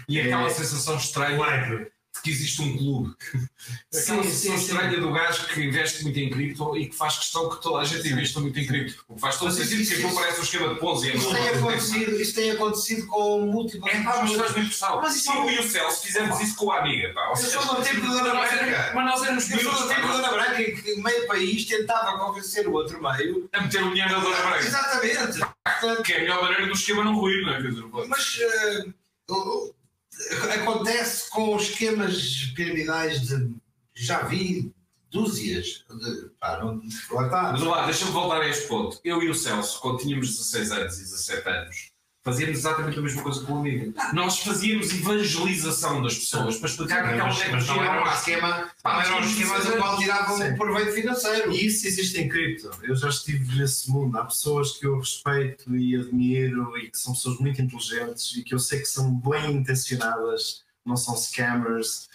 E 0.10 0.20
aquela 0.20 0.48
É. 0.48 0.50
sensação 0.50 0.98
estranha 0.98 1.38
de 2.22 2.24
que 2.24 2.30
existe 2.30 2.62
um 2.62 2.78
clube. 2.78 3.16
Sim, 3.92 4.24
sim, 4.24 4.54
estranha 4.56 5.00
do 5.00 5.12
gajo 5.12 5.48
que 5.48 5.62
investe 5.62 6.04
muito 6.04 6.20
em 6.20 6.30
cripto 6.30 6.78
e 6.78 6.88
que 6.88 6.96
faz 6.96 7.18
questão 7.18 7.50
que 7.50 7.62
toda 7.62 7.82
a 7.82 7.84
gente 7.86 8.08
investa 8.08 8.40
muito 8.40 8.58
em 8.60 8.66
cripto. 8.66 9.04
O 9.08 9.16
que 9.16 9.22
faz 9.22 9.38
todo 9.38 9.48
Mas 9.48 9.56
sentido, 9.58 9.82
isso- 9.82 9.92
que 9.96 9.98
aquilo 10.04 10.16
parece 10.16 10.40
um 10.40 10.44
esquema 10.44 10.74
de 10.74 10.80
Ponzi. 10.80 11.10
é 11.12 11.16
Isto 11.16 11.32
tem 11.34 11.50
acontecido, 11.50 12.22
isto 12.22 12.36
tem 12.36 12.52
acontecido 12.52 13.08
com 13.08 13.40
múltiplas 13.48 13.94
É 13.94 14.04
pá, 14.04 14.20
mas 14.22 14.32
estás 14.32 14.52
bem 14.54 14.64
impressão. 14.64 15.02
Mas 15.02 15.16
isso 15.16 15.32
é- 15.32 15.38
eu 15.38 15.50
e 15.50 15.60
o 15.60 15.64
Celso 15.70 16.02
fizemos 16.06 16.40
isso 16.40 16.56
com 16.56 16.72
a 16.72 16.80
amiga. 16.80 17.14
Pá. 17.14 17.30
Eu 17.30 17.36
sou 17.36 17.76
do 17.76 17.82
tempo 17.82 18.02
da 18.02 18.08
Dona 18.08 18.32
Branca. 18.32 18.92
Mas 18.96 19.06
nós 19.06 19.24
éramos 19.24 19.52
Eu 19.52 19.60
sou 19.60 19.74
do 19.74 19.88
tempo 19.88 20.02
da 20.08 20.14
Dona 20.14 20.32
Branca 20.32 20.62
em 20.62 20.76
que 20.76 20.96
meio 21.02 21.28
país 21.28 21.66
tentava 21.66 22.18
convencer 22.20 22.68
o 22.68 22.74
outro 22.74 23.02
meio. 23.02 23.50
a 23.54 23.62
meter 23.62 23.84
o 23.84 23.90
dinheiro 23.90 24.12
na 24.12 24.20
Dona 24.20 24.38
Branca. 24.38 24.60
Exatamente. 24.60 25.40
Que 26.04 26.14
é 26.14 26.18
a 26.18 26.20
melhor 26.22 26.42
maneira 26.44 26.68
do 26.68 26.74
esquema 26.74 27.04
não 27.04 27.16
ruir, 27.16 27.44
não 27.46 27.54
é? 27.54 28.08
Mas 28.08 28.38
eh, 28.42 28.86
acontece 30.54 31.30
com 31.30 31.56
esquemas 31.58 32.52
piramidais 32.56 33.22
de. 33.22 33.54
Já 33.94 34.24
vi 34.24 34.74
dúzias. 35.10 35.86
De, 35.90 36.30
pá, 36.40 36.60
não, 36.60 36.82
lá 37.12 37.26
está. 37.26 37.52
Mas 37.52 37.62
lá, 37.62 37.86
deixa-me 37.86 38.12
voltar 38.12 38.42
a 38.42 38.48
este 38.48 38.68
ponto. 38.68 39.00
Eu 39.04 39.22
e 39.22 39.30
o 39.30 39.36
Celso, 39.36 39.80
quando 39.82 40.00
tínhamos 40.00 40.30
16 40.30 40.72
anos 40.72 40.98
e 40.98 41.04
17 41.04 41.50
anos, 41.50 41.91
fazíamos 42.24 42.60
exatamente 42.60 43.00
a 43.00 43.02
mesma 43.02 43.24
coisa 43.24 43.44
com 43.44 43.54
o 43.54 43.58
amigo. 43.60 43.94
Nós 44.14 44.40
fazíamos 44.40 44.94
evangelização 44.94 46.02
das 46.02 46.16
pessoas 46.16 46.58
para 46.58 46.70
explicar 46.70 47.04
que 47.04 47.10
aquela 47.10 47.28
mas 47.28 47.38
não 47.38 47.44
tecnologia 47.44 47.82
era 47.82 47.92
era 47.92 48.04
um 48.04 48.14
esquema, 48.14 48.72
Pá, 48.84 48.94
não 48.94 49.02
era 49.02 49.16
um 49.16 49.28
esquema 49.28 49.54
do 49.54 49.64
16 49.64 49.80
qual 49.80 49.98
tiravam 49.98 50.48
um 50.48 50.56
proveito 50.56 50.92
financeiro. 50.94 51.52
E 51.52 51.66
isso 51.66 51.88
existe 51.88 52.20
em 52.20 52.30
cripto. 52.30 52.70
Eu 52.84 52.96
já 52.96 53.10
estive 53.10 53.58
nesse 53.58 53.90
mundo. 53.90 54.18
Há 54.18 54.26
pessoas 54.26 54.78
que 54.78 54.86
eu 54.86 55.00
respeito 55.00 55.76
e 55.76 55.96
admiro 55.96 56.78
e 56.78 56.90
que 56.90 56.98
são 56.98 57.14
pessoas 57.14 57.40
muito 57.40 57.62
inteligentes 57.62 58.36
e 58.38 58.44
que 58.44 58.54
eu 58.54 58.60
sei 58.60 58.80
que 58.80 58.88
são 58.88 59.14
bem 59.16 59.54
intencionadas, 59.54 60.64
não 60.86 60.96
são 60.96 61.16
scammers 61.16 62.08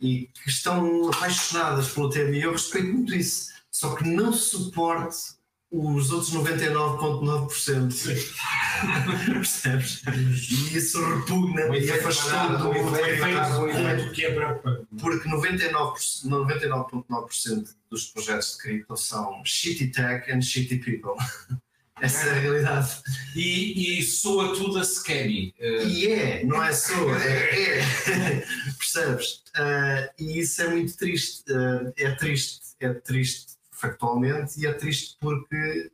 e 0.00 0.28
que 0.42 0.50
estão 0.50 1.08
apaixonadas 1.10 1.88
pelo 1.90 2.10
tema. 2.10 2.30
E 2.30 2.42
eu 2.42 2.52
respeito 2.52 2.88
muito 2.88 3.14
isso. 3.14 3.52
Só 3.70 3.94
que 3.94 4.04
não 4.08 4.32
suporto 4.32 5.33
os 5.74 6.12
outros 6.12 6.32
99,9%. 6.32 8.14
Percebes? 9.26 10.02
E 10.50 10.76
isso 10.76 11.04
repugna 11.04 11.66
O 11.68 11.74
e 11.74 11.90
afastou 11.90 12.58
do 12.58 12.72
efeito 12.76 14.12
que 14.12 14.24
é 14.24 14.32
preocupante. 14.32 14.86
Porque 15.00 15.28
99%, 15.28 16.26
99,9% 16.26 17.74
dos 17.90 18.06
projetos 18.06 18.52
de 18.52 18.58
cripto 18.58 18.96
são 18.96 19.44
shitty 19.44 19.88
tech 19.88 20.30
and 20.30 20.40
shitty 20.42 20.78
people. 20.78 21.14
Essa 22.00 22.26
é 22.26 22.30
a 22.30 22.34
realidade. 22.34 22.90
E, 23.36 23.98
e 23.98 24.02
soa 24.02 24.52
tudo 24.54 24.78
a 24.78 24.84
scammy. 24.84 25.54
Eh, 25.58 25.84
E 25.84 26.06
é, 26.08 26.44
não 26.44 26.62
é 26.62 26.72
só, 26.72 26.94
é. 27.16 27.78
é. 27.78 27.84
Percebes? 28.76 29.42
Ah, 29.54 30.10
e 30.18 30.40
isso 30.40 30.60
é 30.62 30.68
muito 30.68 30.96
triste. 30.96 31.44
Ah, 31.52 31.92
é 31.96 32.10
triste, 32.16 32.60
é 32.80 32.92
triste 32.94 33.53
factualmente 33.88 34.60
e 34.60 34.66
é 34.66 34.72
triste 34.72 35.16
porque 35.20 35.90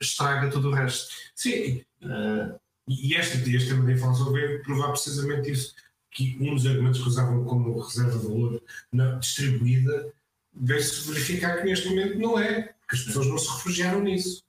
estraga 0.00 0.50
tudo 0.50 0.68
o 0.70 0.74
resto. 0.74 1.12
Sim, 1.34 1.82
Ah, 2.02 2.56
e 2.88 3.14
este, 3.14 3.38
este 3.56 3.68
tema 3.70 3.84
da 3.84 3.92
inflação 3.92 4.32
veio 4.32 4.62
provar 4.62 4.90
precisamente 4.92 5.50
isso. 5.50 5.74
Que 6.10 6.36
um 6.40 6.54
dos 6.54 6.66
argumentos 6.66 7.00
que 7.02 7.08
usavam 7.08 7.44
como 7.44 7.78
reserva 7.80 8.18
de 8.18 8.24
valor 8.26 8.62
na 8.92 9.16
distribuída 9.16 10.12
veio-se 10.54 11.08
verificar 11.08 11.58
que 11.58 11.64
neste 11.64 11.88
momento 11.88 12.18
não 12.18 12.38
é, 12.38 12.62
porque 12.80 12.94
as 12.96 13.02
pessoas 13.02 13.26
não 13.26 13.36
se 13.38 13.50
refugiaram 13.52 14.00
nisso. 14.02 14.42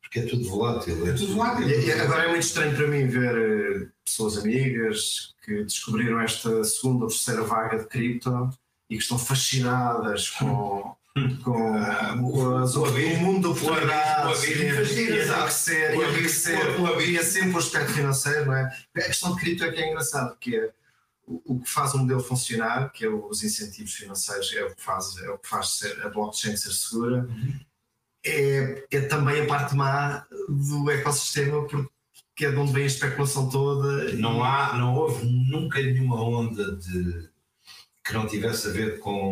Porque 0.00 0.20
é 0.20 0.26
tudo 0.26 0.48
volátil. 0.48 1.06
É 1.06 1.12
tudo 1.12 1.34
volátil. 1.34 1.68
e- 1.68 1.86
e 1.86 1.92
agora 1.92 2.24
é 2.24 2.28
muito 2.28 2.44
estranho 2.44 2.74
para 2.76 2.86
mim 2.86 3.06
ver 3.06 3.36
eh, 3.36 3.88
pessoas 4.04 4.38
amigas 4.38 5.34
que 5.44 5.64
descobriram 5.64 6.20
esta 6.20 6.62
segunda 6.64 7.04
ou 7.04 7.10
terceira 7.10 7.42
vaga 7.42 7.78
de 7.78 7.86
cripto 7.88 8.50
e 8.88 8.96
que 8.96 9.02
estão 9.02 9.18
fascinadas 9.18 10.30
com. 10.30 10.94
Com, 11.42 11.76
as- 12.58 12.76
o 12.76 12.84
mundo 13.20 13.52
oportunidades 13.52 14.24
o 14.26 14.48
abismo 14.50 14.70
a- 14.70 14.74
fascina, 14.76 15.12
a 15.12 15.16
exato. 15.16 15.40
enriquecer, 15.40 15.80
O 15.80 15.84
a 15.84 15.88
abismo- 16.04 16.12
enriquecer, 16.12 16.80
o 16.80 16.86
abismo. 16.86 17.18
é 17.18 17.22
sempre 17.22 17.50
o 17.52 17.58
aspecto 17.58 17.92
financeiro, 17.92 18.46
não 18.46 18.54
é? 18.54 18.76
A 18.96 19.00
questão 19.02 19.34
de 19.34 19.40
cripto 19.40 19.64
é 19.64 19.72
que 19.72 19.80
é 19.82 19.88
engraçado, 19.90 20.36
que 20.38 20.56
é 20.56 20.66
o 21.26 21.42
o 21.44 21.58
que 21.60 21.68
faz 21.68 21.92
o 21.94 21.98
modelo 21.98 22.20
funcionar, 22.20 22.92
que 22.92 23.04
é 23.04 23.08
os 23.08 23.42
incentivos 23.42 23.92
financeiros, 23.94 24.54
é 24.54 24.62
o 24.64 24.74
que 24.74 24.80
faz, 24.82 25.16
é 25.18 25.28
o 25.30 25.38
que 25.38 25.48
faz 25.48 25.70
ser, 25.78 26.00
a 26.06 26.08
blockchain 26.08 26.56
ser 26.56 26.70
segura, 26.70 27.28
é, 28.24 28.84
é 28.90 29.00
também 29.02 29.40
a 29.42 29.46
parte 29.46 29.74
má 29.74 30.24
do 30.48 30.88
ecossistema, 30.90 31.66
porque 31.66 32.46
é 32.46 32.50
de 32.50 32.56
onde 32.56 32.72
vem 32.72 32.84
a 32.84 32.86
especulação 32.86 33.48
toda. 33.48 34.12
Não, 34.12 34.44
há, 34.44 34.76
não 34.76 34.94
houve 34.94 35.24
nunca 35.26 35.80
nenhuma 35.80 36.20
onda 36.22 36.76
de 36.76 37.28
que 38.06 38.12
não 38.14 38.26
tivesse 38.26 38.68
a 38.68 38.70
ver 38.70 38.98
com, 39.00 39.28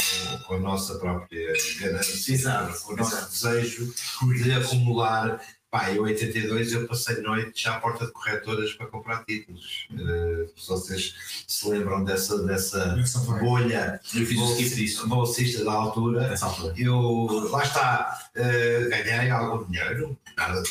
com 0.46 0.54
a 0.54 0.58
nossa 0.58 0.98
própria 0.98 1.52
ganância, 1.80 2.32
Exato, 2.32 2.80
com 2.82 2.92
o 2.92 2.96
nosso 2.96 3.14
exato. 3.16 3.30
desejo 3.58 3.94
de 4.42 4.52
acumular. 4.52 5.40
Pá, 5.70 5.90
em 5.90 5.98
82 5.98 6.72
eu 6.72 6.86
passei 6.86 7.16
noites 7.20 7.66
à 7.66 7.80
porta 7.80 8.06
de 8.06 8.12
corretoras 8.12 8.72
para 8.74 8.86
comprar 8.86 9.24
títulos. 9.24 9.88
Eh, 9.92 10.46
se 10.56 10.68
vocês 10.68 11.14
se 11.48 11.68
lembram 11.68 12.04
dessa, 12.04 12.38
dessa 12.44 12.94
vaga. 13.20 13.40
bolha 13.44 14.00
Eu 14.14 14.24
fiz 14.24 14.76
disso. 14.76 15.08
bolsista 15.08 15.64
da 15.64 15.72
altura, 15.72 16.32
altura. 16.40 16.74
eu 16.76 17.48
lá 17.50 17.64
está, 17.64 18.30
eh, 18.36 18.86
ganhei 18.88 19.30
algum 19.30 19.64
dinheiro, 19.68 20.16
nada 20.36 20.62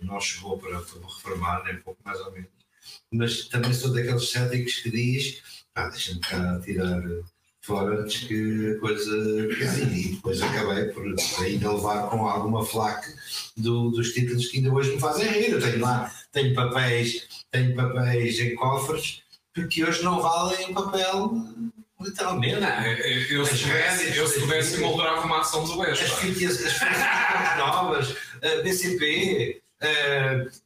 não 0.00 0.18
chegou 0.20 0.56
para, 0.58 0.80
para 0.80 0.98
me 0.98 1.04
reformar, 1.04 1.64
nem 1.64 1.76
pouco 1.80 2.00
mais 2.04 2.18
ou 2.20 2.32
menos. 2.32 2.48
Mas 3.12 3.48
também 3.48 3.74
sou 3.74 3.92
daqueles 3.92 4.30
céticos 4.30 4.76
que 4.76 4.90
diz, 4.90 5.42
pá, 5.74 5.88
deixa-me 5.88 6.20
cá 6.20 6.58
tirar 6.60 7.02
fora 7.68 8.00
antes 8.00 8.24
que 8.24 8.72
a 8.76 8.80
coisa. 8.80 9.16
E 9.92 10.14
depois 10.14 10.40
acabei 10.42 10.84
por 10.86 11.04
ainda 11.44 11.72
levar 11.72 12.08
com 12.08 12.26
alguma 12.26 12.64
flaque 12.64 13.12
do- 13.56 13.90
dos 13.90 14.12
títulos 14.12 14.48
que 14.48 14.56
ainda 14.56 14.72
hoje 14.72 14.92
me 14.94 15.00
fazem 15.00 15.28
rir. 15.30 15.50
Eu 15.52 15.60
tenho 15.60 15.80
lá, 15.80 16.10
tenho 16.32 16.54
papéis, 16.54 17.28
tenho 17.52 17.76
papéis 17.76 18.40
em 18.40 18.54
cofres, 18.54 19.22
porque 19.54 19.84
hoje 19.84 20.02
não 20.02 20.20
valem 20.22 20.70
o 20.70 20.74
papel, 20.74 21.32
literalmente. 22.00 22.58
Não, 22.60 22.86
eu, 22.86 23.38
eu, 23.38 23.44
se 23.46 23.52
As 23.54 23.60
férias, 23.60 24.16
eu 24.16 24.26
se 24.26 24.36
as 24.38 24.42
pudesse 24.42 24.80
moldurava 24.80 25.26
uma 25.26 25.40
ação 25.40 25.64
do 25.64 25.82
as 25.82 25.98
Besta. 26.00 26.16
fitas, 26.16 26.64
as 26.64 26.72
fitas 26.72 27.58
novas, 27.58 28.16
a 28.42 28.62
BCP. 28.62 29.60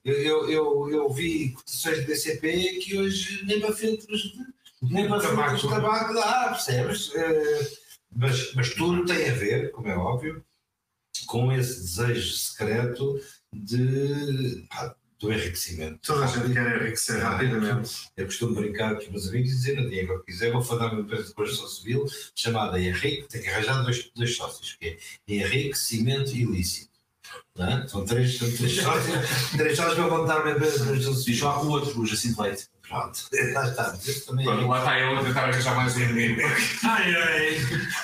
eu, 0.05 0.15
eu, 0.23 0.51
eu, 0.51 0.91
eu 0.91 1.13
vi 1.13 1.51
cotações 1.51 1.99
de 2.01 2.05
BCP 2.07 2.79
que 2.83 2.97
hoje 2.97 3.45
nem 3.45 3.61
para 3.61 3.73
filtros 3.75 4.21
de, 4.23 4.39
nem 4.83 5.09
para 5.09 5.21
Tabaco. 5.21 5.51
filtros 5.51 5.63
de 5.63 5.69
tabaco 5.69 6.15
dá, 6.15 6.49
percebes? 6.49 7.15
Eh, 7.15 7.73
mas, 8.15 8.53
mas 8.55 8.75
tudo 8.75 9.05
tem 9.05 9.31
a 9.31 9.35
ver, 9.35 9.71
como 9.71 9.89
é 9.89 9.97
óbvio, 9.97 10.45
com 11.27 11.53
esse 11.53 11.81
desejo 11.81 12.35
secreto 12.35 13.21
de, 13.53 14.67
pá, 14.69 14.95
do 15.19 15.33
enriquecimento. 15.33 16.01
Toda 16.03 16.25
a 16.25 16.27
gente 16.27 16.53
quer 16.53 16.77
enriquecer 16.77 17.23
rapidamente. 17.23 18.09
Eu 18.17 18.27
costumo 18.27 18.55
brincar 18.55 18.95
com 18.95 19.03
os 19.03 19.09
meus 19.09 19.29
amigos 19.29 19.51
e 19.51 19.55
dizer 19.55 19.81
no 19.81 19.89
dia 19.89 20.05
que 20.05 20.13
eu 20.13 20.23
quiser 20.25 20.53
vou 20.53 20.63
fundar 20.63 20.93
uma 20.93 21.01
empresa 21.01 21.29
de 21.29 21.35
construção 21.35 21.69
civil 21.69 22.05
chamada 22.35 22.81
Henrique, 22.81 23.29
tem 23.29 23.41
que 23.41 23.49
arranjar 23.49 23.83
dois, 23.83 24.11
dois 24.15 24.37
sócios, 24.37 24.75
que 24.75 24.89
é 24.89 24.99
Henrique, 25.33 25.79
Cimento 25.79 26.33
e 26.33 26.43
Ilícito. 26.43 26.91
Não 27.57 27.67
é? 27.67 27.89
São 27.89 28.05
três, 28.05 28.37
são 28.37 28.51
três 28.51 28.77
sócios, 28.77 29.17
três 29.57 29.77
sócios 29.77 29.95
para 29.95 30.09
montar 30.09 30.43
uma 30.43 30.51
empresa 30.51 30.79
de 30.79 30.85
construção 30.85 31.15
civil. 31.15 31.45
lá 31.45 31.63
o 31.63 31.69
outro, 31.71 32.01
o 32.01 32.07
Jacinto 32.07 32.43
Leite. 32.43 32.69
Pronto, 32.93 33.19
lá 33.55 33.69
está. 33.69 33.95
Esse 34.07 34.27
também 34.27 34.45
Pronto, 34.45 34.63
é. 34.63 34.67
lá 34.67 34.79
está 34.79 34.99
ele 35.01 35.19
a 35.19 35.25
tentar 35.25 35.45
arranjar 35.49 35.75
mais 35.77 35.97
um 35.97 36.01
inimigo. 36.01 36.41
Ai, 36.85 37.15
ai. 37.17 37.57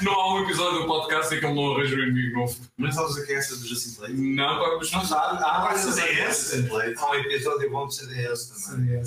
Não 0.02 0.12
há 0.12 0.34
um 0.34 0.44
episódio 0.44 0.80
do 0.80 0.86
podcast 0.86 1.34
em 1.34 1.38
que 1.40 1.46
ele 1.46 1.54
não 1.54 1.74
arranja 1.74 1.94
um 1.94 1.98
inimigo 2.00 2.38
novo. 2.40 2.56
Mas 2.76 2.94
sabes 2.94 3.16
o 3.16 3.26
que 3.26 3.32
é 3.32 3.36
essa 3.36 3.56
do 3.56 3.66
Jacinto 3.66 4.02
Leite? 4.02 4.20
Não, 4.20 4.58
pá, 4.58 4.76
mas 4.78 4.90
não 4.90 5.04
sabe. 5.04 5.42
Há 5.42 5.46
Ah, 5.46 5.60
vários 5.62 5.82
CDS. 5.94 6.36
CDS. 6.36 6.98
Há 7.00 7.10
um 7.10 7.14
episódio 7.14 7.70
bom 7.70 7.86
de 7.86 7.94
CDS 7.96 8.46
também. 8.66 9.02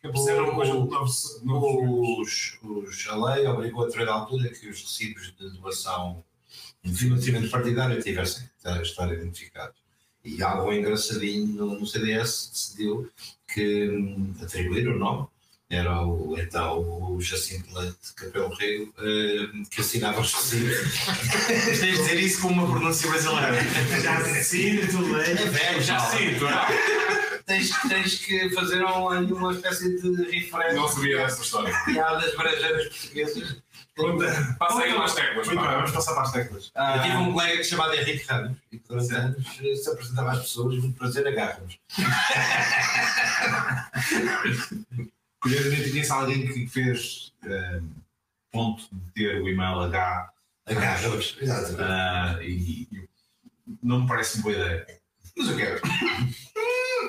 Que 0.00 0.06
apareceram 0.08 0.50
um 0.50 0.54
conjunto 0.54 0.84
de 0.88 0.92
novos- 0.94 1.40
novos- 1.44 2.58
Os, 2.62 2.88
os, 2.88 3.08
a 3.08 3.16
lei 3.34 3.46
obrigou 3.46 3.84
a 3.84 3.86
determinada 3.86 4.18
altura 4.18 4.48
que 4.48 4.68
os 4.68 4.82
recibos 4.82 5.32
de 5.38 5.50
doação 5.58 6.24
de 6.84 6.92
financiamento 6.94 7.48
partidário 7.50 8.02
tivessem 8.02 8.48
que 8.62 8.68
estar 8.82 9.12
identificados. 9.12 9.80
E 10.24 10.42
algo 10.42 10.72
engraçadinho 10.72 11.46
no, 11.46 11.78
no 11.80 11.86
CDS 11.86 12.50
decidiu 12.52 13.08
que 13.52 13.88
hum, 13.88 14.34
atribuir 14.42 14.88
o 14.88 14.98
nome 14.98 15.26
era 15.70 16.02
o, 16.02 16.38
então 16.38 16.80
o 17.14 17.20
Jacinto 17.20 17.74
Leite 17.78 18.14
Capel 18.14 18.48
Rego 18.50 18.92
hum, 18.98 19.62
que 19.70 19.80
assinava 19.80 20.20
os 20.20 20.32
recibos. 20.32 20.76
Tens 21.46 21.80
de 21.80 21.92
dizer 21.92 22.20
isso 22.20 22.42
com 22.42 22.48
uma 22.48 22.66
pronúncia 22.70 23.08
brasileira. 23.10 23.52
Jacinto 24.02 24.98
Leite. 25.12 25.30
É 25.42 25.46
velho, 25.46 25.82
Já 25.82 25.96
Paulo. 25.96 26.18
sinto, 26.18 26.46
é? 26.46 27.32
tens, 27.46 27.70
tens 27.88 28.18
que 28.18 28.50
fazer 28.50 28.84
um, 28.84 29.08
uma 29.34 29.52
espécie 29.52 30.00
de 30.00 30.30
referência 30.30 30.74
Não 30.74 30.88
sabia 30.88 31.18
dessa 31.18 31.42
história. 31.42 31.74
piadas 31.84 32.34
brasileiras 32.34 32.88
portuguesas. 32.88 33.56
Conta. 33.96 34.56
Passa 34.58 34.80
aí 34.82 34.92
umas 34.94 35.14
teclas, 35.14 35.46
Muito 35.46 35.60
bem, 35.60 35.70
vamos 35.70 35.90
passar 35.90 36.14
para 36.14 36.22
as 36.22 36.32
teclas. 36.32 36.72
Eu 36.74 37.02
tive 37.02 37.14
Ah, 37.14 37.18
um 37.20 37.32
colega 37.32 37.62
chamado 37.62 37.94
Henrique 37.94 38.24
Ramos 38.26 38.56
e 38.70 38.78
que 38.78 38.88
durante 38.88 39.14
anos 39.14 39.46
eh, 39.62 39.74
se 39.76 39.90
apresentava 39.90 40.32
às 40.32 40.38
pessoas, 40.40 40.78
muito 40.78 40.96
prazer, 40.98 41.26
agarra-nos. 41.26 41.78
Curiosamente, 45.40 45.90
conheço 45.90 46.12
alguém 46.14 46.46
que 46.46 46.66
fez 46.68 47.32
ah, 47.44 47.80
ponto 48.50 48.82
de 48.92 49.10
ter 49.14 49.42
o 49.42 49.48
e-mail 49.48 49.80
H 49.80 50.30
Agarra-nos. 50.66 51.36
Exatamente. 51.40 51.82
ah, 51.82 52.38
e, 52.40 52.88
e 52.92 53.08
não 53.82 54.02
me 54.02 54.08
parece 54.08 54.36
uma 54.36 54.44
boa 54.44 54.54
ideia. 54.54 54.86
Mas 55.36 55.48
eu 55.48 55.56
quero. 55.56 55.80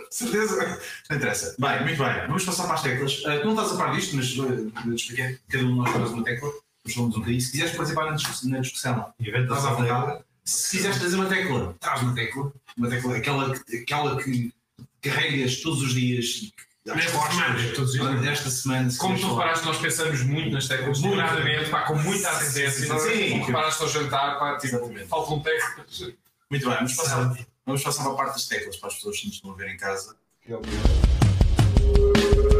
Certeza? 0.09 0.79
Não 1.09 1.17
interessa. 1.17 1.55
Bem, 1.59 1.81
muito 1.83 1.97
bem. 2.03 2.27
Vamos 2.27 2.43
passar 2.45 2.65
para 2.65 2.75
as 2.75 2.81
teclas. 2.83 3.21
Ah, 3.25 3.37
tu 3.39 3.45
não 3.45 3.53
estás 3.53 3.71
a 3.71 3.77
par 3.77 3.95
disto, 3.95 4.15
mas 4.15 4.25
ah, 4.39 4.43
eu 4.87 4.95
te 4.95 5.01
expliquei. 5.01 5.39
Cada 5.49 5.63
um 5.63 5.67
de 5.69 5.73
nós 5.77 5.91
traz 5.93 6.11
uma 6.11 6.23
tecla. 6.23 6.51
Falamos 6.91 7.15
um 7.15 7.19
bocadinho. 7.19 7.41
Se 7.41 7.51
quiseres 7.51 7.71
participar 7.75 8.05
na 8.05 8.11
discuss- 8.15 8.43
na 8.43 8.59
discussão, 8.59 9.13
estás 9.19 9.65
à 9.65 9.73
vontade. 9.73 10.23
Se 10.43 10.77
quiseres 10.77 10.97
trazer 10.99 11.15
uma 11.15 11.25
tecla, 11.27 11.75
traz 11.79 12.01
uma 12.01 12.13
tecla. 12.13 12.51
Uma 12.77 12.89
tecla, 12.89 13.17
aquela, 13.17 13.57
que- 13.57 13.77
aquela 13.77 14.21
que 14.21 14.53
carregas 15.01 15.61
todos 15.61 15.81
os 15.81 15.93
dias. 15.93 16.51
Nesta 16.85 17.11
costas. 17.13 17.35
semana, 17.35 17.69
todos 17.73 17.93
os. 17.93 18.21
Nesta 18.21 18.49
semana. 18.49 18.89
se 18.89 18.97
Como 18.97 19.17
tu 19.17 19.29
reparaste, 19.35 19.65
nós 19.65 19.77
pensamos 19.77 20.21
muito 20.23 20.51
nas 20.51 20.67
teclas, 20.67 20.99
Muito. 20.99 21.15
moderadamente, 21.15 21.69
pá, 21.69 21.83
com 21.83 21.95
muita 21.95 22.29
assistência. 22.29 22.99
Sim, 22.99 23.09
sim. 23.09 23.29
Como 23.31 23.45
reparaste 23.45 23.81
ao 23.83 23.87
jantar, 23.89 24.37
pá, 24.37 24.57
tipo, 24.57 24.75
Exatamente. 24.75 25.07
falta 25.07 25.33
um 25.33 25.39
texto. 25.39 26.13
Muito 26.51 26.67
bem, 26.67 26.75
vamos 26.75 26.93
passar, 26.93 27.37
vamos 27.65 27.81
passar 27.83 28.03
para 28.03 28.11
a 28.11 28.15
parte 28.15 28.33
das 28.33 28.45
teclas 28.47 28.75
para 28.75 28.89
as 28.89 28.95
pessoas 28.95 29.17
que 29.17 29.27
nos 29.27 29.35
estão 29.35 29.51
a 29.51 29.55
ver 29.55 29.69
em 29.73 29.77
casa. 29.77 30.17
Ah, 30.49 30.55
o, 32.49 32.52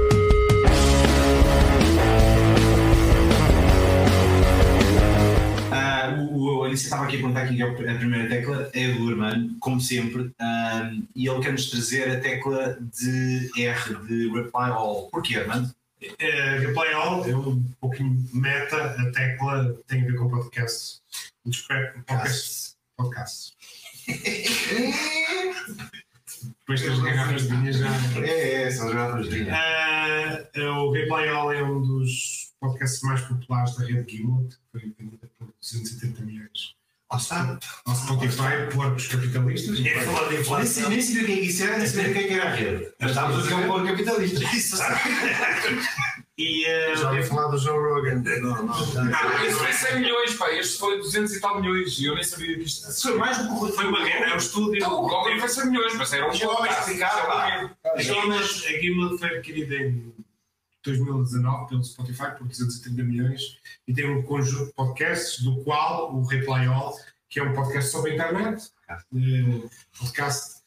o 6.19 6.63
Alicia 6.63 6.85
estava 6.85 7.05
aqui 7.05 7.15
a 7.15 7.19
perguntar 7.19 7.47
quem 7.47 7.61
é 7.61 7.63
a 7.63 7.97
primeira 7.97 8.29
tecla, 8.29 8.69
é 8.73 8.91
do 8.91 9.03
Urmano, 9.03 9.55
como 9.59 9.79
sempre, 9.79 10.31
ah, 10.39 10.91
e 11.15 11.27
ele 11.27 11.41
quer-nos 11.41 11.69
trazer 11.69 12.09
a 12.09 12.19
tecla 12.19 12.77
de 12.79 13.51
R 13.57 13.95
de 14.07 14.29
Reply 14.29 14.69
All. 14.71 15.09
Porquê, 15.09 15.37
Armando? 15.37 15.73
É, 16.19 16.57
Reply 16.59 16.93
All 16.93 17.25
é 17.25 17.35
um 17.35 17.63
pouquinho 17.79 18.25
meta, 18.33 18.77
a 18.77 19.11
tecla 19.11 19.75
tem 19.87 20.01
a 20.01 20.05
ver 20.05 20.15
com 20.15 20.29
podcast. 20.29 20.99
Um 21.45 21.51
podcast. 22.05 22.73
podcast. 22.97 23.53
Depois 26.59 26.81
das 26.81 26.99
garrafas 26.99 27.43
de 27.43 27.55
vinho 27.55 27.73
já. 27.73 27.89
É, 28.21 28.63
é, 28.63 28.71
são 28.71 28.89
garrafas 28.89 29.29
de 29.29 29.35
vinho. 29.35 29.53
Ah, 29.53 30.39
o 30.57 30.91
Replay 30.91 31.29
All 31.29 31.51
é 31.51 31.63
um 31.63 31.81
dos 31.81 32.42
podcasts 32.63 33.01
mais 33.01 33.21
populares 33.21 33.75
da 33.75 33.85
rede 33.85 34.17
Gimlet, 34.17 34.55
que 34.55 34.61
foi 34.71 34.93
vendida 34.97 35.29
por 35.37 35.53
270 35.59 36.21
milhões 36.21 36.75
Lá 37.11 37.17
está. 37.19 37.59
ao 37.85 37.95
Spotify, 37.95 38.73
porcos 38.73 39.07
capitalistas. 39.07 39.85
É 39.85 40.01
falar 40.01 40.23
de 40.23 40.29
Nem 40.31 40.41
inflação. 40.41 40.89
nem 40.89 41.01
sabia 41.01 41.21
o 41.21 41.25
que 41.25 41.31
é 41.31 41.39
isso 41.41 41.63
era, 41.63 41.77
nem 41.77 41.87
sabia 41.87 42.09
o 42.09 42.13
que 42.13 42.19
é 42.19 42.23
que 42.23 42.33
era 42.33 42.49
a 42.49 42.55
rede. 42.55 42.91
Mas 42.99 43.09
estávamos 43.11 43.37
a 43.37 43.41
dizer 43.43 43.53
um 43.53 43.67
pouco 43.67 43.85
capitalista. 43.85 44.43
Isso. 44.55 44.77
E 46.35 46.65
ah, 46.65 46.95
Já 46.95 47.11
ouvi 47.11 47.23
falar 47.23 47.49
do 47.49 47.57
Joe 47.59 47.77
Rogan. 47.77 48.23
Não, 48.23 48.65
não. 48.65 48.65
Não, 48.65 49.45
esse 49.45 49.59
foi 49.59 49.71
100 49.71 49.99
milhões, 49.99 50.33
pá. 50.33 50.51
Este 50.53 50.79
foi 50.79 50.97
200 50.97 51.35
e 51.35 51.39
tal 51.39 51.61
milhões. 51.61 51.99
E 51.99 52.05
eu 52.05 52.15
nem 52.15 52.23
sabia 52.23 52.57
que 52.57 52.63
isto. 52.63 52.91
Foi 53.03 53.15
mais 53.17 53.37
do 53.37 53.47
que 53.47 53.65
o 53.65 53.73
foi 53.73 53.85
uma 53.85 54.03
guerra, 54.03 54.31
é 54.31 54.33
um 54.33 54.37
estúdio. 54.37 54.77
Então, 54.77 55.03
o 55.03 55.07
Rogan 55.07 55.39
foi 55.39 55.49
100 55.49 55.65
milhões, 55.69 55.93
mas 55.93 56.13
era 56.13 56.25
um 56.25 56.39
podcast. 56.39 57.19
A 57.85 58.01
Gimlet, 58.01 58.65
a 58.65 58.81
Gimlet 58.81 59.19
foi 59.19 59.29
adquirida 59.37 59.75
em 59.75 60.13
2019 60.83 61.69
pelo 61.69 61.83
Spotify 61.83 62.31
por 62.37 62.47
230 62.47 63.03
milhões 63.03 63.57
e 63.87 63.93
tem 63.93 64.09
um 64.09 64.23
conjunto 64.23 64.67
de 64.67 64.73
podcasts, 64.73 65.43
do 65.43 65.63
qual 65.63 66.13
o 66.15 66.25
Replay 66.25 66.67
All, 66.67 66.97
que 67.29 67.39
é 67.39 67.43
um 67.43 67.53
podcast 67.53 67.91
sobre 67.91 68.11
a 68.11 68.15
internet, 68.15 68.69
eh, 68.89 69.69
podcast 69.97 70.61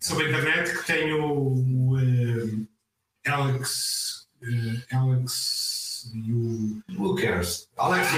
sobre 0.00 0.26
a 0.26 0.28
internet 0.30 0.78
que 0.78 0.86
tem 0.86 1.12
o, 1.12 1.96
eh, 1.98 3.30
Alex, 3.30 4.26
eh, 4.42 4.96
Alex 4.96 6.10
e 6.14 6.32
o 6.32 6.82
Who 6.96 7.14
cares? 7.20 7.68
Alex, 7.76 8.08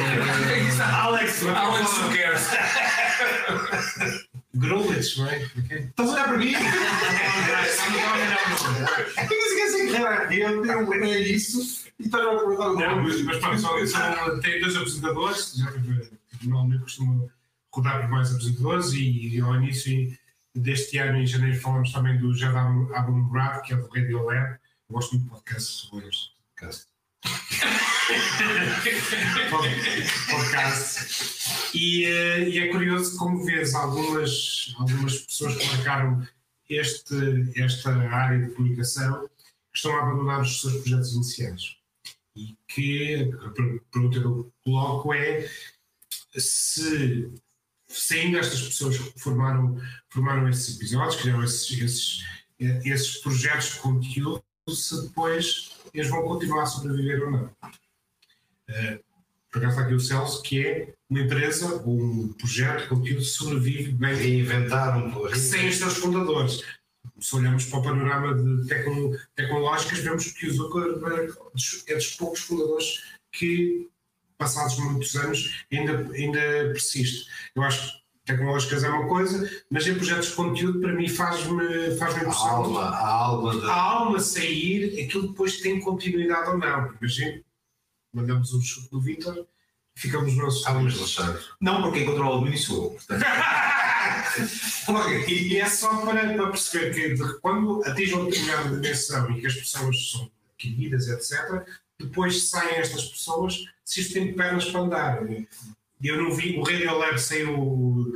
Alex, 0.81 1.43
Alex 1.45 1.99
who 1.99 2.09
cares? 2.17 2.47
Growlitz, 4.55 5.17
right? 5.19 5.45
Okay. 5.65 5.79
Estás 5.79 6.09
a 6.09 6.13
olhar 6.13 6.25
para 6.29 6.39
mim? 6.39 6.53
Eu 6.53 6.61
nem 9.29 9.49
sequer 9.49 9.69
sei 9.71 9.87
que 9.89 9.97
era 9.97 10.09
a 10.11 10.27
rede, 10.27 10.41
eu 10.43 10.63
não 10.65 10.93
é 11.05 11.19
isso. 11.21 11.87
E 11.99 12.05
estás 12.05 12.27
a 12.27 12.31
perguntar 12.31 12.71
o 12.71 12.75
Não, 12.75 12.97
nome. 12.97 13.09
mas, 13.09 13.23
mas 13.23 13.39
pronto, 13.39 13.61
só, 13.61 13.87
só 13.87 14.39
tem 14.41 14.61
dois 14.61 14.77
apresentadores, 14.77 15.55
já 15.57 15.71
normalmente 16.43 16.83
costumo 16.83 17.31
rodar 17.73 18.01
por 18.03 18.11
mais 18.11 18.31
apresentadores 18.33 18.93
e, 18.95 19.41
ao 19.41 19.55
início 19.57 20.17
deste 20.55 20.99
ano, 20.99 21.19
em 21.19 21.27
janeiro, 21.27 21.61
falamos 21.61 21.93
também 21.93 22.19
do 22.19 22.35
Jadam 22.35 22.91
Abumrad, 22.95 23.63
que 23.63 23.73
é 23.73 23.77
do 23.77 23.89
Radio 23.89 24.25
Lab. 24.25 24.59
Eu 24.89 24.95
gosto 24.95 25.13
muito 25.13 25.25
de 25.25 25.31
podcasts 25.31 25.67
sobre 25.89 26.09
este 26.09 26.33
podcast. 26.57 26.90
Podcast. 30.31 31.71
E, 31.75 32.05
eh, 32.05 32.49
e 32.49 32.59
é 32.59 32.69
curioso 32.69 33.17
como 33.17 33.45
vês 33.45 33.75
algumas, 33.75 34.75
algumas 34.79 35.19
pessoas 35.19 35.57
que 35.57 35.67
marcaram 35.67 36.27
este, 36.69 37.15
esta 37.57 37.91
área 37.91 38.47
de 38.47 38.55
comunicação 38.55 39.29
que 39.73 39.77
estão 39.77 39.95
a 39.97 40.03
abandonar 40.03 40.41
os 40.41 40.61
seus 40.61 40.75
projetos 40.83 41.13
iniciais. 41.15 41.77
E 42.37 42.57
que 42.69 43.31
a 43.45 43.51
per- 43.51 43.81
pergunta 43.93 44.21
que 44.21 44.25
eu 44.27 44.53
coloco 44.65 45.13
é 45.15 45.49
se, 46.37 47.33
se 47.89 48.15
ainda 48.15 48.39
estas 48.39 48.63
pessoas 48.63 48.99
que 48.99 49.21
formaram, 49.21 49.81
formaram 50.09 50.49
esses 50.49 50.77
episódios, 50.77 51.17
criaram 51.21 51.45
esses, 51.45 51.71
esses, 51.71 52.25
eh, 52.61 52.81
esses 52.85 53.19
projetos 53.19 53.73
de 53.73 53.79
conteúdo, 53.81 54.45
se 54.69 55.03
depois 55.03 55.71
eles 55.93 56.09
vão 56.09 56.23
continuar 56.23 56.63
a 56.63 56.67
sobreviver 56.67 57.23
ou 57.23 57.31
não. 57.31 57.51
Eh, 58.69 59.01
por 59.51 59.59
acaso 59.59 59.77
está 59.77 59.83
aqui 59.83 59.95
o 59.95 60.01
Celso, 60.01 60.43
que 60.43 60.65
é 60.65 60.95
uma 61.09 61.21
empresa 61.21 61.83
ou 61.85 62.01
um 62.01 62.33
projeto 62.35 62.83
de 62.83 62.89
conteúdo 62.89 63.19
que 63.19 63.25
sobrevive 63.25 63.93
bem 63.93 64.15
Reinventaram, 64.15 65.11
pô. 65.11 65.35
sem 65.35 65.69
os 65.69 65.77
seus 65.77 65.97
fundadores. 65.97 66.63
Se 67.19 67.37
olhamos 67.37 67.65
para 67.67 67.81
o 67.81 67.83
panorama 67.83 68.35
de 68.35 68.69
tecno, 68.69 69.19
tecnológicas, 69.35 69.99
vemos 69.99 70.27
que 70.33 70.47
o 70.47 70.53
Zuckerberg 70.53 71.33
é 71.89 71.95
dos 71.95 72.15
poucos 72.15 72.41
fundadores 72.41 73.03
que, 73.33 73.89
passados 74.39 74.79
muitos 74.79 75.15
anos, 75.17 75.65
ainda, 75.73 75.99
ainda 76.13 76.41
persiste. 76.73 77.29
Eu 77.55 77.63
acho 77.65 77.93
que 77.93 78.01
tecnológicas 78.31 78.85
é 78.85 78.89
uma 78.89 79.07
coisa, 79.09 79.51
mas 79.71 79.87
em 79.87 79.95
projetos 79.95 80.29
de 80.29 80.35
conteúdo, 80.35 80.81
para 80.81 80.93
mim, 80.93 81.09
faz-me 81.09 81.97
faz 81.97 82.15
A 82.17 82.49
alma, 82.51 82.81
a 82.85 83.07
alma 83.09 83.53
a 83.53 83.57
da. 83.67 83.73
alma 83.75 84.21
sair, 84.21 85.05
aquilo 85.05 85.29
depois 85.29 85.61
tem 85.61 85.81
continuidade 85.81 86.51
ou 86.51 86.59
não. 86.59 86.93
Imagina, 87.01 87.41
mandamos 88.13 88.53
um 88.55 88.61
chute 88.61 88.89
no 88.93 89.01
Vitor, 89.01 89.47
ficamos 89.95 90.35
no 90.35 90.43
nosso. 90.45 90.59
Estávamos 90.59 90.95
relaxados. 90.95 91.51
Não, 91.61 91.83
porque 91.83 91.99
quem 91.99 92.07
controla 92.07 92.37
o 92.37 92.39
domínio 92.39 92.59
sou 92.59 92.85
eu. 92.85 92.91
portanto. 92.91 93.25
E, 95.29 95.53
e 95.55 95.57
é 95.59 95.69
só 95.69 96.05
para, 96.05 96.35
para 96.35 96.47
perceber 96.51 96.95
que 96.95 97.15
de- 97.15 97.39
quando 97.41 97.83
atingem 97.85 98.15
uma 98.15 98.25
determinada 98.31 98.69
dimensão 98.81 99.31
e 99.31 99.41
que 99.41 99.47
as 99.47 99.55
pessoas 99.55 100.11
são 100.11 100.31
adquiridas, 100.55 101.09
etc., 101.09 101.65
depois 101.99 102.49
saem 102.49 102.77
estas 102.77 103.05
pessoas 103.07 103.65
se 103.85 104.01
isto 104.01 104.15
tem 104.15 104.33
pernas 104.33 104.65
para 104.67 104.81
andar. 104.81 105.21
E 106.01 106.09
Eu 106.09 106.23
não 106.23 106.35
vi, 106.35 106.59
o 106.59 106.63
Radio 106.63 106.97
Lab 106.97 107.19
saiu 107.19 107.59
o, 107.59 108.13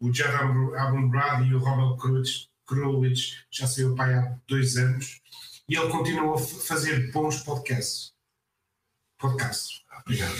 o 0.00 0.12
Jad 0.12 0.34
Abumrad 0.78 1.46
e 1.46 1.54
o 1.54 1.96
Cruz, 1.96 2.48
Krulwich, 2.66 3.44
já 3.50 3.66
saiu 3.66 3.94
pai 3.94 4.14
há 4.14 4.36
dois 4.48 4.76
anos, 4.76 5.20
e 5.68 5.76
ele 5.76 5.88
continua 5.88 6.34
a 6.34 6.38
fazer 6.38 7.12
bons 7.12 7.40
podcasts. 7.40 8.12
Podcasts. 9.18 9.82
Obrigado. 10.00 10.36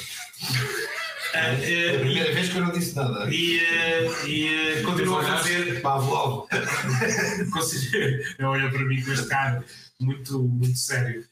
Ah, 1.34 1.38
É 1.38 1.40
a 1.40 1.52
eh, 1.52 1.98
primeira 1.98 2.32
vez 2.32 2.48
que 2.48 2.56
eu 2.56 2.64
não 2.64 2.72
disse 2.72 2.96
nada. 2.96 3.28
e, 3.30 3.58
eh, 3.58 4.26
e 4.26 4.48
eh, 4.48 4.82
continua 4.82 5.20
a 5.20 5.38
fazer 5.38 5.82
Pavlov. 5.82 6.48
olho 8.40 8.70
para 8.70 8.84
mim 8.84 9.02
com 9.02 9.12
este 9.12 9.28
cara 9.28 9.64
muito, 10.00 10.42
muito 10.42 10.78
sério. 10.78 11.26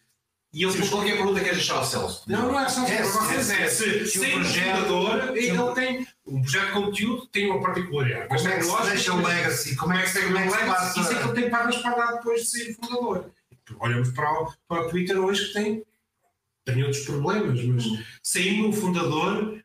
E 0.54 0.62
ele 0.64 0.78
Mas 0.78 0.88
qualquer 0.88 1.16
pergunta 1.16 1.34
que 1.40 1.44
queres 1.46 1.58
deixar 1.58 1.74
ao 1.78 1.84
Celso? 1.84 2.22
não, 2.28 2.52
não 2.52 2.60
é 2.60 2.68
só 2.68 2.86
É, 2.86 2.96
para 2.98 3.04
vocês, 3.06 3.50
é 3.50 3.66
se, 3.68 4.06
se 4.06 4.18
o 4.18 4.22
sem 4.22 4.40
o 4.40 4.44
fundador, 4.44 5.36
ele 5.36 5.58
o- 5.58 5.74
tem 5.74 6.06
um 6.24 6.40
projeto 6.40 6.66
de 6.66 6.72
conteúdo, 6.72 7.26
tem 7.26 7.50
uma 7.50 7.60
particularidade. 7.60 8.28
Mas 8.30 8.42
Como 8.42 8.52
é 8.54 8.58
que 8.58 8.64
se 8.64 8.90
deixa 8.90 9.14
o 9.14 9.16
legacy? 9.26 9.76
Como 9.76 9.92
é 9.92 10.02
que 10.02 10.08
se 10.10 10.18
é 10.18 10.22
é 10.22 10.48
se 10.48 10.56
se 10.58 10.64
passa? 10.64 11.00
Isso 11.00 11.12
é 11.12 11.14
que 11.18 11.24
ele 11.24 11.32
tem 11.40 11.50
pernas 11.50 11.76
para 11.78 11.96
dar 11.96 12.12
depois 12.12 12.40
de 12.42 12.46
ser 12.46 12.74
fundador. 12.74 13.30
Olhamos 13.80 14.10
para 14.12 14.32
o, 14.42 14.52
para 14.68 14.86
o 14.86 14.90
Twitter 14.90 15.18
hoje 15.18 15.46
que 15.48 15.52
tem, 15.54 15.84
tem 16.64 16.84
outros 16.84 17.04
problemas, 17.04 17.64
mas 17.64 17.84
saindo 18.22 18.68
o 18.68 18.72
fundador, 18.72 19.60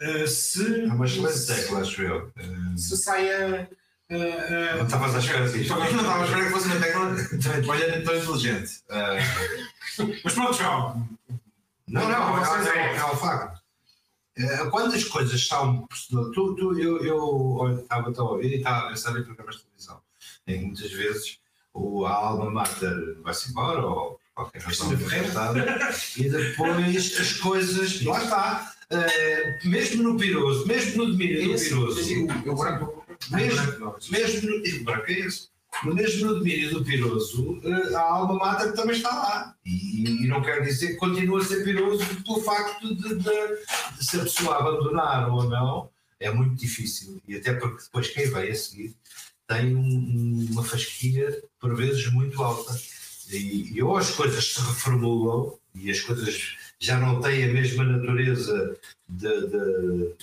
eh, 0.00 0.26
se, 0.26 0.80
É 0.82 0.92
uma 0.92 1.04
excelente 1.06 1.46
tecla, 1.46 1.80
acho 1.82 2.02
eu. 2.02 2.32
se 2.76 2.96
saia. 2.96 3.70
Eh, 4.12 4.74
Não 4.76 4.84
estavas 4.84 5.14
à 5.14 5.18
espera 5.18 5.48
disto. 5.48 5.74
Não 5.74 5.84
estava 5.86 6.22
a 6.22 6.24
esperar 6.24 6.44
que 6.44 6.50
fosse 6.50 6.66
uma 6.66 6.80
tecla 6.80 7.16
olha, 7.68 8.04
tão 8.04 8.16
inteligente. 8.16 8.80
Ah, 8.90 9.16
mas 10.24 10.34
pronto, 10.34 10.54
João. 10.54 11.08
Não, 11.88 12.08
não, 12.08 12.36
Vocês 12.36 12.66
é, 12.68 12.78
é. 12.78 12.96
é, 12.96 13.04
um 13.04 13.16
facto. 13.16 13.60
É, 14.36 14.56
Quando 14.70 14.94
as 14.94 15.04
coisas 15.04 15.46
são. 15.46 15.86
Tu, 16.10 16.32
tu, 16.32 16.78
eu, 16.78 17.04
eu 17.04 17.78
estava 17.82 18.12
a 18.16 18.22
ouvir 18.22 18.52
e 18.52 18.56
estava 18.56 18.86
a 18.86 18.88
pensar 18.90 19.18
em 19.18 19.24
programas 19.24 19.56
de 19.56 19.62
televisão, 19.62 20.00
em 20.46 20.58
que 20.58 20.66
muitas 20.66 20.90
vezes 20.92 21.38
o, 21.74 22.06
a 22.06 22.12
alma 22.14 22.50
mater 22.50 23.18
vai-se 23.22 23.50
embora 23.50 23.84
ou 23.86 24.12
por 24.12 24.20
qualquer 24.34 24.62
razão 24.62 24.92
afetada 24.92 25.58
e 26.16 26.28
depois 26.30 27.20
as 27.20 27.32
coisas. 27.34 28.02
Lá 28.02 28.22
está. 28.22 28.72
eh, 28.90 29.58
mesmo 29.64 30.02
no 30.02 30.18
Piroso, 30.18 30.66
mesmo 30.66 31.04
no 31.04 31.12
domínio 31.12 31.52
do 31.52 31.62
Piroso, 31.62 32.00
eu 32.44 32.52
agora 32.52 32.78
mesmo, 33.30 33.94
mesmo 34.10 34.50
no, 34.50 34.66
e 34.66 34.78
branco 34.80 35.10
é. 35.10 35.28
No 35.84 35.94
mesmo 35.94 36.34
domínio 36.34 36.70
do 36.70 36.84
Piroso, 36.84 37.58
eh, 37.64 37.94
a 37.94 38.00
alma 38.00 38.34
mater 38.34 38.74
também 38.74 38.94
está 38.94 39.08
lá. 39.08 39.56
E, 39.64 40.04
e 40.24 40.28
não 40.28 40.42
quer 40.42 40.62
dizer 40.62 40.88
que 40.88 40.94
continua 40.96 41.40
a 41.40 41.44
ser 41.44 41.64
Piroso 41.64 42.04
pelo 42.22 42.42
facto 42.42 42.94
de, 42.94 43.14
de- 43.14 43.14
de 43.96 44.04
se 44.04 44.20
a 44.20 44.22
pessoa 44.24 44.58
abandonar 44.58 45.32
ou 45.32 45.44
não, 45.48 45.88
é 46.20 46.30
muito 46.30 46.56
difícil. 46.56 47.20
E 47.26 47.36
até 47.36 47.54
porque 47.54 47.84
depois 47.84 48.08
quem 48.08 48.28
vai 48.28 48.50
a 48.50 48.54
seguir 48.54 48.94
tem 49.48 49.74
um- 49.74 50.46
uma 50.50 50.62
fasquia, 50.62 51.42
por 51.58 51.74
vezes, 51.74 52.12
muito 52.12 52.42
alta. 52.42 52.78
E, 53.30 53.82
ou 53.82 53.96
as 53.96 54.10
coisas 54.10 54.52
se 54.52 54.60
reformulam 54.60 55.54
e 55.74 55.90
as 55.90 56.00
coisas 56.00 56.54
já 56.78 56.98
não 57.00 57.18
têm 57.22 57.44
a 57.44 57.52
mesma 57.52 57.82
natureza 57.82 58.76
de- 59.08 60.14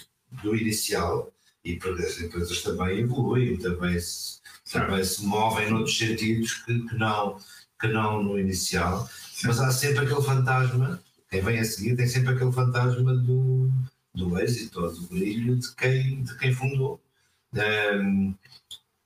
do 0.44 0.56
inicial, 0.56 1.34
e 1.64 1.76
porque 1.76 2.04
as 2.04 2.20
empresas 2.20 2.62
também 2.62 3.00
evoluem, 3.00 3.58
também 3.58 4.00
se, 4.00 4.40
também 4.72 5.04
se 5.04 5.26
movem 5.26 5.70
noutros 5.70 5.98
sentidos 5.98 6.54
que, 6.54 6.88
que 6.88 6.96
não, 6.96 7.38
que 7.80 7.88
não 7.88 8.24
no 8.24 8.40
inicial, 8.40 9.10
mas 9.44 9.60
há 9.60 9.72
sempre 9.72 10.06
aquele 10.06 10.22
fantasma, 10.22 11.02
quem 11.30 11.42
vem 11.42 11.60
a 11.60 11.66
seguir 11.66 11.96
tem 11.96 12.08
sempre 12.08 12.34
aquele 12.34 12.52
fantasma 12.52 13.16
do, 13.16 13.70
do 14.14 14.40
êxito, 14.40 14.82
ou 14.82 14.92
do 14.92 15.02
brilho 15.08 15.58
de 15.58 15.76
quem, 15.76 16.24
de 16.24 16.38
quem 16.38 16.54
fundou. 16.54 17.02
Ehm, 17.56 18.34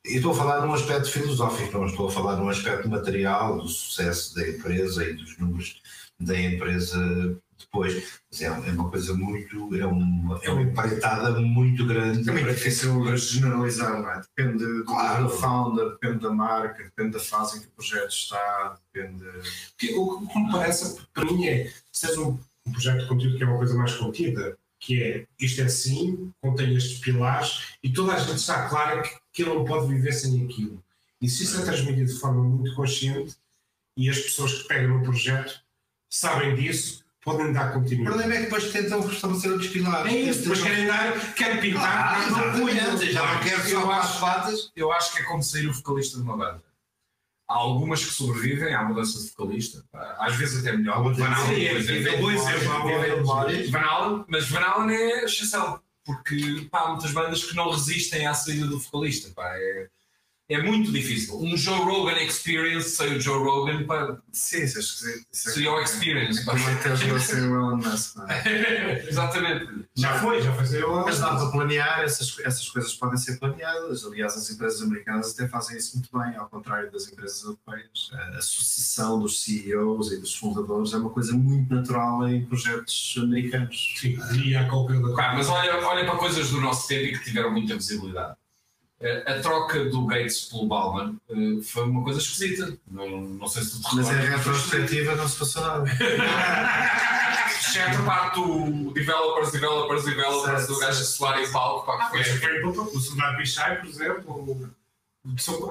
e 0.05 0.15
estou 0.17 0.31
a 0.31 0.35
falar 0.35 0.65
num 0.65 0.73
aspecto 0.73 1.09
filosófico, 1.09 1.77
não 1.77 1.85
estou 1.85 2.07
a 2.07 2.11
falar 2.11 2.35
num 2.35 2.49
aspecto 2.49 2.89
material 2.89 3.61
do 3.61 3.67
sucesso 3.67 4.35
da 4.35 4.47
empresa 4.47 5.05
e 5.05 5.13
dos 5.13 5.37
números 5.37 5.81
da 6.19 6.39
empresa 6.39 7.37
depois. 7.65 8.19
Mas 8.31 8.41
é, 8.41 8.45
é 8.45 8.49
uma 8.49 8.89
coisa 8.89 9.13
muito. 9.13 9.75
É 9.75 9.85
uma, 9.85 10.39
é 10.43 10.49
uma 10.49 10.61
empreitada 10.61 11.39
muito 11.39 11.85
grande. 11.85 12.29
É 12.29 12.31
muito 12.31 12.47
difícil 12.49 13.17
generalizar, 13.17 14.01
não 14.01 14.09
é? 14.11 14.21
Depende 14.21 14.63
do, 14.65 14.85
Claro. 14.85 15.23
do 15.23 15.29
founder, 15.29 15.89
depende 15.91 16.19
da 16.19 16.29
marca, 16.29 16.83
depende 16.83 17.11
da 17.11 17.19
fase 17.19 17.57
em 17.57 17.61
que 17.61 17.67
o 17.67 17.71
projeto 17.71 18.11
está, 18.11 18.77
depende. 18.93 19.23
Porque 19.77 19.95
o 19.95 20.27
que 20.27 20.39
me 20.39 20.51
parece, 20.51 21.01
para 21.13 21.25
mim, 21.25 21.45
é 21.47 21.71
se 21.91 22.07
tens 22.07 22.17
um, 22.17 22.37
um 22.65 22.71
projeto 22.71 23.01
de 23.01 23.07
conteúdo 23.07 23.37
que 23.37 23.43
é 23.43 23.47
uma 23.47 23.57
coisa 23.57 23.75
mais 23.75 23.93
contida, 23.95 24.57
que 24.79 25.01
é 25.01 25.25
isto 25.39 25.61
é 25.61 25.65
assim, 25.65 26.31
contém 26.41 26.75
estes 26.75 26.99
pilares 26.99 27.75
e 27.81 27.91
toda 27.91 28.13
a 28.13 28.19
gente 28.19 28.35
está 28.37 28.67
clara 28.67 29.01
que, 29.01 29.09
que 29.31 29.41
ele 29.43 29.53
não 29.53 29.63
pode 29.63 29.87
viver 29.87 30.11
sem 30.11 30.43
aquilo. 30.43 30.83
E 31.21 31.29
se 31.29 31.43
isso 31.43 31.59
é 31.61 31.63
transmitido 31.63 32.11
de 32.11 32.19
forma 32.19 32.43
muito 32.43 32.75
consciente 32.75 33.35
e 33.95 34.09
as 34.09 34.17
pessoas 34.19 34.53
que 34.61 34.67
pegam 34.67 34.97
no 34.97 35.03
projeto 35.03 35.61
sabem 36.09 36.53
disso, 36.55 37.02
podem 37.23 37.53
dar 37.53 37.69
O 37.71 37.73
continuidade. 37.79 38.03
problema 38.17 38.33
é 38.33 38.37
que 38.37 38.43
depois 38.43 38.71
tentam 38.71 39.01
restabelecer 39.01 39.51
outros 39.51 39.69
pilares. 39.71 40.11
É 40.13 40.17
isso, 40.17 40.39
depois 40.41 40.61
querem 40.61 40.87
dar, 40.87 41.33
querem 41.35 41.61
pintar, 41.61 42.15
Ah, 42.23 42.29
não 42.29 42.59
punham. 42.59 42.97
Já 42.97 43.33
não 43.33 43.39
quero 43.43 43.61
Eu 43.69 43.81
só 43.81 43.91
acho- 43.91 44.19
quatro 44.19 44.19
patas. 44.19 44.71
Eu 44.75 44.91
acho 44.91 45.13
que 45.15 45.21
é 45.21 45.25
como 45.25 45.41
sair 45.43 45.67
o 45.67 45.73
vocalista 45.73 46.17
de 46.17 46.23
uma 46.23 46.35
banda. 46.37 46.63
Há 47.49 47.55
algumas 47.55 48.03
que 48.03 48.11
sobrevivem 48.11 48.73
à 48.73 48.83
mudança 48.83 49.19
de 49.19 49.29
vocalista. 49.29 49.83
Às 50.19 50.35
vezes 50.35 50.59
até 50.65 50.75
melhor. 50.75 51.03
Van 51.03 51.13
Sim, 51.13 51.21
por 51.21 51.77
exemplo. 51.77 52.31
Van 53.71 53.79
Halen, 53.79 54.25
mas 54.27 54.49
Van 54.49 54.59
Halen 54.59 54.95
é 54.95 55.25
exceção. 55.25 55.79
Porque 56.05 56.67
pá, 56.71 56.79
há 56.81 56.89
muitas 56.89 57.11
bandas 57.11 57.43
que 57.43 57.55
não 57.55 57.69
resistem 57.71 58.25
à 58.27 58.33
saída 58.33 58.65
do 58.67 58.79
vocalista. 58.79 59.29
Pá. 59.35 59.47
É, 59.55 59.87
é 60.53 60.61
muito 60.61 60.91
difícil. 60.91 61.39
Um 61.39 61.55
Joe 61.55 61.79
Rogan 61.79 62.21
Experience 62.21 62.89
sem 62.91 63.15
o 63.15 63.21
Joe 63.21 63.43
Rogan 63.43 63.85
pá, 63.85 64.17
Sim, 64.31 64.63
isso 64.63 64.77
é 64.77 64.81
esquisito. 64.81 65.19
É 65.21 65.35
seria 65.35 65.71
o 65.71 65.79
Experience. 65.81 66.41
é 66.41 67.05
vão 67.05 67.19
ser 67.19 67.41
o 67.43 67.55
Elon 67.55 67.77
Musk, 67.77 68.15
não 68.17 68.29
é? 68.29 69.05
Exatamente. 69.07 69.85
Já 69.95 70.19
foi, 70.19 70.41
já 70.41 70.53
foi. 70.53 70.81
Eu, 70.81 70.95
Mas 71.05 71.19
dá 71.19 71.35
para 71.35 71.51
planear, 71.51 72.01
essas, 72.01 72.37
essas 72.39 72.69
coisas 72.69 72.93
podem 72.95 73.17
ser 73.17 73.37
planeadas. 73.39 74.05
Aliás, 74.05 74.35
as 74.35 74.49
empresas 74.49 74.81
americanas 74.81 75.33
até 75.33 75.47
fazem 75.47 75.77
isso 75.77 75.97
muito 75.97 76.09
bem, 76.17 76.35
ao 76.35 76.47
contrário 76.47 76.91
das 76.91 77.07
empresas 77.07 77.43
europeias. 77.43 78.09
A, 78.13 78.37
a 78.37 78.41
sucessão 78.41 79.19
dos 79.19 79.43
CEOs 79.43 80.11
e 80.11 80.17
dos 80.17 80.35
fundadores 80.35 80.93
é 80.93 80.97
uma 80.97 81.09
coisa 81.09 81.33
muito 81.33 81.73
natural 81.73 82.27
em 82.27 82.45
projetos 82.45 83.15
americanos. 83.17 83.93
Sim, 83.97 84.17
e 84.43 84.55
há 84.55 84.67
qualquer 84.67 84.99
mas 85.35 85.49
olha, 85.49 85.85
olha 85.85 86.05
para 86.05 86.17
coisas 86.17 86.49
do 86.49 86.61
nosso 86.61 86.87
tempo 86.87 87.03
e 87.05 87.17
que 87.17 87.23
tiveram 87.23 87.51
muita 87.51 87.75
visibilidade. 87.75 88.35
A 89.27 89.39
troca 89.41 89.83
do 89.85 90.05
Gates 90.05 90.45
pelo 90.45 90.65
Bauman 90.67 91.15
eh, 91.29 91.61
foi 91.61 91.83
uma 91.83 92.03
coisa 92.03 92.19
esquisita. 92.19 92.77
Não, 92.89 93.21
não 93.21 93.47
sei 93.47 93.63
se 93.63 93.81
tu 93.81 93.89
te 93.89 93.95
Mas 93.97 94.09
em 94.09 94.29
retrospectiva 94.29 95.15
não 95.15 95.27
se 95.27 95.37
passou 95.39 95.61
nada. 95.61 95.83
Exceto 97.59 97.99
a 97.99 98.03
parte 98.03 98.39
do 98.39 98.91
developers, 98.93 99.51
developers, 99.51 100.05
developers, 100.05 100.59
Certo, 100.59 100.73
do 100.73 100.79
gajo 100.79 101.03
solar 101.03 101.41
em 101.41 101.51
palco. 101.51 101.85
Pá, 101.85 102.09
que 102.09 102.17
Mas 102.17 102.27
foi, 102.27 102.63
o 102.63 102.99
Soldado 102.99 103.37
Pichai, 103.37 103.79
por 103.81 103.89
exemplo. 103.89 104.71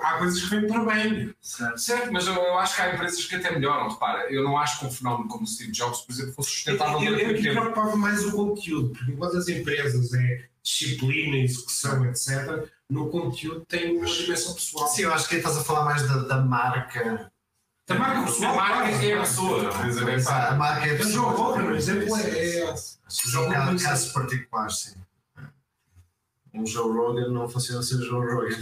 há 0.03 0.19
coisas 0.19 0.43
que 0.43 0.49
vêm 0.51 0.67
para 0.67 0.85
bem. 0.85 1.35
Certo. 1.41 1.79
certo, 1.79 2.13
mas 2.13 2.27
eu, 2.27 2.35
eu 2.35 2.59
acho 2.59 2.77
que 2.77 2.83
há 2.83 2.95
empresas 2.95 3.25
que 3.25 3.35
até 3.35 3.51
melhoram. 3.53 3.89
Repara, 3.89 4.31
eu 4.31 4.43
não 4.43 4.59
acho 4.59 4.81
que 4.81 4.87
um 4.87 4.91
fenómeno 4.91 5.29
como 5.29 5.45
o 5.45 5.47
Steve 5.47 5.73
Jobs, 5.73 6.01
por 6.01 6.13
exemplo, 6.13 6.33
fosse 6.35 6.51
sustentável 6.51 7.01
Eu, 7.03 7.13
eu, 7.13 7.19
durante 7.19 7.35
eu 7.37 7.43
tempo. 7.43 7.61
preocupava 7.61 7.97
mais 7.97 8.25
o 8.27 8.33
conteúdo, 8.33 8.91
porque 8.91 9.13
enquanto 9.13 9.37
as 9.37 9.49
empresas 9.49 10.13
é 10.13 10.45
disciplina, 10.63 11.37
execução, 11.39 12.05
etc., 12.07 12.69
no 12.93 13.09
conteúdo 13.09 13.64
tem 13.66 13.97
uma 13.97 14.06
dimensão 14.06 14.52
pessoal. 14.52 14.86
Sim, 14.86 15.02
eu 15.02 15.14
acho 15.14 15.27
que 15.27 15.35
aí 15.36 15.40
estás 15.40 15.56
a 15.56 15.64
falar 15.64 15.86
mais 15.86 16.06
da, 16.06 16.19
da 16.19 16.36
marca. 16.43 17.32
A 17.89 17.94
marca 17.94 18.23
pessoal, 18.23 18.52
a 18.52 18.56
marca 18.56 19.06
é 19.06 19.14
a 19.14 19.20
pessoa. 19.20 19.70
É, 20.10 20.23
pá, 20.23 20.48
A 20.48 20.55
marca 20.55 20.86
é 20.86 20.90
a 20.90 20.93
Mas 20.93 21.01
o 21.01 21.09
pessoa. 21.09 21.32
Joe 21.32 21.36
Rogan, 21.36 21.64
por 21.64 21.74
exemplo, 21.74 22.16
é. 22.19 22.59
é 22.59 22.74
Há 23.56 23.77
casos 23.82 24.12
particulares, 24.12 24.78
sim. 24.78 24.94
Um 26.52 26.66
Joe 26.66 26.93
Rogan 26.93 27.28
não 27.28 27.48
funciona 27.48 27.82
sem 27.82 27.97
o 27.97 28.02
Joe 28.02 28.27
Rogan. 28.27 28.59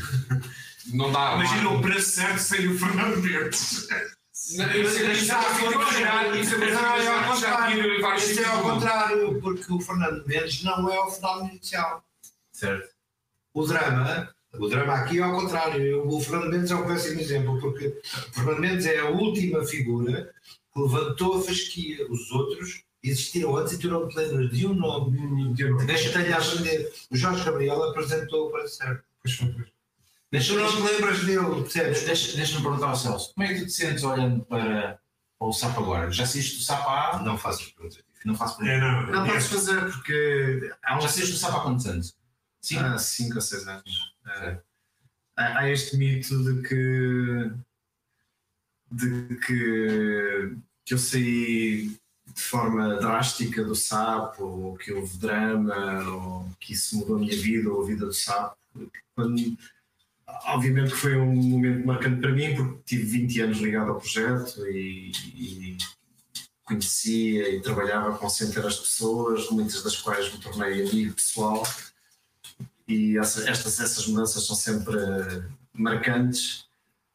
não 0.95 1.11
dá. 1.11 1.35
Imagina 1.35 1.71
o 1.71 1.83
preço 1.83 2.11
certo 2.11 2.39
sem 2.39 2.69
o 2.69 2.79
Fernando 2.79 3.21
que 3.21 3.29
isso 3.59 3.91
é 3.93 4.11
é 4.55 5.21
é 8.41 8.45
ao 8.47 8.59
é 8.59 8.63
contrário, 8.63 9.41
porque 9.41 9.73
o 9.73 9.81
Fernando 9.81 10.25
Mendes 10.27 10.63
não 10.63 10.89
é 10.91 11.01
o 11.01 11.11
fenómeno 11.11 11.51
inicial. 11.51 12.05
Certo. 12.53 13.00
O 13.53 13.65
drama, 13.67 14.29
o 14.55 14.69
drama 14.69 14.95
aqui 14.95 15.19
é 15.19 15.23
ao 15.23 15.33
contrário. 15.41 16.07
O 16.07 16.21
Fernando 16.21 16.51
Mendes 16.51 16.71
é 16.71 16.75
um 16.77 16.87
péssimo 16.87 17.21
exemplo, 17.21 17.61
porque 17.61 17.89
o 17.89 18.35
Fernando 18.35 18.61
Mendes 18.61 18.87
é 18.87 18.99
a 19.01 19.09
última 19.11 19.65
figura 19.65 20.33
que 20.73 20.81
levantou 20.81 21.39
a 21.39 21.43
fasquia. 21.43 22.07
Os 22.11 22.31
outros 22.31 22.83
existiram 23.03 23.57
antes 23.57 23.73
e 23.75 23.79
tu 23.79 23.89
não 23.89 24.07
te 24.09 24.17
lembras 24.17 24.51
de 24.51 24.67
um 24.67 24.75
nome. 24.75 25.55
Deixa-te 25.87 26.19
a 26.33 26.39
aprender. 26.39 26.93
O 27.11 27.17
Jorge 27.17 27.45
Gabriel 27.45 27.83
apresentou 27.85 28.51
para 28.51 28.67
certo. 28.69 29.03
Mas 30.33 30.47
tu 30.47 30.55
não 30.55 30.71
te 30.71 30.81
lembras 30.81 31.25
dele, 31.25 31.63
percebes? 31.63 32.05
Deixa- 32.05 32.37
Deixa-me 32.37 32.63
perguntar 32.63 32.87
ao 32.91 32.97
Celso, 32.97 33.35
como 33.35 33.45
é 33.47 33.53
que 33.53 33.61
tu 33.61 33.67
te 33.67 33.73
sentes 33.73 34.05
olhando 34.05 34.45
para, 34.45 34.99
para 35.39 35.49
o 35.49 35.53
SAP 35.53 35.77
agora? 35.79 36.11
Já 36.13 36.23
assistes 36.23 36.61
o 36.61 36.65
SAP 36.65 36.87
há... 36.87 37.21
Não 37.25 37.37
faças 37.37 37.67
perguntas. 37.73 38.01
Não 38.25 38.35
faço 38.37 38.63
É, 38.63 38.67
pergunta. 38.79 39.11
não. 39.13 39.13
Não 39.13 39.27
podes 39.27 39.47
fazer 39.49 39.81
porque 39.91 40.71
Já 40.85 40.97
assistes 40.99 41.35
o 41.35 41.39
SAP 41.39 41.55
há 41.57 41.61
quantos 41.61 41.87
anos? 41.87 42.15
Sim. 42.61 42.79
há 42.79 42.99
5 42.99 43.35
ou 43.35 43.41
6 43.41 43.69
anos. 43.69 44.15
É. 44.27 44.61
Há, 45.37 45.59
há 45.61 45.71
este 45.71 45.97
mito 45.97 46.43
de 46.45 46.69
que 46.69 47.53
de 48.91 49.37
que, 49.37 50.57
que 50.85 50.95
eu 50.95 50.99
saí 50.99 51.97
de 52.35 52.43
forma 52.43 52.97
drástica 52.97 53.65
do 53.65 53.75
sapo, 53.75 54.45
ou 54.45 54.77
que 54.77 54.93
houve 54.93 55.17
drama, 55.19 56.09
ou 56.09 56.49
que 56.59 56.73
isso 56.73 56.97
mudou 56.97 57.17
a 57.17 57.21
minha 57.21 57.37
vida 57.37 57.71
ou 57.71 57.83
a 57.83 57.87
vida 57.87 58.07
do 58.07 58.13
sapo. 58.13 58.57
Quando, 59.15 59.57
obviamente 60.47 60.93
que 60.93 60.97
foi 60.97 61.17
um 61.17 61.35
momento 61.35 61.87
marcante 61.87 62.21
para 62.21 62.33
mim, 62.33 62.55
porque 62.57 62.81
tive 62.85 63.05
20 63.05 63.41
anos 63.43 63.59
ligado 63.59 63.91
ao 63.91 63.99
projeto 63.99 64.67
e, 64.67 65.13
e 65.35 65.79
conhecia 66.65 67.55
e 67.55 67.61
trabalhava 67.61 68.17
com 68.17 68.29
centenas 68.29 68.75
de 68.75 68.81
pessoas, 68.83 69.51
muitas 69.51 69.83
das 69.83 69.97
quais 69.97 70.33
me 70.33 70.41
tornei 70.41 70.89
amigo 70.89 71.15
pessoal 71.15 71.63
e 72.91 73.19
essa- 73.19 73.49
estas, 73.49 73.79
essas 73.81 74.07
mudanças 74.07 74.45
são 74.47 74.57
sempre 74.57 74.97
marcantes, 75.73 76.65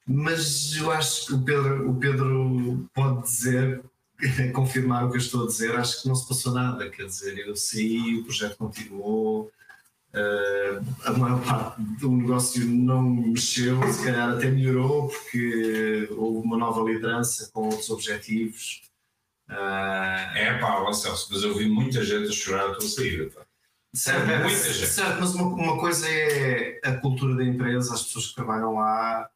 mas 0.08 0.76
eu 0.76 0.92
acho 0.92 1.26
que 1.28 1.34
o 1.34 1.42
Pedro, 1.44 1.90
o 1.90 1.96
Pedro 2.00 2.90
pode 2.94 3.24
dizer, 3.24 3.84
confirmar 4.54 5.06
o 5.06 5.10
que 5.10 5.16
eu 5.18 5.22
estou 5.22 5.44
a 5.44 5.48
dizer, 5.48 5.76
acho 5.76 6.02
que 6.02 6.08
não 6.08 6.16
se 6.16 6.28
passou 6.28 6.54
nada, 6.54 6.90
quer 6.90 7.06
dizer, 7.08 7.38
eu 7.40 7.56
saí, 7.56 8.20
o 8.20 8.24
projeto 8.24 8.56
continuou, 8.58 9.52
eh, 10.14 10.80
a 11.04 11.12
maior 11.12 11.44
parte 11.44 11.82
do 12.00 12.10
negócio 12.12 12.66
não 12.66 13.02
mexeu, 13.04 13.82
se 13.92 14.04
calhar 14.06 14.30
até 14.30 14.50
melhorou, 14.50 15.10
porque 15.10 16.08
houve 16.12 16.48
uma 16.48 16.58
nova 16.58 16.82
liderança 16.90 17.50
com 17.52 17.64
outros 17.68 17.90
objetivos. 17.90 18.84
Ah, 19.48 20.32
É 20.36 20.58
pá, 20.60 20.92
Celso, 20.94 21.28
mas 21.32 21.44
eu 21.44 21.56
vi 21.56 21.68
muita 21.68 22.04
gente 22.04 22.30
a 22.30 22.32
chorar 22.32 22.70
a 22.72 22.76
tua 22.76 22.88
saída. 22.88 23.30
Pá. 23.32 23.45
Certo, 23.96 24.26
Muita 24.28 24.44
mas- 24.44 24.66
gente. 24.76 24.88
certo, 24.88 25.20
mas 25.22 25.34
uma, 25.36 25.46
uma 25.48 25.80
coisa 25.80 26.08
é 26.10 26.80
a 26.84 26.98
cultura 26.98 27.36
da 27.36 27.44
empresa, 27.46 27.94
as 27.94 28.04
pessoas 28.04 28.28
que 28.28 28.36
trabalham 28.36 28.74
lá, 28.76 29.30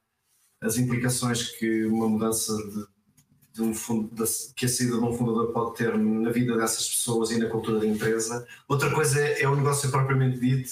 as 0.61 0.77
implicações 0.77 1.52
que 1.57 1.86
uma 1.86 2.10
mudança 2.10 2.53
de, 2.57 2.86
de 3.53 3.61
um 3.61 3.73
fundo, 3.73 4.14
da- 4.14 4.26
que 4.56 4.65
a 4.65 4.69
saída 4.69 4.98
de 4.98 5.03
um 5.03 5.14
fundador 5.14 5.53
pode 5.53 5.76
ter 5.77 5.98
na 5.98 6.30
vida 6.31 6.57
dessas 6.57 6.88
pessoas 6.90 7.31
e 7.31 7.38
na 7.40 7.48
cultura 7.48 7.80
da 7.80 7.86
empresa. 7.88 8.45
Outra 8.68 8.91
coisa 8.94 9.19
é, 9.22 9.44
é 9.44 9.48
o 9.49 9.56
negócio 9.56 9.90
propriamente 9.90 10.40
dito 10.40 10.69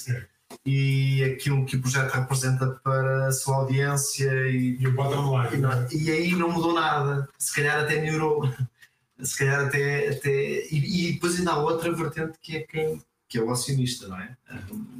e 0.66 1.24
aquilo 1.24 1.66
que 1.66 1.76
o 1.78 1.82
projeto 1.82 2.12
representa 2.12 2.68
para 2.84 3.28
a 3.28 3.32
sua 3.32 3.58
audiência 3.58 4.30
e, 4.50 4.78
E 4.82 4.88
o 4.88 4.94
bottom 4.94 5.42
e, 5.46 5.50
line. 5.50 5.62
não- 5.62 5.88
e 5.92 6.12
aí 6.12 6.36
não 6.36 6.52
mudou 6.52 6.74
nada, 6.74 7.28
se 7.38 7.54
calhar 7.56 7.84
até 7.84 8.02
melhorou. 8.02 8.42
Se 9.20 9.36
calhar 9.36 9.66
até. 9.66 10.10
até 10.10 10.30
e, 10.68 11.08
e 11.10 11.14
depois 11.14 11.40
ainda 11.40 11.54
há 11.54 11.58
outra 11.58 11.92
vertente 11.92 12.38
que 12.40 12.58
é 12.58 12.60
quem 12.62 13.02
que 13.28 13.38
é 13.38 13.42
o 13.42 13.52
acionista, 13.52 14.08
não 14.08 14.20
é? 14.20 14.38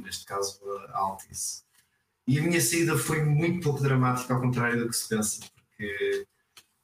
Neste 0.04 0.24
caso 0.24 0.60
a 0.90 0.98
Altice. 0.98 1.62
E 2.26 2.38
a 2.38 2.42
minha 2.42 2.60
saída 2.60 2.96
foi 2.96 3.24
muito 3.24 3.64
pouco 3.64 3.82
dramática, 3.82 4.34
ao 4.34 4.40
contrário 4.40 4.80
do 4.80 4.88
que 4.90 4.96
se 4.96 5.08
pensa, 5.08 5.40
porque 5.54 6.26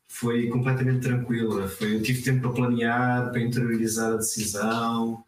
foi 0.08 0.48
completamente 0.48 1.02
tranquila. 1.02 1.68
Foi, 1.68 1.96
eu 1.96 2.02
tive 2.02 2.22
tempo 2.22 2.40
para 2.42 2.52
planear, 2.52 3.30
para 3.30 3.40
interiorizar 3.40 4.12
a 4.12 4.16
decisão, 4.16 5.22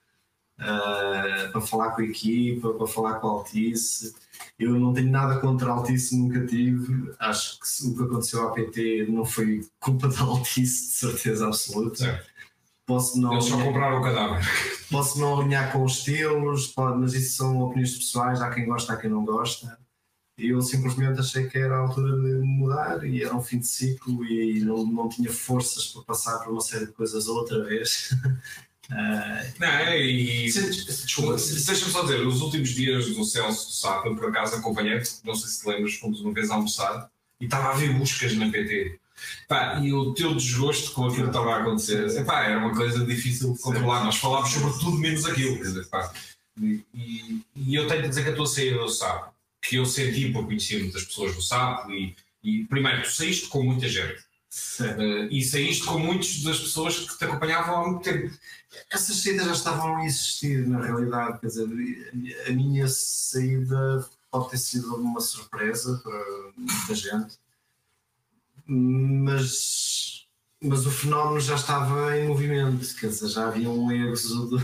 ah, 0.59 1.51
para 1.53 1.61
falar 1.61 1.91
com 1.91 2.01
a 2.01 2.05
equipa, 2.05 2.73
para 2.73 2.87
falar 2.87 3.21
com 3.21 3.29
a 3.29 3.31
Altice. 3.33 4.15
Eu 4.59 4.79
não 4.79 4.95
tenho 4.95 5.11
nada 5.11 5.39
contra 5.39 5.69
a 5.69 5.73
Altice, 5.73 6.17
nunca 6.17 6.47
tive. 6.47 7.13
Acho 7.19 7.61
que 7.61 7.87
o 7.89 7.97
que 7.97 8.03
aconteceu 8.05 8.49
à 8.49 8.53
PT 8.53 9.07
não 9.11 9.25
foi 9.25 9.69
culpa 9.79 10.09
da 10.09 10.21
Altice, 10.21 10.89
de 10.89 10.95
certeza 10.95 11.47
absoluta. 11.47 11.97
Certo. 11.97 12.36
Posso 12.87 13.21
não, 13.21 13.33
Eles 13.33 13.45
só 13.47 13.61
compraram 13.61 13.99
o 13.99 14.03
cadáver. 14.03 14.45
posso 14.91 15.19
não 15.19 15.41
alinhar 15.41 15.73
com 15.73 15.85
os 15.85 15.99
estilos, 15.99 16.69
pode- 16.69 16.99
mas 16.99 17.13
isso 17.15 17.37
são 17.37 17.61
opiniões 17.61 17.97
pessoais. 17.97 18.41
Há 18.41 18.51
quem 18.51 18.65
gosta, 18.67 18.93
há 18.93 18.97
quem 18.97 19.11
não 19.11 19.25
gosta. 19.25 19.77
Eu 20.39 20.61
simplesmente 20.61 21.19
achei 21.19 21.49
que 21.49 21.57
era 21.59 21.75
a 21.77 21.81
altura 21.81 22.15
de 22.15 22.35
mudar 22.47 23.03
e 23.05 23.23
era 23.25 23.35
um 23.35 23.43
fim 23.43 23.59
de 23.59 23.67
ciclo 23.67 24.23
e 24.25 24.61
não, 24.61 24.85
não 24.87 25.09
tinha 25.09 25.33
forças 25.33 25.87
para 25.87 26.03
passar 26.03 26.39
por 26.41 26.53
uma 26.53 26.61
série 26.61 26.87
de 26.87 26.93
coisas 26.93 27.27
outra 27.27 27.65
vez. 27.65 28.11
Ah, 28.91 29.43
Não, 29.59 29.67
é, 29.67 30.01
e. 30.01 30.45
Desculpa, 30.53 31.33
Deixa-me 31.37 31.91
só 31.91 32.03
dizer, 32.03 32.25
os 32.27 32.41
últimos 32.43 32.69
dias 32.69 33.07
do 33.17 33.25
Celso 33.25 33.73
Sá, 33.81 34.03
eu 34.05 34.15
por 34.15 34.29
acaso 34.29 34.57
acompanhei, 34.57 35.03
não 35.25 35.35
sei 35.35 35.49
se 35.49 35.61
te 35.63 35.69
lembras, 35.69 35.95
fomos 35.95 36.21
uma 36.21 36.33
vez 36.35 36.51
almoçar 36.51 37.11
e 37.41 37.47
estava 37.47 37.69
a 37.69 37.71
haver 37.73 37.93
buscas 37.99 38.37
na 38.37 38.49
PT. 38.51 39.01
Pá, 39.49 39.81
e 39.81 39.93
o 39.93 40.13
teu 40.15 40.35
desgosto 40.35 40.93
com 40.93 41.07
aquilo 41.07 41.25
que 41.25 41.29
estava 41.29 41.55
a 41.55 41.61
acontecer, 41.63 42.07
epá, 42.19 42.45
era 42.45 42.59
uma 42.59 42.75
coisa 42.75 43.05
difícil 43.05 43.53
de 43.53 43.59
controlar. 43.61 44.05
Nós 44.05 44.17
falámos 44.17 44.51
sobre 44.51 44.73
tudo 44.79 44.99
menos 44.99 45.25
aquilo. 45.25 45.57
Dizer, 45.57 45.87
pá. 45.87 46.13
E, 46.61 46.85
e- 47.55 47.75
eu 47.75 47.87
tenho 47.87 48.03
de 48.03 48.09
dizer 48.09 48.25
que 48.25 48.31
a 48.31 48.37
tua 48.37 48.47
saída 48.47 48.79
do 48.79 48.89
SAP, 48.89 49.33
que 49.63 49.77
eu 49.77 49.87
senti 49.87 50.33
por 50.33 50.45
conhecer 50.45 50.83
muitas 50.83 51.05
pessoas 51.05 51.35
do 51.35 51.43
SAP, 51.43 51.91
e, 51.91 52.17
e 52.43 52.65
primeiro, 52.65 53.03
tu 53.03 53.11
saíste 53.11 53.49
com 53.49 53.63
muita 53.63 53.89
gente. 53.89 54.25
Eh, 54.81 55.29
e 55.31 55.45
saíste 55.45 55.85
com 55.85 55.99
muitas 55.99 56.43
das 56.43 56.59
pessoas 56.59 56.99
que 56.99 57.19
te 57.19 57.25
acompanhavam 57.25 57.77
há 57.77 57.89
muito 57.89 58.03
tempo. 58.03 58.35
Essas 58.91 59.17
saídas 59.17 59.47
já 59.47 59.53
estavam 59.53 59.97
a 59.97 60.07
existir, 60.07 60.67
na 60.67 60.83
realidade. 60.83 61.41
Quer 61.41 61.47
dizer, 61.49 61.69
a 62.49 62.53
minha 62.53 62.89
saída 62.89 64.09
pode 64.31 64.51
ter 64.51 64.59
sido 64.59 64.95
uma 64.97 65.21
surpresa 65.21 66.01
para 66.03 66.25
muita 66.57 66.95
gente, 66.95 67.39
mas, 68.67 70.27
mas 70.63 70.87
o 70.87 70.91
fenómeno 70.91 71.41
já 71.41 71.55
estava 71.55 72.17
em 72.17 72.27
movimento. 72.27 72.95
Quer 72.97 73.09
dizer, 73.09 73.29
já 73.29 73.47
havia 73.47 73.71
um 73.71 73.91
êxodo 73.91 74.61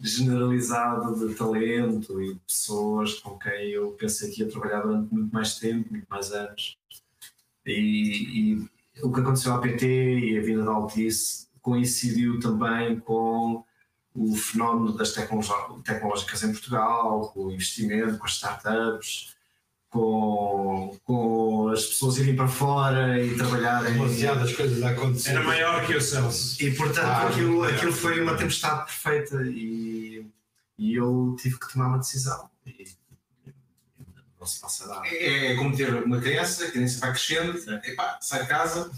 generalizado 0.00 1.28
de 1.28 1.34
talento 1.34 2.20
e 2.20 2.34
de 2.34 2.40
pessoas 2.40 3.14
com 3.14 3.38
quem 3.38 3.70
eu 3.70 3.92
pensei 3.92 4.30
que 4.30 4.42
ia 4.42 4.50
trabalhar 4.50 4.80
durante 4.82 5.14
muito 5.14 5.32
mais 5.32 5.54
tempo, 5.56 5.90
muito 5.90 6.06
mais 6.08 6.32
anos. 6.32 6.76
E, 7.64 8.56
e 8.56 9.02
o 9.02 9.12
que 9.12 9.20
aconteceu 9.20 9.54
à 9.54 9.60
PT 9.60 9.86
e 10.18 10.38
a 10.38 10.42
vida 10.42 10.64
da 10.64 10.72
Altice 10.72 11.46
coincidiu 11.60 12.40
também 12.40 12.98
com 12.98 13.64
o 14.14 14.34
fenómeno 14.34 14.96
das 14.96 15.12
tecnológicas 15.12 16.42
em 16.42 16.52
Portugal, 16.52 17.30
com 17.32 17.46
o 17.46 17.52
investimento, 17.52 18.18
com 18.18 18.26
as 18.26 18.32
startups, 18.32 19.31
com, 19.92 20.98
com 21.04 21.68
as 21.68 21.84
pessoas 21.84 22.16
irem 22.16 22.34
para 22.34 22.48
fora 22.48 23.22
e 23.22 23.36
trabalharem. 23.36 23.92
Demasiadas 23.92 24.52
coisas 24.54 24.82
a 24.82 24.88
acontecer. 24.90 25.30
Era 25.32 25.44
maior 25.44 25.86
que 25.86 25.94
o 25.94 26.00
Celso. 26.00 26.60
E 26.64 26.70
portanto 26.74 27.04
Ah, 27.06 27.28
aquilo, 27.28 27.64
é. 27.66 27.74
aquilo 27.74 27.92
foi 27.92 28.20
uma 28.22 28.34
tempestade 28.34 28.86
perfeita 28.86 29.42
e, 29.44 30.26
e 30.78 30.94
eu 30.94 31.36
tive 31.40 31.58
que 31.60 31.70
tomar 31.70 31.88
uma 31.88 31.98
decisão. 31.98 32.48
E, 32.66 32.84
não 34.40 34.46
se 34.46 34.60
passa 34.60 34.86
nada. 34.88 35.06
É, 35.06 35.52
é 35.52 35.56
como 35.56 35.76
ter 35.76 35.94
uma 35.94 36.18
criança, 36.20 36.64
a 36.64 36.70
criança 36.70 36.98
vai 36.98 37.10
crescendo, 37.12 37.58
epá, 37.84 38.18
sai 38.20 38.42
de 38.42 38.48
casa 38.48 38.90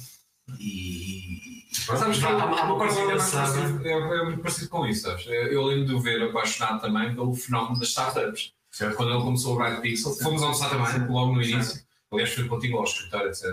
e. 0.61 1.65
pronto. 1.87 1.99
Sabes 1.99 2.19
que 2.19 2.25
Há- 2.25 2.47
uma 2.65 2.79
coisa 2.79 3.01
engraçada. 3.01 3.59
é, 3.85 3.91
é 3.93 4.25
muito 4.25 4.41
parecido 4.43 4.69
com 4.71 4.87
isso, 4.87 5.03
sabes? 5.03 5.27
Eu 5.27 5.65
lembro 5.65 5.87
de 5.87 5.95
o 5.95 6.01
ver 6.01 6.23
apaixonado 6.23 6.81
também 6.81 7.15
pelo 7.15 7.35
fenómeno 7.35 7.79
das 7.81 7.89
startups. 7.89 8.53
Quando 8.97 9.13
ele 9.13 9.23
começou 9.23 9.55
o 9.55 9.57
Bright 9.59 9.81
Pixel, 9.81 10.13
fomos 10.17 10.43
almoçar 10.43 10.69
também, 10.71 11.09
logo 11.09 11.35
no 11.35 11.43
início. 11.43 11.83
Aliás, 12.13 12.33
foi 12.33 12.47
contigo 12.49 12.77
ao 12.79 12.85
escritório, 12.85 13.29
etc. 13.31 13.45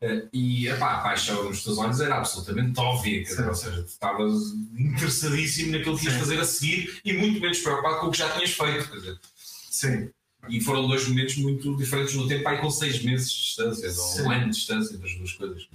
Eh, 0.00 0.28
E 0.32 0.68
epá, 0.68 0.94
a 0.94 0.98
paixão 1.00 1.44
nos 1.44 1.64
teus 1.64 1.78
olhos 1.78 2.00
era 2.00 2.16
absolutamente 2.18 2.78
óbvia, 2.78 3.24
ou 3.48 3.54
seja, 3.54 3.82
tu 3.82 3.88
estavas 3.88 4.34
interessadíssimo 4.76 5.72
naquilo 5.72 5.98
que 5.98 6.04
ias 6.04 6.14
Sim. 6.14 6.20
fazer 6.20 6.40
a 6.40 6.44
seguir 6.44 7.00
e 7.04 7.12
muito 7.12 7.40
menos 7.40 7.58
preocupado 7.58 8.00
com 8.00 8.06
o 8.06 8.10
que 8.10 8.18
já 8.18 8.30
tinhas 8.30 8.50
feito. 8.52 8.88
Quer 8.90 8.96
dizer. 8.96 9.18
Sim, 9.34 10.10
E 10.48 10.60
foram 10.60 10.86
dois 10.86 11.06
momentos 11.08 11.36
muito 11.36 11.76
diferentes 11.76 12.14
no 12.14 12.26
tempo, 12.28 12.48
aí 12.48 12.58
com 12.58 12.70
seis 12.70 13.02
meses 13.02 13.30
de 13.30 13.36
distância, 13.42 13.88
ou 13.88 13.94
Sim. 13.94 14.22
um 14.22 14.30
ano 14.30 14.44
de 14.44 14.50
distância 14.56 14.96
das 14.98 15.14
duas 15.14 15.32
coisas. 15.32 15.68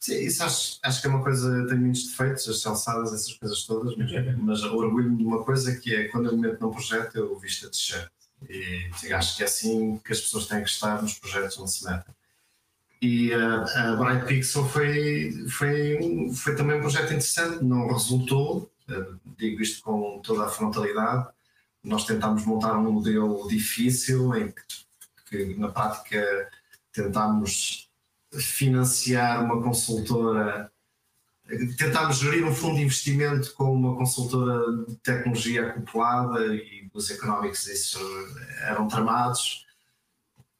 Sim, 0.00 0.14
isso 0.20 0.42
acho, 0.44 0.78
acho 0.82 1.00
que 1.00 1.06
é 1.06 1.10
uma 1.10 1.22
coisa, 1.22 1.66
tem 1.66 1.78
muitos 1.78 2.04
defeitos, 2.08 2.48
as 2.48 2.62
calçadas, 2.62 3.12
essas 3.12 3.32
coisas 3.34 3.64
todas, 3.64 3.96
mas, 3.96 4.10
mas 4.38 4.62
orgulho-me 4.62 5.16
de 5.16 5.24
uma 5.24 5.42
coisa 5.44 5.74
que 5.76 5.94
é 5.94 6.04
quando 6.08 6.26
eu 6.26 6.36
me 6.36 6.48
meto 6.48 6.60
num 6.60 6.70
projeto 6.70 7.16
eu 7.16 7.36
visto 7.38 7.66
a 7.66 7.70
t-shirt. 7.70 8.08
E 8.48 9.12
acho 9.12 9.36
que 9.36 9.42
é 9.42 9.46
assim 9.46 9.98
que 9.98 10.12
as 10.12 10.20
pessoas 10.20 10.46
têm 10.46 10.62
que 10.62 10.70
estar 10.70 11.00
nos 11.00 11.14
projetos 11.14 11.58
onde 11.58 11.72
se 11.72 11.84
metem. 11.84 12.14
E 13.00 13.32
uh, 13.32 13.64
a 13.76 13.96
Bright 13.96 14.26
Pixel 14.26 14.68
foi, 14.68 15.32
foi, 15.48 16.30
foi 16.34 16.56
também 16.56 16.76
um 16.76 16.80
projeto 16.80 17.06
interessante, 17.06 17.64
não 17.64 17.86
resultou, 17.86 18.70
uh, 18.90 19.20
digo 19.36 19.62
isto 19.62 19.82
com 19.82 20.20
toda 20.20 20.44
a 20.44 20.48
frontalidade. 20.48 21.28
Nós 21.82 22.04
tentámos 22.04 22.44
montar 22.44 22.76
um 22.76 22.92
modelo 22.92 23.46
difícil 23.48 24.34
em 24.34 24.50
que, 24.50 24.62
que 25.28 25.54
na 25.58 25.68
prática 25.68 26.50
tentámos 26.92 27.88
financiar 28.32 29.44
uma 29.44 29.62
consultora, 29.62 30.70
tentámos 31.76 32.18
gerir 32.18 32.44
um 32.44 32.54
fundo 32.54 32.76
de 32.76 32.82
investimento 32.82 33.54
com 33.54 33.72
uma 33.72 33.96
consultora 33.96 34.84
de 34.86 34.96
tecnologia 34.96 35.68
acoplada 35.68 36.46
e 36.54 36.88
os 36.92 37.10
económicos 37.10 37.64
disso 37.64 37.98
eram 38.62 38.86
tramados. 38.88 39.66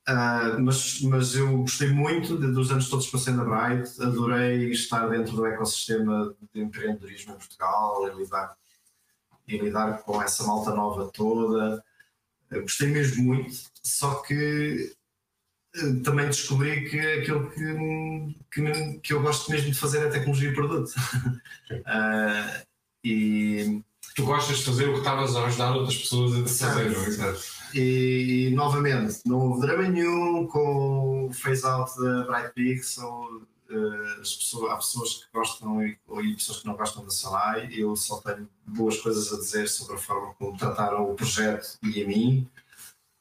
Ah, 0.06 0.56
mas, 0.58 1.02
mas 1.02 1.34
eu 1.34 1.58
gostei 1.58 1.90
muito 1.90 2.38
de- 2.38 2.50
dos 2.52 2.70
anos 2.70 2.88
todos 2.88 3.06
que 3.06 3.12
passei 3.12 3.34
na 3.34 3.44
Bright, 3.44 4.02
adorei 4.02 4.70
estar 4.70 5.06
dentro 5.08 5.36
do 5.36 5.44
ecossistema 5.44 6.34
de 6.54 6.62
empreendedorismo 6.62 7.34
em 7.34 7.36
Portugal 7.36 8.08
e 8.08 8.16
lidar, 8.16 8.56
e 9.46 9.58
lidar 9.58 9.98
com 10.04 10.22
essa 10.22 10.44
malta 10.44 10.74
nova 10.74 11.10
toda. 11.12 11.84
Eu 12.50 12.62
gostei 12.62 12.88
mesmo 12.88 13.22
muito, 13.22 13.54
só 13.82 14.22
que 14.22 14.34
eh, 14.34 14.96
também 16.02 16.26
descobri 16.26 16.88
que 16.88 17.00
aquilo 17.00 17.50
que, 17.50 18.34
que, 18.50 18.98
que 19.00 19.12
eu 19.12 19.22
gosto 19.22 19.50
mesmo 19.50 19.70
de 19.70 19.78
fazer 19.78 20.06
é 20.06 20.10
tecnologia 20.10 20.50
e 20.50 20.54
produto. 20.54 20.92
Ah, 21.86 22.62
e, 23.04 23.82
Tu 24.18 24.24
gostas 24.24 24.58
de 24.58 24.64
fazer 24.64 24.88
o 24.88 24.94
que 24.94 24.98
estavas 24.98 25.36
a 25.36 25.46
ajudar 25.46 25.76
outras 25.76 25.96
pessoas 25.96 26.34
a 26.34 26.42
fazer, 26.42 26.90
não 26.90 27.04
é? 27.04 27.06
Exato. 27.06 27.40
e, 27.72 28.50
novamente, 28.52 29.20
não 29.24 29.38
houve 29.38 29.60
drama 29.60 29.88
nenhum 29.88 30.44
com 30.48 31.28
o 31.28 31.32
phase-out 31.32 31.92
da 32.00 32.24
Bright 32.24 32.52
Pixel. 32.52 33.42
eh, 33.70 34.20
as 34.20 34.34
pessoas, 34.34 34.72
há 34.72 34.76
pessoas 34.76 35.14
que 35.14 35.24
gostam 35.32 35.86
e, 35.86 35.96
e 36.22 36.34
pessoas 36.34 36.58
que 36.58 36.66
não 36.66 36.74
gostam 36.74 37.04
da 37.04 37.10
Sonai. 37.10 37.68
Eu 37.72 37.94
só 37.94 38.16
tenho 38.16 38.48
boas 38.66 38.96
coisas 38.98 39.32
a 39.32 39.36
dizer 39.36 39.68
sobre 39.68 39.94
a 39.94 39.98
forma 39.98 40.34
como 40.34 40.58
trataram 40.58 41.12
o 41.12 41.14
projeto 41.14 41.78
e 41.84 42.02
a 42.02 42.08
mim. 42.08 42.48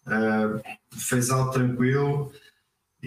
Uh, 0.07 0.59
phase-out 0.97 1.51
tranquilo. 1.53 2.31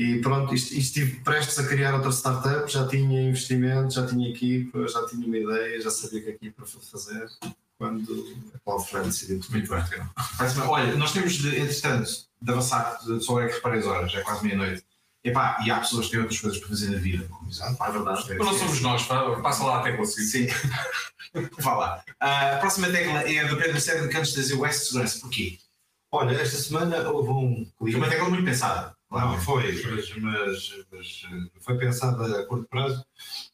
E 0.02 0.18
pronto, 0.20 0.54
est- 0.54 0.72
estive 0.72 1.20
prestes 1.20 1.58
a 1.58 1.66
criar 1.68 1.94
outra 1.94 2.10
startup, 2.10 2.70
já 2.72 2.86
tinha 2.88 3.20
investimento, 3.28 3.92
já 3.92 4.06
tinha 4.06 4.30
equipa, 4.30 4.88
já 4.88 5.06
tinha 5.06 5.26
uma 5.26 5.36
ideia, 5.36 5.78
já 5.80 5.90
sabia 5.90 6.20
o 6.20 6.22
que 6.22 6.28
a 6.30 6.32
equipa 6.32 6.62
ia 6.62 6.80
fazer. 6.90 7.28
Quando 7.76 8.34
a 8.54 8.58
Paulo 8.64 8.82
Freire 8.82 9.08
decidiu 9.08 9.40
tomar 9.40 9.66
parte. 9.66 10.00
Parece-me- 10.38 10.66
Olha, 10.66 10.94
nós 10.96 11.12
temos 11.12 11.34
de, 11.34 11.48
entretanto, 11.58 12.10
de 12.40 12.50
avançar, 12.50 12.98
só 13.20 13.40
é 13.42 13.48
que 13.48 13.54
reparei 13.56 13.80
as 13.80 13.86
horas, 13.86 14.10
já 14.12 14.20
é 14.20 14.22
quase 14.22 14.42
meia-noite. 14.44 14.84
Epá, 15.22 15.58
e 15.66 15.70
há 15.70 15.78
pessoas 15.80 16.06
que 16.06 16.12
têm 16.12 16.20
outras 16.20 16.40
coisas 16.40 16.58
para 16.58 16.68
fazer 16.70 16.90
na 16.90 16.98
vida, 16.98 17.26
como 17.28 17.50
exato, 17.50 17.82
É 17.82 17.90
verdade. 17.90 18.24
Mas 18.38 18.46
não 18.46 18.58
somos 18.58 18.80
nós, 18.80 19.02
pá, 19.04 19.38
passa 19.42 19.64
lá 19.64 19.80
até 19.80 19.92
conseguir. 19.92 20.26
Sim. 20.26 20.46
Vá 21.60 21.74
lá. 21.74 22.04
A 22.18 22.56
próxima 22.56 22.88
tecla 22.88 23.22
é 23.30 23.38
a 23.40 23.48
do 23.48 23.56
Pedro 23.58 23.78
Sérgio 23.80 24.06
de 24.06 24.12
Cantos 24.12 24.32
da 24.48 24.56
West 24.56 24.80
Segurança. 24.88 25.20
Porquê? 25.20 25.58
Olha, 26.10 26.34
esta 26.36 26.56
semana 26.56 27.08
houve 27.10 27.28
um 27.30 27.66
Foi 27.78 27.94
uma 27.94 28.08
tecla 28.08 28.28
muito 28.30 28.44
pensada. 28.44 28.94
Não, 29.10 29.40
foi, 29.40 29.72
mas, 29.72 30.16
mas, 30.16 30.84
mas, 30.92 31.22
eh, 31.24 31.50
foi 31.60 31.76
pensada 31.76 32.40
a 32.40 32.46
curto 32.46 32.68
prazo, 32.68 33.04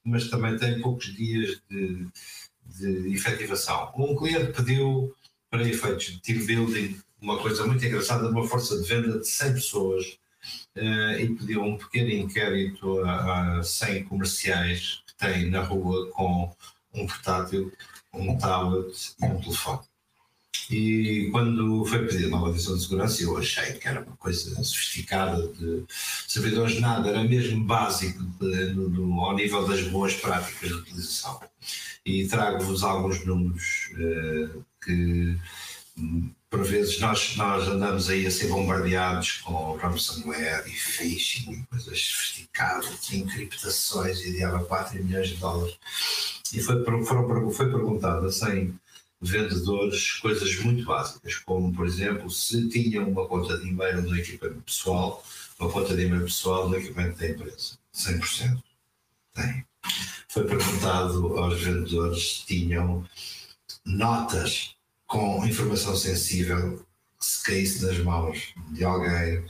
mas 0.04 0.28
também 0.28 0.58
tem 0.58 0.80
poucos 0.82 1.14
dias 1.14 1.62
de, 1.70 2.06
de 2.66 3.14
efetivação. 3.14 3.90
Um 3.96 4.14
cliente 4.14 4.52
pediu, 4.52 5.14
para 5.50 5.66
efeitos 5.66 6.06
de 6.06 6.20
team 6.20 6.44
building, 6.44 7.00
uma 7.20 7.38
coisa 7.38 7.66
muito 7.66 7.84
engraçada, 7.84 8.28
uma 8.28 8.46
força 8.46 8.78
de 8.80 8.86
venda 8.86 9.18
de 9.18 9.26
100 9.26 9.54
pessoas 9.54 10.18
eh, 10.74 11.22
e 11.22 11.34
pediu 11.34 11.62
um 11.62 11.78
pequeno 11.78 12.10
inquérito 12.10 13.00
a, 13.00 13.58
a 13.58 13.62
100 13.62 14.04
comerciais 14.04 15.02
que 15.06 15.16
tem 15.16 15.50
na 15.50 15.62
rua 15.62 16.10
com 16.10 16.54
um 16.92 17.06
portátil, 17.06 17.72
um 18.12 18.36
tablet 18.36 19.14
e 19.22 19.24
um 19.24 19.40
telefone. 19.40 19.80
E 20.70 21.28
quando 21.30 21.84
foi 21.84 22.06
pedida 22.06 22.28
uma 22.28 22.38
avaliação 22.38 22.76
de 22.76 22.82
segurança, 22.82 23.22
eu 23.22 23.36
achei 23.38 23.74
que 23.74 23.86
era 23.86 24.00
uma 24.02 24.16
coisa 24.16 24.50
sofisticada 24.64 25.46
de 25.48 25.84
servidores 26.26 26.74
de 26.74 26.80
nada, 26.80 27.08
era 27.08 27.22
mesmo 27.22 27.62
básico 27.64 28.22
de- 28.40 28.72
no- 28.74 28.88
no- 28.88 29.20
ao 29.20 29.36
nível 29.36 29.66
das 29.66 29.82
boas 29.82 30.14
práticas 30.14 30.68
de 30.68 30.74
utilização. 30.74 31.40
E 32.04 32.26
trago-vos 32.26 32.82
alguns 32.82 33.24
números 33.24 33.90
eh, 33.98 34.48
que, 34.84 35.36
hum, 35.98 36.30
por 36.50 36.62
vezes, 36.64 36.98
nós, 37.00 37.36
nós 37.36 37.66
andamos 37.68 38.08
aí 38.08 38.26
a 38.26 38.30
ser 38.30 38.48
bombardeados 38.48 39.38
com 39.44 39.76
ransomware 39.76 40.64
e 40.66 40.70
phishing 40.72 41.52
e 41.52 41.62
coisas 41.66 42.00
sofisticadas, 42.00 43.12
encriptações 43.12 44.20
e 44.20 44.32
diabo 44.32 44.64
4 44.66 45.02
milhões 45.04 45.28
de 45.28 45.36
dólares. 45.36 45.76
E 46.52 46.60
foi, 46.60 46.84
foram, 46.84 47.50
foi 47.50 47.66
perguntado 47.70 48.26
a 48.26 48.32
100 48.32 48.74
vendedores 49.20 50.12
coisas 50.14 50.56
muito 50.60 50.84
básicas, 50.84 51.36
como 51.36 51.72
por 51.72 51.86
exemplo, 51.86 52.30
se 52.30 52.68
tinham 52.68 53.08
uma 53.08 53.26
conta 53.26 53.58
de 53.58 53.68
e-mail 53.68 54.02
no 54.02 54.16
equipamento 54.16 54.62
pessoal, 54.62 55.24
uma 55.58 55.70
conta 55.70 55.96
de 55.96 56.04
e-mail 56.04 56.24
pessoal 56.24 56.68
no 56.68 56.76
equipamento 56.76 57.18
da 57.18 57.28
empresa. 57.28 57.78
100% 57.94 58.62
tem. 59.34 59.64
Foi 60.28 60.44
perguntado 60.44 61.38
aos 61.38 61.60
vendedores 61.60 62.38
se 62.38 62.46
tinham 62.46 63.06
notas 63.84 64.74
com 65.06 65.46
informação 65.46 65.96
sensível, 65.96 66.84
se 67.18 67.42
caísse 67.44 67.84
nas 67.84 67.98
mãos 67.98 68.52
de 68.72 68.84
alguém, 68.84 69.44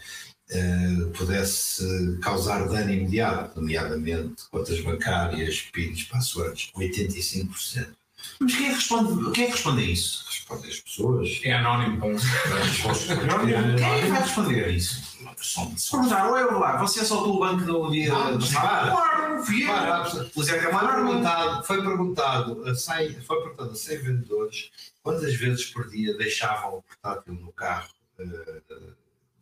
eh, 0.48 1.10
pudesse 1.16 2.18
causar 2.22 2.68
dano 2.68 2.92
imediato, 2.92 3.60
nomeadamente 3.60 4.44
contas 4.50 4.80
bancárias, 4.80 5.62
PINs, 5.72 6.04
passwords, 6.04 6.70
85%. 6.74 7.96
Mas 8.40 8.54
quem 8.54 8.66
é 8.66 8.68
que 8.70 8.74
responde, 8.74 9.30
quem 9.32 9.44
é 9.44 9.46
que 9.46 9.52
responde 9.52 9.82
a 9.82 9.86
isso? 9.86 10.24
Respondem 10.28 10.70
as 10.70 10.80
pessoas. 10.80 11.40
É 11.42 11.52
anónimo. 11.54 12.00
Quem 12.00 12.10
é 12.12 14.00
que 14.00 14.06
vai 14.08 14.22
responder 14.22 14.64
a 14.64 14.68
isso? 14.68 15.16
São- 15.42 15.76
Se 15.76 15.90
perguntar, 15.90 16.30
oi, 16.30 16.44
lá, 16.44 16.76
você 16.78 17.04
soltou 17.04 17.36
o 17.36 17.40
banco 17.40 17.64
do 17.64 17.90
dia 17.90 18.08
Não, 18.08 18.38
passado? 18.38 18.62
para. 18.62 18.90
Claro, 18.90 19.44
fui 19.44 19.62
eu. 19.62 19.66
Para, 19.66 19.96
absolutamente. 19.98 20.38
O 20.38 20.42
Zé 20.42 20.60
Foi 20.60 20.86
perguntado, 20.86 21.64
foi 21.66 21.82
perguntado, 21.82 22.68
a 22.68 22.74
100, 22.74 23.20
foi 23.22 23.40
perguntado 23.42 23.70
a 23.70 23.74
100 23.74 23.98
vendedores 23.98 24.70
quantas 25.02 25.34
vezes 25.34 25.66
por 25.66 25.88
dia 25.90 26.16
deixavam 26.16 26.78
o 26.78 26.82
portátil 26.82 27.34
no 27.34 27.52
carro 27.52 27.88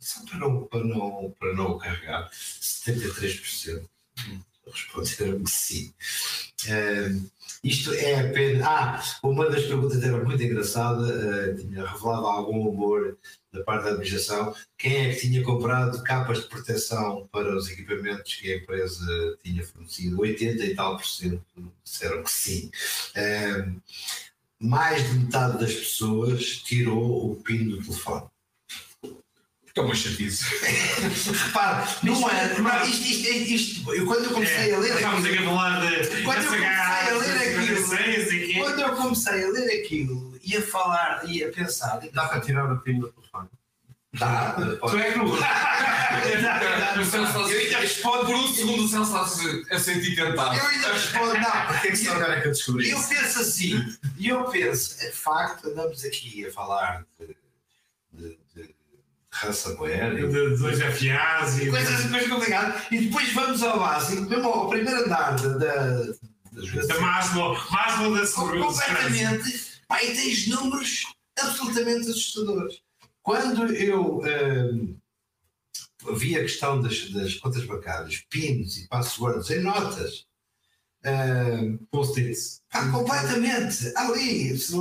só 0.00 0.20
para 0.26 0.38
não, 0.38 0.64
para, 0.64 0.84
não, 0.84 1.34
para 1.38 1.54
não 1.54 1.70
o 1.72 1.78
carregar. 1.78 2.28
73% 2.32 3.88
responderam 4.66 5.42
que 5.42 5.50
sim. 5.50 5.94
Eh, 6.68 7.14
isto 7.62 7.92
é 7.94 8.20
apenas. 8.20 8.62
Ah, 8.66 9.02
uma 9.22 9.48
das 9.48 9.64
perguntas 9.64 10.02
era 10.02 10.22
muito 10.22 10.42
engraçada, 10.42 11.06
eh, 11.08 11.54
tinha 11.54 11.86
revelado 11.86 12.26
algum 12.26 12.68
humor 12.68 13.16
da 13.52 13.62
parte 13.62 13.84
da 13.84 13.90
administração. 13.90 14.54
Quem 14.76 15.06
é 15.06 15.14
que 15.14 15.20
tinha 15.20 15.42
comprado 15.42 16.02
capas 16.02 16.42
de 16.42 16.48
proteção 16.48 17.28
para 17.32 17.56
os 17.56 17.70
equipamentos 17.70 18.34
que 18.34 18.52
a 18.52 18.56
empresa 18.56 19.38
tinha 19.42 19.64
fornecido? 19.64 20.20
80 20.20 20.64
e 20.64 20.74
tal 20.74 20.96
por 20.96 21.06
cento 21.06 21.42
disseram 21.84 22.22
que 22.22 22.30
sim. 22.30 22.70
Eh, 23.14 23.66
mais 24.58 25.08
de 25.10 25.18
metade 25.18 25.58
das 25.58 25.74
pessoas 25.74 26.58
tirou 26.62 27.32
o 27.32 27.36
PIN 27.36 27.68
do 27.68 27.82
telefone. 27.82 28.26
Porque 29.74 29.80
é 29.80 29.82
uma 29.82 29.94
chatice. 29.96 30.44
Repara, 31.46 31.84
não 32.04 32.30
é. 32.30 32.58
não, 32.60 32.84
isto, 32.84 33.02
isto, 33.08 33.28
isto, 33.52 33.92
eu, 33.94 34.06
quando 34.06 34.24
eu 34.26 34.30
comecei 34.30 34.72
a 34.72 34.78
ler 34.78 34.94
Estamos 34.94 35.24
aquilo, 35.24 35.34
aqui 35.34 35.44
a 35.44 35.50
falar 35.50 35.80
de 35.80 36.22
Quando 36.22 36.42
eu 36.44 36.46
comecei 36.46 36.64
a 36.68 37.14
ler 37.18 37.48
aquilo- 37.58 38.64
quando 38.64 38.80
eu 38.80 38.96
comecei 38.96 39.44
a 39.44 39.48
ler 39.50 39.80
aquilo, 39.82 40.38
ia 40.44 40.62
falar, 40.62 41.22
ia 41.28 41.50
pensar, 41.50 42.00
Dá 42.12 42.26
para 42.28 42.40
tirar 42.40 42.72
o 42.72 42.78
pino 42.82 43.00
do 43.00 43.12
telefone. 43.14 43.48
dá, 44.14 44.52
Tu 44.52 44.76
pode- 44.76 44.96
é 45.02 45.10
que 45.12 45.18
não. 45.18 45.26
Eu 46.24 47.58
ainda 47.58 47.78
respondo 47.80 48.26
Por 48.26 48.34
um 48.36 48.46
segundo 48.54 48.84
o 48.84 48.88
Celso 48.88 49.16
a 49.70 49.78
sentir 49.80 50.14
tentado. 50.14 50.54
Eu 50.56 50.66
ainda 50.66 50.92
respondo, 50.92 51.34
não, 51.34 51.50
Porque 51.66 51.88
é 51.88 51.90
que 51.90 51.96
só 51.96 52.12
agora 52.12 52.36
é 52.36 52.40
que 52.40 52.46
eu 52.48 52.52
descobri 52.52 52.86
E 52.86 52.90
eu 52.92 53.02
penso 53.02 53.40
assim, 53.40 53.96
e 54.16 54.28
eu 54.28 54.44
penso, 54.44 55.00
de 55.00 55.10
facto, 55.10 55.68
andamos 55.68 56.04
aqui 56.04 56.46
a 56.46 56.52
falar 56.52 57.04
de 57.18 57.36
ransomware 59.34 60.14
De 60.14 60.56
dois 60.56 60.78
FAs 60.78 61.58
e. 61.58 61.70
coisas, 61.70 62.10
coisas 62.10 62.28
complicadas, 62.28 62.82
e 62.90 62.98
depois 62.98 63.32
vamos 63.32 63.62
ao 63.62 63.78
básico, 63.78 64.22
mesmo 64.22 64.48
ao 64.48 64.68
primeiro 64.68 65.04
andar 65.04 65.36
da, 65.36 65.58
da, 65.58 67.00
Maslow, 67.00 67.56
Maslow 67.70 68.14
da 68.14 68.26
segurança. 68.26 68.84
completamente, 68.84 69.82
pá, 69.88 70.02
e 70.02 70.14
tens 70.14 70.46
números 70.46 71.02
absolutamente 71.38 72.10
assustadores. 72.10 72.76
Quando 73.22 73.74
eu 73.74 74.20
hum, 74.20 74.96
vi 76.16 76.36
a 76.36 76.42
questão 76.42 76.80
das, 76.80 77.10
das 77.10 77.34
contas 77.34 77.64
bancárias, 77.64 78.24
PINs 78.30 78.76
e 78.76 78.88
passwords 78.88 79.50
em 79.50 79.62
notas, 79.62 80.26
hum, 81.06 81.78
Post-its. 81.90 82.62
pá, 82.70 82.90
completamente 82.90 83.92
ali, 83.96 84.56
se 84.58 84.72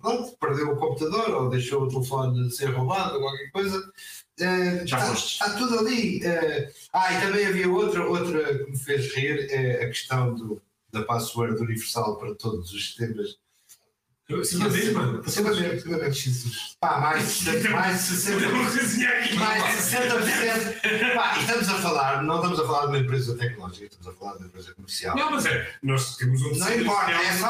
pronto, 0.00 0.36
perdeu 0.40 0.70
o 0.72 0.76
computador 0.76 1.30
ou 1.30 1.48
deixou 1.50 1.82
o 1.84 1.88
telefone 1.88 2.50
ser 2.50 2.66
roubado 2.70 3.14
ou 3.16 3.20
qualquer 3.22 3.50
coisa. 3.50 3.92
eh, 4.40 4.86
Já 4.86 4.98
está, 4.98 5.12
está 5.14 5.50
tudo 5.58 5.78
ali. 5.80 6.24
eh. 6.24 6.72
ah, 6.92 7.12
e 7.14 7.20
também 7.20 7.46
havia 7.46 7.68
outra, 7.70 8.06
outra 8.08 8.58
que 8.64 8.70
me 8.70 8.78
fez 8.78 9.14
rir, 9.14 9.48
é 9.50 9.84
a 9.84 9.88
questão 9.88 10.34
do, 10.34 10.60
da 10.92 11.02
password 11.04 11.60
universal 11.62 12.16
para 12.18 12.34
todos 12.34 12.72
os 12.72 12.86
sistemas 12.86 13.36
Mesma. 14.30 15.22
Sempre 15.26 15.50
a 15.50 15.54
ver, 15.54 15.82
ver. 15.82 16.12
Pá, 16.78 17.00
mais, 17.00 17.24
de 17.24 17.30
60 17.32 17.70
mais 17.70 17.96
de 17.98 18.02
60 18.16 18.48
Vou 18.50 18.64
cozinhar 18.66 19.12
aqui. 19.22 19.34
mais 19.36 19.90
de 19.90 19.96
60%. 19.96 21.14
Pá, 21.14 21.38
estamos 21.40 21.68
a 21.70 21.74
falar, 21.76 22.22
não 22.22 22.36
estamos 22.36 22.60
a 22.60 22.66
falar 22.66 22.80
de 22.82 22.86
uma 22.88 22.98
empresa 22.98 23.36
tecnológica, 23.38 23.86
estamos 23.86 24.06
a 24.06 24.12
falar 24.12 24.32
de 24.32 24.38
uma 24.40 24.46
empresa 24.48 24.74
comercial. 24.74 25.16
Não, 25.16 25.30
mas 25.30 25.46
é. 25.46 25.74
Nós 25.82 26.16
temos 26.16 26.42
um 26.42 26.54
Não 26.58 26.74
importa, 26.78 27.10
é 27.12 27.32
só 27.38 27.48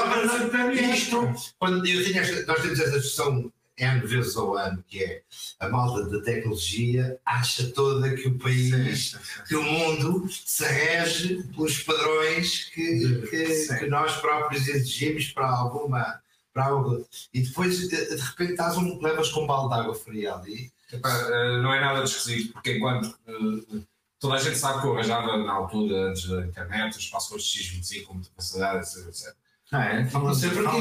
para 0.48 0.72
isto. 0.74 1.32
Quando 1.59 1.84
eu 1.84 2.05
tinha 2.05 2.20
esta- 2.20 2.46
nós 2.46 2.62
temos 2.62 2.78
esta 2.78 3.00
discussão 3.00 3.52
N 3.76 4.00
vezes 4.06 4.36
ao 4.36 4.56
ano, 4.56 4.84
que 4.88 5.02
é 5.02 5.22
a 5.60 5.68
malta 5.68 6.09
da 6.09 6.20
tecnologia 6.22 7.16
acha 7.26 7.64
toda 7.70 8.12
que 8.14 8.26
o 8.28 8.38
país, 8.38 9.16
que 9.48 9.55
o 9.56 9.62
mundo 9.62 10.28
se 10.30 10.64
rege 10.64 11.42
pelos 11.55 11.80
padrões 11.82 12.64
que, 12.74 13.22
que, 13.30 13.78
que 13.78 13.86
nós 13.86 14.16
próprios 14.16 14.66
exigimos 14.68 15.28
para 15.32 15.48
alguma. 15.48 16.20
Para 16.53 16.66
algo. 16.66 17.07
E 17.33 17.43
depois, 17.43 17.89
de, 17.89 18.16
repente, 18.16 18.53
estás 18.53 18.77
um, 18.77 19.01
levas 19.01 19.31
com 19.31 19.45
um 19.45 19.47
balde 19.47 19.75
de 19.75 19.81
água 19.81 19.95
fria 19.95 20.35
ali. 20.35 20.73
Epá, 20.93 21.11
eh, 21.11 21.61
não 21.62 21.73
é 21.73 21.81
nada 21.81 22.03
de 22.03 22.09
esquisito, 22.09 22.53
porque 22.55 22.77
enquanto 22.77 23.15
eh, 23.27 23.81
toda 24.19 24.35
a 24.35 24.39
gente 24.39 24.57
sabe 24.57 24.81
que 24.81 24.87
eu 24.87 24.95
arranjava 24.95 25.37
na 25.37 25.53
altura, 25.53 26.11
antes 26.11 26.27
da 26.27 26.47
internet, 26.47 26.97
os 26.97 27.07
passwords 27.07 27.47
X25 27.47 28.05
com 28.05 28.15
muita 28.15 28.31
capacidade, 28.31 28.79
etc. 28.79 29.09
etc. 29.09 29.35
Ah, 29.70 29.85
é? 29.85 30.11
Não 30.11 30.33
sei 30.35 30.49
porquê. 30.51 30.77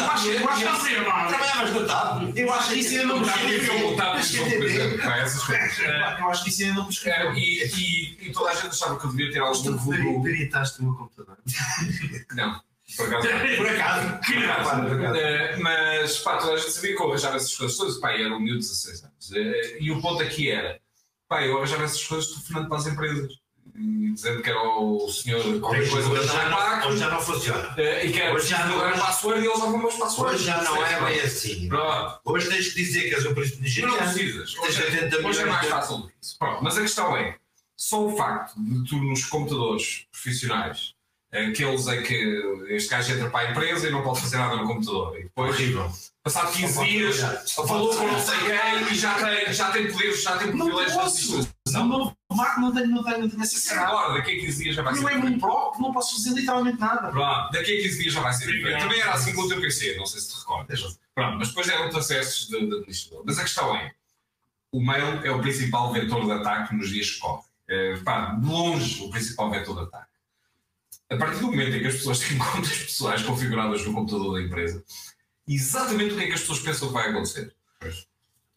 Eu 0.00 0.48
acho 0.48 0.58
que 0.58 0.64
não 0.64 0.80
sei, 0.80 1.00
mano. 1.00 1.28
Trabalhavas 1.28 1.72
no 1.72 1.86
TAP. 1.86 2.36
Eu 2.36 2.52
acho 2.54 2.68
que 2.70 2.78
isso 2.78 3.00
ainda 3.00 3.04
não 3.06 3.22
prescreveu. 3.22 3.74
Eh, 5.84 6.20
Eu 6.20 6.30
acho 6.30 6.44
que 6.44 6.50
isso 6.50 6.62
ainda 6.62 6.74
não 6.74 6.84
prescreveu. 6.86 7.34
E, 7.34 8.30
toda 8.32 8.50
a 8.50 8.54
gente 8.54 8.68
achava 8.68 8.98
que 8.98 9.06
eu 9.06 9.10
devia 9.10 9.32
ter 9.32 9.40
algum 9.40 9.76
vulgo. 9.76 10.22
peritaste 10.22 10.80
o 10.80 10.84
meu 10.84 10.94
computador. 10.94 11.36
Não, 12.34 12.62
por 12.96 13.06
acaso. 13.06 13.28
Por 13.56 13.66
acaso. 13.68 14.20
Por 14.26 14.44
acaso. 14.48 15.16
Eh, 15.16 15.56
mas 15.58 16.18
pá, 16.18 16.36
toda 16.38 16.54
a 16.54 16.56
gente 16.56 16.72
sabia 16.72 16.96
que 16.96 17.02
eu 17.02 17.08
arranjava 17.08 17.36
essas 17.36 17.56
coisas 17.56 17.76
todas. 17.76 17.96
Pá, 17.98 18.12
era 18.12 18.34
um 18.34 18.40
miúdo 18.40 18.60
de 18.60 18.66
16 18.66 19.04
anos. 19.04 19.32
Eh, 19.32 19.76
e 19.80 19.90
o 19.90 20.00
ponto 20.00 20.22
aqui 20.22 20.50
era: 20.50 20.80
pá, 21.28 21.42
eu 21.44 21.56
arranjava 21.58 21.84
essas 21.84 22.04
coisas 22.06 22.30
telefonando 22.30 22.68
para 22.68 22.78
as 22.78 22.86
empresas. 22.86 23.32
Dizendo 23.72 24.42
que 24.42 24.50
era 24.50 24.60
o 24.62 25.08
senhor 25.08 25.60
qualquer 25.60 25.88
coisa 25.88 26.08
Hoje 26.10 26.26
já 26.26 26.48
não- 26.50 26.88
hoje 26.88 26.98
já 26.98 27.08
não 27.10 27.20
funciona. 27.20 27.74
eh, 27.78 28.06
E 28.06 28.12
que 28.12 28.20
era 28.20 28.34
Hoje 28.34 28.48
já 28.48 28.66
não- 28.66 28.78
dar 28.78 28.98
password 28.98 29.40
e 29.42 29.46
eles 29.46 29.58
davam 29.60 29.78
meus 29.78 29.94
passwords. 29.94 30.34
Hoje 30.34 30.44
já 30.44 30.62
não 30.62 30.84
é 30.84 31.00
bem 31.04 31.20
assim. 31.20 31.68
Pronto. 31.68 32.20
Hoje 32.24 32.48
tens 32.48 32.68
que 32.68 32.74
dizer 32.74 33.08
que 33.08 33.14
és 33.14 33.24
um 33.26 33.32
príncipe 33.34 33.60
Mas 33.62 33.76
não 33.76 33.88
nigeriano. 33.90 34.12
precisas. 34.12 34.58
Hoje, 34.58 34.82
80 34.82 35.26
hoje 35.26 35.40
é 35.40 35.44
mais 35.46 35.66
fácil 35.68 35.98
do 35.98 36.08
que 36.08 36.14
isso. 36.20 36.36
Pronto, 36.38 36.64
mas 36.64 36.76
a 36.76 36.80
questão 36.82 37.16
é: 37.16 37.36
só 37.76 38.04
o 38.04 38.16
facto 38.16 38.54
de 38.60 38.84
tu 38.90 38.96
nos 38.96 39.24
computadores 39.26 40.06
profissionais, 40.10 40.94
aqueles 41.32 41.86
em 41.86 42.02
que 42.02 42.66
este 42.68 42.90
gajo 42.90 43.12
entra 43.12 43.30
para 43.30 43.48
a 43.48 43.50
empresa 43.50 43.88
e 43.88 43.90
não 43.90 44.02
pode 44.02 44.20
fazer 44.20 44.38
nada 44.38 44.56
no 44.56 44.66
computador, 44.66 45.18
e 45.18 45.22
depois, 45.24 45.56
passado 46.22 46.52
15 46.52 46.72
Só 46.72 46.80
pode 46.80 46.90
dias, 46.90 47.52
falou 47.54 47.96
com 47.96 48.06
não 48.06 48.20
sei 48.20 48.38
quem 48.38 48.92
e 48.92 48.94
já 48.94 49.14
tem, 49.14 49.52
já 49.52 49.70
tem 49.70 49.92
poderes, 49.92 50.22
já 50.22 50.36
tem 50.36 50.52
Não 50.52 50.66
privilégios 50.66 50.96
administração. 50.98 51.48
Não, 51.72 51.86
não, 51.88 52.16
Marco, 52.36 52.60
não 52.60 52.74
tenho, 52.74 52.88
não 52.88 53.04
tenho, 53.04 53.18
não 53.20 53.28
tenho 53.28 53.42
essa 53.42 53.80
agora, 53.80 54.14
daqui 54.14 54.38
a 54.38 54.40
15 54.40 54.62
dias 54.62 54.76
já 54.76 54.82
vai 54.82 54.94
ser. 54.94 55.00
Não 55.00 55.08
é 55.08 55.16
muito 55.18 55.40
pro, 55.40 55.72
que 55.72 55.80
não 55.80 55.92
posso 55.92 56.16
fazer 56.16 56.34
literalmente 56.34 56.80
nada. 56.80 57.10
Pronto, 57.10 57.52
daqui 57.52 57.78
a 57.78 57.82
15 57.82 57.98
dias 57.98 58.12
já 58.12 58.20
vai 58.20 58.32
ser 58.32 58.52
diferente. 58.52 58.80
Também 58.80 59.00
era 59.00 59.12
assim 59.12 59.34
com 59.34 59.42
o 59.42 59.48
teu 59.48 59.60
PC, 59.60 59.96
não 59.96 60.06
sei 60.06 60.20
se 60.20 60.30
te 60.30 60.38
recordas. 60.38 60.98
Pronto, 61.14 61.38
mas 61.38 61.48
depois 61.48 61.68
eram-te 61.68 61.96
acessos 61.96 62.48
de, 62.48 62.58
de 62.58 62.74
administrador. 62.74 63.22
Mas 63.24 63.38
a 63.38 63.42
questão 63.42 63.76
é: 63.76 63.92
o 64.72 64.84
mail 64.84 65.24
é 65.24 65.30
o 65.30 65.40
principal 65.40 65.92
vetor 65.92 66.24
de 66.24 66.32
ataque 66.32 66.74
nos 66.74 66.88
dias 66.90 67.10
que 67.10 67.20
correm. 67.20 67.44
É, 67.68 67.96
pá, 67.98 68.34
de 68.34 68.46
longe, 68.46 69.02
o 69.04 69.10
principal 69.10 69.48
vetor 69.50 69.76
de 69.76 69.82
ataque. 69.82 70.10
A 71.10 71.16
partir 71.16 71.40
do 71.40 71.46
momento 71.48 71.74
em 71.76 71.80
que 71.80 71.86
as 71.88 71.94
pessoas 71.96 72.18
têm 72.20 72.38
contas 72.38 72.78
pessoais 72.78 73.22
configuradas 73.22 73.84
no 73.84 73.92
computador 73.92 74.34
da 74.34 74.42
empresa, 74.42 74.82
exatamente 75.48 76.14
o 76.14 76.16
que 76.16 76.22
é 76.24 76.26
que 76.28 76.32
as 76.34 76.40
pessoas 76.40 76.60
pensam 76.60 76.88
que 76.88 76.94
vai 76.94 77.10
acontecer. 77.10 77.54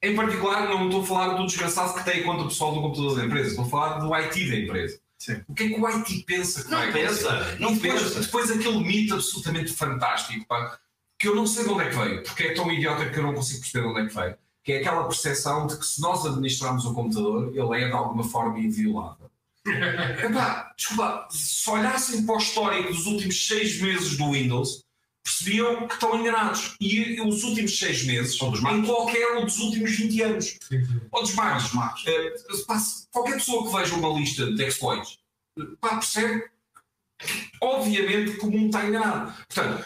Em 0.02 0.16
particular, 0.16 0.68
não 0.68 0.86
estou 0.86 1.02
a 1.02 1.06
falar 1.06 1.34
do 1.36 1.46
desgraçado 1.46 1.94
que 1.96 2.04
tem 2.04 2.22
a 2.22 2.24
conta 2.26 2.44
pessoal 2.44 2.76
do 2.76 2.82
computador 2.82 3.18
da 3.18 3.26
empresa, 3.26 3.50
estou 3.50 3.66
a 3.66 3.70
falar 3.70 4.00
do 4.00 4.14
IT 4.14 4.50
da 4.50 4.56
empresa. 4.58 5.00
Sim. 5.18 5.42
O 5.48 5.54
que 5.54 5.64
é 5.64 5.70
que 5.70 5.80
o 5.80 5.88
IT 5.88 6.24
pensa 6.28 6.64
que 6.64 6.70
Não 6.70 6.78
vai 6.78 6.90
acontecer? 6.90 7.24
pensa, 7.30 7.56
E 7.58 7.62
não 7.62 7.74
depois, 7.74 8.04
pensa. 8.04 8.20
depois 8.20 8.52
aquele 8.52 8.80
mito 8.84 9.14
absolutamente 9.14 9.72
fantástico, 9.74 10.46
pá, 10.46 10.78
que 11.18 11.30
eu 11.30 11.36
não 11.36 11.48
sei 11.48 11.64
de 11.64 11.70
onde 11.70 11.84
é 11.86 11.90
que 11.90 11.96
veio, 11.96 12.24
porque 12.24 12.44
é 12.44 12.54
tão 12.54 12.70
idiota 12.70 13.10
que 13.10 13.18
eu 13.18 13.24
não 13.24 13.34
consigo 13.34 13.62
perceber 13.62 13.86
de 13.88 13.92
onde 13.94 14.02
é 14.02 14.06
que 14.10 14.14
veio, 14.14 14.36
que 14.62 14.72
é 14.74 14.78
aquela 14.80 15.08
percepção 15.08 15.66
de 15.68 15.78
que 15.80 15.86
se 15.86 16.02
nós 16.02 16.26
administrarmos 16.26 16.84
o 16.84 16.94
computador, 16.94 17.54
ele 17.56 17.82
é 17.84 17.88
de 17.88 17.94
alguma 17.94 18.26
forma 18.26 18.60
inviolável. 18.60 19.32
Epá, 19.66 20.74
desculpa, 20.78 21.28
se 21.32 21.70
olhassem 21.70 22.26
para 22.26 22.36
o 22.36 22.38
histórico 22.38 22.92
dos 22.94 23.06
últimos 23.06 23.48
seis 23.48 23.82
meses 23.82 24.18
do 24.18 24.32
Windows, 24.32 24.84
percebiam 25.24 25.88
que 25.88 25.94
estão 25.94 26.20
enganados. 26.20 26.76
E 26.82 27.22
os 27.22 27.44
últimos 27.44 27.78
seis 27.78 28.04
meses, 28.04 28.40
Ou 28.42 28.52
dos 28.52 28.62
em 28.62 28.86
qualquer 28.86 29.38
um 29.38 29.46
dos 29.46 29.58
últimos 29.60 29.92
20 29.92 30.22
anos, 30.22 30.60
ou 31.12 31.22
dos 31.22 31.34
magos. 31.34 31.72
eh, 32.08 32.34
qualquer 33.12 33.36
pessoa 33.36 33.66
que 33.66 33.78
veja 33.78 33.96
uma 33.96 34.20
lista 34.20 34.52
de 34.52 34.64
exploits, 34.66 35.18
pá, 35.80 35.96
percebe 35.96 36.44
obviamente 37.62 38.38
que 38.38 38.46
o 38.46 38.52
mundo 38.52 38.66
está 38.66 38.86
enganado. 38.86 39.34
Portanto, 39.48 39.86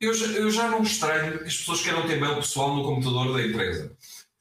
Eu 0.00 0.14
já, 0.14 0.26
eu 0.26 0.50
já 0.50 0.70
não 0.70 0.82
estranho 0.82 1.38
que 1.40 1.44
as 1.44 1.56
pessoas 1.58 1.82
queiram 1.82 2.06
ter 2.06 2.18
mail 2.18 2.36
pessoal 2.36 2.74
no 2.74 2.84
computador 2.84 3.34
da 3.36 3.44
empresa. 3.46 3.94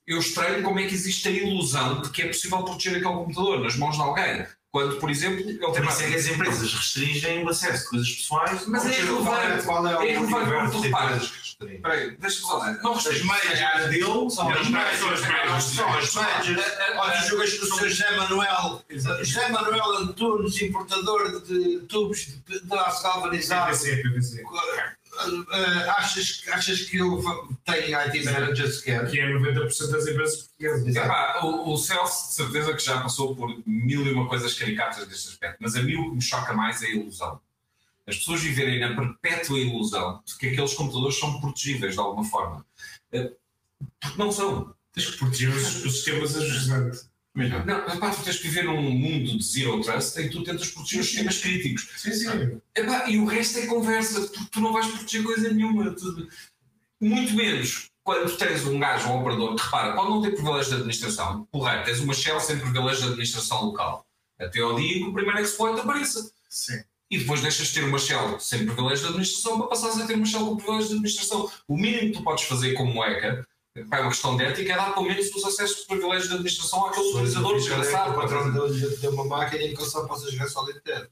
Eu 0.10 0.18
estranho 0.18 0.64
como 0.64 0.80
é 0.80 0.88
que 0.88 0.96
existe 0.96 1.28
a 1.28 1.32
ilusão 1.32 2.02
de 2.02 2.10
que 2.10 2.24
é 2.24 2.28
possível 2.28 2.64
proteger 2.64 2.94
aquele 2.94 3.06
computador 3.14 3.60
nas 3.62 3.76
mãos 3.76 3.96
de 3.96 4.02
alguém. 4.02 4.44
Quando, 4.72 4.98
por 4.98 5.10
exemplo, 5.10 5.40
ele 5.40 5.58
tem 5.58 5.72
Por 5.72 5.82
uma... 5.82 5.92
isso 5.92 6.02
é 6.04 6.08
que 6.10 6.16
as 6.16 6.28
empresas 6.28 6.74
restringem 6.74 7.44
o 7.44 7.50
acesso 7.50 7.84
de 7.84 7.90
coisas 7.90 8.10
pessoais. 8.12 8.66
Mas 8.68 8.86
é 8.86 9.00
irrelevante. 9.00 9.66
Qual 9.66 9.88
é 9.88 9.98
o 9.98 10.02
É 10.02 10.12
irrelevante 10.12 10.36
universo 10.36 10.60
como 10.60 10.72
tu 10.72 10.78
de 10.82 10.88
reparas. 10.88 11.12
empresas 11.16 11.30
que 11.32 11.38
restringem? 11.38 11.76
Espera 11.78 11.94
aí, 11.94 12.18
deixa-me 12.18 12.48
falar. 12.48 12.74
Não 12.84 12.92
As 12.94 13.06
restringe. 13.06 13.28
meias 13.28 13.90
dele 13.90 14.04
são 14.30 14.50
As 14.50 14.60
as 14.60 14.68
meias 14.70 14.98
são 15.00 15.10
as 15.12 15.22
meias. 15.22 15.64
São 15.64 15.90
as 15.90 16.16
meias. 16.16 16.72
Olha, 16.98 17.22
jogas 17.22 17.54
com 17.60 17.66
o 17.66 17.78
seu 17.78 17.90
José 17.90 18.12
Manuel. 18.16 18.84
José 19.22 19.50
Manuel 19.50 19.98
Antunes, 19.98 20.62
importador 20.62 21.42
de 21.42 21.80
tubos 21.88 22.18
de 22.48 22.60
de 22.60 22.74
aço 22.78 23.04
galvanizado. 23.04 23.72
PVC, 23.78 24.04
PVC. 24.04 24.44
Uh, 25.12 25.90
achas, 25.98 26.42
achas 26.52 26.82
que 26.82 26.98
ele 26.98 27.22
va- 27.22 27.48
tem 27.66 27.94
IT 27.94 28.24
manager 28.26 28.72
sequer? 28.74 29.10
Que 29.10 29.20
é 29.20 29.28
90% 29.28 29.92
das 29.92 30.08
empresas 30.08 30.38
portuguesas. 30.44 30.96
Epá, 30.96 31.40
o, 31.44 31.74
o 31.74 31.78
Celso, 31.78 32.30
de 32.30 32.34
certeza 32.36 32.74
que 32.74 32.84
já 32.84 33.02
passou 33.02 33.36
por 33.36 33.62
mil 33.66 34.06
e 34.06 34.12
uma 34.14 34.28
coisas 34.30 34.54
caricatas 34.54 35.08
deste 35.08 35.30
aspecto, 35.30 35.58
mas 35.60 35.76
a 35.76 35.82
mim 35.82 35.96
o 35.96 36.10
que 36.12 36.16
me 36.16 36.22
choca 36.22 36.54
mais 36.54 36.82
é 36.84 36.88
a 36.88 36.90
ilusão. 36.92 37.40
As 38.08 38.16
pessoas 38.18 38.42
viverem 38.42 38.80
na 38.80 38.96
perpétua 38.96 39.60
ilusão 39.60 40.22
de 40.26 40.36
que 40.38 40.48
aqueles 40.48 40.74
computadores 40.74 41.20
são 41.20 41.40
protegíveis 41.42 41.94
de 41.94 42.00
alguma 42.00 42.24
forma. 42.24 42.66
Eh, 43.12 43.32
Porque 44.02 44.18
não 44.18 44.32
são. 44.32 44.74
Tens 44.94 45.12
que 45.12 45.18
proteger 45.18 45.50
os, 45.50 45.86
os 45.86 45.94
sistemas 46.04 47.09
ajudantes. 47.36 47.66
Não, 47.66 47.96
epá, 47.96 48.12
tu 48.12 48.24
tens 48.24 48.38
que 48.38 48.48
viver 48.48 48.64
num 48.64 48.82
mundo 48.82 49.38
de 49.38 49.44
zero 49.44 49.82
trust 49.82 50.20
em 50.20 50.30
que 50.30 50.36
tu 50.36 50.44
tentas 50.44 50.70
proteger 50.72 51.02
os 51.02 51.08
sistemas 51.08 51.38
críticos. 51.40 51.90
Sim, 51.98 52.14
sim. 52.14 52.62
Epá, 52.76 53.10
e 53.10 53.18
o 53.18 53.26
resto 53.26 53.60
é 53.60 53.66
conversa, 53.66 54.22
porque 54.22 54.50
tu 54.52 54.62
não 54.62 54.74
vais 54.74 54.88
proteger 54.88 55.24
coisa 55.24 55.52
nenhuma. 55.52 55.96
Muito 57.02 57.34
menos 57.34 57.90
quando 58.10 58.36
tens 58.38 58.66
um 58.66 58.80
gajo, 58.80 59.08
um 59.08 59.20
operador, 59.20 59.56
que 59.56 59.64
repara, 59.64 59.94
pode 59.94 60.10
não 60.10 60.20
ter 60.20 60.32
privilégio 60.32 60.70
de 60.70 60.76
administração, 60.78 61.48
porra, 61.52 61.84
tens 61.84 62.00
uma 62.00 62.12
shell 62.12 62.40
sem 62.40 62.58
privilégio 62.58 63.02
de 63.02 63.08
administração 63.10 63.66
local. 63.66 64.04
Até 64.40 64.62
ao 64.62 64.76
dia 64.76 64.98
em 64.98 65.04
que 65.04 65.10
o 65.10 65.14
primeiro 65.14 65.40
exploit 65.40 65.80
apareça. 65.80 66.32
Sim. 66.50 66.82
E 67.12 67.20
depois 67.20 67.42
deixas 67.42 67.68
de 67.68 67.74
ter 67.76 67.84
uma 67.84 68.00
shell 68.00 68.40
sem 68.40 68.66
privilégio 68.66 69.00
de 69.00 69.06
administração 69.10 69.60
para 69.60 69.68
passares 69.68 70.00
a 70.00 70.08
ter 70.08 70.16
uma 70.16 70.26
shell 70.26 70.44
com 70.44 70.56
privilégio 70.56 70.88
de 70.88 70.94
administração. 70.94 71.52
O 71.68 71.76
mínimo 71.76 72.12
que 72.12 72.18
tu 72.18 72.24
podes 72.24 72.46
fazer 72.46 72.74
como 72.74 73.00
hacker, 73.00 73.46
pá, 73.90 73.98
é 73.98 74.02
uma 74.02 74.10
questão 74.10 74.36
de 74.38 74.44
ética, 74.44 74.74
é 74.74 74.76
dar 74.76 74.94
pelo 74.94 75.06
menos 75.08 75.34
os 75.34 75.44
acessos 75.46 75.82
de 75.82 75.86
privilégio 75.88 76.28
de 76.28 76.34
administração 76.36 76.86
àquele 76.88 77.10
utilizador 77.10 77.52
O 77.54 77.56
desgraçado. 77.58 78.14
patrão 78.16 78.52
deu-lhe 78.52 78.98
deu 78.98 79.12
uma 79.12 79.26
máquina 79.26 79.64
em 79.64 79.74
que 79.74 79.82
ele 79.82 79.90
só 79.90 80.06
possa 80.06 80.30
jogar 80.32 80.48
solitário. 80.48 81.10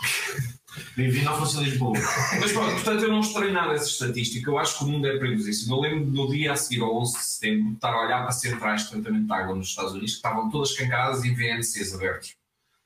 Bem-vindo 0.96 1.28
ao 1.28 1.38
funcionalismo 1.38 1.86
público. 1.86 2.06
Mas 2.40 2.52
pronto, 2.52 2.72
portanto, 2.74 3.02
eu 3.02 3.08
não 3.10 3.20
estranho 3.20 3.52
nada 3.52 3.72
essa 3.74 3.88
estatística. 3.88 4.48
Eu 4.48 4.58
acho 4.58 4.78
que 4.78 4.84
o 4.84 4.86
mundo 4.86 5.06
é 5.08 5.18
perigosíssimo. 5.18 5.74
Eu 5.74 5.80
lembro 5.80 6.06
no 6.06 6.28
dia 6.28 6.52
a 6.52 6.56
seguir, 6.56 6.82
ao 6.82 6.94
11 7.00 7.18
de 7.18 7.24
setembro, 7.24 7.68
de 7.70 7.74
estar 7.74 7.92
a 7.92 8.04
olhar 8.04 8.22
para 8.22 8.30
centrais 8.30 8.82
de 8.84 8.90
tratamento 8.90 9.26
de 9.26 9.32
água 9.32 9.54
nos 9.56 9.68
Estados 9.68 9.92
Unidos 9.92 10.10
que 10.12 10.16
estavam 10.16 10.48
todas 10.50 10.70
escancaradas 10.70 11.24
e 11.24 11.34
VNCs 11.34 11.94
abertos. 11.94 12.36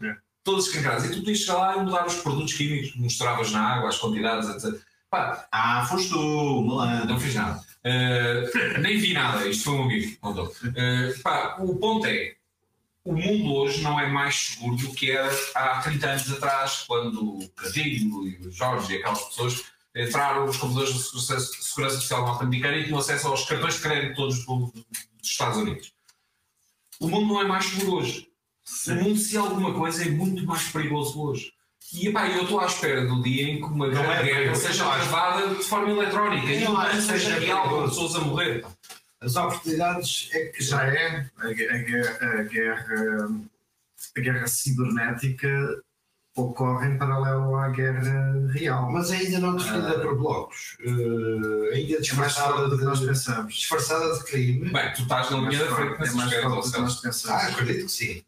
É. 0.03 0.17
Todas 0.43 0.67
escancaradas. 0.69 1.05
E 1.05 1.09
tu 1.11 1.19
podias 1.19 1.39
chegar 1.41 1.59
lá 1.59 1.77
e 1.77 1.81
mudar 1.85 2.07
os 2.07 2.15
produtos 2.15 2.55
químicos, 2.55 2.97
mostravas 2.97 3.51
na 3.53 3.61
água, 3.63 3.89
as 3.91 3.99
quantidades, 3.99 4.49
etc. 4.49 4.81
Pá, 5.11 5.47
Ah, 5.53 5.85
foste 5.87 6.09
tu, 6.09 6.63
malandro. 6.63 7.09
não 7.09 7.21
fiz 7.21 7.35
nada. 7.35 7.63
Uh, 7.85 8.79
nem 8.81 8.97
vi 8.99 9.13
nada, 9.13 9.47
isto 9.49 9.65
foi 9.65 9.73
um 9.75 9.83
amigo. 9.85 10.09
que 10.11 10.17
contou. 10.17 10.47
Uh, 10.47 11.21
pá, 11.23 11.57
o 11.61 11.77
ponto 11.77 12.07
é: 12.07 12.35
o 13.05 13.13
mundo 13.15 13.53
hoje 13.55 13.83
não 13.83 13.99
é 13.99 14.07
mais 14.07 14.35
seguro 14.37 14.77
do 14.77 14.93
que 14.95 15.11
era 15.11 15.29
há 15.55 15.81
30 15.83 16.07
anos 16.11 16.33
atrás, 16.33 16.85
quando 16.87 17.39
o 17.39 17.49
Cadilho 17.51 18.27
e 18.29 18.47
o 18.47 18.53
Jorge 18.53 18.93
e 18.93 18.97
aquelas 18.99 19.23
pessoas 19.25 19.65
entraram 19.97 20.47
nos 20.47 20.57
computadores 20.57 20.95
de 20.95 21.21
segurança, 21.65 21.97
social 21.97 22.25
norte-americana 22.25 22.77
e 22.79 22.85
tinham 22.85 22.99
acesso 22.99 23.27
aos 23.27 23.45
cartões 23.45 23.75
de 23.75 23.81
crédito 23.83 24.15
todos 24.17 24.47
do- 24.47 24.73
dos 24.73 25.29
Estados 25.31 25.59
Unidos. 25.59 25.93
O 27.01 27.09
mundo 27.09 27.27
não 27.35 27.41
é 27.41 27.45
mais 27.45 27.65
seguro 27.67 27.97
hoje. 27.97 28.29
O 28.89 28.95
mundo, 28.95 29.19
se 29.19 29.37
alguma 29.37 29.75
coisa, 29.75 30.05
é 30.05 30.09
muito 30.09 30.47
mais 30.47 30.63
perigoso 30.71 31.21
hoje. 31.21 31.53
E 31.95 32.09
epá, 32.09 32.27
eu 32.29 32.43
estou 32.45 32.61
à 32.61 32.67
espera 32.67 33.05
do 33.07 33.23
dia 33.23 33.51
em 33.51 33.57
que 33.59 33.65
uma 33.65 33.87
Não 33.87 33.93
grande 33.93 34.31
é 34.31 34.35
guerra 34.35 34.55
seja 34.55 34.85
travada 34.85 35.55
de 35.55 35.63
forma 35.63 35.91
eletrónica 35.91 36.47
e 36.53 36.65
não 36.65 36.81
seja 36.91 37.03
seja 37.03 37.39
real 37.39 37.69
com 37.69 37.83
pessoas 37.89 38.17
a 38.17 38.21
morrer. 38.21 38.65
As 39.21 39.37
oportunidades 39.37 40.31
é 40.33 40.47
que 40.47 40.65
Já 40.65 40.85
é 40.85 41.31
a, 41.39 41.47
a 41.49 41.53
guerra, 41.53 42.41
a 42.41 42.43
guerra, 42.45 43.29
a 44.17 44.21
guerra 44.21 44.47
cibernética 44.49 45.83
ocorre 46.35 46.89
em 46.89 46.97
paralelo 46.99 47.55
à 47.57 47.69
guerra 47.69 48.49
real. 48.53 48.91
Mas 48.91 49.11
ainda 49.11 49.39
não 49.39 49.55
definida 49.57 50.01
por 50.01 50.17
blocos. 50.17 50.77
Uh, 50.81 51.73
ainda 51.75 51.93
é 51.93 51.97
mais 51.97 52.01
disfarçada 52.01 52.69
do 52.69 52.79
que 52.79 52.85
nós 52.85 53.01
de, 53.01 53.07
pensamos. 53.07 53.55
disfarçada 53.55 54.15
de 54.19 54.25
crime. 54.25 54.71
Bem, 54.71 54.93
tu 54.95 55.03
estás 55.03 55.31
na 55.31 55.37
É 55.37 55.41
linha 55.41 55.59
da 55.65 55.77
frente 55.77 55.97
forte, 55.97 56.11
é 56.11 56.13
mais 56.15 56.33
forte 56.43 56.67
do 56.69 56.73
que 56.73 56.81
nós 56.81 56.99
Ah, 56.99 57.03
pensamos. 57.03 57.45
acredito 57.53 57.85
que 57.85 57.93
sim. 57.93 58.25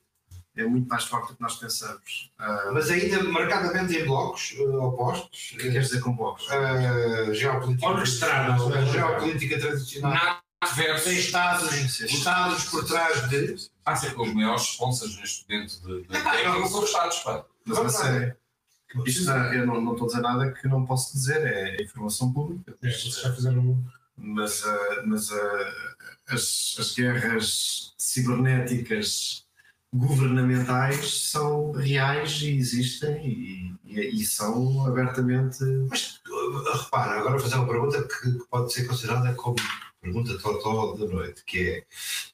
É 0.56 0.64
muito 0.64 0.89
mais 0.89 1.05
forte 1.05 1.28
do 1.28 1.36
que 1.36 1.43
nós 1.43 1.56
pensamos. 1.56 2.31
Ah, 2.39 2.70
Mas 2.72 2.89
ainda 2.89 3.22
marcadamente 3.24 3.97
em 3.98 4.05
blocos 4.05 4.52
uh, 4.59 4.82
opostos. 4.82 5.52
o 5.55 5.56
que 5.56 5.70
queres 5.70 5.89
dizer 5.89 6.01
com 6.01 6.14
blocos? 6.14 6.47
Uh, 6.47 7.35
geopolítica, 7.35 7.89
Orquestradas. 7.89 8.72
a 8.72 8.85
geopolítica 8.85 9.59
tradicional. 9.59 10.12
NATO 10.12 10.43
Tem 10.76 10.85
versus. 10.86 11.12
Estados, 11.12 11.70
Sim, 11.70 11.89
sim. 11.89 12.05
Estados 12.05 12.64
por 12.66 12.85
trás 12.85 13.28
de. 13.28 13.56
Há 13.85 13.97
sempre 13.97 14.22
os 14.22 14.32
maiores 14.32 14.62
sponsors 14.62 15.16
neste 15.16 15.44
momento 15.51 15.81
de. 15.82 16.02
de, 16.06 16.16
Epá, 16.16 16.36
de 16.36 16.44
não 16.44 16.66
são 16.68 16.81
os 16.82 16.86
Estados, 16.86 17.18
pá. 17.18 17.44
Mas 17.66 17.78
a 17.78 17.89
sério. 17.89 18.36
Isto 19.05 19.28
eu 19.31 19.66
não, 19.66 19.81
não 19.81 19.93
estou 19.93 20.06
a 20.06 20.09
dizer 20.10 20.22
nada 20.22 20.52
que 20.52 20.68
não 20.68 20.86
posso 20.86 21.12
dizer, 21.14 21.44
é 21.44 21.82
informação 21.82 22.32
pública. 22.32 22.76
É, 22.81 22.89
Vocês 22.89 23.20
já 23.20 23.32
fizeram. 23.35 23.85
Mas, 24.16 24.64
ah, 24.64 25.02
mas 25.05 25.32
ah, 25.32 25.72
as, 26.28 26.76
as 26.78 26.94
guerras 26.94 27.93
cibernéticas 27.98 29.43
governamentais 29.94 31.28
são 31.30 31.70
reais 31.72 32.40
e 32.42 32.56
existem 32.56 33.26
e, 33.26 33.74
e- 33.86 34.20
e 34.20 34.26
são 34.26 34.84
abertamente. 34.86 35.62
Mas 35.88 36.20
uh, 36.28 36.72
repara, 36.82 37.12
agora 37.20 37.30
vou 37.32 37.40
fazer 37.40 37.54
uma 37.56 37.66
pergunta 37.68 38.02
que, 38.02 38.32
que 38.32 38.44
pode 38.50 38.72
ser 38.72 38.84
considerada 38.86 39.32
como 39.34 39.56
pergunta 40.05 40.39
total 40.39 40.97
da 40.97 41.06
noite, 41.06 41.43
que 41.47 41.70
é 41.70 41.85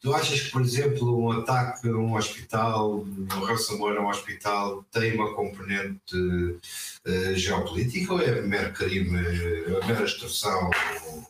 tu 0.03 0.13
achas 0.13 0.41
que, 0.41 0.51
por 0.51 0.63
exemplo, 0.63 1.25
um 1.25 1.33
ataque 1.33 1.89
a 1.89 1.93
um 1.93 2.17
hospital, 2.17 3.07
um 3.07 3.45
ransomware 3.45 3.99
a 3.99 4.03
um 4.03 4.09
hospital 4.09 4.85
tem 4.91 5.15
uma 5.15 5.33
componente 5.35 6.17
uh, 6.17 7.35
geopolítica 7.35 8.13
ou 8.13 8.21
é 8.21 8.43
mero 8.43 8.73
crime, 8.73 9.17
uh, 9.17 9.87
mera 9.87 10.05
extorsão? 10.05 10.71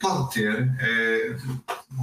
Pode 0.00 0.34
ter. 0.34 0.74
É, 0.80 1.36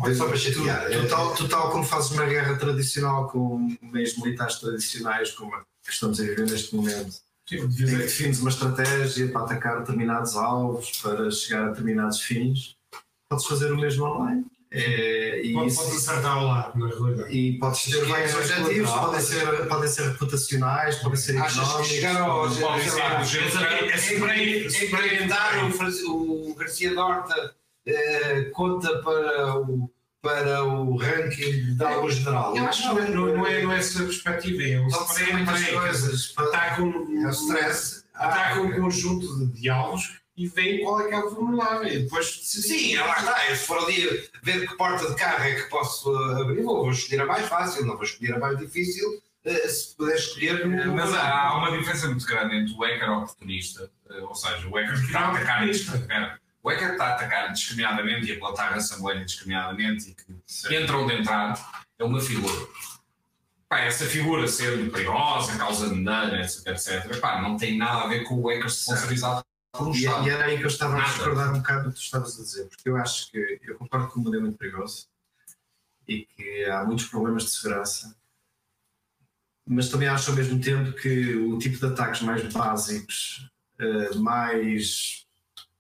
É 0.06 0.14
só 0.14 0.28
para 0.28 0.38
chatear. 0.38 0.86
Tu, 0.86 1.02
tu, 1.02 1.08
tal, 1.08 1.36
tu 1.36 1.50
tal 1.50 1.72
como 1.72 1.84
fazes 1.84 2.12
uma 2.12 2.26
guerra 2.26 2.56
tradicional 2.58 3.28
com 3.28 3.76
meios 3.82 4.16
militares 4.18 4.60
tradicionais, 4.60 5.32
como 5.32 5.56
a 5.56 5.66
que 5.84 5.94
estamos 5.94 6.20
a 6.20 6.24
viver 6.24 6.46
neste 6.46 6.76
momento, 6.76 7.16
Sim, 7.48 7.66
defines 7.68 8.42
uma 8.42 8.50
estratégia 8.50 9.32
para 9.32 9.42
atacar 9.44 9.80
determinados 9.80 10.36
alvos, 10.36 11.02
para 11.02 11.32
chegar 11.32 11.64
a 11.64 11.70
determinados 11.70 12.22
fins, 12.22 12.77
podes 13.30 13.46
fazer 13.46 13.72
o 13.72 13.78
mesmo 13.78 14.06
online. 14.06 14.46
É, 14.70 15.42
e, 15.46 15.54
Pode, 15.54 15.68
isso- 15.68 15.82
pode 15.82 15.96
acertar 15.96 16.38
ao 16.38 16.46
lado, 16.46 16.78
na 16.78 16.88
realidade. 16.88 17.34
e 17.34 17.58
podes 17.58 17.84
ter 17.86 18.04
vários 18.06 18.34
é 18.34 18.38
objetivos, 18.38 18.92
podem 18.92 19.22
ser, 19.22 19.68
podem 19.68 19.90
ser 19.90 20.08
reputacionais, 20.10 20.96
podem 20.98 21.18
ser 21.18 21.38
económicos. 21.38 21.88
chegar 21.88 22.22
ao 22.22 22.42
podem- 22.42 22.62
Pode 22.62 22.90
sei 22.90 23.02
lá, 23.02 23.24
ser, 23.24 23.40
em- 24.38 24.68
é 24.68 24.86
empreendar 24.86 25.66
o, 25.66 26.54
Garcia 26.56 26.94
Dorta 26.94 27.56
eh, 27.86 28.50
conta 28.54 29.02
para 29.02 29.56
o, 29.62 29.90
para 30.22 30.66
o 30.66 30.98
ranking 30.98 31.76
de 31.78 31.84
algo 31.86 32.12
general. 32.12 32.58
Eu 32.58 32.66
acho 32.66 32.82
que 32.82 32.88
não 32.90 33.00
é, 33.00 33.10
não, 33.10 33.48
é, 33.48 33.62
não 33.64 33.72
é 33.72 33.78
essa 33.78 34.02
a 34.02 34.06
perspectiva, 34.06 34.64
é 34.64 34.82
um 34.82 34.90
spray 34.90 35.74
coisas. 35.74 36.34
Atacam, 36.36 37.08
É 37.24 37.26
o 37.28 37.30
stress. 37.30 38.04
atacam 38.14 38.66
um 38.66 38.72
Ah, 38.74 38.76
conjunto 38.76 39.38
de 39.48 39.62
diálogos 39.62 40.20
e 40.38 40.48
veem 40.48 40.84
qual 40.84 41.02
é 41.02 41.08
que 41.10 41.16
é 41.16 41.20
o 41.20 41.32
formulário. 41.32 41.88
E 41.92 42.00
depois 42.04 42.28
Sim, 42.44 42.96
lá 42.98 43.18
está. 43.18 43.50
Eu, 43.50 43.56
se 43.56 43.66
for 43.66 43.80
ali 43.84 44.30
ver 44.44 44.68
que 44.68 44.76
porta 44.78 45.10
de 45.10 45.16
carro 45.16 45.44
é 45.44 45.56
que 45.56 45.64
posso 45.70 46.12
uh, 46.12 46.42
abrir, 46.44 46.62
vou, 46.62 46.84
vou 46.84 46.92
escolher 46.92 47.22
a 47.22 47.26
mais 47.26 47.48
fácil, 47.48 47.86
não 47.86 47.96
vou 47.96 48.04
escolher 48.04 48.36
a 48.36 48.40
mais 48.40 48.58
difícil. 48.60 49.22
uh, 49.46 49.70
se 49.70 49.96
puder 49.96 50.16
escolher. 50.16 50.68
no- 50.68 50.94
Mas 50.96 51.14
há 51.14 51.48
há 51.50 51.58
uma 51.58 51.76
diferença 51.76 52.08
muito 52.08 52.26
grande 52.26 52.56
entre 52.56 52.74
o 52.76 52.80
hacker 52.82 53.10
oportunista, 53.12 53.90
eh, 54.12 54.20
ou 54.22 54.36
seja, 54.36 54.68
o 54.68 54.76
hacker 54.76 55.00
que 55.00 55.06
está 55.08 55.20
a 55.22 55.32
atacar 55.32 55.64
indiscriminadamente. 55.68 56.42
O 56.64 56.70
hacker 56.70 56.92
está 56.92 57.06
a 57.08 57.16
atacar 57.16 57.50
indiscriminadamente 57.50 58.28
e 58.28 58.34
a 58.34 58.40
plantar 58.40 58.74
ransomware 58.74 59.18
indiscriminadamente 59.22 60.10
e 60.12 60.16
que 60.16 60.76
entram 60.76 61.08
de 61.08 61.14
entrar 61.16 61.88
é 61.98 62.04
uma 62.04 62.20
figura. 62.22 62.68
Pá, 63.70 63.80
essa 63.80 64.06
figura 64.06 64.48
sendo 64.48 64.92
perigosa, 64.92 65.58
causa 65.58 65.90
dano, 65.90 66.36
etc, 66.38 66.68
etc, 66.68 67.20
pá, 67.20 67.42
não 67.42 67.58
tem 67.58 67.78
nada 67.78 68.04
a 68.04 68.08
ver 68.08 68.24
com 68.24 68.36
o 68.36 68.48
hacker 68.50 68.66
um 68.66 68.70
E, 69.86 69.92
Estado. 69.92 70.28
e 70.28 70.30
era 70.30 70.46
aí 70.46 70.58
que 70.58 70.64
eu 70.64 70.68
estava 70.68 70.94
a 70.96 70.98
Nada. 70.98 71.10
discordar 71.10 71.54
um 71.54 71.58
bocado 71.60 71.84
do 71.86 71.90
que 71.90 71.96
tu 71.96 72.02
estavas 72.04 72.40
a 72.40 72.44
dizer, 72.44 72.66
porque 72.68 72.90
eu 72.90 72.98
acho 72.98 73.32
que 73.32 73.60
eu 73.64 73.76
concordo 73.78 74.10
que 74.12 74.18
o 74.18 74.22
mundo 74.22 74.38
é 74.38 74.40
muito 74.40 74.58
perigoso 74.58 75.08
e 76.08 76.26
que 76.26 76.66
há 76.66 76.84
muitos 76.86 77.06
problemas 77.06 77.44
de 77.44 77.50
segurança, 77.52 78.16
mas 79.66 79.90
também 79.90 80.08
acho 80.08 80.30
ao 80.30 80.36
mesmo 80.36 80.60
tempo 80.62 80.94
que 80.94 81.36
o 81.36 81.58
tipo 81.60 81.78
de 81.78 81.86
ataques 81.86 82.22
mais 82.22 82.42
básicos, 82.54 83.50
eh, 83.80 84.16
mais 84.16 85.28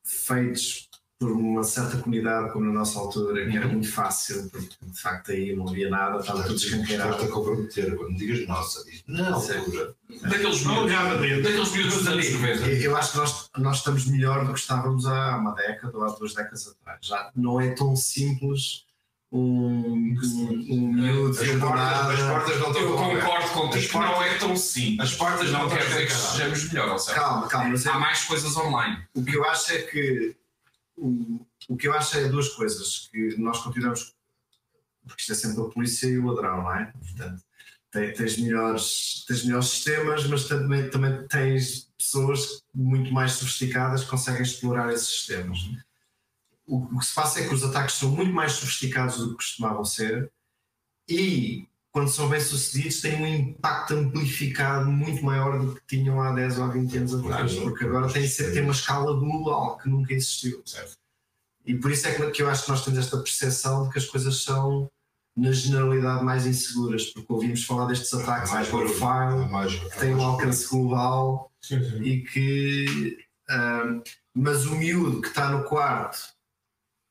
feitos 0.03 0.86
por 1.19 1.31
uma 1.31 1.63
certa 1.63 1.97
comunidade, 1.97 2.51
como 2.53 2.65
na 2.65 2.73
nossa 2.73 2.99
altura, 2.99 3.49
que 3.49 3.57
era 3.57 3.67
muito 3.67 3.91
fácil, 3.91 4.47
porque 4.51 4.75
de 4.83 5.01
facto 5.01 5.31
aí 5.31 5.55
não 5.55 5.67
havia 5.67 5.89
nada, 5.89 6.19
estava 6.19 6.43
tudo 6.43 6.55
Estás-te 6.55 6.81
escancarado. 6.83 7.23
a 7.23 7.27
comprometer. 7.27 7.95
Quando 7.95 8.15
digas 8.15 8.47
nossa, 8.47 8.83
diz 8.85 9.03
na 9.07 9.33
altura. 9.33 9.95
Daqueles 10.21 10.63
miúdos, 10.63 12.03
90. 12.03 12.69
Eu 12.69 12.95
acho 12.95 13.11
que 13.13 13.17
nós, 13.17 13.49
nós 13.57 13.77
estamos 13.77 14.05
melhor 14.05 14.45
do 14.45 14.53
que 14.53 14.59
estávamos 14.59 15.07
há 15.07 15.37
uma 15.37 15.55
década 15.55 15.97
ou 15.97 16.03
há 16.03 16.09
duas 16.09 16.33
décadas 16.35 16.67
atrás. 16.67 16.99
Já 17.01 17.31
não 17.35 17.59
é 17.59 17.71
tão 17.71 17.95
simples 17.95 18.85
um, 19.31 20.15
um, 20.23 20.67
um 20.69 20.87
miúdo 20.93 21.31
As 21.31 21.49
portas, 21.59 22.09
as 22.11 22.19
portas 22.29 22.59
não 22.59 22.67
Eu 22.67 22.71
estão 22.71 23.11
a 23.11 23.19
concordo 23.19 23.49
contigo 23.49 23.87
que 23.89 23.93
não 23.97 24.23
é 24.23 24.37
tão 24.37 24.55
simples. 24.55 24.99
As 25.11 25.15
portas 25.17 25.51
não 25.51 25.63
não 25.63 25.69
quer 25.69 25.85
dizer 25.85 26.05
que 26.05 26.13
sejamos 26.13 26.71
melhor, 26.71 26.89
ou 26.91 26.99
seja, 26.99 27.15
Calma, 27.15 27.47
calma, 27.47 27.69
mas 27.71 27.85
é- 27.85 27.89
há 27.89 27.99
mais 27.99 28.23
coisas 28.23 28.55
online. 28.55 28.99
o 29.15 29.25
que 29.25 29.35
eu 29.35 29.43
acho 29.45 29.73
é 29.73 29.79
que 29.79 30.36
o, 30.97 31.45
que 31.77 31.87
eu 31.87 31.93
acho 31.93 32.17
é 32.17 32.27
duas 32.27 32.49
coisas 32.49 33.07
que 33.11 33.37
nós 33.37 33.59
continuamos 33.59 34.15
porque 35.07 35.21
isto 35.21 35.31
é 35.31 35.35
sempre 35.35 35.61
a 35.61 35.69
polícia 35.69 36.07
e 36.07 36.17
o 36.17 36.25
ladrão, 36.25 36.63
não 36.63 36.75
é? 36.75 36.91
Portanto, 36.91 37.41
te- 37.91 38.11
tens 38.11 38.37
melhores, 38.37 39.23
tens 39.25 39.45
melhores 39.45 39.67
sistemas, 39.67 40.27
mas 40.27 40.47
também, 40.47 40.89
também 40.89 41.25
tens 41.27 41.89
pessoas 41.97 42.61
muito 42.73 43.11
mais 43.13 43.33
sofisticadas 43.33 44.03
que 44.03 44.09
conseguem 44.09 44.41
explorar 44.41 44.91
esses 44.91 45.07
sistemas. 45.07 45.59
O, 46.65 46.79
o 46.79 46.99
que 46.99 47.05
se 47.05 47.15
passa 47.15 47.39
é 47.39 47.47
que 47.47 47.53
os 47.53 47.63
ataques 47.63 47.95
são 47.95 48.11
muito 48.11 48.33
mais 48.33 48.53
sofisticados 48.53 49.17
do 49.17 49.29
que 49.29 49.35
costumavam 49.35 49.85
ser 49.85 50.31
e 51.07 51.67
quando 51.97 52.09
são 52.09 52.29
bem 52.29 52.39
sucedidos 52.39 53.01
têm 53.01 53.19
um 53.19 53.25
impacto 53.25 53.95
amplificado 53.95 54.85
muito 54.91 55.25
maior 55.25 55.57
do 55.57 55.73
que 55.73 55.81
tinham 55.87 56.21
há 56.21 56.31
10 56.31 56.59
ou 56.59 56.65
há 56.65 56.67
20 56.67 56.95
anos 56.99 57.15
atrás, 57.15 57.55
porque 57.55 57.85
agora 57.85 58.07
tem, 58.13 58.27
ser- 58.27 58.53
tem 58.53 58.61
uma 58.61 58.71
escala 58.71 59.13
global 59.17 59.79
que 59.79 59.89
nunca 59.89 60.13
existiu. 60.13 60.63
E 61.65 61.73
por 61.73 61.89
isso 61.91 62.07
é 62.07 62.29
que, 62.29 62.39
eu 62.43 62.47
acho 62.49 62.65
que 62.65 62.69
nós 62.69 62.85
temos 62.85 62.99
esta 62.99 63.17
percepção 63.17 63.85
de 63.85 63.89
que 63.93 63.97
as 63.97 64.05
coisas 64.05 64.43
são, 64.43 64.87
na 65.35 65.51
generalidade, 65.51 66.23
mais 66.23 66.45
inseguras, 66.45 67.07
porque 67.07 67.33
ouvimos 67.33 67.63
falar 67.65 67.87
destes 67.87 68.13
ataques 68.13 68.51
Mais 68.51 68.67
profile, 68.67 69.49
mais, 69.49 69.73
que 69.73 69.99
têm 69.99 70.13
um 70.13 70.21
alcance 70.21 70.67
global 70.69 71.51
Sim, 71.63 71.83
sim. 71.83 72.01
e 72.03 72.21
que. 72.21 73.25
ahm, 73.49 74.01
mas 74.35 74.67
o 74.67 74.75
miúdo 74.75 75.19
que 75.21 75.29
está 75.29 75.49
no 75.49 75.63
quarto 75.63 76.19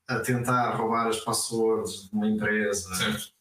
a 0.07 0.19
tentar 0.21 0.77
roubar 0.77 1.07
as 1.09 1.19
passwords 1.19 2.03
de 2.09 2.15
uma 2.15 2.27
empresa, 2.29 2.95
Certo? 2.95 3.35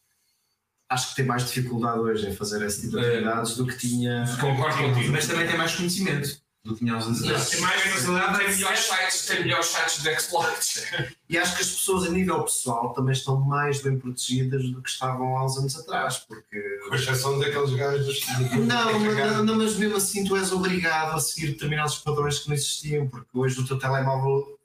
Acho 0.89 1.11
que 1.11 1.17
tem 1.17 1.25
mais 1.25 1.45
dificuldade 1.47 1.99
hoje 1.99 2.29
em 2.29 2.35
fazer 2.35 2.65
esse 2.65 2.83
tipo 2.83 2.99
de 2.99 3.05
É. 3.05 3.09
atividades 3.09 3.57
do 3.57 3.67
que 3.67 3.77
tinha. 3.77 4.25
Concordo 4.41 4.77
contigo. 4.77 5.13
Mas 5.13 5.27
também 5.27 5.47
tem 5.47 5.57
mais 5.57 5.75
conhecimento 5.75 6.45
do 6.65 6.73
que 6.75 6.81
tinha 6.81 6.95
aos 6.95 7.07
anos 7.07 7.23
atrás. 7.23 7.49
Tem 7.49 7.61
mais 7.61 7.81
facilidade 7.83 8.39
Tem 8.39 8.47
em 8.49 8.51
melhores 8.57 8.81
sites, 8.81 9.27
tem 9.27 9.41
melhores 9.43 9.67
sites 9.67 10.03
de 10.03 10.09
exploits. 10.11 10.85
E 11.29 11.39
acho 11.39 11.55
que 11.57 11.63
as 11.63 11.69
pessoas, 11.71 12.09
a 12.09 12.11
nível 12.11 12.43
pessoal, 12.43 12.93
também 12.93 13.13
estão 13.13 13.41
mais 13.41 13.81
bem 13.83 13.97
protegidas 13.99 14.65
do 14.71 14.83
que 14.83 14.89
estavam 14.91 15.37
há 15.37 15.45
uns 15.45 15.57
anos 15.59 15.77
atrás, 15.77 16.19
porque 16.19 16.61
Com 16.89 16.95
exceção 16.97 17.39
daqueles 17.39 17.73
gajos. 17.73 18.21
Não, 18.67 18.99
mas, 19.01 19.17
não, 19.17 19.45
não, 19.45 19.55
mas 19.57 19.77
mesmo 19.77 19.97
assim 19.97 20.25
tu 20.25 20.37
és 20.37 20.51
obrigado 20.53 21.15
a 21.17 21.21
seguir 21.21 21.49
determinados 21.53 21.99
padrões 21.99 22.41
que 22.41 22.49
não 22.49 22.55
existiam, 22.57 23.07
porque 23.09 23.29
hoje 23.35 23.61
o 23.61 23.67
teu 23.67 23.79
telemóvel, 23.79 24.56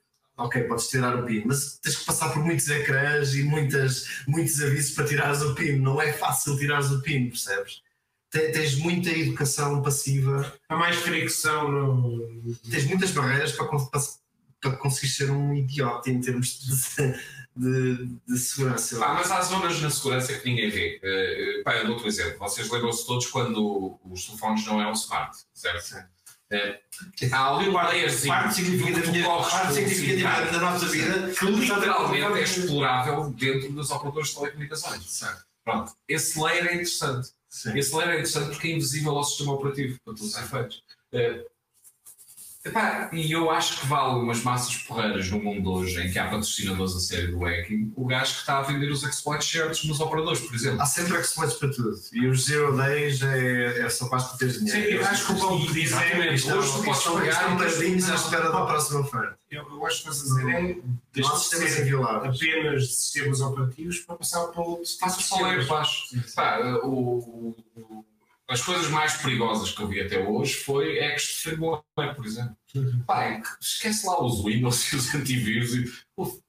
ok, 0.43 0.63
podes 0.63 0.87
tirar 0.87 1.15
o 1.15 1.25
PIN, 1.25 1.43
mas 1.45 1.77
tens 1.79 1.97
que 1.97 2.05
passar 2.05 2.29
por 2.33 2.43
muitos 2.43 2.67
ecrãs 2.69 3.33
e 3.35 3.43
muitas, 3.43 4.05
muitos 4.27 4.61
avisos 4.61 4.91
para 4.95 5.05
tirares 5.05 5.41
o 5.41 5.53
PIN. 5.55 5.77
Não 5.77 6.01
é 6.01 6.11
fácil 6.13 6.57
tirares 6.57 6.91
o 6.91 7.01
PIN, 7.01 7.29
percebes? 7.29 7.81
Te- 8.29 8.49
Tens 8.51 8.75
muita 8.75 9.09
educação 9.09 9.81
passiva, 9.81 10.53
Há 10.69 10.75
mais 10.75 10.95
fricção 10.97 11.69
no. 11.71 12.55
tens 12.69 12.85
muitas 12.85 13.11
barreiras 13.11 13.51
para, 13.51 13.65
para, 13.67 14.01
para 14.61 14.71
conseguir 14.77 15.11
ser 15.11 15.29
um 15.31 15.53
idiota 15.53 16.09
em 16.09 16.21
termos 16.21 16.59
de, 16.61 17.13
de, 17.55 18.05
de 18.27 18.37
segurança. 18.39 18.97
Pá, 18.99 19.13
mas 19.15 19.29
há 19.29 19.41
zonas 19.41 19.81
na 19.81 19.89
segurança 19.89 20.33
que 20.33 20.49
ninguém 20.49 20.69
vê. 20.69 20.99
Eh, 21.03 21.61
pá, 21.65 21.75
eu 21.75 21.87
dou-te 21.87 22.03
um 22.05 22.07
exemplo. 22.07 22.39
Vocês 22.39 22.69
lembram-se 22.69 23.05
todos 23.05 23.27
quando 23.27 23.99
os 24.05 24.25
telefones 24.25 24.65
não 24.65 24.79
eram 24.79 24.93
smart, 24.93 25.37
certo? 25.53 25.81
Certo. 25.83 26.09
Eh, 26.51 26.81
há 27.31 27.55
ali 27.55 27.69
um 27.69 27.73
layerzinho 27.73 28.33
Parte 28.33 28.55
significa 28.55 28.91
da 28.91 28.99
que 28.99 29.05
tu 29.05 29.11
minha 29.11 29.23
corres 29.25 29.51
parte 29.53 29.67
por 29.67 29.73
significa 29.73 30.17
ficar, 30.17 30.51
da 30.51 30.59
nossa 30.59 30.85
vida. 30.85 31.31
que 31.31 31.45
literalmente 31.45 32.39
é 32.39 32.43
explorável 32.43 33.29
dentro 33.31 33.73
das 33.73 33.89
operadoras 33.89 34.27
de 34.27 34.35
telecomunicações. 34.35 35.09
Certo. 35.09 35.45
Pronto. 35.63 35.93
Esse 36.09 36.39
layer 36.39 36.65
é 36.67 36.73
interessante. 36.73 37.29
Sim. 37.49 37.77
Esse 37.77 37.95
layer 37.95 38.09
é 38.09 38.13
interessante 38.15 38.49
porque 38.49 38.67
é 38.67 38.71
invisível 38.71 39.15
ao 39.15 39.23
sistema 39.23 39.53
operativo, 39.53 39.97
para 40.03 40.13
todos 40.13 40.35
os 40.35 40.37
efeitos. 40.37 40.83
Eh, 41.13 41.45
epá, 42.63 43.09
e 43.13 43.31
eu 43.31 43.49
acho 43.49 43.79
que 43.79 43.87
vale 43.87 44.19
umas 44.19 44.43
massas 44.43 44.75
porreiras 44.77 45.29
no 45.29 45.39
mundo 45.41 45.71
hoje 45.71 45.99
em 46.01 46.11
que 46.11 46.19
há 46.19 46.25
patrocinadores 46.25 46.95
a 46.95 46.99
série 46.99 47.27
do 47.27 47.39
hacking, 47.43 47.91
o 47.95 48.05
gajo 48.05 48.33
que 48.33 48.39
está 48.39 48.59
a 48.59 48.61
vender 48.61 48.91
os 48.91 49.03
exploit 49.03 49.43
shares 49.43 49.83
nos 49.83 49.99
operadores, 49.99 50.39
por 50.41 50.53
exemplo. 50.55 50.81
Há 50.81 50.85
sempre 50.85 51.17
exploits 51.19 51.55
para 51.57 51.71
tudo. 51.71 51.91
E 52.13 52.27
os 52.27 52.45
zero 52.45 52.75
days 52.77 53.21
é, 53.21 53.81
é 53.85 53.89
só 53.89 54.07
basta 54.09 54.37
ter 54.37 54.49
dinheiro. 54.51 54.71
Sim, 54.89 54.95
eu 54.95 55.05
acho 55.05 55.25
que 55.25 55.31
o 55.31 55.35
bom 55.35 55.59
que 55.65 55.73
dizem 55.73 55.99
Exatamente. 56.01 56.33
Estão, 56.35 56.59
Hoje 56.59 56.71
tu 56.71 56.83
podes 56.83 56.97
estão, 56.99 57.13
pagar 57.15 57.57
paradinhos 57.57 58.09
à 58.09 58.15
espera 58.15 58.51
da 58.51 58.65
próxima 58.65 58.99
oferta. 59.01 59.37
Eu, 59.49 59.69
eu 59.69 59.85
acho 59.85 60.03
que 60.03 60.09
estás 60.09 60.19
a 60.31 60.35
dizer 60.35 60.49
é. 60.49 60.75
De 61.13 61.27
ser 61.43 61.95
apenas 61.97 62.83
de 62.83 62.93
sistemas 62.93 63.41
operativos 63.41 63.99
para 63.99 64.15
passar 64.15 64.47
para 64.47 64.61
outros. 64.61 64.97
Faças 64.97 65.25
só 65.25 65.45
ler 65.45 65.65
baixo. 65.67 66.03
Pá, 66.35 66.59
o- 66.83 67.55
o- 67.77 68.05
as 68.51 68.61
coisas 68.61 68.89
mais 68.89 69.13
perigosas 69.17 69.71
que 69.71 69.81
eu 69.81 69.87
vi 69.87 70.01
até 70.01 70.27
hoje 70.27 70.53
foi 70.55 70.99
hacks 70.99 71.23
de 71.23 71.33
firmware, 71.35 71.81
por 72.15 72.25
exemplo. 72.25 72.55
Pá, 73.07 73.23
é 73.23 73.41
que 73.41 73.47
esquece 73.61 74.05
lá 74.05 74.23
os 74.23 74.43
Windows 74.43 74.91
e 74.91 74.95
os 74.97 75.15
antivírus 75.15 75.73
e 75.75 75.91
pô, 76.15 76.41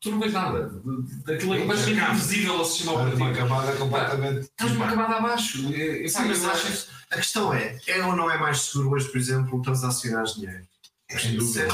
tu 0.00 0.10
não 0.10 0.20
vês 0.20 0.32
nada. 0.32 0.70
Daquilo 1.24 1.54
é 1.54 1.60
invisível 1.60 2.54
ao 2.54 2.64
sistema 2.64 2.92
Uma 2.92 3.02
operativo. 3.10 3.36
camada 3.38 3.76
completamente. 3.76 4.40
Estás 4.42 4.72
uma 4.72 4.88
camada 4.88 5.14
abaixo. 5.16 5.58
Sim, 5.58 6.26
mas 6.26 6.44
acho- 6.44 6.88
A 7.10 7.16
questão 7.16 7.52
é, 7.54 7.78
é 7.86 8.04
ou 8.04 8.16
não 8.16 8.30
é 8.30 8.36
mais 8.38 8.60
seguro 8.62 8.90
hoje, 8.90 9.08
por 9.08 9.18
exemplo, 9.18 9.62
transacionar 9.62 10.24
dinheiro? 10.24 10.66
Sem 11.08 11.36
dúvida. 11.36 11.68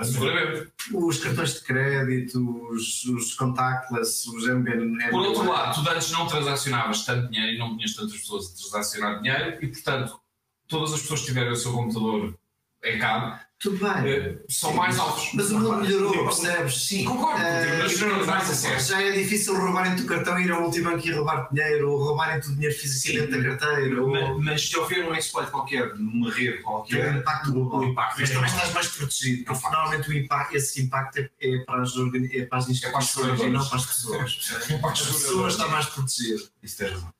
É? 0.00 0.04
Seguramente. 0.04 0.72
Os 0.92 1.18
cartões 1.18 1.54
de 1.54 1.60
crédito, 1.60 2.68
os, 2.70 3.04
os 3.04 3.34
contactless, 3.34 4.28
os 4.28 4.48
MBN. 4.48 5.10
Por 5.10 5.26
outro 5.26 5.48
lado, 5.48 5.82
tu 5.82 5.88
antes 5.88 6.10
não 6.10 6.26
transacionavas 6.26 7.04
tanto 7.04 7.30
dinheiro 7.30 7.54
e 7.54 7.58
não 7.58 7.76
tinhas 7.76 7.94
tantas 7.94 8.18
pessoas 8.18 8.46
a 8.46 8.56
transacionar 8.56 9.22
dinheiro 9.22 9.58
e, 9.64 9.68
portanto, 9.68 10.20
todas 10.66 10.92
as 10.92 11.02
pessoas 11.02 11.20
que 11.20 11.26
tiverem 11.26 11.52
o 11.52 11.56
seu 11.56 11.72
computador 11.72 12.36
em 12.84 12.98
cabo 12.98 13.38
Tudo 13.60 13.78
bem. 13.78 14.40
são 14.48 14.74
mais 14.74 14.98
altos. 14.98 15.30
Mas 15.34 15.50
o 15.52 15.58
mundo 15.60 15.76
melhorou, 15.82 16.24
percebes? 16.24 16.84
Sim, 16.84 17.04
concordo. 17.04 17.40
Eh, 17.40 17.78
Mas 18.26 18.50
é 18.50 18.54
certo. 18.54 18.84
já 18.88 19.00
é 19.02 19.12
difícil 19.12 19.56
roubarem-te 19.56 20.02
o 20.02 20.06
cartão, 20.06 20.38
ir 20.40 20.50
ao 20.50 20.62
multibanco 20.62 21.06
e 21.06 21.12
roubar 21.12 21.48
dinheiro, 21.52 21.92
ou 21.92 22.02
roubarem-te 22.02 22.48
o 22.48 22.54
dinheiro 22.54 22.74
fisicamente 22.74 23.30
da 23.30 23.56
carteira, 23.56 24.00
Mas, 24.40 24.68
se 24.68 24.76
houver 24.76 25.08
um 25.08 25.14
exploit 25.14 25.48
qualquer, 25.50 25.94
numa 25.96 26.30
rede 26.32 26.58
qualquer, 26.62 27.14
impacto 27.16 27.52
global. 27.52 27.80
o 27.80 27.84
impacto 27.84 28.20
Mas 28.20 28.30
é 28.30 28.34
também 28.34 28.50
estás 28.50 28.72
mais 28.72 28.88
protegido, 28.88 29.52
É 29.52 29.54
normalmente 29.70 30.08
o 30.08 30.12
impacto, 30.12 30.56
esse 30.56 30.82
impacto 30.82 31.18
é, 31.18 31.30
é 31.40 31.58
para 31.64 31.82
as, 31.82 31.92
é 32.32 32.46
para 32.46 32.58
as 32.58 32.68
instituições 32.68 33.40
e 33.40 33.48
não 33.48 33.64
para 33.64 33.76
as 33.78 33.86
pessoas. 33.86 34.38
As 34.82 35.00
pessoas 35.02 35.52
estão 35.54 35.68
mais 35.70 35.86
protegidas. 35.86 36.50
Isso 36.62 36.76
tens 36.78 36.90
razão. 36.92 37.14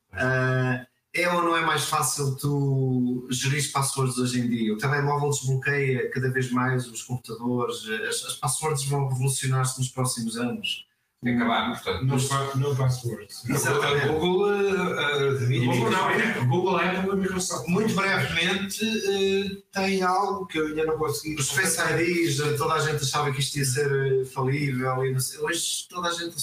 É 1.15 1.29
ou 1.29 1.43
não 1.43 1.55
é 1.55 1.61
mais 1.61 1.83
fácil 1.83 2.35
tu 2.35 3.27
gerir 3.29 3.71
passwords 3.71 4.17
hoje 4.17 4.39
em 4.39 4.49
dia? 4.49 4.73
O 4.73 4.77
telemóvel 4.77 5.29
desbloqueia 5.29 6.09
cada 6.09 6.31
vez 6.31 6.51
mais 6.51 6.87
os 6.87 7.03
computadores, 7.03 7.87
as, 8.09 8.25
as 8.25 8.33
passwords 8.35 8.83
vão 8.85 9.07
revolucionar-se 9.07 9.77
nos 9.79 9.89
próximos 9.89 10.37
anos. 10.37 10.87
Tem 11.23 11.37
que 11.37 11.41
acabar, 11.41 11.71
portanto. 11.71 12.27
Pa- 12.27 12.57
no 12.57 12.75
password. 12.75 13.27
Exatamente. 13.47 14.07
O 14.09 14.19
Google, 14.19 14.49
uh, 14.49 15.35
uh, 15.35 15.65
Google 15.65 15.91
não, 15.91 16.09
é 16.09 16.45
Google, 16.45 16.77
Apple 16.77 17.11
e 17.11 17.15
Microsoft. 17.15 17.67
muito 17.69 17.95
brevemente 17.95 18.83
uh, 18.83 19.61
tem 19.71 20.01
algo 20.03 20.45
que 20.47 20.57
eu 20.57 20.67
ainda 20.67 20.85
não 20.85 20.97
consegui. 20.97 21.35
Os 21.35 21.49
Face 21.49 21.79
IDs, 21.79 22.37
toda 22.57 22.73
a 22.73 22.79
gente 22.79 23.03
achava 23.03 23.31
que 23.31 23.39
isto 23.39 23.57
ia 23.57 23.65
ser 23.65 23.89
eh, 24.21 24.25
falível 24.25 25.05
e 25.05 25.13
não 25.13 25.19
sei. 25.21 25.39
Hoje 25.39 25.87
toda 25.89 26.09
a 26.09 26.11
gente 26.11 26.35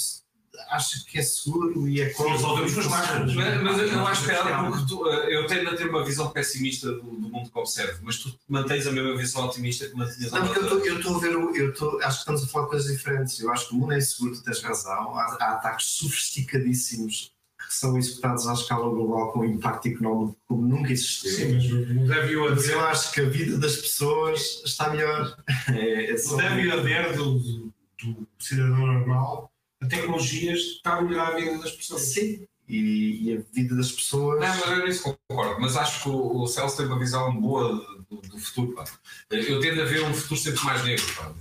acha 0.69 1.05
que 1.07 1.19
é 1.19 1.23
seguro 1.23 1.89
e 1.89 2.01
é 2.01 2.11
contra. 2.11 2.33
Resolvemos 2.33 2.75
com 2.75 2.81
as 2.81 2.87
máscaras. 2.87 3.35
Mas, 3.35 3.63
mas 3.63 3.79
eu, 3.79 3.87
eu 3.89 4.07
acho 4.07 4.25
que 4.25 4.31
é 4.31 4.43
porque 4.43 4.87
tu, 4.87 5.11
eh, 5.11 5.35
eu 5.37 5.47
tendo 5.47 5.71
a 5.71 5.77
ter 5.77 5.89
uma 5.89 6.05
visão 6.05 6.31
pessimista 6.31 6.91
do, 6.93 7.03
do 7.03 7.29
mundo 7.29 7.51
que 7.51 7.59
observo, 7.59 7.99
mas 8.03 8.19
tu 8.19 8.33
mantens 8.49 8.87
a 8.87 8.93
mesma 8.93 9.17
visão 9.17 9.45
otimista 9.45 9.89
que 9.89 9.97
mantinhas 9.97 10.31
Não, 10.33 10.43
a 10.43 10.47
porque 10.47 10.61
eu 10.61 10.87
eu 10.87 10.97
estou 10.99 11.17
a 11.17 11.19
ver, 11.21 11.33
eu 11.33 11.75
tô, 11.75 11.99
acho 12.03 12.17
que 12.17 12.21
estamos 12.21 12.45
a 12.45 12.47
falar 12.47 12.65
de 12.65 12.71
coisas 12.71 12.93
diferentes. 12.93 13.41
Eu 13.41 13.53
acho 13.53 13.69
que 13.69 13.75
o 13.75 13.79
mundo 13.79 13.93
é 13.93 13.99
inseguro, 13.99 14.35
tu 14.35 14.43
tens 14.43 14.63
razão. 14.63 15.15
Há, 15.17 15.37
há 15.41 15.53
ataques 15.53 15.87
sofisticadíssimos 15.87 17.33
que 17.69 17.75
são 17.75 17.97
executados 17.97 18.49
à 18.49 18.53
escala 18.55 18.89
global 18.89 19.33
com 19.33 19.41
um 19.41 19.45
impacto 19.45 19.87
económico 19.87 20.37
como 20.49 20.67
nunca 20.67 20.93
existiu. 20.93 21.31
Sim, 21.31 21.55
mas 21.55 21.71
não 21.71 22.07
deve 22.07 22.37
Mas 22.37 22.53
haver, 22.53 22.73
eu 22.73 22.81
acho 22.81 23.13
que 23.13 23.21
a 23.21 23.29
vida 23.29 23.59
das 23.59 23.77
pessoas 23.77 24.63
está 24.65 24.91
melhor. 24.91 25.37
É, 25.69 26.07
é 26.11 26.13
não 26.13 26.19
só- 26.19 26.37
deve 26.37 26.71
haver 26.71 27.17
do, 27.17 27.39
do 27.39 28.27
cidadão 28.39 28.87
normal 28.87 29.50
a 29.83 29.87
tecnologias 29.87 30.59
está 30.59 30.97
a 30.97 31.03
melhorar 31.03 31.29
a 31.29 31.37
vida 31.37 31.59
das 31.59 31.73
pessoas. 31.73 32.03
Sim. 32.03 32.47
E, 32.69 33.31
e 33.31 33.37
a 33.37 33.41
vida 33.53 33.75
das 33.75 33.91
pessoas. 33.91 34.41
Não, 34.41 34.49
mas 34.49 34.79
eu 34.79 34.87
nisso 34.87 35.17
concordo, 35.29 35.61
mas 35.61 35.77
acho 35.77 36.05
que 36.05 36.09
o, 36.09 36.43
o 36.43 36.47
Celso 36.47 36.77
tem 36.77 36.87
uma 36.87 36.99
visão 36.99 37.35
boa 37.41 37.85
do, 38.09 38.17
do 38.21 38.39
futuro. 38.39 38.75
Pá. 38.75 38.85
Eu 39.29 39.59
tendo 39.61 39.83
a 39.83 39.85
ver 39.85 40.05
um 40.05 40.15
futuro 40.15 40.41
sempre 40.41 40.65
mais 40.65 40.85
negro. 40.85 41.05
Pá. 41.17 41.33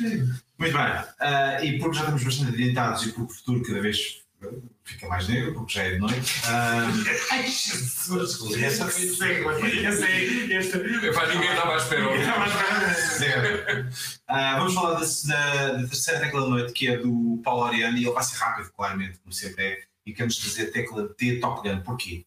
Muito 0.00 0.72
bem. 0.72 0.72
Ah, 1.20 1.64
e 1.64 1.78
porque 1.78 1.96
já 1.96 2.02
estamos 2.02 2.22
bastante 2.22 2.52
adiantados 2.52 3.02
e 3.02 3.12
porque 3.12 3.32
o 3.32 3.34
futuro 3.34 3.62
cada 3.62 3.80
vez 3.80 4.23
fica 4.84 5.06
mais 5.08 5.28
negro, 5.28 5.54
porque 5.54 5.72
já 5.74 5.82
é 5.84 5.90
de 5.92 5.98
noite. 5.98 6.32
ah, 6.46 6.86
Ai, 7.32 7.42
Jesus! 7.42 8.62
Essa 8.62 8.86
foi 8.88 9.08
Essa 9.08 9.24
aí, 10.06 10.52
esta. 10.52 10.78
Ninguém 10.78 11.50
estava 11.50 11.74
à 11.74 11.76
espera. 11.76 12.04
Ah, 14.28 14.56
vamos 14.58 14.74
falar 14.74 15.00
da, 15.00 15.06
da- 15.26 15.72
da 15.72 15.88
terceira 15.88 16.20
tecla 16.20 16.40
da 16.42 16.48
noite, 16.48 16.72
que 16.72 16.88
é 16.88 16.96
do 16.98 17.40
Paulo 17.44 17.64
Ariane, 17.64 18.00
e 18.00 18.04
ele 18.04 18.12
vai 18.14 18.22
ser 18.22 18.36
rápido, 18.36 18.70
claramente, 18.76 19.18
como 19.18 19.32
sempre 19.32 19.64
é. 19.64 19.78
E 20.06 20.12
queremos 20.12 20.34
dizer 20.36 20.66
tecla 20.72 21.08
de 21.18 21.40
Top 21.40 21.66
Gun. 21.66 21.80
Porquê? 21.80 22.24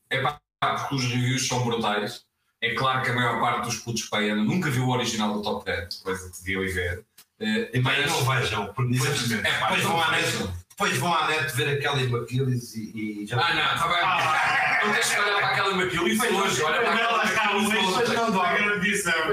Ah, 0.61 0.73
porque 0.76 0.95
os 0.95 1.03
reviews 1.06 1.48
são 1.48 1.64
brutais. 1.64 2.22
É 2.60 2.73
claro 2.73 3.03
que 3.03 3.11
a 3.11 3.14
maior 3.14 3.39
parte 3.39 3.65
dos 3.65 3.77
putos 3.77 4.03
paiana 4.06 4.44
nunca 4.44 4.72
viu 4.72 4.85
o 4.85 4.89
original 4.91 5.34
do 5.34 5.41
Top 5.44 5.64
Gun, 5.69 5.88
coisa 6.03 6.31
que 6.31 6.38
deviam 6.39 6.64
ir 6.64 6.72
ver. 6.73 7.03
E 7.39 7.80
bem, 7.80 8.07
não 8.07 8.26
vejam, 8.26 8.73
porque 8.73 8.94
depois. 8.94 9.31
É 9.31 9.38
pá, 9.60 9.68
depois 9.68 9.84
não 9.84 9.91
vão 9.91 10.02
à 10.02 10.10
vejam. 10.10 10.53
Depois 10.78 10.95
vão 10.99 11.12
à 11.12 11.28
net 11.28 11.56
ver 11.56 11.70
aquela 11.70 12.22
Aquiles 12.22 12.76
e, 12.76 13.24
e 13.24 13.26
já. 13.26 13.36
Ah, 13.36 13.54
não, 13.56 13.74
está 13.74 13.88
bem. 13.88 14.88
Não 14.88 14.94
tens 14.94 15.10
que 15.10 15.20
olhar 15.20 15.36
para 15.38 15.48
aquela 15.48 15.84
e 15.84 16.36
hoje, 16.36 16.62
olha 16.62 16.82
para 16.84 16.99
Ela 16.99 17.24
aquela 17.24 17.60
e 17.60 18.14
não 18.14 18.32
dá. 18.32 18.54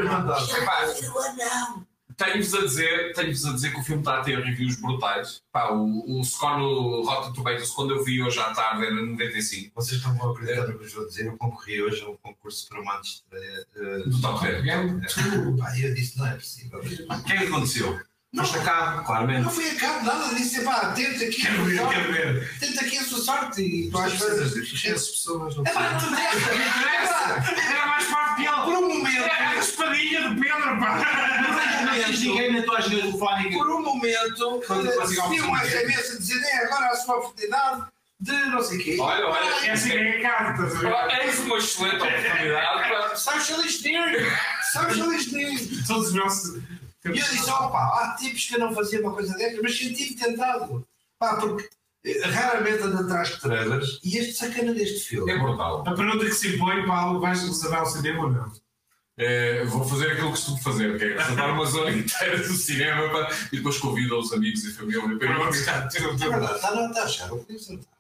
não 0.02 0.26
dá. 0.26 0.38
Epá, 0.40 1.84
Tenho-vos 2.16 2.54
a 2.54 2.60
dizer, 2.60 3.12
tenho-vos 3.12 3.44
a 3.44 3.52
dizer 3.52 3.72
que 3.72 3.80
o 3.80 3.82
filme 3.82 4.00
está 4.00 4.20
a 4.20 4.22
ter 4.22 4.38
reviews 4.38 4.80
brutais. 4.80 5.42
Pá, 5.52 5.70
o, 5.72 6.18
o 6.20 6.24
score 6.24 6.58
no 6.60 7.02
Rotten 7.02 7.32
Tomatoes, 7.34 7.70
quando 7.72 7.94
eu 7.94 8.04
vi 8.04 8.22
hoje 8.22 8.38
à 8.38 8.54
tarde, 8.54 8.86
era 8.86 8.94
95 8.94 9.72
Vocês 9.74 10.02
não 10.02 10.16
vão 10.16 10.30
acreditar 10.30 10.62
no 10.62 10.68
que 10.68 10.72
eu 10.74 10.78
vos 10.78 10.92
vou 10.94 11.06
dizer. 11.08 11.26
Eu 11.26 11.36
concorri 11.36 11.82
hoje 11.82 12.02
a 12.02 12.08
um 12.08 12.16
concurso 12.16 12.68
para 12.68 12.80
uma 12.80 13.00
estreia. 13.00 13.66
Uh, 13.76 14.08
do 14.08 14.20
Top 14.22 14.46
Gun. 14.46 15.56
pá, 15.58 15.78
eu 15.78 15.92
disse: 15.92 16.16
não 16.16 16.26
é 16.26 16.36
possível. 16.36 16.78
O 16.78 17.22
que 17.24 17.32
é 17.32 17.36
que 17.36 17.44
aconteceu? 17.44 18.00
Foste 18.36 18.58
a 18.58 18.62
cabo, 18.62 19.04
claramente. 19.04 19.42
Não 19.42 19.50
fui 19.50 19.68
a 19.70 19.74
cabo, 19.76 20.04
nada. 20.04 20.34
Disse: 20.34 20.62
pá, 20.62 20.92
tenta 20.94 21.24
aqui. 21.24 21.40
Quero 21.42 21.64
ver, 21.64 21.88
quero 21.88 22.12
ver. 22.12 22.58
Tenta 22.58 22.80
aqui 22.84 22.98
a 22.98 23.04
sua 23.04 23.18
sorte. 23.20 23.62
E 23.62 23.90
tu 23.90 23.98
às 23.98 24.12
vezes. 24.12 24.84
Essas 24.84 25.08
pessoas 25.08 25.56
não 25.56 25.64
É 25.66 25.70
pá, 25.72 25.92
não 25.92 26.08
interessa. 26.08 27.70
Era 27.70 27.86
mais 27.86 28.04
forte 28.04 28.34
que 28.36 28.42
ele. 28.42 28.56
Por 28.64 28.74
um 28.74 28.88
momento. 28.88 29.22
Era 29.22 29.50
a 29.50 29.56
espadinha 29.56 30.28
de 30.30 30.40
Pedro, 30.40 30.80
pá. 30.80 31.42
Não 31.42 31.94
tens 32.02 32.20
ninguém 32.20 32.52
na 32.52 32.62
tua 32.62 32.78
agenda 32.78 33.02
telefónica. 33.02 33.56
por 33.58 33.70
um 33.70 33.82
momento, 33.82 34.62
Quando 34.66 34.86
eu 34.86 35.00
consigo 35.00 35.20
recebi 35.28 35.40
uma 35.40 35.64
SMS 35.64 36.10
a 36.10 36.18
dizer 36.18 36.42
é 36.42 36.64
agora 36.64 36.86
a 36.86 36.96
sua 36.96 37.16
oportunidade 37.18 37.84
de 38.20 38.32
não 38.32 38.62
sei 38.62 38.78
o 38.78 38.82
quê. 38.82 38.96
Olha, 39.00 39.26
olha, 39.26 39.70
Essa 39.70 39.92
é 39.92 40.18
a 40.18 40.22
carta? 40.22 40.62
Olha, 40.86 41.24
Eis 41.24 41.38
uma 41.40 41.58
excelente 41.58 41.96
oportunidade 41.96 42.88
para. 42.88 43.16
Social 43.16 43.60
engineering! 43.60 44.26
Social 44.72 45.12
engineering! 45.12 45.82
Todos 45.86 46.08
os 46.08 46.14
nossos. 46.14 46.62
E 47.04 47.08
eu 47.08 47.14
disse, 47.14 47.50
opa, 47.50 47.78
há 47.78 48.16
tipos 48.18 48.46
que 48.46 48.54
eu 48.54 48.60
não 48.60 48.74
fazia 48.74 49.00
uma 49.00 49.12
coisa 49.12 49.36
dessas, 49.36 49.60
mas 49.62 49.76
senti-me 49.76 50.16
tentado. 50.16 50.86
Pá, 51.18 51.36
porque 51.36 51.68
eh, 52.04 52.26
raramente 52.26 52.82
ando 52.82 52.98
atrás 52.98 53.28
de 53.28 53.40
trailers 53.40 54.00
e 54.02 54.16
este 54.16 54.32
sacana 54.34 54.72
deste 54.72 55.00
filme. 55.08 55.30
É 55.30 55.38
brutal. 55.38 55.82
A 55.86 55.94
pergunta 55.94 56.24
que 56.24 56.32
se 56.32 56.54
impõe, 56.56 56.86
Paulo, 56.86 57.20
vais 57.20 57.42
reservar 57.42 57.82
o 57.82 57.86
cinema 57.86 58.24
ou 58.24 58.30
não? 58.32 58.52
Eh, 59.16 59.64
vou 59.66 59.84
fazer 59.84 60.12
aquilo 60.12 60.26
que 60.28 60.36
costumo 60.38 60.58
fazer, 60.62 60.98
que 60.98 61.04
é 61.04 61.16
reservar 61.18 61.52
uma 61.54 61.66
zona 61.66 61.90
inteira 61.92 62.38
do 62.38 62.54
cinema 62.54 63.08
para- 63.10 63.28
e 63.52 63.56
depois 63.58 63.78
convido 63.78 64.18
os 64.18 64.32
amigos 64.32 64.64
e 64.64 64.72
família 64.72 65.02
para 65.02 65.12
ir 65.12 65.18
Pronto, 65.18 65.52
ver. 65.52 65.64
já, 65.64 65.86
tira 65.88 66.08
o 66.08 66.12
É 66.12 66.54
está 66.54 66.68
a 66.68 67.04
achar, 67.04 67.32
o 67.32 67.44
Coliso 67.44 67.72
não 67.74 67.80
está. 67.80 67.90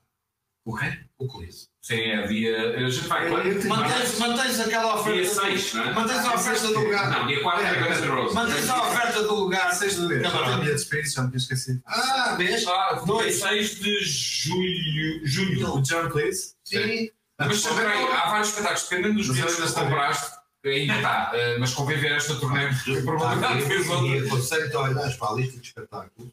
O 0.64 0.74
quê? 0.76 0.98
O 1.18 1.26
Coliso. 1.26 1.68
Sim, 1.82 2.00
é 2.00 2.26
dia. 2.26 2.70
A 2.86 2.88
gente 2.88 3.06
vai. 3.06 3.28
Mantens, 3.28 4.18
mantens 4.18 4.60
aquela 4.60 4.94
oferta. 4.94 5.20
Dia 5.20 5.28
6, 5.28 5.74
não 5.74 5.84
é? 5.84 5.92
Mantens 5.92 6.24
a 6.24 6.34
oferta 6.34 6.66
do 6.68 6.80
lugar. 6.80 7.10
Não, 7.10 7.26
dia 7.26 7.42
4 7.42 7.62
é 7.66 7.74
Guns 7.88 8.00
N' 8.00 8.08
Roses. 8.08 8.34
Mantens 8.34 8.70
a 8.70 8.82
oferta 8.88 9.22
do 9.24 9.34
lugar. 9.34 9.74
Seis 9.74 9.96
de 9.96 10.06
ver. 10.06 10.22
Camarote. 10.22 10.50
Dia 10.62 10.64
de 10.64 10.70
despedida, 10.72 11.10
já 11.10 11.22
me 11.22 11.28
tinha 11.28 11.38
esquecido. 11.38 11.82
Ah, 11.84 12.34
vês? 12.38 12.66
Ah, 12.66 12.92
dia 12.94 13.04
Dois. 13.04 13.34
6 13.38 13.74
de 13.80 14.00
julho. 14.04 15.20
julho. 15.26 15.74
O 15.74 15.82
John 15.82 16.08
Cleese? 16.08 16.54
Sim. 16.64 17.10
Mas 17.38 17.66
aí, 17.66 18.06
há 18.12 18.30
vários 18.30 18.48
espetáculos, 18.48 18.88
dependendo 18.88 19.14
dos 19.16 19.28
bilhetes 19.28 19.56
que 19.56 19.72
compraste, 19.74 20.36
ainda 20.64 20.94
está. 20.96 21.30
eh, 21.34 21.58
Mas 21.58 21.74
convém 21.74 21.98
ver 21.98 22.12
esta 22.12 22.36
turnê, 22.36 22.68
porque 22.68 22.98
a 22.98 23.02
probabilidade 23.02 23.58
de 23.58 23.64
veres 23.68 23.88
outra. 23.90 24.06
E 24.16 24.26
aconselho-te 24.26 24.76
a 24.76 24.80
olhar 24.80 25.16
para 25.18 25.28
a 25.28 25.34
lista 25.34 25.60
de 25.60 25.66
espetáculos 25.66 26.32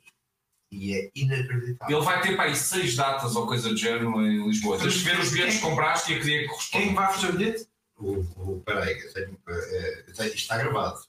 e 0.72 0.94
é 0.96 1.12
inacreditável. 1.14 1.98
Ele 1.98 2.06
vai 2.06 2.22
ter 2.22 2.36
para 2.36 2.46
aí 2.46 2.56
6 2.56 2.96
datas 2.96 3.36
ou 3.36 3.46
coisa 3.46 3.70
do 3.70 3.78
género 3.78 4.22
em 4.26 4.48
Lisboa. 4.48 4.78
Tens 4.80 4.94
de 4.94 5.04
ver 5.04 5.20
os 5.20 5.30
bilhetes 5.32 5.56
que 5.56 5.62
compraste 5.62 6.12
e 6.12 6.16
a 6.16 6.20
que 6.20 6.24
dia 6.26 6.40
que 6.42 6.48
corresponde. 6.48 6.86
Quem 6.86 6.96
vai 6.96 7.10
oferecer 7.10 7.30
o 7.30 7.38
bilhete? 7.38 7.68
O, 7.98 8.14
o, 8.38 8.62
peraí, 8.66 9.00
eu 9.00 9.14
tenho, 9.14 9.38
eh, 9.48 10.06
tenho- 10.16 10.28
isto 10.30 10.38
está 10.38 10.58
gravado. 10.58 11.00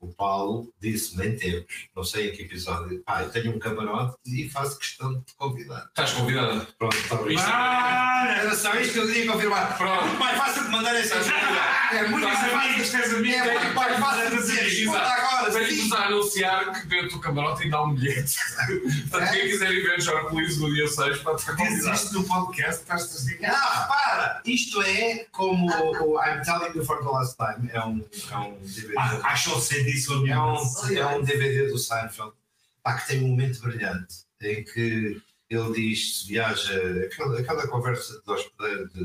O 0.00 0.08
Paulo 0.08 0.72
disse-me 0.80 1.26
em 1.26 1.36
tempos, 1.36 1.88
não 1.94 2.04
sei 2.04 2.30
em 2.30 2.32
que 2.36 2.42
episódio, 2.42 3.02
pá, 3.04 3.22
eu 3.22 3.30
tenho 3.30 3.54
um 3.54 3.58
camarote 3.58 4.16
e 4.26 4.48
faço 4.48 4.78
questão 4.78 5.14
de 5.14 5.20
te 5.24 5.34
convidar. 5.36 5.86
Estás 5.88 6.12
convidado. 6.12 6.66
Pronto, 6.78 6.96
está 6.96 7.16
bem. 7.16 7.36
Ah, 7.38 8.36
Era 8.38 8.54
só 8.54 8.74
isto 8.74 8.92
que 8.94 8.98
eu 9.00 9.06
queria 9.06 9.32
confirmar. 9.32 9.76
Pronto. 9.76 10.04
Muito 10.06 10.18
mais 10.20 10.36
fácil 10.38 10.64
de 10.64 10.70
mandar 10.70 10.94
essa 10.96 11.14
É 11.94 12.08
muito 12.08 12.26
fácil. 12.28 12.56
amigos, 12.58 12.90
tens 12.90 13.14
amigos. 13.14 13.46
É 13.46 13.58
muito 13.60 13.74
mais 13.74 13.98
fácil 13.98 14.30
de 14.30 14.36
dizer, 14.36 14.88
agora. 14.90 15.26
Sim. 15.66 15.92
a 15.94 16.06
anunciar 16.06 16.72
que 16.72 16.86
dentro 16.88 17.10
do 17.10 17.20
camarote 17.20 17.62
ainda 17.64 17.76
há 17.76 17.84
um 17.84 17.94
bilhete. 17.94 18.34
Portanto, 19.10 19.32
quem 19.32 19.42
quiser 19.48 19.70
ir 19.72 19.82
ver 19.82 20.00
Jorge 20.00 20.28
Police 20.28 20.58
no 20.60 20.72
dia 20.74 20.88
6 20.88 21.18
pode 21.18 21.40
estar 21.40 21.52
Dizes 21.54 21.68
convidado. 21.70 21.94
isto 21.96 22.12
no 22.14 22.24
podcast, 22.24 22.80
estás-te 22.82 23.10
a 23.12 23.16
dizer. 23.16 23.40
Não, 23.40 23.48
repara, 23.50 24.42
isto 24.44 24.82
é 24.82 25.26
como 25.32 25.66
o 25.70 26.20
I'm 26.22 26.42
Telling 26.42 26.76
You 26.76 26.84
for 26.84 26.98
the 27.02 27.08
Last 27.08 27.36
Time. 27.36 27.70
É 27.72 27.80
um, 27.84 28.04
é 28.32 28.36
um 28.36 28.58
DVD. 28.60 28.94
Achou 29.56 29.60
ser 29.60 29.84
disso 29.84 30.26
É 30.26 30.38
um, 30.38 30.96
é 30.96 31.16
um 31.16 31.22
DVD 31.22 31.68
do 31.68 31.78
Seinfeld 31.78 32.32
pá, 32.82 32.94
que 32.98 33.08
tem 33.08 33.24
um 33.24 33.28
momento 33.28 33.60
brilhante 33.60 34.26
em 34.40 34.62
que 34.62 35.20
ele 35.48 35.72
diz 35.72 36.18
se 36.18 36.28
viaja, 36.28 36.74
aquela, 37.04 37.38
aquela 37.38 37.68
conversa 37.68 38.20
de 38.20 38.32
hospedeiro 38.32 38.88
de, 38.88 39.04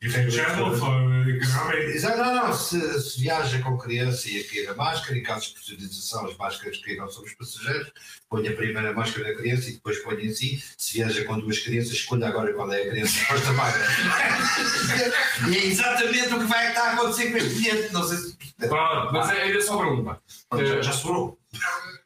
de, 0.00 0.30
Channel 0.30 0.76
for 0.76 1.28
economic. 1.28 1.96
Exato, 1.96 2.18
não, 2.18 2.34
não, 2.34 2.52
se, 2.52 3.00
se 3.00 3.20
viaja 3.20 3.60
com 3.60 3.76
criança 3.76 4.28
e 4.30 4.40
a 4.40 4.48
cair 4.48 4.68
a 4.68 4.74
máscara, 4.74 5.18
em 5.18 5.22
caso 5.22 5.48
de 5.48 5.54
presurização, 5.54 6.26
as 6.26 6.36
máscaras 6.36 6.78
cairão 6.78 7.10
sobre 7.10 7.30
os 7.30 7.36
passageiros, 7.36 7.92
põe 8.28 8.46
a 8.46 8.52
primeira 8.52 8.92
máscara 8.92 9.28
na 9.28 9.36
criança 9.36 9.68
e 9.68 9.72
depois 9.72 9.98
põe 9.98 10.24
em 10.24 10.32
si. 10.32 10.62
Se 10.78 10.94
viaja 10.94 11.24
com 11.24 11.40
duas 11.40 11.58
crianças, 11.58 11.92
escolha 11.92 12.28
agora 12.28 12.52
qual 12.52 12.72
é 12.72 12.82
a 12.82 12.90
criança 12.90 13.18
que 13.18 13.32
gosta 13.32 13.52
mais. 13.52 13.74
e 15.50 15.56
é 15.56 15.66
exatamente 15.66 16.34
o 16.34 16.38
que 16.38 16.46
vai 16.46 16.68
estar 16.68 16.82
a 16.82 16.92
acontecer 16.92 17.32
com 17.32 17.36
este 17.38 17.54
cliente. 17.62 17.92
Não 17.92 18.04
sei 18.04 18.16
se. 18.16 18.36
Pronto, 18.58 19.12
mas 19.12 19.30
é- 19.30 19.42
ainda 19.42 19.60
só 19.60 19.76
para 19.76 19.88
uma. 19.88 20.22
Já, 20.54 20.82
já 20.82 20.92
sobrou. 20.92 21.36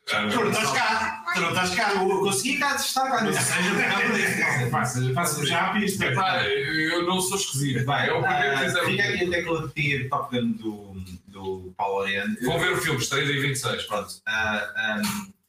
Tu 0.07 0.15
não 0.15 0.51
estás 0.51 0.71
cá, 0.73 1.25
tu 1.35 1.41
não 1.41 1.49
estás 1.49 1.75
cá, 1.75 1.95
eu 1.95 2.21
consegui 2.21 2.59
cá 2.59 2.77
estar 2.77 3.09
cá. 3.11 3.25
Ou 3.25 3.33
seja, 3.33 4.71
faça- 4.71 5.15
Faça 5.15 5.47
já 5.47 5.71
a 5.71 5.73
pista. 5.73 6.05
Epá, 6.05 6.45
eu 6.45 7.05
não 7.07 7.21
sou 7.23 7.39
esquisito. 7.39 7.85
Vai, 7.87 8.11
é 8.11 8.13
o 8.13 8.21
primeiro 8.23 8.51
que 8.51 8.55
ah, 8.55 8.59
fizeram. 8.67 8.87
Fica 8.87 9.03
aqui 9.05 9.25
a 9.25 9.31
tecla 9.31 9.73
de 9.75 10.09
Top 10.11 10.37
Gun 10.37 10.53
do, 10.53 11.05
do 11.29 11.75
Paulo 11.77 12.03
Ariane. 12.03 12.37
Vão 12.43 12.59
ver 12.59 12.73
o 12.73 12.77
filme, 12.77 13.05
3 13.05 13.31
e 13.31 13.39
26. 13.41 13.83
Pronto. 13.85 14.15
ah, 14.27 14.73
ah, 14.77 15.03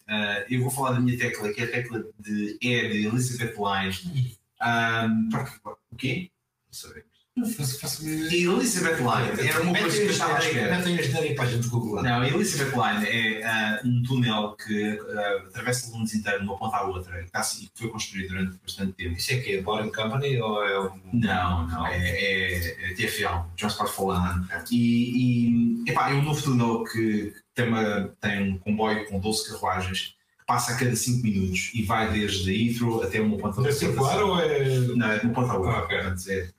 ah, 0.08 0.44
eu 0.50 0.62
vou 0.62 0.72
falar 0.72 0.94
da 0.94 1.00
minha 1.02 1.18
tecla, 1.18 1.52
que 1.52 1.62
é 1.62 1.66
a 1.66 1.72
tecla 1.72 2.04
de 2.20 2.58
E 2.62 2.88
de 2.90 3.08
Elizabeth 3.08 3.56
Line. 3.58 4.38
Ah, 4.62 5.08
para- 5.32 5.74
o 5.92 5.96
quê? 5.98 6.32
Não 6.68 6.74
sabemos. 6.74 7.15
E 7.38 8.46
Elizabeth 8.46 8.96
Line 9.00 9.50
era 9.50 9.62
uma 9.62 9.78
coisa 9.78 9.98
que 9.98 10.04
eu 10.04 10.10
estava 10.10 10.36
à 10.36 10.40
espera. 10.40 10.78
Não 10.78 10.84
tenho 10.86 11.00
as 11.02 11.36
para 11.36 11.44
a 11.44 11.48
gente 11.48 11.68
googlar. 11.68 12.02
Não, 12.02 12.24
Elizabeth 12.24 12.72
Line 12.72 13.06
é 13.10 13.44
ah, 13.46 13.82
um 13.84 14.02
túnel 14.04 14.56
que 14.56 14.98
ah, 15.10 15.44
atravessa 15.50 15.92
Londres 15.92 16.14
inteiro 16.16 16.40
de 16.40 16.46
uma 16.46 16.58
ponta 16.58 16.78
à 16.78 16.84
outra 16.84 17.20
e 17.22 17.26
que 17.26 17.30
assim- 17.34 17.68
foi 17.76 17.90
construído 17.90 18.30
durante 18.30 18.58
bastante 18.64 18.94
tempo. 18.94 19.18
Isso 19.18 19.34
é 19.34 19.38
que 19.40 19.56
é 19.58 19.62
Boring 19.62 19.92
Company 19.92 20.40
ou 20.40 20.64
é 20.64 20.80
um. 20.80 20.92
Não, 21.12 21.68
não, 21.68 21.88
é, 21.88 21.98
é, 21.98 22.92
é 22.92 22.94
TFL, 22.94 23.50
Transport 23.58 23.92
for 23.92 24.14
London. 24.14 24.46
E, 24.72 25.84
e 25.86 25.92
epá, 25.92 26.12
é 26.12 26.14
um 26.14 26.22
novo 26.22 26.42
túnel 26.42 26.86
que 26.86 27.34
tem, 27.54 27.68
uma, 27.68 28.16
tem 28.22 28.54
um 28.54 28.58
comboio 28.60 29.06
com 29.10 29.20
12 29.20 29.50
carruagens 29.52 30.16
que 30.40 30.46
passa 30.48 30.74
a 30.74 30.78
cada 30.78 30.96
5 30.96 31.24
minutos 31.24 31.72
e 31.74 31.82
vai 31.84 32.12
desde 32.14 32.52
Heathrow 32.70 33.02
até 33.02 33.20
uma 33.20 33.36
ponta 33.38 33.56
É 33.56 33.60
outra. 33.60 33.72
circular 33.74 34.24
ou 34.24 34.40
é. 34.40 34.70
Não, 34.96 35.12
é 35.12 35.20
de 35.20 35.26
uma 35.26 35.34
ponta 35.34 35.52
à 35.54 35.58
outra. 35.58 35.72
Ah, 35.74 35.84
ok. 35.84 35.98
Portanto, 35.98 36.24
é, 36.30 36.50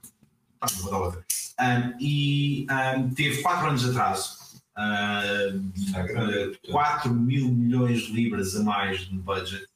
à 0.61 0.99
outra. 0.99 1.25
Um, 1.61 1.97
e 2.01 2.67
um, 2.99 3.11
teve 3.15 3.43
4 3.43 3.69
anos 3.69 3.83
de 3.83 3.91
atraso. 3.91 4.37
Está 5.75 6.03
grande. 6.03 6.59
4 6.71 7.13
mil 7.15 7.49
milhões 7.51 8.03
de 8.03 8.13
libras 8.13 8.55
a 8.57 8.63
mais 8.63 9.09
no 9.11 9.21
budget. 9.23 9.67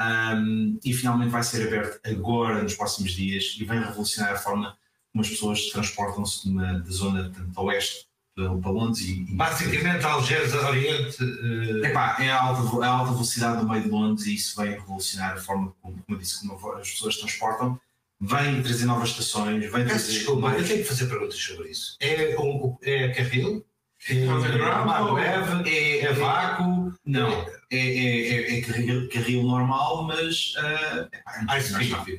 Um, 0.00 0.78
e 0.84 0.92
finalmente 0.92 1.30
vai 1.30 1.42
ser 1.42 1.66
aberto 1.66 2.00
agora, 2.08 2.62
nos 2.62 2.74
próximos 2.74 3.12
dias, 3.12 3.56
e 3.60 3.64
vai 3.64 3.78
revolucionar 3.78 4.32
a 4.32 4.36
forma 4.38 4.76
como 5.12 5.22
as 5.22 5.28
pessoas 5.28 5.66
transportam-se 5.66 6.50
da 6.54 6.78
zona 6.90 7.30
tanto 7.30 7.60
a 7.60 7.62
oeste 7.64 8.06
para 8.34 8.70
Londres 8.70 9.04
e, 9.04 9.20
e 9.20 9.34
Basicamente, 9.34 10.04
Algés, 10.06 10.54
Oriente. 10.54 11.18
eh, 11.22 11.86
Epá, 11.88 12.16
é 12.18 12.30
a 12.30 12.40
alta, 12.42 12.62
vo- 12.62 12.82
a 12.82 12.86
alta 12.88 13.12
velocidade 13.12 13.60
do 13.60 13.68
meio 13.68 13.82
de 13.82 13.90
Londres 13.90 14.26
e 14.26 14.34
isso 14.34 14.58
vem 14.58 14.70
revolucionar 14.70 15.34
a 15.34 15.36
forma 15.36 15.74
como, 15.82 15.94
como 16.02 16.04
eu 16.08 16.16
disse, 16.16 16.40
como 16.48 16.72
as 16.76 16.90
pessoas 16.90 17.18
transportam. 17.18 17.78
Vem 18.24 18.62
trazer 18.62 18.84
novas 18.84 19.08
estações, 19.10 19.60
vem 19.62 19.70
Peço 19.70 19.86
trazer 19.88 20.12
desculpa, 20.12 20.40
mais- 20.42 20.62
eu 20.62 20.68
tenho 20.68 20.78
que 20.82 20.88
fazer 20.88 21.06
perguntas 21.06 21.36
sobre 21.36 21.70
isso. 21.70 21.96
É, 21.98 22.38
um, 22.38 22.78
é 22.82 23.04
a 23.06 23.14
Carril? 23.14 23.66
É, 24.08 24.14
leve, 24.14 25.70
É, 25.70 26.00
é 26.06 26.12
vácuo, 26.12 26.92
Não, 27.04 27.28
é, 27.70 27.76
é, 27.78 28.28
é, 28.28 28.58
é 28.58 28.60
carril, 28.62 29.08
carril 29.08 29.42
normal, 29.42 30.04
mas. 30.04 30.54
ah, 30.56 31.56
é 31.56 31.60
speed. 31.60 32.12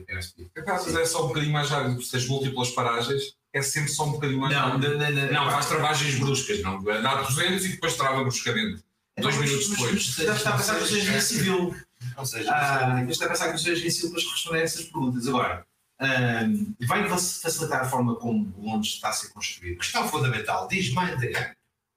É 0.55 0.61
mas 0.65 0.95
é 0.95 1.05
só 1.05 1.25
um 1.25 1.27
bocadinho 1.29 1.51
mais 1.53 1.69
rápido, 1.69 2.01
se 2.01 2.11
tens 2.11 2.27
múltiplas 2.27 2.69
paragens, 2.71 3.35
é 3.53 3.61
sempre 3.61 3.89
só 3.91 4.05
um 4.05 4.11
bocadinho 4.13 4.39
mais 4.39 4.53
Não, 4.53 4.71
rápido. 4.71 4.97
não, 4.97 5.11
não, 5.11 5.31
Não, 5.31 5.51
faz 5.51 5.65
travagens 5.67 6.15
bruscas, 6.19 6.61
não. 6.61 6.81
Dá 6.83 7.21
200 7.23 7.65
e 7.65 7.69
depois 7.69 7.95
trava 7.95 8.21
bruscamente. 8.21 8.83
Dois 9.19 9.35
Mas- 9.37 9.45
minutos 9.49 9.69
mas- 9.69 9.77
depois. 9.79 10.15
mas 10.17 10.37
estar 10.37 10.53
a 10.53 10.57
pensar 10.57 10.79
que 10.79 10.85
seja 10.87 11.21
civil. 11.21 11.75
ou 12.17 12.25
seja, 12.25 12.49
Ah, 12.51 13.05
estar 13.09 13.25
a 13.25 13.29
pensar 13.29 13.51
que 13.53 13.57
seja 13.59 13.89
civil 13.91 14.11
para 14.11 14.21
responder 14.21 14.57
a 14.59 14.61
essas 14.63 14.83
perguntas. 14.85 15.27
Agora, 15.27 15.65
ah, 16.03 16.85
vai 16.87 17.07
facilitar 17.09 17.81
a 17.81 17.85
forma 17.85 18.15
como 18.15 18.53
Londres 18.57 18.93
está 18.93 19.09
a 19.09 19.13
ser 19.13 19.29
construído. 19.29 19.77
questão 19.77 20.07
fundamental, 20.07 20.67
diz 20.67 20.89
mind 20.89 21.19
the 21.19 21.27
gap. 21.27 21.55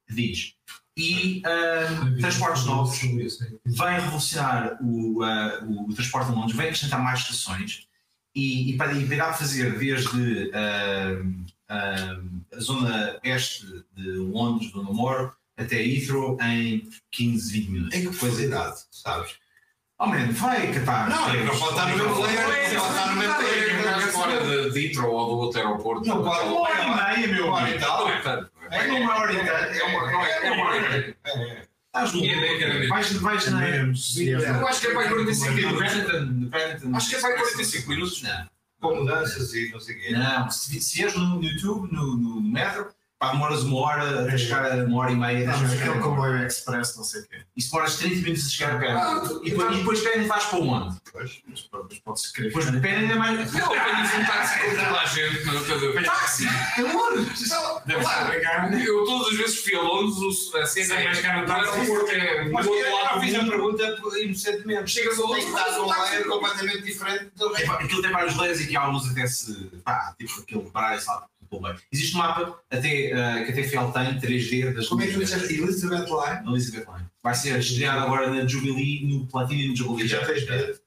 Diz. 0.09 0.55
E 0.97 1.43
transportes 2.21 2.65
novos. 2.65 2.99
vai 3.67 4.01
revolucionar 4.01 4.79
o, 4.83 5.23
ah, 5.23 5.61
o 5.67 5.93
transporte 5.95 6.31
de 6.31 6.35
Londres, 6.35 6.57
vai 6.57 6.67
acrescentar 6.67 7.03
mais 7.03 7.21
estações 7.21 7.87
e, 8.35 8.71
e, 8.71 8.77
para, 8.77 8.93
e 8.93 9.03
irá 9.03 9.33
fazer 9.33 9.79
desde 9.79 10.51
ah, 10.55 11.23
ah, 11.69 12.21
a 12.55 12.61
zona 12.61 13.19
este 13.25 13.85
de 13.95 14.11
Londres, 14.13 14.71
do 14.71 14.83
Namoro, 14.83 15.35
até 15.57 15.83
Heathrow 15.83 16.39
em 16.43 16.89
15, 17.11 17.53
20 17.53 17.71
minutos. 17.71 17.95
Em 17.95 18.03
que 18.03 18.09
profundidade, 18.09 18.85
sabes? 18.91 19.37
Oh 19.99 20.07
man, 20.07 20.29
vai 20.33 20.73
catar. 20.73 21.09
Não, 21.09 21.31
É, 21.31 21.43
não 21.45 21.59
pode 21.59 21.71
estar 21.71 21.89
no 21.89 21.97
mesmo 21.97 22.23
layer, 22.23 22.75
não 22.75 22.81
pode 22.81 22.93
estar 22.95 23.07
no 23.07 23.17
mesmo 23.17 23.39
layer. 23.39 24.13
fora 24.13 24.71
de, 24.71 24.79
Heathrow 24.87 25.11
ou 25.13 25.27
do 25.27 25.33
outro 25.39 25.61
aeroporto. 25.61 26.07
Não 26.09 26.23
pode. 26.23 26.49
Uma 26.49 26.61
hora 26.61 26.83
e 26.83 27.17
meia, 27.21 27.35
meu 27.35 27.47
Uma 27.47 27.57
hora 27.57 27.69
e 27.69 27.73
amigo. 27.73 27.85
tal. 27.87 28.05
Não 28.05 28.11
é. 28.11 28.89
É 28.89 28.93
uma 28.93 29.15
hora 29.17 29.33
e 29.33 29.47
tal. 29.47 29.57
É 29.57 29.83
uma, 29.85 30.11
não 30.13 30.25
é, 30.25 30.47
é 30.47 30.51
hora. 30.51 31.17
Estás 31.87 32.13
louco. 32.13 32.27
Minha 32.27 32.37
ideia 32.37 32.59
que 32.59 32.65
era 32.65 32.75
mesmo. 32.75 32.89
Vais, 32.91 33.13
vais 33.15 33.51
na. 33.51 33.69
Eu 33.69 34.69
acho 34.69 34.81
que 34.81 34.87
é 34.87 34.93
para 34.93 35.01
aí 35.03 35.09
45 35.09 35.51
No 35.51 35.57
minutos. 35.57 36.83
No. 36.85 36.97
Acho 36.97 37.09
que 37.09 37.17
é 37.17 37.21
para 37.21 37.31
aí 37.31 37.37
45 37.37 37.89
minutos. 37.89 38.23
Não. 38.23 38.47
Com 38.79 38.97
mudanças 38.97 39.55
e 39.55 39.71
não 39.73 39.81
sei 39.81 39.97
o 39.97 40.01
quê. 40.01 40.11
Não, 40.11 40.51
se, 40.51 41.03
és 41.03 41.15
no 41.17 41.43
YouTube, 41.43 41.91
no, 41.91 42.17
no, 42.19 42.41
no 42.41 42.53
metro, 42.53 42.89
pá, 43.19 43.33
demoras 43.33 43.63
uma 43.63 43.79
hora 43.81 44.23
até 44.25 44.37
chegar 44.39 44.71
a 44.73 44.85
uma 44.85 44.99
hora 45.01 45.13
e 45.13 45.17
meia. 45.17 45.47
Não, 45.51 45.59
mas 45.59 45.71
chegar 45.71 45.85
aquele 45.85 45.99
a- 45.99 46.03
comboio 46.03 46.47
express, 46.47 46.97
não 46.97 47.05
sei 47.05 47.23
o 47.23 47.29
quê. 47.29 47.39
E 47.57 47.63
se 47.63 47.71
demoras 47.71 47.97
30 47.97 48.15
minutos 48.17 48.47
a 48.47 48.51
chegar 48.51 48.77
a 48.77 48.79
pé. 48.79 48.91
Ah, 48.93 49.23
e 49.43 49.51
depois, 49.51 49.75
e 49.75 49.79
depois 49.79 50.01
pé 50.01 50.21
vais 50.23 50.45
para 50.45 50.59
onde? 50.59 50.97
Pois. 51.13 51.43
Mas 51.49 51.99
pode-se 52.05 52.33
querer. 52.33 52.49
Depois 52.49 52.71
de 52.71 52.81
pé 52.81 52.97
ainda 52.97 53.13
é 53.15 53.17
mais. 53.17 53.53
Não, 53.53 53.75
eu 53.75 53.85
tenho 53.85 54.23
um 54.23 54.27
táxi 54.27 54.61
com 54.61 54.71
toda 54.71 55.01
a 55.01 55.07
gente. 55.07 55.45
não, 55.45 55.65
quer 55.65 55.75
dizer, 55.75 56.05
Táxi! 56.05 56.47
É 56.47 57.95
a 58.05 58.25
ganhar. 58.25 58.73
Eu 58.87 59.05
todas 59.05 59.29
as 59.33 59.37
vezes 59.39 59.61
fui 59.65 59.75
a 59.77 59.83
Londres, 59.83 60.17
o- 60.53 60.57
a 60.59 60.67
cena 60.67 60.95
é 61.01 61.05
mas 61.05 61.21
cara, 61.21 61.43
o 61.43 61.47
tá- 61.47 61.57
aeroporto 61.57 62.11
é 62.11 62.49
Mas 62.49 62.67
outro 62.67 62.83
eu 62.85 63.21
fiz 63.21 63.35
a 63.35 63.39
mundo. 63.39 63.51
pergunta 63.51 63.97
inocentemente. 64.21 64.91
Chegas 64.91 65.15
que 65.15 65.21
outro 65.23 65.39
estar 65.39 65.71
num 65.73 65.87
lado, 65.87 66.03
layer 66.11 66.27
completamente 66.27 66.83
diferente 66.83 67.31
do 67.37 67.57
É, 67.57 67.65
Aquilo 67.67 68.03
tem 68.03 68.11
vários 68.13 68.37
layers 68.37 68.61
e 68.61 68.67
que 68.67 68.77
alguns 68.77 69.11
até 69.11 69.27
se. 69.27 69.55
pá, 69.85 70.15
tipo 70.19 70.41
aquele 70.41 70.71
baralho, 70.71 71.01
sabe? 71.01 71.27
Bem. 71.51 71.75
Existe 71.93 72.15
um 72.15 72.19
mapa 72.19 72.61
até, 72.71 73.13
ah, 73.13 73.45
que 73.45 73.53
a 73.53 73.55
TFL 73.55 73.93
tem, 73.93 74.21
3D 74.21 74.75
das 74.75 74.89
Como 74.89 75.03
é 75.03 75.07
que 75.07 75.13
tu 75.13 75.21
disseste? 75.21 75.55
Elizabeth 75.55 76.07
Line? 76.07 76.49
Elizabeth 76.49 76.87
Line. 76.93 77.07
Vai 77.23 77.35
ser 77.35 77.59
estreado 77.59 78.01
agora 78.01 78.31
na 78.31 78.47
Jubilee, 78.47 79.07
no 79.07 79.27
Platinum 79.27 79.75
Jubilee. 79.75 80.09
Já 80.09 80.25
tens 80.25 80.49
medo? 80.49 80.79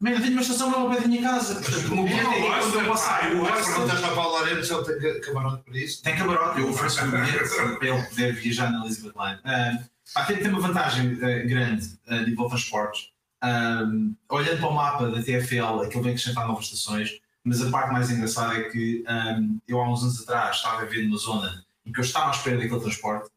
Man, 0.00 0.10
eu 0.10 0.20
tenho 0.20 0.32
uma 0.32 0.42
estação 0.42 0.72
ao 0.72 0.90
pé 0.90 1.00
da 1.00 1.08
minha 1.08 1.22
casa. 1.22 1.54
Portanto, 1.56 1.92
o 1.92 1.96
meu 1.96 2.06
Eu 2.06 2.32
é 2.32 2.40
gosto, 2.40 2.78
eu 2.78 2.88
passar, 2.88 3.20
pá, 3.20 3.28
eu 3.30 3.38
gosto. 3.38 3.52
gosto. 3.52 3.66
Perguntas 3.72 4.00
para 4.00 4.14
Paulo 4.14 4.64
se 4.64 4.72
ele 4.72 5.00
tem 5.00 5.20
camarote 5.20 5.62
para 5.64 5.78
isso. 5.78 6.02
Tem 6.04 6.16
camarote, 6.16 6.60
eu 6.60 6.70
ofereço 6.70 7.04
um 7.04 7.10
bilhete 7.10 7.78
para 7.78 7.88
ele 7.88 8.02
poder 8.04 8.32
viajar 8.34 8.70
na 8.70 8.84
Elizabeth 8.84 9.12
Line. 9.18 9.40
Ah, 9.44 9.78
pá, 10.14 10.24
tem, 10.24 10.46
uma 10.46 10.60
vantagem 10.60 11.18
ah, 11.20 11.44
grande 11.44 11.98
nível 12.26 12.44
de 12.44 12.48
transportes. 12.48 13.08
Ah, 13.40 13.82
olhando 14.30 14.60
para 14.60 14.68
o 14.68 14.74
mapa 14.74 15.10
da 15.10 15.20
TFL, 15.20 15.82
aquilo 15.82 16.04
vem 16.04 16.12
acrescentar 16.12 16.46
novas 16.46 16.66
estações, 16.66 17.20
mas 17.44 17.62
a 17.62 17.70
parte 17.70 17.92
mais 17.92 18.10
engraçada 18.10 18.54
é 18.54 18.62
que 18.64 19.04
ah, 19.06 19.38
eu 19.66 19.80
há 19.80 19.90
uns 19.90 20.02
anos 20.02 20.20
atrás 20.22 20.56
estava 20.56 20.82
a 20.82 20.84
viver 20.84 21.06
numa 21.06 21.18
zona 21.18 21.64
em 21.86 21.92
que 21.92 22.00
eu 22.00 22.04
estava 22.04 22.28
à 22.28 22.30
espera 22.32 22.58
daquele 22.58 22.80
transporte, 22.80 23.30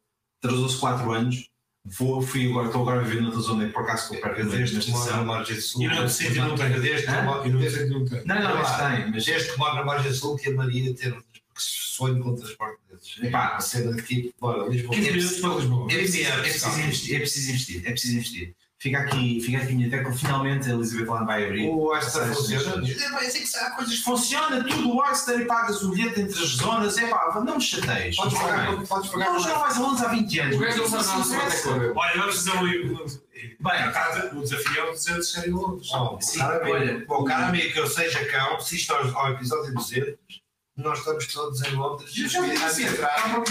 atrasou-se 0.43 0.77
4 0.77 1.11
anos, 1.11 1.49
vou, 1.85 2.21
fui 2.21 2.49
agora, 2.49 2.67
estou 2.67 2.81
agora 2.81 2.99
a 2.99 3.03
viver 3.03 3.21
noutra 3.21 3.39
zona 3.39 3.63
e 3.65 3.69
por 3.71 3.83
acaso 3.83 4.13
estou 4.13 4.21
perto 4.21 4.37
da 4.37 4.43
mora 4.45 4.59
na 4.59 4.63
estação. 4.79 5.25
margem 5.25 5.61
sul. 5.61 5.81
E 5.83 5.87
não 5.87 6.07
sítio 6.09 6.45
não 6.47 6.55
tem. 6.55 6.69
Desde 6.81 7.07
E 7.07 7.11
não 7.11 7.43
desde- 7.59 7.69
sei 7.77 7.87
que 7.87 7.93
não 7.93 8.05
tem. 8.05 8.25
Não, 8.25 8.35
não, 8.35 8.55
mas 8.55 8.77
tem, 8.77 9.11
mas 9.11 9.25
desde 9.25 9.51
que 9.51 9.57
mora 9.57 9.75
na 9.75 9.85
margem 9.85 10.13
sul 10.13 10.35
que 10.35 10.49
a 10.49 10.53
Maria 10.53 10.93
ter 10.95 11.17
sonho 11.55 12.21
com 12.23 12.35
transporte 12.35 12.79
desses. 12.91 13.23
Epá. 13.23 13.55
a 13.55 13.59
cena 13.59 13.93
de 13.95 14.01
que, 14.03 14.33
bora, 14.39 14.67
Lisboa. 14.67 14.95
15 14.95 15.11
minutos 15.11 15.39
para 15.39 15.55
Lisboa. 15.55 15.91
É 15.91 15.95
preciso, 15.97 16.29
é 16.29 16.41
preciso 16.41 16.79
investir, 16.79 17.15
é 17.15 17.19
preciso 17.19 17.49
investir, 17.51 17.81
é 17.85 17.91
preciso 17.91 18.13
investir. 18.17 18.55
Fica 18.81 18.97
aqui, 18.97 19.39
fica 19.39 19.59
aqui 19.59 19.73
a 19.73 19.75
minha 19.75 19.89
tecla, 19.91 20.11
finalmente 20.11 20.67
a 20.67 20.73
Elizabeth 20.73 21.05
Line 21.13 21.25
vai 21.27 21.45
abrir. 21.45 21.67
O 21.69 21.93
Astra 21.93 22.23
Essas- 22.23 22.35
funciona. 22.35 22.83
É, 22.89 23.29
sei 23.29 23.43
que 23.43 23.55
há 23.57 23.69
coisas 23.75 23.95
que 23.95 24.03
funciona, 24.03 24.63
tudo 24.63 24.89
o 24.89 24.97
Oyster 24.97 25.39
e 25.39 25.45
pagas 25.45 25.83
o 25.83 25.91
bilhete 25.91 26.21
entre 26.21 26.41
as 26.41 26.49
zonas, 26.49 26.97
é 26.97 27.07
pá, 27.07 27.43
não 27.45 27.57
me 27.57 27.61
chateias. 27.61 28.15
Podes 28.15 28.39
pagar, 28.39 28.75
bem. 28.75 28.85
podes 28.87 29.11
pagar. 29.11 29.25
Não, 29.33 29.39
já 29.39 29.49
não 29.49 29.59
vais 29.59 29.77
a 29.77 29.79
Londres 29.81 30.01
há 30.03 30.07
20 30.07 30.39
anos. 30.39 30.55
O 30.55 30.59
gajo 30.59 30.77
não 30.81 31.03
sabe 31.03 31.29
Não 31.29 31.39
coisa. 31.39 31.93
Olha, 31.95 32.17
vamos 32.17 32.35
fazer 32.37 32.51
um. 32.57 33.21
Bem, 33.59 34.39
O 34.39 34.41
desafio 34.41 34.79
é 34.79 34.83
o 34.89 34.91
200 34.93 35.31
ser 35.31 35.47
em 35.47 35.51
Londres. 35.51 35.89
Oh, 35.93 36.19
Sim, 36.19 36.41
olha, 36.41 36.91
amigo, 36.91 37.05
bom, 37.05 37.23
cara 37.23 37.49
amigo, 37.49 37.73
que 37.73 37.79
eu 37.79 37.85
seja 37.85 38.25
cá, 38.25 38.59
se 38.59 38.77
isto 38.77 38.91
ao, 38.95 39.15
ao 39.15 39.31
episódio 39.33 39.75
200, 39.75 40.40
nós 40.81 40.99
estamos 40.99 41.27
todos 41.27 41.61
em 41.61 41.71
Londres 41.75 42.11
Já 42.13 42.27
já 42.27 42.41
a 42.41 42.67
disse, 42.69 42.83
entrar, 42.83 43.43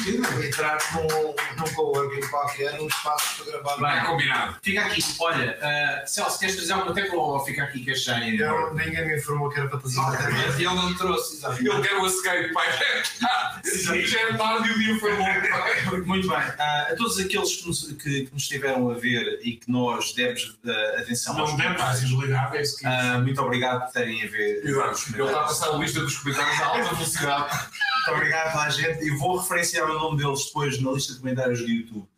entrar 0.45 0.79
num, 0.95 1.35
num 1.59 1.75
coworking 1.75 2.27
qualquer, 2.29 2.79
num 2.79 2.87
espaço 2.87 3.45
para 3.45 3.53
gravar. 3.53 3.77
Bem, 3.77 4.01
É 4.01 4.05
combinado. 4.05 4.57
Fica 4.63 4.81
aqui, 4.83 5.05
olha, 5.19 5.59
uh, 5.59 6.09
Celso, 6.09 6.39
queres 6.39 6.57
trazer 6.57 6.73
alguma 6.73 6.95
tecla 6.95 7.19
ou 7.19 7.41
fica 7.45 7.65
aqui 7.65 7.85
que 7.85 7.93
achei? 7.93 8.41
Eu, 8.41 8.75
ninguém 8.75 9.07
me 9.07 9.17
informou 9.17 9.49
que 9.51 9.59
era 9.59 9.69
para 9.69 9.81
fazer 9.81 10.01
Exatamente, 10.01 10.63
e 10.63 10.67
ele 10.67 10.75
não 10.75 10.95
trouxe, 10.95 11.37
exatamente. 11.37 11.67
Eu 11.67 11.83
quero 11.83 12.03
o 12.03 12.07
escape, 12.07 12.53
pai. 12.53 12.67
Já 14.07 14.21
é 14.21 14.33
tarde 14.35 14.69
e 14.69 14.73
o 14.73 14.79
dia 14.79 14.99
foi 14.99 15.17
longo. 15.17 16.07
Muito 16.07 16.29
bem. 16.29 16.39
Ah, 16.39 16.89
a 16.91 16.97
todos 16.97 17.19
aqueles 17.19 17.57
que 17.57 17.69
nos, 17.69 17.93
que, 17.93 18.27
que 18.27 18.33
nos 18.33 18.43
estiveram 18.43 18.91
a 18.91 18.95
ver 18.95 19.41
e 19.43 19.57
que 19.57 19.71
nós 19.71 20.13
demos 20.15 20.59
ah, 20.67 21.01
atenção 21.01 21.39
aos 21.39 21.51
Não 21.51 21.57
demos 21.57 21.77
comentários, 21.77 22.55
é 22.55 22.63
isso 22.63 22.79
que. 22.79 22.87
ah, 22.87 23.19
muito 23.19 23.41
obrigado 23.41 23.85
por 23.85 23.93
terem 23.93 24.23
a 24.23 24.29
ver. 24.29 24.65
Exato. 24.65 25.01
Ele 25.15 25.23
está 25.25 25.41
a 25.41 25.45
passar 25.45 25.69
a 25.71 25.77
lista 25.77 26.01
dos 26.01 26.17
comentários 26.19 26.61
a 26.61 26.67
alta 26.67 26.95
velocidade. 26.95 27.20
Muito 27.21 28.17
obrigado 28.17 28.59
a 28.59 28.71
gente 28.71 29.05
e 29.05 29.11
vou 29.11 29.39
referenciar 29.39 29.91
o 29.91 29.95
nome 29.95 30.19
deles 30.19 30.47
depois 30.47 30.81
na 30.81 30.93
lista 30.93 31.13
de 31.13 31.19
comentários 31.21 31.61
do 31.61 31.69
YouTube. 31.69 32.09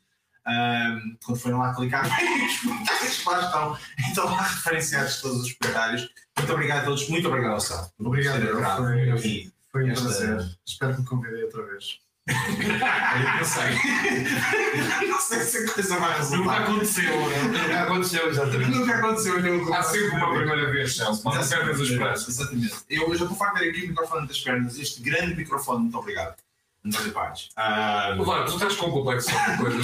Ahm, 0.44 1.16
quando 1.24 1.38
forem 1.38 1.58
lá 1.58 1.74
clicar, 1.74 2.04
os 2.08 2.60
comentários 2.60 3.24
lá 3.24 3.40
estão, 3.40 3.78
estão 4.08 4.24
lá 4.24 4.42
referenciados 4.42 5.20
todos 5.20 5.42
os 5.42 5.52
comentários. 5.52 6.08
Muito 6.36 6.52
obrigado 6.52 6.82
a 6.82 6.84
todos, 6.84 7.08
muito 7.08 7.28
obrigado 7.28 7.52
por 7.96 8.06
Obrigado, 8.06 8.42
entrado 8.42 8.84
Foi-. 9.20 9.52
Foi 9.70 9.90
um 9.90 9.94
prazer. 9.94 10.58
Espero 10.66 10.94
que 10.94 11.00
me 11.00 11.06
convidem 11.06 11.44
outra 11.44 11.64
vez. 11.64 11.98
Não 12.26 13.44
sei. 13.44 13.72
Não 15.08 15.20
sei 15.20 15.40
se 15.40 15.58
a 15.58 15.72
coisa 15.72 15.98
vai 15.98 16.08
Nunca 16.10 16.18
resultar. 16.18 16.62
aconteceu. 16.62 17.16
Nunca 17.50 17.82
aconteceu, 17.82 18.28
exatamente. 18.30 18.70
Nunca 18.70 18.94
aconteceu 18.96 19.40
nenhum 19.42 19.74
Há 19.74 19.82
sempre 19.82 20.08
uma 20.16 20.34
primeira 20.34 20.70
vez, 20.70 20.96
Celso. 20.96 21.22
Mas 21.24 21.50
não 21.50 21.58
perdas 21.58 21.80
as 21.80 21.88
esperanças. 21.88 22.28
Exatamente. 22.28 22.74
Eu 22.88 23.14
já 23.14 23.24
estou 23.24 23.36
farto 23.36 23.54
de 23.58 23.60
ter 23.64 23.70
aqui 23.70 23.84
o 23.84 23.88
microfone 23.88 24.26
das 24.28 24.40
pernas, 24.40 24.78
este 24.78 25.02
grande 25.02 25.34
microfone, 25.34 25.80
muito 25.82 25.98
obrigado. 25.98 26.36
António 26.84 27.12
Paz. 27.12 27.48
Ah, 27.56 28.14
Vai, 28.18 28.44
tu 28.44 28.54
estás 28.54 28.74
com 28.76 28.90
complexo 28.90 29.28
de 29.30 29.56
coisa. 29.58 29.78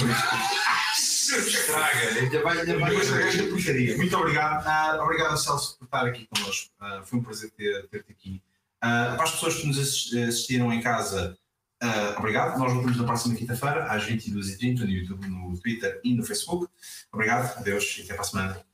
Estraga, 0.95 1.99
ainda 2.19 2.41
vai, 2.41 2.59
ainda 2.59 2.79
vai. 2.79 2.95
esta 2.95 3.43
porcaria. 3.43 3.95
Muito 3.97 4.17
obrigado. 4.17 4.65
Ah, 4.67 4.97
obrigado, 5.03 5.37
Celso, 5.37 5.77
por 5.77 5.85
estar 5.85 6.05
aqui 6.05 6.27
connosco. 6.33 6.71
Ah, 6.79 7.01
foi 7.05 7.19
um 7.19 7.23
prazer 7.23 7.51
ter- 7.51 7.87
ter-te 7.87 8.11
aqui. 8.11 8.41
Ah, 8.81 9.13
para 9.15 9.23
as 9.25 9.31
pessoas 9.31 9.55
que 9.55 9.67
nos 9.67 9.77
assis- 9.77 10.13
assistiram 10.27 10.73
em 10.73 10.81
casa, 10.81 11.37
ah, 11.81 12.15
obrigado. 12.17 12.57
Nós 12.59 12.73
voltamos 12.73 12.97
na 12.97 13.05
próxima 13.05 13.35
quinta-feira, 13.35 13.85
às 13.85 14.03
22h30, 14.03 14.79
no 14.79 14.89
YouTube, 14.89 15.27
no 15.27 15.57
Twitter 15.57 15.99
e 16.03 16.13
no 16.13 16.23
Facebook. 16.23 16.67
Obrigado, 17.11 17.57
adeus 17.57 17.97
e 17.97 18.01
até 18.03 18.13
para 18.13 18.21
a 18.21 18.25
semana. 18.25 18.68